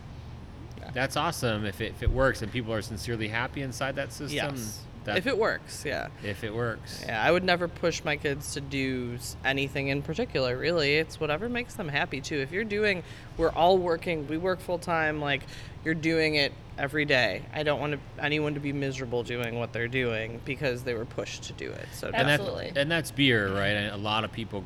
that's 0.93 1.15
awesome 1.17 1.65
if 1.65 1.81
it, 1.81 1.93
if 1.95 2.03
it 2.03 2.11
works 2.11 2.41
and 2.41 2.51
people 2.51 2.73
are 2.73 2.81
sincerely 2.81 3.27
happy 3.27 3.61
inside 3.61 3.95
that 3.95 4.11
system 4.11 4.55
Yes. 4.55 4.79
that, 5.05 5.17
if 5.17 5.27
it 5.27 5.37
works, 5.37 5.83
yeah. 5.85 6.07
if 6.23 6.43
it 6.43 6.53
works 6.53 7.03
Yeah, 7.05 7.21
I 7.23 7.31
would 7.31 7.43
never 7.43 7.67
push 7.67 8.03
my 8.03 8.17
kids 8.17 8.53
to 8.53 8.61
do 8.61 9.17
anything 9.43 9.87
in 9.87 10.01
particular, 10.01 10.57
really. 10.57 10.97
It's 10.97 11.19
whatever 11.19 11.49
makes 11.49 11.73
them 11.75 11.87
happy, 11.89 12.21
too. 12.21 12.37
If 12.39 12.51
you're 12.51 12.63
doing, 12.63 13.03
we're 13.37 13.49
all 13.49 13.77
working, 13.77 14.27
we 14.27 14.37
work 14.37 14.59
full 14.59 14.77
time, 14.79 15.19
like, 15.19 15.41
you're 15.83 15.95
doing 15.95 16.35
it 16.35 16.53
every 16.77 17.05
day. 17.05 17.41
I 17.53 17.63
don't 17.63 17.79
want 17.79 17.93
to, 17.93 17.99
anyone 18.23 18.53
to 18.53 18.59
be 18.59 18.73
miserable 18.73 19.23
doing 19.23 19.57
what 19.57 19.73
they're 19.73 19.87
doing 19.87 20.39
because 20.45 20.83
they 20.83 20.93
were 20.93 21.05
pushed 21.05 21.43
to 21.43 21.53
do 21.53 21.71
it. 21.71 21.87
So, 21.93 22.07
and 22.07 22.15
Absolutely. 22.15 22.71
that 22.71 22.81
and 22.81 22.91
that's 22.91 23.09
beer, 23.11 23.51
right? 23.51 23.73
And 23.73 23.93
a 23.93 23.97
lot 23.97 24.23
of 24.23 24.31
people 24.31 24.63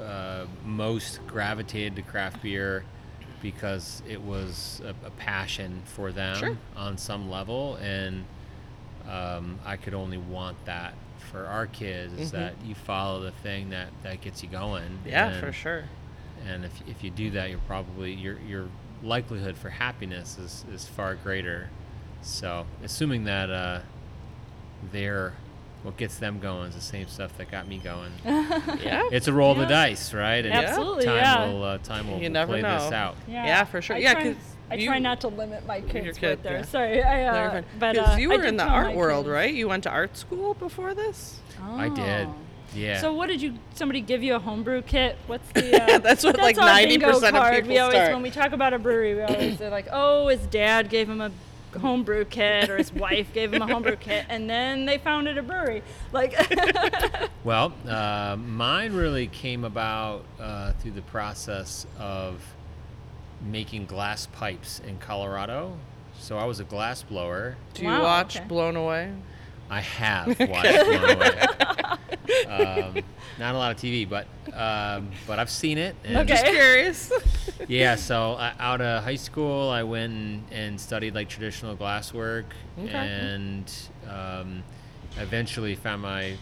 uh, 0.00 0.44
most 0.64 1.24
gravitated 1.26 1.96
to 1.96 2.02
craft 2.02 2.42
beer 2.42 2.84
because 3.44 4.02
it 4.08 4.20
was 4.22 4.80
a, 4.84 5.06
a 5.06 5.10
passion 5.10 5.82
for 5.84 6.10
them 6.10 6.36
Sure. 6.36 6.58
on 6.74 6.98
some 6.98 7.30
level, 7.30 7.76
and 7.76 8.24
um, 9.08 9.60
I 9.64 9.76
could 9.76 9.94
only 9.94 10.16
want 10.16 10.56
that 10.64 10.94
for 11.30 11.46
our 11.46 11.66
kids 11.66 12.12
is 12.14 12.30
that 12.32 12.54
you 12.64 12.74
follow 12.74 13.20
the 13.20 13.30
thing 13.30 13.70
that 13.70 13.88
that 14.02 14.20
gets 14.22 14.42
you 14.42 14.48
going. 14.48 14.82
Mm-hmm. 14.84 15.08
yeah, 15.10 15.28
and, 15.28 15.40
for 15.46 15.52
sure. 15.52 15.84
And 16.46 16.64
if 16.64 16.72
if 16.88 17.04
you 17.04 17.10
do 17.10 17.30
that, 17.32 17.50
you're 17.50 17.58
probably 17.66 18.12
your 18.12 18.38
your 18.40 18.68
likelihood 19.02 19.56
for 19.58 19.68
happiness 19.68 20.38
is 20.38 20.64
is 20.72 20.86
far 20.88 21.14
greater. 21.14 21.68
So, 22.22 22.66
assuming 22.82 23.24
that 23.24 23.50
uh, 23.50 23.80
they're 24.90 25.34
what 25.84 25.96
gets 25.96 26.16
them 26.16 26.40
going 26.40 26.68
is 26.70 26.74
the 26.74 26.80
same 26.80 27.06
stuff 27.06 27.36
that 27.38 27.50
got 27.50 27.68
me 27.68 27.78
going. 27.78 28.10
Yeah. 28.24 29.08
It's 29.12 29.28
a 29.28 29.32
roll 29.32 29.52
of 29.52 29.58
the 29.58 29.66
dice, 29.66 30.12
right? 30.12 30.44
And 30.44 30.52
Absolutely, 30.52 31.04
time 31.04 31.16
yeah. 31.16 31.46
will 31.46 31.62
uh, 31.62 31.78
time 31.78 32.10
will 32.10 32.18
You 32.18 32.28
never 32.30 32.52
play 32.52 32.62
this 32.62 32.90
know. 32.90 32.96
out. 32.96 33.16
Yeah, 33.28 33.64
for 33.64 33.80
sure. 33.80 33.96
I 33.96 33.98
Yeah, 34.00 34.12
try, 34.14 34.22
'cause 34.24 34.36
I 34.70 34.74
you- 34.74 34.86
try 34.86 34.98
not 34.98 35.20
to 35.20 35.28
limit 35.28 35.66
my 35.66 35.80
kids 35.82 36.20
Your 36.20 36.30
right 36.30 36.42
there. 36.42 36.56
yeah. 36.58 36.62
Sorry, 36.64 37.02
I, 37.04 37.24
No, 37.24 37.30
uh, 37.30 37.42
you're 37.42 37.50
fine. 37.50 37.64
but 37.78 37.96
'Cause 37.96 38.08
uh, 38.08 38.16
you 38.18 38.28
were 38.30 38.42
in 38.42 38.56
the 38.56 38.64
art 38.64 38.94
world, 38.94 39.26
kids- 39.26 39.32
right? 39.32 39.54
You 39.54 39.68
went 39.68 39.82
to 39.84 39.90
art 39.90 40.16
school 40.16 40.54
before 40.54 40.94
this? 40.94 41.38
I 41.62 41.88
did. 41.90 42.26
Oh. 42.28 42.34
Yeah. 42.74 43.00
So 43.00 43.12
what 43.14 43.28
did 43.28 43.40
you? 43.40 43.54
Somebody 43.74 44.00
give 44.00 44.22
you 44.24 44.34
a 44.34 44.38
homebrew 44.40 44.82
kit? 44.82 45.16
What's 45.28 45.48
the? 45.52 45.80
Uh, 45.94 45.98
That's 45.98 46.24
what, 46.24 46.36
like, 46.38 46.58
our 46.58 46.68
90% 46.68 46.88
bingo 46.88 47.08
of 47.18 47.22
card. 47.22 47.54
people 47.54 47.68
we 47.70 47.78
always, 47.78 47.94
start. 47.96 48.12
When 48.14 48.22
we 48.22 48.30
talk 48.32 48.52
about 48.52 48.72
a 48.72 48.78
brewery, 48.80 49.14
we 49.14 49.22
always 49.22 49.58
say 49.58 49.68
like, 49.70 49.86
oh, 49.92 50.26
his 50.28 50.40
dad 50.46 50.88
gave 50.90 51.08
him 51.08 51.20
a 51.20 51.30
homebrew 51.74 52.24
kit, 52.24 52.68
or 52.70 52.76
his 52.78 52.92
wife 52.92 53.32
gave 53.32 53.52
him 53.52 53.62
a 53.62 53.66
homebrew 53.66 53.96
kit, 53.96 54.24
and 54.28 54.48
then 54.48 54.86
they 54.86 54.98
founded 54.98 55.38
a 55.38 55.42
brewery. 55.42 55.82
Like, 56.12 56.34
Well, 57.44 57.72
uh, 57.88 58.36
mine 58.36 58.92
really 58.94 59.26
came 59.26 59.64
about 59.64 60.24
uh, 60.40 60.72
through 60.72 60.92
the 60.92 61.02
process 61.02 61.86
of 61.98 62.40
making 63.42 63.86
glass 63.86 64.26
pipes 64.26 64.80
in 64.86 64.98
Colorado. 64.98 65.76
So 66.18 66.38
I 66.38 66.44
was 66.44 66.60
a 66.60 66.64
glass 66.64 67.02
blower. 67.02 67.56
Do 67.74 67.82
you 67.82 67.88
Wow, 67.88 68.02
watch 68.02 68.36
okay. 68.36 68.46
Blown 68.46 68.76
Away? 68.76 69.12
I 69.70 69.80
have 69.80 70.28
watched 70.40 70.84
Blown 70.84 71.10
Away. 71.16 71.40
Um, 72.48 72.96
not 73.38 73.54
a 73.54 73.58
lot 73.58 73.72
of 73.72 73.78
TV, 73.78 74.08
but 74.08 74.26
um, 74.52 75.10
but 75.26 75.38
I've 75.38 75.50
seen 75.50 75.78
it. 75.78 75.96
And 76.04 76.16
Okay. 76.18 76.26
Just 76.28 76.44
curious. 76.46 77.12
Yeah, 77.68 77.94
so 77.94 78.32
uh, 78.32 78.52
out 78.58 78.80
of 78.82 79.04
high 79.04 79.14
school, 79.14 79.70
I 79.70 79.84
went 79.84 80.12
and, 80.12 80.44
and 80.52 80.80
studied 80.80 81.14
like 81.14 81.28
traditional 81.30 81.74
glasswork, 81.76 82.44
Okay. 82.78 82.92
and 82.92 83.72
um, 84.08 84.62
eventually 85.18 85.74
found 85.74 86.02
my 86.02 86.36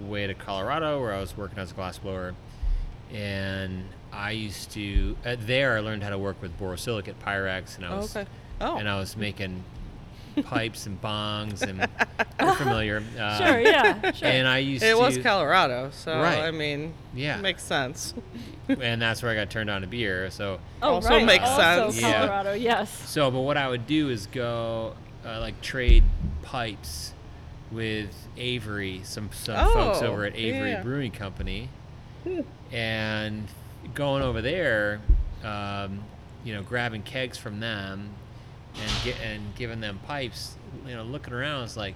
way 0.00 0.26
to 0.26 0.34
Colorado, 0.34 1.00
where 1.00 1.12
I 1.12 1.20
was 1.20 1.36
working 1.36 1.58
as 1.58 1.70
a 1.70 1.74
glassblower. 1.74 2.34
And 3.12 3.84
I 4.12 4.32
used 4.32 4.70
to 4.72 5.16
uh, 5.24 5.36
there 5.38 5.76
I 5.76 5.80
learned 5.80 6.02
how 6.02 6.10
to 6.10 6.18
work 6.18 6.40
with 6.42 6.58
borosilicate 6.58 7.14
Pyrex, 7.24 7.76
and 7.76 7.84
I 7.84 7.94
was 7.96 8.16
okay. 8.16 8.28
Oh. 8.60 8.76
and 8.78 8.88
I 8.88 8.98
was 8.98 9.16
making 9.16 9.62
pipes 10.44 10.86
and 10.86 11.00
bongs, 11.00 11.62
and 11.62 11.78
you're 12.40 12.54
familiar. 12.54 13.02
Uh, 13.18 13.38
sure, 13.38 13.60
yeah, 13.60 14.10
sure. 14.12 14.28
And 14.28 14.48
I 14.48 14.58
used 14.58 14.82
it 14.82 14.90
to 14.94 14.98
was 14.98 15.18
Colorado, 15.18 15.90
so 15.92 16.12
Right. 16.18 16.40
I 16.40 16.50
mean, 16.50 16.94
Yeah. 17.14 17.36
makes 17.40 17.62
sense. 17.62 18.14
and 18.68 19.00
that's 19.02 19.22
where 19.22 19.32
I 19.32 19.34
got 19.34 19.50
turned 19.50 19.70
on 19.70 19.82
to 19.82 19.86
beer. 19.86 20.30
So 20.30 20.58
oh, 20.82 20.94
also 20.94 21.10
right. 21.10 21.24
makes 21.24 21.44
also 21.44 21.90
sense. 21.90 22.00
Yeah. 22.00 22.26
Colorado, 22.26 22.52
yes. 22.54 22.90
So, 23.10 23.30
but 23.30 23.40
what 23.40 23.56
I 23.56 23.68
would 23.68 23.86
do 23.86 24.08
is 24.08 24.26
go 24.26 24.94
uh, 25.26 25.40
like 25.40 25.60
trade 25.60 26.04
pipes 26.42 27.12
with 27.70 28.14
Avery, 28.36 29.00
some 29.04 29.30
some 29.32 29.56
folks 29.72 29.98
Oh, 30.02 30.06
over 30.06 30.24
at 30.24 30.34
Avery 30.36 30.70
yeah. 30.72 30.82
Brewing 30.82 31.10
Company, 31.12 31.68
and 32.70 33.46
going 33.94 34.22
over 34.22 34.40
there, 34.42 35.00
um, 35.44 36.02
you 36.44 36.54
know, 36.54 36.62
grabbing 36.62 37.02
kegs 37.02 37.38
from 37.38 37.60
them 37.60 38.10
and 38.80 38.90
get 39.04 39.20
and 39.20 39.54
giving 39.56 39.80
them 39.80 40.00
pipes. 40.06 40.56
You 40.86 40.94
know, 40.94 41.02
looking 41.04 41.32
around, 41.34 41.64
it's 41.64 41.76
like 41.76 41.94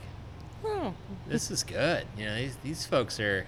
Oh, 0.64 0.94
this 1.28 1.50
is 1.50 1.62
good. 1.62 2.06
You 2.18 2.24
know, 2.26 2.36
these 2.36 2.56
these 2.64 2.86
folks 2.86 3.20
are 3.20 3.46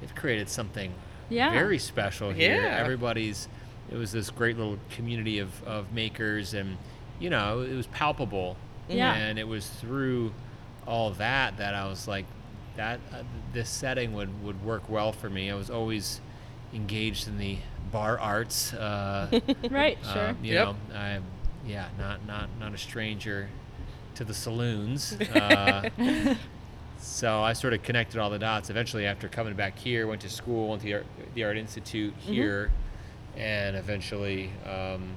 they've 0.00 0.14
created 0.14 0.48
something 0.48 0.92
Yeah. 1.30 1.52
very 1.52 1.78
special 1.78 2.30
here. 2.30 2.62
Yeah. 2.62 2.76
Everybody's 2.78 3.48
it 3.90 3.96
was 3.96 4.12
this 4.12 4.30
great 4.30 4.56
little 4.56 4.78
community 4.90 5.38
of, 5.38 5.62
of 5.64 5.92
makers 5.92 6.54
and 6.54 6.76
you 7.20 7.30
know, 7.30 7.60
it 7.60 7.74
was 7.74 7.86
palpable. 7.88 8.56
Yeah. 8.88 9.12
And 9.14 9.38
it 9.38 9.46
was 9.46 9.68
through 9.68 10.32
all 10.86 11.10
that 11.12 11.56
that 11.58 11.74
I 11.74 11.86
was 11.86 12.08
like 12.08 12.26
that 12.76 12.98
uh, 13.12 13.22
this 13.52 13.68
setting 13.68 14.12
would, 14.14 14.42
would 14.42 14.64
work 14.64 14.88
well 14.88 15.12
for 15.12 15.28
me. 15.30 15.50
I 15.50 15.54
was 15.54 15.70
always 15.70 16.20
engaged 16.74 17.28
in 17.28 17.38
the 17.38 17.58
bar 17.92 18.18
arts. 18.18 18.72
Uh, 18.72 19.40
Right, 19.70 19.98
uh, 20.04 20.12
sure. 20.14 20.36
you 20.42 20.54
Yep. 20.54 20.66
know, 20.66 20.76
I 20.96 21.20
yeah, 21.72 21.88
not 21.98 22.24
not 22.26 22.48
not 22.60 22.74
a 22.74 22.78
stranger 22.78 23.48
to 24.16 24.24
the 24.24 24.34
saloons. 24.34 25.16
Uh, 25.34 25.88
so 26.98 27.42
I 27.42 27.52
sort 27.52 27.72
of 27.72 27.82
connected 27.82 28.20
all 28.20 28.30
the 28.30 28.38
dots. 28.38 28.70
Eventually, 28.70 29.06
after 29.06 29.26
coming 29.28 29.54
back 29.54 29.76
here, 29.76 30.06
went 30.06 30.20
to 30.20 30.28
school, 30.28 30.68
went 30.68 30.82
to 30.82 30.86
the 30.86 30.94
Art, 30.94 31.06
the 31.34 31.42
Art 31.44 31.56
Institute 31.56 32.14
here, 32.18 32.70
and 33.36 33.74
eventually 33.76 34.50
um, 34.64 35.08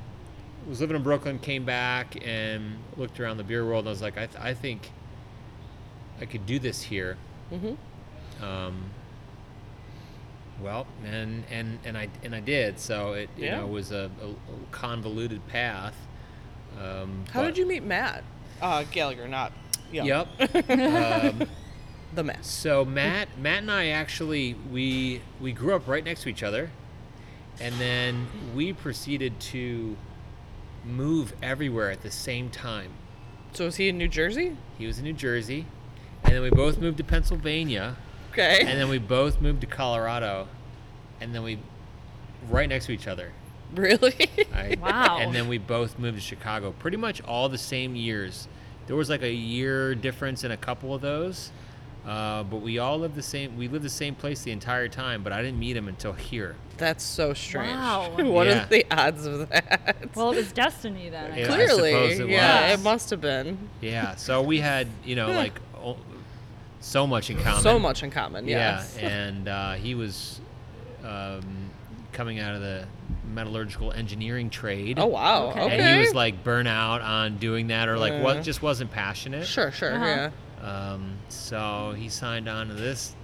was 0.68 0.82
living 0.82 0.96
in 0.96 1.04
Brooklyn. 1.04 1.38
Came 1.38 1.64
back 1.64 2.18
and 2.26 2.78
looked 2.98 3.20
around 3.20 3.38
the 3.38 3.44
beer 3.44 3.64
world. 3.66 3.82
And 3.84 3.90
I 3.90 3.92
was 3.92 4.02
like, 4.02 4.18
I, 4.18 4.26
th- 4.26 4.44
I 4.44 4.54
think 4.56 4.90
I 6.20 6.26
could 6.26 6.46
do 6.48 6.58
this 6.58 6.82
here. 6.82 7.18
Mm-hmm. 7.54 8.44
Um, 8.44 8.90
well, 10.62 10.88
and 11.06 11.44
and 11.52 11.78
and 11.86 11.96
I 11.98 12.10
and 12.24 12.34
I 12.34 12.40
did. 12.40 12.80
So 12.80 13.14
it 13.14 13.30
you 13.38 13.46
Yeah. 13.46 13.58
know 13.60 13.68
was 13.68 13.92
a, 13.92 14.10
a, 14.24 14.30
a 14.30 14.36
convoluted 14.72 15.46
path. 15.48 15.96
Um, 16.82 17.26
How 17.32 17.42
but- 17.42 17.48
did 17.48 17.58
you 17.58 17.66
meet 17.66 17.84
Matt? 17.84 18.24
Uh, 18.62 18.84
Gallagher, 18.92 19.28
not. 19.28 19.52
Young. 19.92 20.08
Yep. 20.08 20.28
um, 20.70 21.48
The 22.14 22.24
Matt. 22.24 22.46
so 22.46 22.86
Matt, 22.86 23.38
Matt 23.38 23.60
and 23.64 23.72
I 23.72 23.88
actually 23.88 24.56
we 24.72 25.22
we 25.42 25.52
grew 25.52 25.76
up 25.76 25.88
right 25.88 26.04
next 26.04 26.24
to 26.24 26.30
each 26.30 26.42
other, 26.44 26.72
and 27.60 27.76
then 27.76 28.28
we 28.56 28.72
proceeded 28.74 29.40
to 29.52 29.96
move 30.86 31.34
everywhere 31.44 31.92
at 31.92 32.02
the 32.02 32.12
same 32.12 32.50
time. 32.50 32.92
So 33.54 33.66
is 33.66 33.76
he 33.76 33.90
in 33.90 33.98
New 33.98 34.08
Jersey? 34.08 34.56
He 34.78 34.88
was 34.88 34.98
in 35.00 35.04
New 35.04 35.14
Jersey, 35.14 35.66
and 36.24 36.34
then 36.34 36.42
we 36.42 36.50
both 36.50 36.78
moved 36.78 36.98
to 36.98 37.04
Pennsylvania, 37.04 37.98
Okay. 38.32 38.60
and 38.62 38.80
then 38.80 38.88
we 38.90 38.98
both 38.98 39.42
moved 39.42 39.62
to 39.62 39.68
Colorado, 39.68 40.48
and 41.22 41.34
then 41.36 41.44
we 41.44 41.60
right 42.50 42.68
next 42.70 42.86
to 42.88 42.92
each 42.94 43.08
other. 43.08 43.32
really? 43.76 44.30
I- 44.54 44.78
Wow. 44.80 45.18
And 45.20 45.34
then 45.34 45.48
we 45.48 45.58
both 45.58 45.98
moved 46.00 46.18
to 46.18 46.22
Chicago, 46.22 46.74
pretty 46.80 46.98
much 46.98 47.22
all 47.24 47.50
the 47.50 47.58
same 47.58 47.96
years. 47.96 48.48
There 48.88 48.96
was 48.96 49.10
like 49.10 49.24
a 49.24 49.32
year 49.32 49.96
difference 49.96 50.44
in 50.44 50.52
a 50.52 50.58
couple 50.58 50.94
of 50.94 51.02
those, 51.02 51.52
uh, 52.06 52.44
but 52.44 52.58
we 52.58 52.78
all 52.78 53.00
lived 53.00 53.16
the 53.16 53.24
same. 53.24 53.58
We 53.58 53.68
lived 53.68 53.84
the 53.84 53.90
same 53.90 54.14
place 54.14 54.44
the 54.44 54.52
entire 54.52 54.88
time, 54.88 55.24
but 55.24 55.34
I 55.34 55.42
didn't 55.42 55.58
meet 55.60 55.76
him 55.76 55.88
until 55.88 56.14
here. 56.14 56.56
That's 56.78 57.04
so 57.04 57.34
strange. 57.34 57.72
Wow. 57.74 58.12
what 58.18 58.46
Yeah. 58.48 58.64
are 58.64 58.68
the 58.68 58.86
odds 58.92 59.26
of 59.26 59.50
that? 59.50 59.98
Well, 60.16 60.32
it 60.32 60.36
was 60.36 60.52
destiny 60.52 61.10
then. 61.10 61.32
Yeah, 61.32 61.36
guess. 61.38 61.50
I 61.50 61.56
Clearly, 61.56 61.92
suppose 61.92 62.20
it 62.20 62.30
yeah, 62.30 62.72
was. 62.72 62.80
it 62.80 62.84
must 62.84 63.10
have 63.10 63.22
been. 63.22 63.58
Yeah. 63.82 64.16
So 64.16 64.42
we 64.44 64.60
had, 64.60 64.88
you 65.04 65.16
know, 65.16 65.32
like 65.32 65.60
o- 65.84 65.98
so 66.80 67.08
much 67.08 67.32
in 67.32 67.40
common. 67.40 67.64
So 67.64 67.80
much 67.80 68.04
in 68.04 68.12
common. 68.12 68.48
Yeah. 68.48 68.84
And 69.00 69.48
uh, 69.48 69.74
he 69.74 69.96
was 69.96 70.40
um, 71.04 71.42
coming 72.12 72.40
out 72.40 72.54
of 72.54 72.62
the 72.62 72.86
metallurgical 73.36 73.92
engineering 73.92 74.50
trade. 74.50 74.98
Oh 74.98 75.06
wow. 75.06 75.50
Okay. 75.52 75.62
Okay. 75.66 75.78
And 75.80 75.96
he 75.96 76.00
was 76.00 76.16
like 76.16 76.44
burnout 76.44 77.04
on 77.04 77.38
doing 77.38 77.68
that, 77.68 77.88
or 77.90 77.98
like 78.00 78.14
Uh. 78.14 78.20
what 78.20 78.42
just 78.44 78.62
wasn't 78.64 78.90
passionate. 78.92 79.46
Sure. 79.46 79.72
Sure. 79.72 79.94
Uh-huh. 79.94 80.06
Yeah. 80.64 80.92
Um, 80.94 81.18
so 81.30 81.94
he 81.96 82.10
signed 82.10 82.48
on 82.50 82.70
to 82.70 82.74
this 82.74 83.16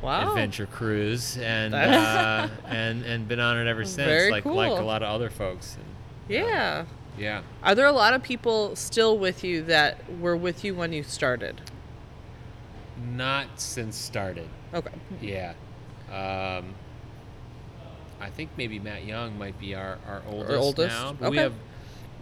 Wow. 0.00 0.28
adventure 0.28 0.66
cruise 0.66 1.36
and 1.38 1.74
uh, 1.74 2.46
and 2.66 3.02
and 3.04 3.26
been 3.26 3.40
on 3.40 3.58
it 3.58 3.66
ever 3.68 3.84
since, 3.84 3.96
Very 4.06 4.30
like 4.30 4.44
like 4.44 4.70
a 4.70 4.84
lot 4.84 5.02
of 5.02 5.08
other 5.08 5.28
folks. 5.30 5.74
And, 5.74 5.84
Yeah. 6.28 6.84
yeah. 7.18 7.42
Are 7.64 7.74
there 7.74 7.86
a 7.86 7.92
lot 7.92 8.14
of 8.14 8.22
people 8.22 8.76
still 8.76 9.18
with 9.18 9.42
you 9.42 9.62
that 9.62 9.98
were 10.20 10.36
with 10.36 10.62
you 10.62 10.74
when 10.76 10.92
you 10.92 11.02
started? 11.02 11.60
Not 13.12 13.46
since 13.60 13.96
started. 13.96 14.48
Okay. 14.74 14.90
Yeah. 15.20 15.54
Um, 16.12 16.74
I 18.20 18.30
think 18.30 18.50
maybe 18.56 18.78
Matt 18.78 19.04
Young 19.04 19.38
might 19.38 19.58
be 19.60 19.74
our, 19.74 19.98
our 20.06 20.22
oldest, 20.28 20.58
oldest? 20.58 20.96
now. 20.96 21.12
But 21.12 21.30
we 21.30 21.36
have, 21.38 21.52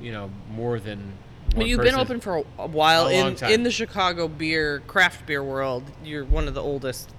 you 0.00 0.12
know, 0.12 0.30
more 0.50 0.78
than. 0.78 1.12
But 1.50 1.58
one 1.58 1.66
you've 1.66 1.80
been 1.80 1.94
open 1.94 2.20
for 2.20 2.38
a, 2.38 2.44
a 2.58 2.66
while 2.66 3.06
A 3.06 3.26
in 3.28 3.34
time. 3.36 3.50
in 3.52 3.62
the 3.62 3.70
Chicago 3.70 4.28
beer 4.28 4.80
craft 4.86 5.26
beer 5.26 5.42
world. 5.42 5.84
You're 6.04 6.24
one 6.24 6.48
of 6.48 6.54
the 6.54 6.62
oldest 6.62 7.14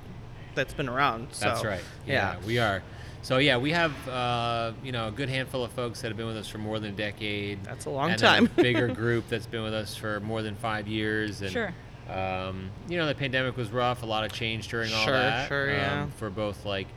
that's 0.54 0.74
been 0.74 0.90
around. 0.90 1.30
So, 1.32 1.46
That's 1.46 1.64
right. 1.64 1.82
Yeah, 2.06 2.34
Yeah. 2.40 2.46
we 2.46 2.60
are. 2.60 2.84
So 3.24 3.40
yeah, 3.40 3.58
we 3.58 3.72
have 3.72 3.94
uh, 4.08 4.72
you 4.84 4.92
know 4.92 5.08
a 5.08 5.12
good 5.12 5.28
handful 5.30 5.64
of 5.64 5.72
folks 5.72 6.02
that 6.02 6.10
have 6.10 6.18
been 6.18 6.28
with 6.28 6.38
us 6.38 6.48
for 6.48 6.60
more 6.60 6.80
than 6.80 6.94
a 6.94 6.96
decade. 6.98 7.64
That's 7.64 7.86
a 7.86 7.90
long 7.90 8.12
and 8.12 8.20
time. 8.20 8.46
A 8.46 8.50
bigger 8.62 8.88
group 8.88 9.28
that's 9.28 9.48
been 9.48 9.64
with 9.64 9.74
us 9.74 9.96
for 9.96 10.20
more 10.20 10.42
than 10.42 10.56
five 10.56 10.88
years. 10.88 11.42
And, 11.42 11.52
Sure. 11.52 11.74
Um, 12.10 12.70
you 12.88 12.98
know, 12.98 13.06
the 13.06 13.16
pandemic 13.16 13.58
was 13.58 13.70
rough. 13.70 14.02
A 14.04 14.06
lot 14.06 14.24
of 14.24 14.32
change 14.32 14.70
during 14.70 14.94
all 14.94 15.04
Sure, 15.04 15.14
that. 15.14 15.48
sure, 15.50 15.72
yeah. 15.72 16.04
um, 16.04 16.12
For 16.12 16.30
both 16.30 16.64
like, 16.66 16.88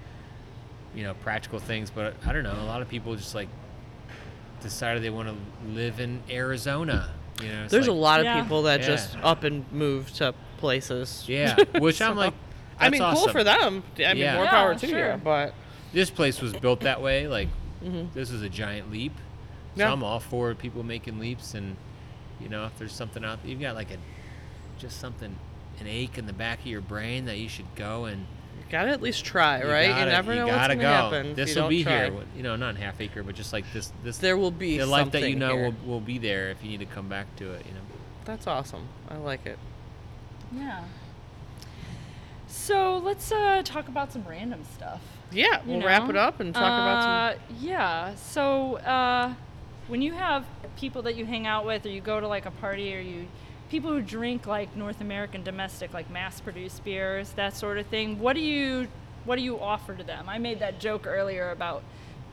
you 0.94 1.02
know, 1.04 1.14
practical 1.14 1.58
things, 1.58 1.90
but 1.90 2.14
I 2.26 2.32
don't 2.32 2.42
know. 2.44 2.52
A 2.60 2.64
lot 2.66 2.82
of 2.82 2.88
people 2.88 3.14
just 3.16 3.34
like 3.34 3.48
decided 4.60 5.02
they 5.02 5.10
want 5.10 5.28
to 5.28 5.68
live 5.70 6.00
in 6.00 6.22
Arizona. 6.30 7.10
You 7.42 7.48
know, 7.48 7.62
it's 7.64 7.72
There's 7.72 7.86
a 7.86 7.92
lot 7.92 8.20
of 8.20 8.26
Yeah. 8.26 8.42
people 8.42 8.62
that 8.64 8.80
Yeah. 8.80 8.86
just 8.86 9.16
up 9.22 9.44
and 9.44 9.64
move 9.72 10.12
to 10.14 10.34
places. 10.58 11.24
Yeah, 11.26 11.56
which 11.78 12.00
I'm 12.02 12.16
like. 12.16 12.34
I 12.78 12.88
mean, 12.88 13.00
that's 13.00 13.18
cool 13.20 13.28
for 13.28 13.44
them. 13.44 13.82
I 13.98 14.14
mean, 14.14 14.16
Yeah. 14.18 14.36
more 14.36 14.44
Yeah, 14.44 14.50
power 14.50 14.74
to 14.74 14.86
sure. 14.86 15.12
you. 15.12 15.16
But 15.22 15.52
this 15.92 16.08
place 16.08 16.40
was 16.40 16.54
built 16.54 16.80
that 16.80 17.02
way. 17.02 17.28
Like 17.28 17.48
Mhm. 17.84 18.12
this 18.14 18.30
is 18.30 18.40
a 18.42 18.48
giant 18.48 18.90
leap. 18.90 19.12
So 19.76 19.82
Yeah. 19.84 19.92
I'm 19.92 20.02
all 20.02 20.18
for 20.20 20.54
people 20.54 20.82
making 20.82 21.18
leaps, 21.18 21.54
and 21.54 21.76
you 22.40 22.48
know, 22.48 22.64
if 22.64 22.78
there's 22.78 22.92
something 22.94 23.22
out, 23.24 23.38
you've 23.44 23.60
got 23.60 23.74
like 23.74 23.90
a 23.90 23.96
just 24.78 24.98
something, 24.98 25.36
an 25.78 25.86
ache 25.86 26.16
in 26.16 26.26
the 26.26 26.32
back 26.32 26.60
of 26.60 26.66
your 26.66 26.80
brain 26.80 27.26
that 27.26 27.36
you 27.36 27.48
should 27.50 27.74
go 27.76 28.06
and 28.06 28.20
you 28.20 28.26
gotta 28.70 28.90
at 28.90 29.02
least 29.02 29.24
try, 29.24 29.62
you 29.62 29.68
right? 29.70 29.88
gotta- 29.88 30.00
you 30.00 30.06
never 30.06 30.34
know 30.34 30.46
gotta 30.46 30.74
what's 30.74 30.82
gonna 30.82 30.96
happen. 30.96 31.26
if 31.30 31.36
This 31.36 31.50
you 31.50 31.56
will 31.56 31.62
don't 31.62 31.70
be 31.70 31.82
try. 31.84 32.04
here. 32.10 32.12
You 32.36 32.42
know, 32.42 32.56
not 32.56 32.76
Half 32.76 33.00
Acre, 33.00 33.22
but 33.22 33.34
just 33.34 33.52
like 33.52 33.64
this. 33.72 33.92
This 34.04 34.18
There 34.18 34.36
will 34.36 34.50
be 34.50 34.78
the 34.78 34.86
life 34.86 35.10
that 35.12 35.28
you 35.28 35.36
know 35.36 35.52
here. 35.54 35.64
will, 35.84 35.92
will 35.94 36.00
be 36.00 36.18
there 36.18 36.50
if 36.50 36.62
you 36.62 36.70
need 36.70 36.80
to 36.80 36.86
come 36.86 37.08
back 37.08 37.34
to 37.36 37.52
it. 37.52 37.64
You 37.66 37.72
know. 37.72 37.80
That's 38.24 38.46
awesome. 38.46 38.86
I 39.08 39.16
like 39.16 39.44
it. 39.46 39.58
Yeah. 40.54 40.82
So 42.46 42.98
let's 42.98 43.30
uh, 43.30 43.62
talk 43.64 43.88
about 43.88 44.12
some 44.12 44.24
random 44.28 44.62
stuff. 44.74 45.00
Yeah, 45.32 45.60
we'll 45.64 45.80
wrap 45.82 46.08
it 46.10 46.16
up 46.16 46.40
and 46.40 46.52
talk 46.52 46.62
about 46.62 47.02
some. 47.38 47.52
Uh, 47.52 47.56
Yeah. 47.60 48.14
So 48.16 48.76
uh, 48.76 49.34
when 49.88 50.02
you 50.02 50.12
have 50.12 50.44
people 50.76 51.02
that 51.02 51.14
you 51.16 51.24
hang 51.24 51.46
out 51.46 51.64
with, 51.64 51.86
or 51.86 51.90
you 51.90 52.00
go 52.00 52.18
to 52.20 52.26
like 52.26 52.46
a 52.46 52.50
party, 52.50 52.94
or 52.96 53.00
you 53.00 53.28
people 53.70 53.92
who 53.92 54.02
drink 54.02 54.46
like 54.46 54.76
North 54.76 55.00
American 55.00 55.42
domestic, 55.42 55.94
like 55.94 56.10
mass-produced 56.10 56.84
beers, 56.84 57.30
that 57.32 57.56
sort 57.56 57.78
of 57.78 57.86
thing. 57.86 58.18
What 58.18 58.34
do 58.34 58.40
you 58.40 58.88
what 59.24 59.36
do 59.36 59.42
you 59.42 59.60
offer 59.60 59.94
to 59.94 60.02
them? 60.02 60.28
I 60.28 60.38
made 60.38 60.60
that 60.60 60.80
joke 60.80 61.06
earlier 61.06 61.50
about 61.50 61.82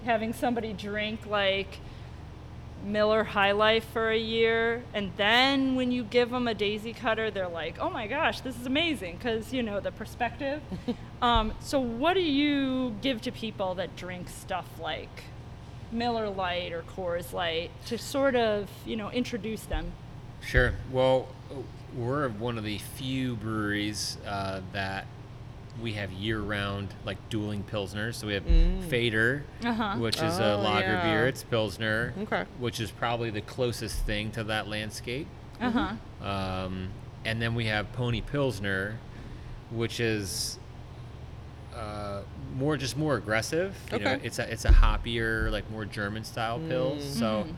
having 0.03 0.34
somebody 0.34 0.73
drink 0.73 1.26
like 1.27 1.80
Miller 2.84 3.23
High 3.23 3.51
Life 3.51 3.85
for 3.91 4.09
a 4.09 4.18
year, 4.18 4.84
and 4.93 5.11
then 5.18 5.76
when 5.76 5.91
you 5.91 6.03
give 6.03 6.30
them 6.30 6.47
a 6.47 6.53
Daisy 6.53 6.93
Cutter, 6.93 7.30
they're 7.30 7.47
like, 7.47 7.77
"Oh 7.80 7.89
my 7.89 8.07
gosh, 8.07 8.41
this 8.41 8.57
is 8.59 8.65
amazing!" 8.65 9.18
Because 9.18 9.53
you 9.53 9.61
know 9.64 9.80
the 9.80 9.91
perspective. 9.91 10.61
um, 11.22 11.53
so, 11.59 11.80
what 11.80 12.14
do 12.14 12.22
you 12.22 12.95
give 13.01 13.22
to 13.23 13.31
people 13.31 13.76
that 13.76 13.95
drink 13.95 14.30
stuff 14.30 14.68
like 14.80 15.23
Miller 15.91 16.30
Lite 16.30 16.72
or 16.72 16.84
Coors 16.84 17.34
Light 17.34 17.72
to 17.88 17.97
sort 17.97 18.35
of, 18.35 18.69
you 18.85 18.95
know, 18.95 19.11
introduce 19.11 19.64
them? 19.64 19.91
Sure. 20.41 20.73
Well, 20.91 21.27
we're 21.95 22.30
one 22.30 22.57
of 22.57 22.64
the 22.64 22.77
few 22.77 23.35
breweries 23.35 24.18
uh, 24.26 24.61
that 24.73 25.05
we 25.81 25.93
have 25.93 26.11
year-round 26.11 26.93
like 27.05 27.18
dueling 27.30 27.64
pilsners. 27.64 28.15
So 28.15 28.27
we 28.27 28.34
have 28.34 28.43
Fader, 28.89 29.43
Uh-huh. 29.64 29.95
which 29.97 30.15
is 30.18 30.39
Oh, 30.39 30.55
a 30.55 30.57
lager 30.57 30.88
yeah. 30.93 31.03
beer. 31.03 31.27
It's 31.27 31.43
pilsner, 31.43 32.14
Okay. 32.23 32.45
which 32.59 32.80
is 32.80 32.89
probably 32.91 33.30
the 33.30 33.41
closest 33.41 34.03
thing 34.05 34.31
to 34.31 34.43
that 34.45 34.68
landscape. 34.68 35.27
Uh 35.61 35.72
huh. 35.72 36.26
Um, 36.27 36.89
and 37.26 37.41
then 37.41 37.53
we 37.55 37.65
have 37.65 37.91
Pony 37.93 38.22
Pilsner, 38.22 38.97
which 39.72 39.99
is 39.99 40.57
uh, 41.76 42.22
more 42.55 42.76
just 42.77 42.97
more 42.97 43.15
aggressive. 43.18 43.76
You 43.91 43.99
know, 43.99 44.11
Okay. 44.14 44.26
it's 44.26 44.39
a 44.39 44.51
it's 44.51 44.65
a 44.65 44.69
hoppier, 44.72 45.51
like 45.51 45.69
more 45.69 45.85
German 45.85 46.23
style 46.23 46.59
pils. 46.59 47.01
Mm. 47.01 47.19
So 47.19 47.26
Mhm. 47.47 47.53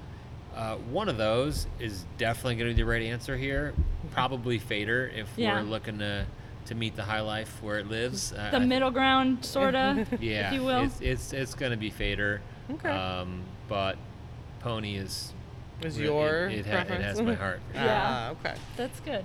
Uh, 0.60 0.76
one 0.92 1.08
of 1.08 1.18
those 1.18 1.68
is 1.80 2.06
definitely 2.18 2.56
going 2.56 2.70
to 2.70 2.76
be 2.76 2.82
the 2.82 2.88
right 2.90 3.02
answer 3.04 3.38
here. 3.38 3.74
Probably 4.12 4.60
Fader 4.60 5.10
if 5.16 5.30
Yeah. 5.38 5.56
we're 5.62 5.70
looking 5.70 6.00
to 6.00 6.26
to 6.66 6.76
meet 6.76 6.96
the 6.96 7.04
high 7.04 7.22
life 7.22 7.64
where 7.64 7.80
it 7.80 7.88
lives. 7.88 8.32
Uh, 8.34 8.50
The 8.52 8.58
I- 8.58 8.66
middle 8.66 8.92
ground, 8.92 9.44
sort 9.44 9.74
of, 9.74 10.22
yeah, 10.22 10.50
if 10.50 10.54
you 10.54 10.64
will. 10.64 10.84
it's 10.84 11.02
it's, 11.02 11.34
it's 11.34 11.56
going 11.56 11.72
to 11.72 11.78
be 11.78 11.90
Fader. 11.90 12.42
Okay. 12.72 12.90
Um, 12.90 13.42
but 13.68 13.98
Pony 14.60 14.96
is 14.98 15.34
Is 15.82 15.98
re- 15.98 16.06
your 16.06 16.48
it, 16.50 16.60
it, 16.60 16.66
ha- 16.68 16.94
it 16.94 17.02
has 17.02 17.22
my 17.22 17.34
heart. 17.44 17.62
sure. 17.74 17.82
Yeah. 17.84 18.06
Ah, 18.08 18.30
okay. 18.32 18.54
That's 18.78 19.00
good. 19.00 19.24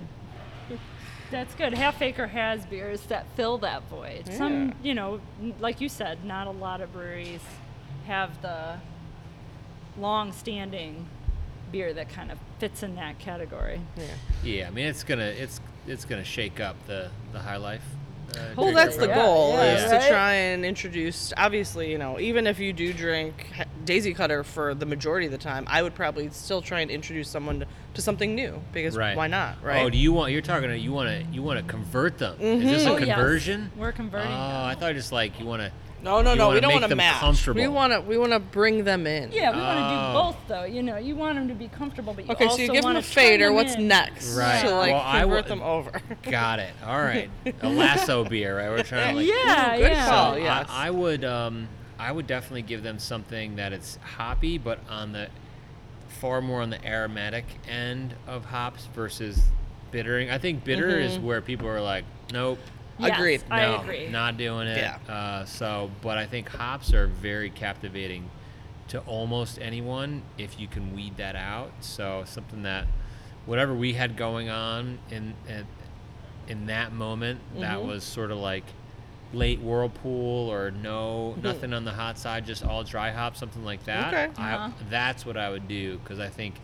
That's 1.31 1.53
good. 1.55 1.73
Half 1.73 2.01
Acre 2.01 2.27
has 2.27 2.65
beers 2.67 3.01
that 3.07 3.25
fill 3.35 3.57
that 3.59 3.83
void. 3.89 4.31
Some, 4.31 4.73
you 4.81 4.93
know, 4.93 5.19
like 5.59 5.81
you 5.81 5.89
said, 5.89 6.23
not 6.23 6.47
a 6.47 6.51
lot 6.51 6.81
of 6.81 6.93
breweries 6.93 7.41
have 8.07 8.41
the 8.41 8.77
long-standing 9.99 11.07
beer 11.75 11.93
that 11.93 12.07
kind 12.07 12.31
of 12.31 12.37
fits 12.59 12.83
in 12.83 12.95
that 12.95 13.19
category. 13.19 13.81
Yeah. 13.97 14.03
Yeah, 14.45 14.67
I 14.67 14.69
mean 14.71 14.85
it's 14.85 15.03
gonna 15.03 15.23
it's 15.25 15.59
it's 15.87 16.05
gonna 16.05 16.23
shake 16.23 16.61
up 16.61 16.77
the 16.87 17.09
the 17.33 17.39
high 17.39 17.57
life. 17.57 17.83
Uh, 18.33 18.39
Well, 18.57 18.73
that's 18.73 18.95
the 18.97 19.07
goal 19.07 19.51
yeah, 19.53 19.75
is 19.85 19.91
right? 19.91 20.01
to 20.01 20.07
try 20.09 20.33
and 20.33 20.65
introduce. 20.65 21.31
Obviously, 21.37 21.91
you 21.91 21.97
know, 21.97 22.17
even 22.19 22.47
if 22.47 22.59
you 22.59 22.71
do 22.73 22.91
drink 22.93 23.51
Daisy 23.85 24.13
Cutter 24.13 24.43
for 24.43 24.73
the 24.73 24.85
majority 24.85 25.25
of 25.27 25.31
the 25.33 25.37
time, 25.37 25.65
I 25.67 25.83
would 25.83 25.93
probably 25.95 26.29
still 26.31 26.61
try 26.61 26.79
and 26.79 26.89
introduce 26.89 27.29
someone 27.29 27.59
to, 27.59 27.67
to 27.93 28.01
something 28.01 28.33
new 28.33 28.61
because 28.73 28.97
Right. 28.97 29.15
why 29.15 29.27
not, 29.27 29.61
right? 29.63 29.83
Oh, 29.83 29.89
do 29.89 29.97
you 29.97 30.11
want? 30.13 30.31
You're 30.31 30.41
talking. 30.41 30.69
To, 30.69 30.77
you 30.77 30.91
want 30.93 31.09
to? 31.09 31.25
You 31.33 31.43
want 31.43 31.59
to 31.59 31.65
convert 31.65 32.17
them? 32.17 32.35
Is 32.39 32.63
this 32.63 32.85
a 32.85 32.91
Oh, 32.91 32.97
yes. 32.97 33.05
conversion? 33.15 33.71
We're 33.77 33.91
converting 33.91 34.31
Oh, 34.31 34.33
them. 34.33 34.65
I 34.71 34.75
thought 34.75 34.93
just 34.95 35.11
like 35.11 35.39
you 35.39 35.45
want 35.45 35.61
to. 35.61 35.71
No, 36.03 36.21
no, 36.21 36.31
you 36.33 36.37
no. 36.37 36.49
We 36.51 36.59
don't 36.59 36.71
want 36.71 36.83
to 36.83 36.89
them 36.89 36.97
match. 36.97 37.19
comfortable. 37.19 37.59
We 37.61 37.67
want 37.67 37.93
to 37.93 38.01
we 38.01 38.17
want 38.17 38.31
to 38.33 38.39
bring 38.39 38.83
them 38.83 39.07
in. 39.07 39.31
Yeah, 39.31 39.51
we 39.51 39.59
want 39.61 39.77
to 39.79 39.83
do 39.83 39.95
Oh. 39.95 40.13
both 40.13 40.37
though. 40.47 40.63
You 40.65 40.83
know, 40.83 40.97
you 40.97 41.15
want 41.15 41.35
them 41.35 41.47
to 41.47 41.55
be 41.55 41.67
comfortable, 41.67 42.13
but 42.13 42.25
you 42.25 42.31
Okay, 42.33 42.47
so 42.49 42.57
you 42.57 42.71
give 42.71 42.83
them 42.83 42.95
a 42.95 43.01
fader. 43.01 43.51
What's 43.51 43.75
in. 43.75 43.87
next? 43.87 44.35
Right. 44.35 44.61
To 44.61 44.69
like 44.75 44.91
Well, 44.91 45.01
I 45.03 45.21
convert 45.21 45.35
would- 45.45 45.51
them 45.51 45.61
over. 45.63 46.01
Got 46.23 46.59
it. 46.59 46.73
All 46.85 46.99
right. 47.01 47.29
A 47.61 47.69
lasso 47.69 48.23
beer, 48.23 48.57
right? 48.57 48.69
We're 48.69 48.83
trying 48.83 49.15
to 49.15 49.21
like. 49.21 49.27
Yeah, 49.27 49.77
good 49.77 49.91
yeah. 49.91 50.05
call. 50.09 50.33
So 50.33 50.39
yes. 50.39 50.65
I, 50.69 50.87
I 50.87 50.89
would 50.91 51.23
um, 51.25 51.67
I 51.97 52.11
would 52.11 52.27
definitely 52.27 52.63
give 52.63 52.83
them 52.83 52.99
something 52.99 53.55
that 53.55 53.73
it's 53.73 53.97
hoppy, 54.17 54.57
but 54.57 54.79
on 54.89 55.11
the 55.11 55.29
far 56.21 56.41
more 56.41 56.61
on 56.61 56.69
the 56.69 56.85
aromatic 56.85 57.45
end 57.67 58.13
of 58.27 58.45
hops 58.45 58.85
versus 58.93 59.41
bittering. 59.91 60.29
I 60.29 60.37
think 60.37 60.63
bitter 60.63 60.99
is 60.99 61.13
Mm-hmm. 61.17 61.25
where 61.25 61.41
people 61.41 61.67
are 61.67 61.81
like, 61.81 62.05
nope, 62.31 62.59
Yes, 62.97 63.17
Agreed. 63.17 63.43
I 63.49 63.61
no, 63.61 63.81
agree. 63.81 64.07
not 64.09 64.37
doing 64.37 64.67
it. 64.67 64.77
Yeah. 64.77 65.13
Uh, 65.13 65.45
so, 65.45 65.91
but 66.01 66.17
I 66.17 66.25
think 66.25 66.47
hops 66.49 66.93
are 66.93 67.07
very 67.07 67.49
captivating 67.49 68.29
to 68.89 68.99
almost 69.01 69.59
anyone 69.59 70.21
if 70.37 70.59
you 70.59 70.67
can 70.67 70.95
weed 70.95 71.17
that 71.17 71.35
out. 71.35 71.71
So 71.81 72.23
something 72.25 72.63
that 72.63 72.85
whatever 73.45 73.73
we 73.73 73.93
had 73.93 74.15
going 74.15 74.49
on 74.49 74.99
in 75.11 75.33
in, 75.49 75.65
in 76.47 76.65
that 76.67 76.93
moment, 76.93 77.41
that 77.59 77.79
Mm-hmm. 77.79 77.87
was 77.87 78.03
sort 78.03 78.31
of 78.31 78.37
like 78.37 78.63
late 79.33 79.59
whirlpool 79.59 80.49
or 80.49 80.71
no 80.71 81.31
Mm-hmm. 81.33 81.41
nothing 81.41 81.73
on 81.73 81.83
the 81.83 81.91
hot 81.91 82.17
side, 82.17 82.45
just 82.45 82.63
all 82.63 82.83
dry 82.83 83.11
hop, 83.11 83.35
something 83.35 83.65
like 83.65 83.83
that. 83.85 84.13
Okay. 84.13 84.41
I, 84.41 84.53
Uh-huh. 84.53 84.69
that's 84.89 85.25
what 85.25 85.35
I 85.35 85.49
would 85.49 85.67
do 85.67 85.97
because 85.97 86.19
I 86.19 86.29
think 86.29 86.55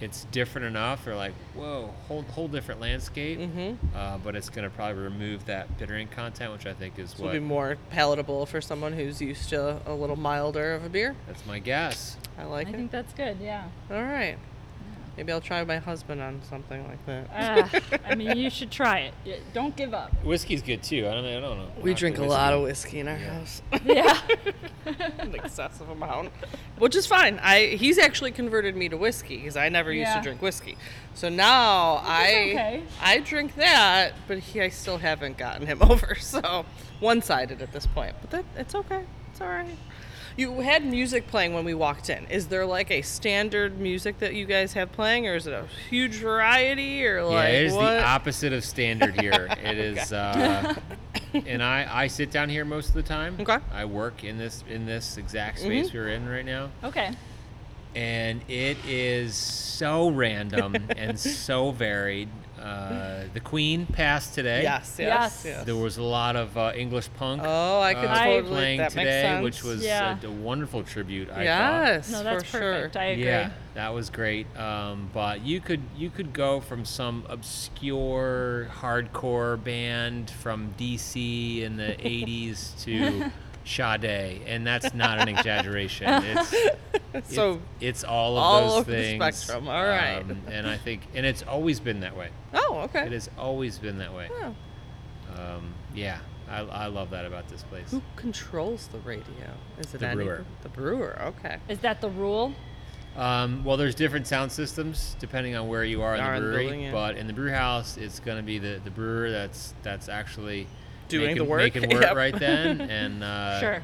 it's 0.00 0.24
different 0.32 0.66
enough. 0.66 1.06
Or 1.06 1.14
like, 1.14 1.34
whoa, 1.54 1.90
whole 2.08 2.22
whole 2.22 2.48
different 2.48 2.80
landscape. 2.80 3.38
mm-hmm. 3.38 3.96
Uh, 3.96 4.18
but 4.18 4.36
it's 4.36 4.48
going 4.48 4.68
to 4.68 4.74
probably 4.74 5.02
remove 5.02 5.46
that 5.46 5.78
bittering 5.78 6.08
content, 6.08 6.52
which 6.52 6.66
I 6.66 6.74
think 6.74 6.98
is 6.98 7.12
This 7.12 7.20
will 7.20 7.32
be 7.32 7.38
more 7.38 7.76
palatable 7.90 8.46
for 8.46 8.60
someone 8.60 8.92
who's 8.92 9.20
used 9.20 9.48
to 9.50 9.80
a 9.86 9.94
little 9.94 10.16
milder 10.16 10.74
of 10.74 10.84
a 10.84 10.88
beer. 10.88 11.14
that's 11.26 11.44
my 11.46 11.58
guess. 11.58 12.16
I 12.38 12.44
like 12.44 12.66
I 12.66 12.70
it. 12.70 12.74
I 12.74 12.76
think 12.78 12.90
that's 12.90 13.12
good. 13.14 13.38
Yeah. 13.40 13.64
All 13.90 14.02
right. 14.02 14.38
Maybe 15.16 15.30
I'll 15.32 15.40
try 15.40 15.62
my 15.64 15.78
husband 15.78 16.20
on 16.20 16.40
something 16.48 16.86
like 16.88 17.06
that. 17.06 17.28
Ah, 17.32 17.98
I 18.08 18.14
mean, 18.16 18.36
you 18.36 18.50
should 18.50 18.70
try 18.70 18.98
it. 19.00 19.14
Yeah, 19.24 19.36
Don't 19.52 19.76
give 19.76 19.94
up. 19.94 20.12
Whiskey's 20.24 20.60
good 20.62 20.82
too. 20.82 21.06
I 21.08 21.12
don't, 21.14 21.24
I 21.24 21.40
don't 21.40 21.58
know. 21.58 21.68
we 21.80 21.90
Knock 21.90 21.98
drink 22.00 22.18
a 22.18 22.24
lot 22.24 22.52
of 22.52 22.62
whiskey. 22.62 22.98
whiskey 22.98 23.00
in 23.00 23.08
our 23.08 23.16
Yeah. 23.18 23.38
house. 23.38 23.62
Yeah. 23.84 24.20
An 25.20 25.34
excessive 25.34 25.88
amount, 25.88 26.30
which 26.78 26.94
is 26.96 27.06
fine. 27.06 27.38
I 27.42 27.66
he's 27.76 27.96
actually 27.98 28.32
converted 28.32 28.76
me 28.76 28.88
to 28.88 28.96
whiskey 28.96 29.36
because 29.38 29.56
I 29.56 29.68
never 29.68 29.92
used 29.92 30.08
Yeah. 30.08 30.16
to 30.16 30.22
drink 30.22 30.42
whiskey. 30.42 30.76
So 31.14 31.28
now 31.28 32.02
I 32.04 32.24
okay. 32.26 32.82
I 33.00 33.20
drink 33.20 33.54
that, 33.56 34.12
but 34.28 34.38
he, 34.38 34.60
I 34.60 34.68
still 34.68 34.98
haven't 34.98 35.38
gotten 35.38 35.66
him 35.66 35.78
over. 35.88 36.16
So 36.16 36.66
one 37.00 37.22
sided 37.22 37.62
at 37.62 37.72
this 37.72 37.86
point, 37.86 38.14
but 38.20 38.30
that 38.30 38.44
it's 38.56 38.74
okay. 38.74 39.04
It's 39.30 39.40
all 39.40 39.48
right. 39.48 39.76
You 40.36 40.60
had 40.60 40.84
music 40.84 41.28
playing 41.28 41.54
when 41.54 41.64
we 41.64 41.74
walked 41.74 42.10
in. 42.10 42.26
Is 42.26 42.48
there 42.48 42.66
like 42.66 42.90
a 42.90 43.02
standard 43.02 43.78
music 43.78 44.18
that 44.18 44.34
you 44.34 44.46
guys 44.46 44.72
have 44.72 44.90
playing, 44.90 45.28
or 45.28 45.36
is 45.36 45.46
it 45.46 45.52
a 45.52 45.66
huge 45.88 46.16
variety, 46.16 47.06
or 47.06 47.22
like? 47.22 47.32
Yeah, 47.32 47.38
like 47.38 47.48
it 47.54 47.62
is 47.66 47.72
what? 47.74 47.90
the 47.92 48.04
opposite 48.04 48.52
of 48.52 48.64
standard 48.64 49.20
here. 49.20 49.48
It 49.64 49.78
is, 49.78 50.12
uh, 50.12 50.74
and 51.46 51.62
I 51.62 51.86
I 51.90 52.06
sit 52.08 52.30
down 52.30 52.48
here 52.48 52.64
most 52.64 52.88
of 52.88 52.94
the 52.94 53.02
time. 53.02 53.36
Okay. 53.40 53.52
Mm-hmm. 53.54 53.76
I 53.76 53.84
work 53.84 54.24
in 54.24 54.36
this 54.36 54.64
in 54.68 54.86
this 54.86 55.16
exact 55.16 55.60
space 55.60 55.92
we're 55.92 56.08
in 56.08 56.28
right 56.28 56.44
now, 56.44 56.70
Okay. 56.82 57.12
and 57.94 58.42
it 58.48 58.76
is 58.84 59.34
so 59.36 60.08
random 60.10 60.74
and 60.96 61.18
so 61.18 61.70
varied. 61.70 62.28
Uh, 62.64 63.24
the 63.34 63.40
Queen 63.40 63.84
passed 63.86 64.34
today. 64.34 64.62
Yes, 64.62 64.96
yes, 64.98 65.06
Yes. 65.08 65.42
yes. 65.44 65.64
There 65.66 65.76
was 65.76 65.98
a 65.98 66.02
lot 66.02 66.34
of 66.34 66.56
uh, 66.56 66.72
English 66.74 67.10
punk. 67.18 67.42
Oh, 67.44 67.80
I 67.80 67.92
could 67.94 68.04
uh, 68.06 68.24
totally. 68.24 68.48
playing 68.50 68.78
that 68.78 68.94
makes 68.94 69.04
today, 69.06 69.22
sense. 69.22 69.44
which 69.44 69.62
was 69.62 69.84
Yeah. 69.84 70.16
a, 70.22 70.26
a 70.26 70.30
wonderful 70.30 70.82
tribute. 70.82 71.28
I 71.28 71.34
thought. 71.34 71.42
yes, 71.44 72.10
No, 72.10 72.22
that's 72.22 72.44
for 72.44 72.58
perfect. 72.58 72.94
sure. 72.94 73.02
I 73.02 73.06
agree. 73.06 73.24
Yeah, 73.24 73.50
that 73.74 73.92
was 73.92 74.08
great. 74.08 74.46
Um, 74.56 75.10
but 75.12 75.42
you 75.44 75.60
could 75.60 75.82
you 75.96 76.08
could 76.08 76.32
go 76.32 76.60
from 76.60 76.84
some 76.86 77.24
obscure 77.28 78.68
hardcore 78.80 79.62
band 79.62 80.30
from 80.30 80.74
DC 80.78 81.60
in 81.62 81.76
the 81.76 81.94
'80s 82.00 82.82
to 82.84 83.30
Sade, 83.64 84.42
and 84.46 84.66
that's 84.66 84.94
not 84.94 85.18
an 85.20 85.28
exaggeration. 85.36 86.08
It's 86.08 86.54
So 87.34 87.60
it's, 87.80 88.00
it's 88.00 88.04
all 88.04 88.36
of 88.36 88.42
all 88.42 88.60
those 88.62 88.78
over 88.80 88.90
the 88.90 88.96
things. 88.96 89.36
spectrum. 89.36 89.68
All 89.68 89.84
right. 89.84 90.18
Um, 90.18 90.40
and 90.48 90.66
I 90.66 90.76
think, 90.76 91.02
and 91.14 91.24
it's 91.24 91.42
always 91.44 91.78
been 91.78 92.00
that 92.00 92.16
way. 92.16 92.30
Oh, 92.52 92.80
okay. 92.86 93.06
It 93.06 93.12
has 93.12 93.30
always 93.38 93.78
been 93.78 93.98
that 93.98 94.12
way. 94.12 94.28
Oh. 94.32 94.54
Um, 95.36 95.74
yeah, 95.94 96.18
I, 96.50 96.58
I 96.60 96.86
love 96.86 97.10
that 97.10 97.24
about 97.24 97.48
this 97.48 97.62
place. 97.62 97.88
Who 97.92 98.02
controls 98.16 98.88
the 98.88 98.98
radio? 98.98 99.24
Is 99.78 99.94
it 99.94 99.98
The 100.00 100.08
any- 100.08 100.24
brewer. 100.24 100.44
The 100.62 100.68
brewer. 100.70 101.22
Okay. 101.38 101.58
Is 101.68 101.78
that 101.80 102.00
the 102.00 102.10
rule? 102.10 102.52
Um, 103.16 103.62
well, 103.64 103.76
there's 103.76 103.94
different 103.94 104.26
sound 104.26 104.50
systems 104.50 105.14
depending 105.20 105.54
on 105.54 105.68
where 105.68 105.84
you 105.84 106.02
are 106.02 106.16
in 106.16 106.20
Are 106.20 106.32
the 106.32 106.36
in 106.38 106.42
the 106.42 106.48
brewery. 106.50 106.64
building, 106.64 106.80
yeah. 106.82 106.92
But 106.92 107.16
in 107.16 107.28
the 107.28 107.32
brew 107.32 107.52
house, 107.52 107.96
it's 107.96 108.18
going 108.18 108.38
to 108.38 108.42
be 108.42 108.58
the, 108.58 108.80
the 108.82 108.90
brewer 108.90 109.30
that's 109.30 109.72
that's 109.84 110.08
actually 110.08 110.66
Doing 111.08 111.26
making, 111.26 111.38
the 111.38 111.44
work. 111.44 111.58
making 111.60 111.82
work 111.90 112.02
Yep. 112.02 112.16
right 112.16 112.38
then, 112.38 112.80
and 112.80 113.22
uh, 113.22 113.60
sure. 113.60 113.82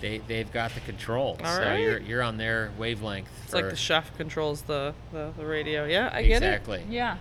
they 0.00 0.18
they've 0.18 0.50
got 0.52 0.72
the 0.74 0.80
control. 0.80 1.38
All 1.44 1.56
so 1.56 1.62
right. 1.62 1.78
you're 1.80 2.00
you're 2.00 2.22
on 2.22 2.36
their 2.36 2.70
wavelength. 2.78 3.28
It's 3.44 3.54
like 3.54 3.70
the 3.70 3.76
chef 3.76 4.16
controls 4.16 4.62
the, 4.62 4.94
the, 5.12 5.32
the 5.36 5.44
radio. 5.46 5.84
Yeah, 5.84 6.10
I 6.12 6.22
get 6.22 6.36
exactly. 6.42 6.84
Yeah. 6.88 7.16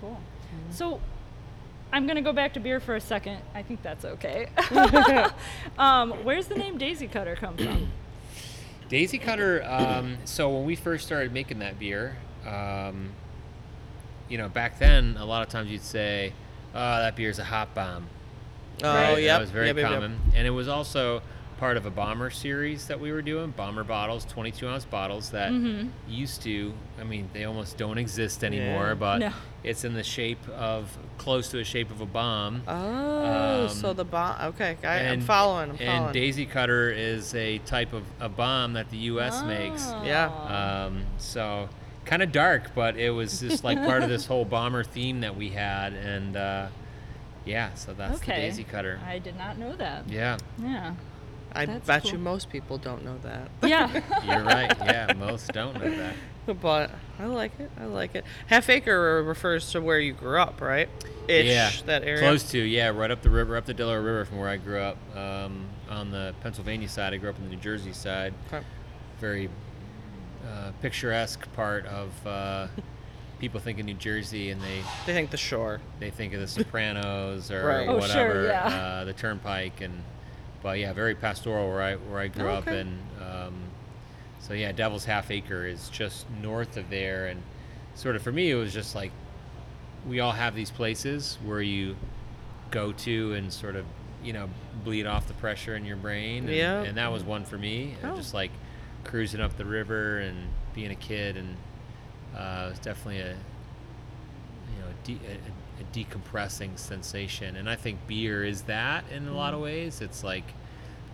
Cool. 0.00 0.18
So 0.70 1.00
I'm 1.92 2.06
going 2.06 2.16
to 2.16 2.22
go 2.22 2.32
back 2.32 2.52
to 2.54 2.60
beer 2.60 2.80
for 2.80 2.94
a 2.96 3.00
second. 3.00 3.38
I 3.54 3.62
think 3.62 3.82
that's 3.82 4.04
okay. 4.04 4.48
um, 5.78 6.10
where's 6.24 6.46
the 6.46 6.54
name 6.54 6.78
Daisy 6.78 7.08
Cutter 7.08 7.34
come 7.36 7.56
from? 7.56 7.88
Daisy 8.88 9.18
Cutter. 9.18 9.64
Um, 9.66 10.18
so 10.24 10.48
when 10.50 10.64
we 10.64 10.76
first 10.76 11.06
started 11.06 11.32
making 11.32 11.58
that 11.60 11.78
beer, 11.78 12.16
um, 12.46 13.10
you 14.28 14.38
know, 14.38 14.48
back 14.48 14.78
then 14.78 15.16
a 15.18 15.24
lot 15.24 15.42
of 15.42 15.48
times 15.48 15.70
you'd 15.70 15.82
say, 15.82 16.32
"Oh, 16.78 16.98
that 17.00 17.16
beer's 17.16 17.38
a 17.38 17.44
hop 17.44 17.74
bomb." 17.74 18.06
Oh, 18.82 18.92
Right. 18.94 19.22
yeah. 19.22 19.34
That 19.34 19.40
was 19.40 19.50
very 19.50 19.74
common. 19.74 20.20
And 20.34 20.46
it 20.46 20.50
was 20.50 20.68
also 20.68 21.20
part 21.58 21.76
of 21.76 21.84
a 21.84 21.90
bomber 21.90 22.30
series 22.30 22.86
that 22.86 23.00
we 23.00 23.10
were 23.10 23.20
doing 23.20 23.50
bomber 23.50 23.82
bottles, 23.82 24.24
22 24.26 24.68
ounce 24.68 24.84
bottles 24.84 25.30
that 25.30 25.50
Mhm. 25.50 25.88
used 26.08 26.40
to, 26.42 26.72
I 27.00 27.02
mean, 27.02 27.28
they 27.32 27.42
almost 27.46 27.76
don't 27.76 27.98
exist 27.98 28.44
anymore, 28.44 28.90
Yeah. 28.90 28.94
but 28.94 29.18
No. 29.18 29.32
it's 29.64 29.82
in 29.84 29.94
the 29.94 30.04
shape 30.04 30.38
of 30.50 30.96
close 31.18 31.48
to 31.48 31.58
a 31.58 31.64
shape 31.64 31.90
of 31.90 32.00
a 32.00 32.06
bomb. 32.06 32.62
Oh, 32.68 33.66
so 33.66 33.90
Um, 33.90 33.96
the 33.96 34.04
bomb. 34.04 34.36
Okay, 34.50 34.76
I, 34.84 35.08
I'm 35.08 35.20
following. 35.20 35.70
I'm 35.70 35.76
and 35.80 35.88
following. 35.96 36.12
Daisy 36.12 36.46
Cutter 36.46 36.90
is 36.92 37.34
a 37.34 37.58
type 37.58 37.92
of 37.92 38.04
a 38.20 38.28
bomb 38.28 38.74
that 38.74 38.90
the 38.90 38.98
U.S. 39.12 39.42
makes. 39.42 39.92
Yeah. 40.04 40.26
Um, 40.86 41.06
so 41.16 41.68
kind 42.08 42.22
of 42.22 42.32
dark, 42.32 42.74
but 42.74 42.96
it 42.96 43.10
was 43.10 43.40
just 43.40 43.62
like 43.62 43.78
part 43.84 44.02
of 44.02 44.08
this 44.08 44.26
whole 44.26 44.44
bomber 44.44 44.82
theme 44.82 45.20
that 45.20 45.36
we 45.36 45.50
had, 45.50 45.92
and 45.92 46.36
uh, 46.36 46.68
yeah, 47.44 47.74
so 47.74 47.94
that's 47.94 48.16
okay. 48.20 48.34
the 48.34 48.40
Daisy 48.48 48.64
Cutter. 48.64 48.98
I 49.06 49.18
did 49.18 49.36
not 49.36 49.58
know 49.58 49.76
that. 49.76 50.08
Yeah, 50.08 50.38
Yeah. 50.60 50.94
I 51.50 51.64
that's 51.64 51.86
bet 51.86 52.02
cool. 52.02 52.12
you 52.12 52.18
most 52.18 52.50
people 52.50 52.76
don't 52.76 53.04
know 53.04 53.16
that. 53.22 53.48
Yeah. 53.62 53.90
you're 54.26 54.44
right. 54.44 54.70
Yeah, 54.84 55.14
most 55.16 55.50
don't 55.52 55.74
know 55.82 55.90
that. 55.90 56.14
But 56.62 56.90
I 57.18 57.26
like 57.26 57.60
it. 57.60 57.70
I 57.78 57.84
like 57.84 58.14
it. 58.14 58.24
Half 58.46 58.70
Acre 58.70 59.22
refers 59.22 59.70
to 59.72 59.82
where 59.82 60.00
you 60.00 60.14
grew 60.14 60.38
up, 60.38 60.62
right? 60.62 60.88
Ish, 61.28 61.44
yeah, 61.46 61.70
that 61.84 62.04
area. 62.04 62.20
Close 62.20 62.50
to, 62.52 62.58
yeah, 62.58 62.88
right 62.88 63.10
up 63.10 63.20
the 63.20 63.28
river, 63.28 63.54
up 63.54 63.66
the 63.66 63.74
Delaware 63.74 64.00
River 64.00 64.24
from 64.24 64.38
where 64.38 64.48
I 64.48 64.56
grew 64.56 64.80
up. 64.80 64.96
Um, 65.14 65.66
on 65.90 66.10
the 66.10 66.34
Pennsylvania 66.40 66.88
side, 66.88 67.12
I 67.12 67.18
grew 67.18 67.28
up 67.28 67.36
on 67.36 67.44
the 67.44 67.50
New 67.50 67.60
Jersey 67.60 67.92
side. 67.92 68.32
Okay. 68.46 68.64
Very 69.20 69.50
uh, 70.48 70.70
picturesque 70.80 71.46
part 71.54 71.84
of 71.86 72.26
uh, 72.26 72.68
people 73.40 73.60
think 73.60 73.78
of 73.78 73.84
New 73.86 73.94
Jersey 73.94 74.50
and 74.50 74.60
they 74.62 74.82
They 75.06 75.12
think 75.12 75.30
the 75.30 75.36
shore. 75.36 75.80
they 76.00 76.10
think 76.10 76.32
of 76.34 76.40
the 76.40 76.48
Sopranos 76.48 77.50
or 77.50 77.64
Right. 77.66 77.88
Oh, 77.88 77.96
whatever, 77.98 78.32
sure, 78.32 78.46
yeah. 78.46 78.66
uh, 78.66 79.04
the 79.04 79.12
Turnpike, 79.12 79.80
and 79.80 80.02
but 80.62 80.78
yeah, 80.78 80.92
very 80.92 81.14
pastoral 81.14 81.68
where 81.68 81.82
I 81.82 81.94
where 81.96 82.20
I 82.20 82.28
grew 82.28 82.48
Oh, 82.48 82.54
up, 82.54 82.66
okay. 82.68 82.80
and 82.80 82.98
um, 83.20 83.54
so 84.40 84.54
yeah, 84.54 84.72
Devil's 84.72 85.04
Half 85.04 85.30
Acre 85.30 85.66
is 85.66 85.88
just 85.90 86.26
north 86.42 86.76
of 86.76 86.88
there, 86.90 87.26
and 87.26 87.42
sort 87.94 88.16
of 88.16 88.22
for 88.22 88.32
me, 88.32 88.50
it 88.50 88.54
was 88.56 88.72
just 88.72 88.94
like 88.94 89.12
we 90.06 90.20
all 90.20 90.32
have 90.32 90.54
these 90.54 90.70
places 90.70 91.38
where 91.44 91.60
you 91.60 91.96
go 92.70 92.92
to 92.92 93.34
and 93.34 93.52
sort 93.52 93.76
of 93.76 93.84
you 94.22 94.32
know 94.32 94.48
bleed 94.84 95.06
off 95.06 95.26
the 95.28 95.34
pressure 95.34 95.76
in 95.76 95.84
your 95.84 95.96
brain, 95.96 96.44
and, 96.48 96.56
Yeah. 96.56 96.82
and 96.82 96.96
that 96.96 97.12
was 97.12 97.22
one 97.22 97.44
for 97.44 97.56
me, 97.58 97.94
Oh. 98.02 98.16
just 98.16 98.34
like 98.34 98.50
cruising 99.08 99.40
up 99.40 99.56
the 99.56 99.64
river 99.64 100.18
and 100.18 100.36
being 100.74 100.90
a 100.90 100.94
kid, 100.94 101.36
and 101.36 101.56
uh, 102.36 102.66
it 102.66 102.70
was 102.70 102.78
definitely 102.78 103.20
a 103.20 103.30
you 103.32 104.80
know, 104.80 104.88
de- 105.02 105.20
a, 105.26 105.80
a 105.80 105.84
decompressing 106.04 106.78
sensation. 106.78 107.56
And 107.56 107.68
I 107.70 107.74
think 107.74 108.06
beer 108.06 108.44
is 108.44 108.62
that 108.62 109.04
in 109.10 109.26
a 109.26 109.34
lot 109.34 109.54
of 109.54 109.60
ways. 109.60 110.00
It's 110.02 110.22
like 110.22 110.44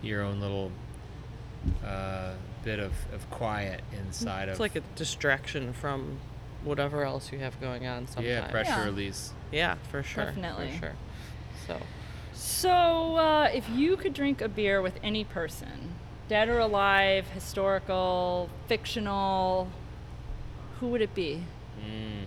your 0.01 0.21
own 0.21 0.41
little 0.41 0.71
uh, 1.85 2.33
bit 2.63 2.79
of, 2.79 2.91
of 3.13 3.27
quiet 3.31 3.81
inside 3.97 4.49
It's 4.49 4.59
of 4.59 4.65
It's 4.65 4.75
like 4.75 4.75
a 4.75 4.81
distraction 4.97 5.71
from 5.73 6.19
whatever 6.63 7.03
else 7.03 7.31
you 7.31 7.39
have 7.39 7.59
going 7.61 7.87
on 7.87 8.07
sometimes. 8.07 8.27
yeah 8.27 8.47
pressure 8.51 8.71
Yeah. 8.71 8.85
release. 8.85 9.31
Yeah, 9.51 9.75
for 9.89 10.03
sure. 10.03 10.25
Definitely. 10.25 10.71
For 10.71 10.77
sure. 10.79 10.93
So, 11.65 11.77
So, 12.33 13.15
uh, 13.15 13.49
if 13.53 13.67
you 13.69 13.95
could 13.95 14.13
drink 14.13 14.41
a 14.41 14.49
beer 14.49 14.81
with 14.81 14.99
any 15.01 15.23
person, 15.23 15.94
dead 16.27 16.49
or 16.49 16.59
alive, 16.59 17.27
historical, 17.27 18.49
fictional, 18.67 19.67
who 20.79 20.87
would 20.87 21.01
it 21.01 21.13
be? 21.13 21.43
Mm, 21.79 22.25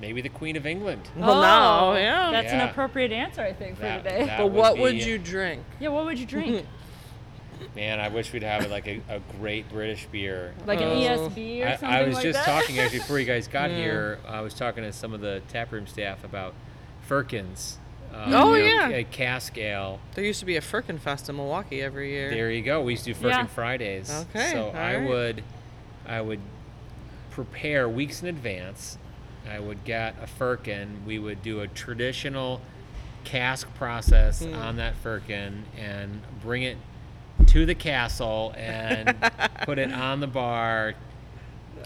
maybe 0.00 0.20
the 0.20 0.28
Queen 0.28 0.56
of 0.56 0.66
England. 0.66 1.02
well, 1.16 1.40
now, 1.42 1.94
yeah. 1.96 2.28
Oh, 2.28 2.32
That's 2.32 2.52
an 2.52 2.60
appropriate 2.60 3.12
answer, 3.12 3.42
I 3.42 3.52
think, 3.52 3.76
for 3.76 3.82
That- 3.82 4.04
today. 4.04 4.24
that- 4.26 4.38
but 4.38 4.50
what 4.52 4.74
be- 4.76 4.80
would 4.82 5.02
you 5.04 5.18
drink? 5.18 5.62
yeah, 5.80 5.88
what 5.88 6.04
would 6.04 6.18
you 6.18 6.26
drink? 6.26 6.66
Man, 7.76 8.00
I 8.00 8.08
wish 8.08 8.32
we'd 8.32 8.42
have 8.42 8.70
like 8.70 8.88
a, 8.88 9.02
a 9.10 9.20
great 9.38 9.68
British 9.68 10.06
beer. 10.10 10.54
like 10.66 10.80
an 10.80 10.88
Oh. 10.88 10.94
ESB 11.28 11.62
or 11.62 11.68
I, 11.68 11.70
something 11.72 11.88
I 11.88 12.02
was 12.04 12.14
like 12.14 12.22
just 12.24 12.38
that? 12.46 12.60
talking 12.62 12.78
actually 12.78 13.00
before 13.00 13.18
you 13.18 13.26
guys 13.26 13.48
got 13.48 13.68
Yeah. 13.70 13.76
here. 13.76 14.18
I 14.26 14.40
was 14.40 14.54
talking 14.54 14.82
to 14.82 14.92
some 14.94 15.12
of 15.12 15.20
the 15.20 15.42
taproom 15.48 15.86
staff 15.86 16.24
about 16.24 16.54
Firkins. 17.02 17.76
Uh, 18.12 18.24
Oh, 18.34 18.54
you 18.54 18.64
know, 18.64 18.88
yeah. 18.88 18.96
a 18.96 19.04
cask 19.04 19.56
ale. 19.58 20.00
There 20.14 20.24
used 20.24 20.40
to 20.40 20.46
be 20.46 20.56
a 20.56 20.60
Firkin 20.60 20.98
Fest 20.98 21.28
in 21.28 21.36
Milwaukee 21.36 21.80
every 21.82 22.10
year. 22.10 22.30
There 22.30 22.50
you 22.50 22.62
go. 22.62 22.82
We 22.82 22.92
used 22.92 23.04
to 23.04 23.10
do 23.10 23.14
Firkin 23.14 23.30
Yeah. 23.40 23.46
Fridays. 23.46 24.26
Okay, 24.34 24.50
So 24.52 24.70
I 24.70 24.96
right. 24.96 25.08
would, 25.08 25.44
I 26.06 26.20
would 26.20 26.40
prepare 27.30 27.88
weeks 27.88 28.22
in 28.22 28.28
advance. 28.28 28.98
I 29.50 29.58
would 29.60 29.84
get 29.84 30.16
a 30.22 30.26
Firkin. 30.26 31.02
We 31.06 31.18
would 31.18 31.42
do 31.42 31.60
a 31.60 31.68
traditional 31.68 32.60
cask 33.24 33.72
process 33.74 34.42
Hmm. 34.44 34.54
on 34.54 34.76
that 34.76 34.96
Firkin 34.96 35.64
and 35.78 36.20
bring 36.42 36.62
it 36.62 36.76
to 37.46 37.64
the 37.64 37.74
castle 37.74 38.52
and 38.56 39.14
put 39.62 39.78
it 39.78 39.92
on 39.92 40.20
the 40.20 40.26
bar. 40.26 40.94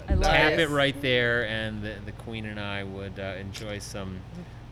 I 0.09 0.13
love 0.13 0.23
Tap 0.23 0.51
it. 0.53 0.59
it 0.59 0.69
right 0.69 0.99
there, 1.01 1.47
and 1.47 1.81
the, 1.81 1.93
the 2.05 2.11
queen 2.11 2.45
and 2.45 2.59
I 2.59 2.83
would 2.83 3.19
uh, 3.19 3.33
enjoy 3.39 3.79
some 3.79 4.19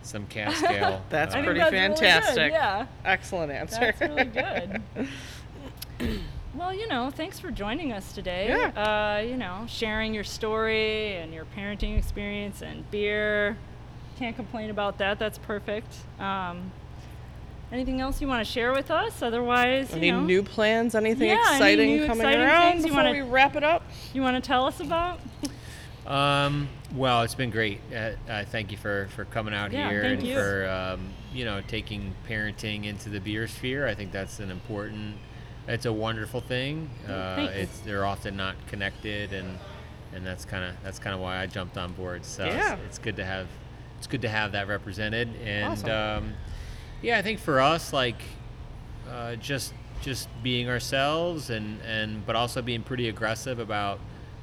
some 0.04 0.26
cask 0.28 0.64
ale. 0.66 1.02
That's 1.10 1.34
pretty 1.34 1.60
that's 1.60 1.72
really 1.72 1.78
fantastic. 1.88 2.52
yeah. 2.52 2.86
Excellent 3.06 3.52
answer. 3.52 3.80
That's 3.80 4.02
really 4.02 4.26
good. 4.26 4.82
well, 6.56 6.74
you 6.74 6.88
know, 6.88 7.12
thanks 7.12 7.40
for 7.40 7.52
joining 7.52 7.92
us 7.92 8.14
today. 8.14 8.48
Yeah. 8.50 9.18
Uh, 9.20 9.22
you 9.22 9.38
know, 9.38 9.66
sharing 9.68 10.14
your 10.14 10.24
story 10.24 11.16
and 11.16 11.34
your 11.34 11.46
parenting 11.58 11.98
experience 11.98 12.62
and 12.62 12.90
beer. 12.92 13.58
Can't 14.18 14.36
complain 14.36 14.70
about 14.70 14.98
that. 15.00 15.18
That's 15.20 15.38
perfect. 15.38 15.94
Um, 16.20 16.72
anything 17.72 18.00
else 18.02 18.22
you 18.22 18.28
want 18.28 18.46
to 18.46 18.52
share 18.52 18.72
with 18.72 18.92
us? 18.92 19.22
Otherwise, 19.22 19.90
you 19.92 19.98
Any 19.98 20.12
know, 20.12 20.22
new 20.22 20.44
plans? 20.44 20.94
Anything 20.96 21.30
Yeah, 21.30 21.44
any 21.48 21.56
exciting 21.56 21.96
new 21.98 22.06
coming 22.08 22.22
exciting 22.28 22.42
around 22.42 22.82
before 22.84 22.98
wanna- 22.98 23.12
we 23.12 23.22
wrap 23.22 23.56
it 23.56 23.64
up? 23.64 23.84
you 24.14 24.22
want 24.22 24.36
to 24.42 24.46
tell 24.48 24.66
us 24.66 24.80
about? 24.80 25.20
Um, 26.06 26.68
well, 26.96 27.24
it's 27.24 27.36
been 27.36 27.50
great. 27.50 27.80
Uh, 27.94 28.12
uh, 28.30 28.46
thank 28.46 28.72
you 28.72 28.78
for, 28.78 29.08
for 29.16 29.26
coming 29.26 29.54
out 29.54 29.72
Yeah, 29.72 29.90
here 29.90 30.04
and 30.04 30.24
you. 30.24 30.36
for 30.36 30.68
um, 30.70 31.10
you 31.34 31.46
know 31.46 31.62
taking 31.68 32.14
parenting 32.30 32.86
into 32.86 33.10
the 33.10 33.20
beer 33.20 33.48
sphere. 33.48 33.88
I 33.88 33.96
think 33.96 34.12
that's 34.12 34.40
an 34.40 34.52
important. 34.52 35.16
It's 35.68 35.86
a 35.86 35.94
wonderful 35.94 36.42
thing. 36.42 36.90
Uh, 37.08 37.48
it's 37.54 37.80
they're 37.80 38.06
often 38.06 38.36
not 38.36 38.56
connected, 38.68 39.34
and 39.34 39.58
and 40.14 40.26
that's 40.26 40.46
kind 40.46 40.64
of 40.64 40.76
that's 40.84 41.00
kind 41.00 41.16
of 41.16 41.22
why 41.22 41.40
I 41.40 41.48
jumped 41.48 41.78
on 41.78 41.94
board. 41.94 42.26
So 42.26 42.46
Yeah. 42.46 42.74
it's, 42.76 42.84
it's 42.88 42.98
good 43.00 43.16
to 43.16 43.26
have 43.26 43.48
it's 43.98 44.08
good 44.08 44.22
to 44.24 44.30
have 44.30 44.52
that 44.52 44.68
represented. 44.68 45.30
And 45.44 45.66
Awesome. 45.72 45.90
um, 46.26 46.34
yeah, 47.02 47.18
I 47.18 47.22
think 47.22 47.40
for 47.40 47.60
us, 47.62 47.94
like 47.94 48.22
uh, 49.10 49.36
just 49.38 49.74
just 50.02 50.28
being 50.44 50.70
ourselves 50.70 51.50
and 51.50 51.80
and 51.82 52.26
but 52.26 52.36
also 52.36 52.62
being 52.62 52.84
pretty 52.84 53.08
aggressive 53.08 53.58
about 53.58 54.00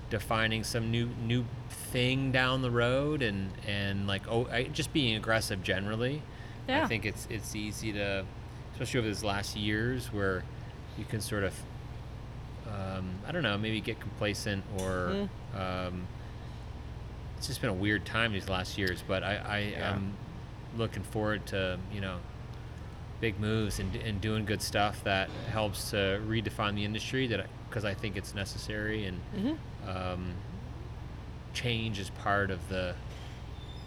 defining 0.09 0.64
some 0.64 0.90
new 0.90 1.10
new 1.22 1.44
thing 1.93 2.31
down 2.33 2.62
the 2.62 2.71
road 2.71 3.23
and 3.23 3.51
and 3.67 4.07
like 4.07 4.23
oh 4.29 4.47
I, 4.51 4.65
just 4.65 4.93
being 4.93 5.17
aggressive 5.17 5.62
generally 5.62 6.23
Yeah. 6.69 6.85
i 6.85 6.87
think 6.87 7.05
it's 7.05 7.27
it's 7.31 7.55
easy 7.57 7.93
to 7.95 8.25
especially 8.73 8.99
over 9.01 9.09
these 9.09 9.25
last 9.25 9.57
years 9.57 10.12
where 10.12 10.45
you 10.97 11.05
can 11.05 11.21
sort 11.21 11.43
of 11.45 11.55
um, 12.69 13.11
i 13.27 13.33
don't 13.33 13.43
know 13.43 13.59
maybe 13.59 13.81
get 13.81 13.99
complacent 14.01 14.62
or 14.79 15.29
um, 15.57 16.07
it's 17.37 17.47
just 17.49 17.61
been 17.61 17.71
a 17.71 17.75
weird 17.75 18.05
time 18.05 18.33
these 18.33 18.49
last 18.49 18.79
years 18.79 19.03
but 19.07 19.23
i 19.25 19.37
i 19.37 19.59
Yeah. 19.59 19.95
am 19.95 20.12
looking 20.77 21.03
forward 21.03 21.45
to 21.47 21.79
you 21.93 22.01
know 22.01 22.19
big 23.21 23.39
moves 23.41 23.81
and, 23.81 23.95
and 23.97 24.21
doing 24.21 24.45
good 24.47 24.62
stuff 24.62 25.03
that 25.05 25.29
helps 25.51 25.91
to 25.91 26.21
redefine 26.27 26.75
the 26.75 26.85
industry 26.87 27.27
that 27.27 27.47
because 27.69 27.85
I 27.85 27.93
think 27.93 28.17
it's 28.17 28.35
necessary 28.35 29.05
and 29.05 29.21
Mm-hmm. 29.37 29.89
um, 29.91 30.33
change 31.52 31.98
is 31.98 32.10
part 32.10 32.51
of 32.51 32.68
the 32.68 32.94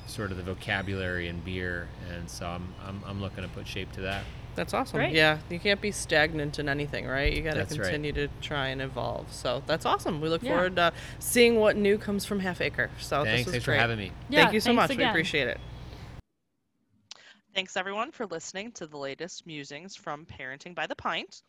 sort 0.05 0.31
of 0.31 0.37
the 0.37 0.43
vocabulary 0.43 1.27
in 1.27 1.39
beer 1.41 1.87
and 2.13 2.29
so 2.29 2.45
I'm, 2.45 2.73
I'm, 2.85 3.01
I'm 3.07 3.21
looking 3.21 3.43
to 3.43 3.49
put 3.49 3.65
shape 3.67 3.91
to 3.93 4.01
that 4.01 4.23
That's 4.55 4.73
awesome. 4.73 4.97
Great. 4.99 5.13
Yeah, 5.13 5.39
you 5.49 5.59
can't 5.59 5.81
be 5.81 5.91
stagnant 5.91 6.59
in 6.59 6.69
anything, 6.69 7.07
right? 7.07 7.33
You 7.33 7.41
got 7.41 7.53
to 7.53 7.57
That's 7.59 7.71
right. 7.77 7.85
continue 7.85 8.11
to 8.13 8.27
try 8.39 8.67
and 8.67 8.81
evolve. 8.83 9.31
So 9.33 9.63
that's 9.65 9.83
awesome. 9.85 10.21
We 10.21 10.29
look 10.29 10.43
Yeah. 10.43 10.51
forward 10.51 10.75
to 10.75 10.93
seeing 11.17 11.55
what 11.55 11.75
new 11.75 11.97
comes 11.97 12.23
from 12.25 12.39
Half 12.39 12.61
Acre. 12.61 12.91
So 12.99 13.23
thanks 13.23 13.39
this 13.39 13.45
was 13.45 13.51
thanks 13.53 13.65
great. 13.65 13.75
for 13.75 13.79
having 13.81 13.97
me 13.97 14.11
Yeah, 14.29 14.41
Thank 14.43 14.53
you 14.53 14.59
so 14.59 14.75
thanks 14.75 14.89
much. 14.89 14.97
We 14.97 15.03
appreciate 15.05 15.47
it. 15.47 15.59
Thanks 17.55 17.77
everyone 17.77 18.11
for 18.11 18.25
listening 18.25 18.71
to 18.73 18.85
the 18.87 18.97
latest 18.97 19.45
musings 19.47 19.95
from 19.95 20.25
Parenting 20.25 20.75
by 20.75 20.85
the 20.87 20.95
Pint. 20.95 21.43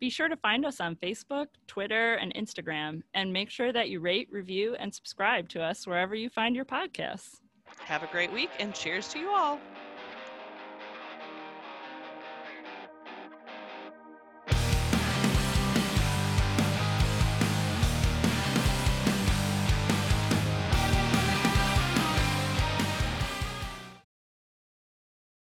Be 0.00 0.08
sure 0.08 0.28
to 0.28 0.36
find 0.36 0.64
us 0.64 0.80
on 0.80 0.96
Facebook, 0.96 1.48
Twitter, 1.66 2.14
and 2.14 2.34
Instagram, 2.34 3.02
and 3.12 3.30
make 3.30 3.50
sure 3.50 3.70
that 3.70 3.90
you 3.90 4.00
rate, 4.00 4.28
review, 4.30 4.74
and 4.78 4.94
subscribe 4.94 5.48
to 5.50 5.62
us 5.62 5.86
wherever 5.86 6.14
you 6.14 6.30
find 6.30 6.56
your 6.56 6.64
podcasts. 6.64 7.40
Have 7.80 8.02
a 8.02 8.06
great 8.06 8.32
week 8.32 8.48
and 8.58 8.74
cheers 8.74 9.08
to 9.08 9.18
you 9.18 9.28
all. 9.28 9.60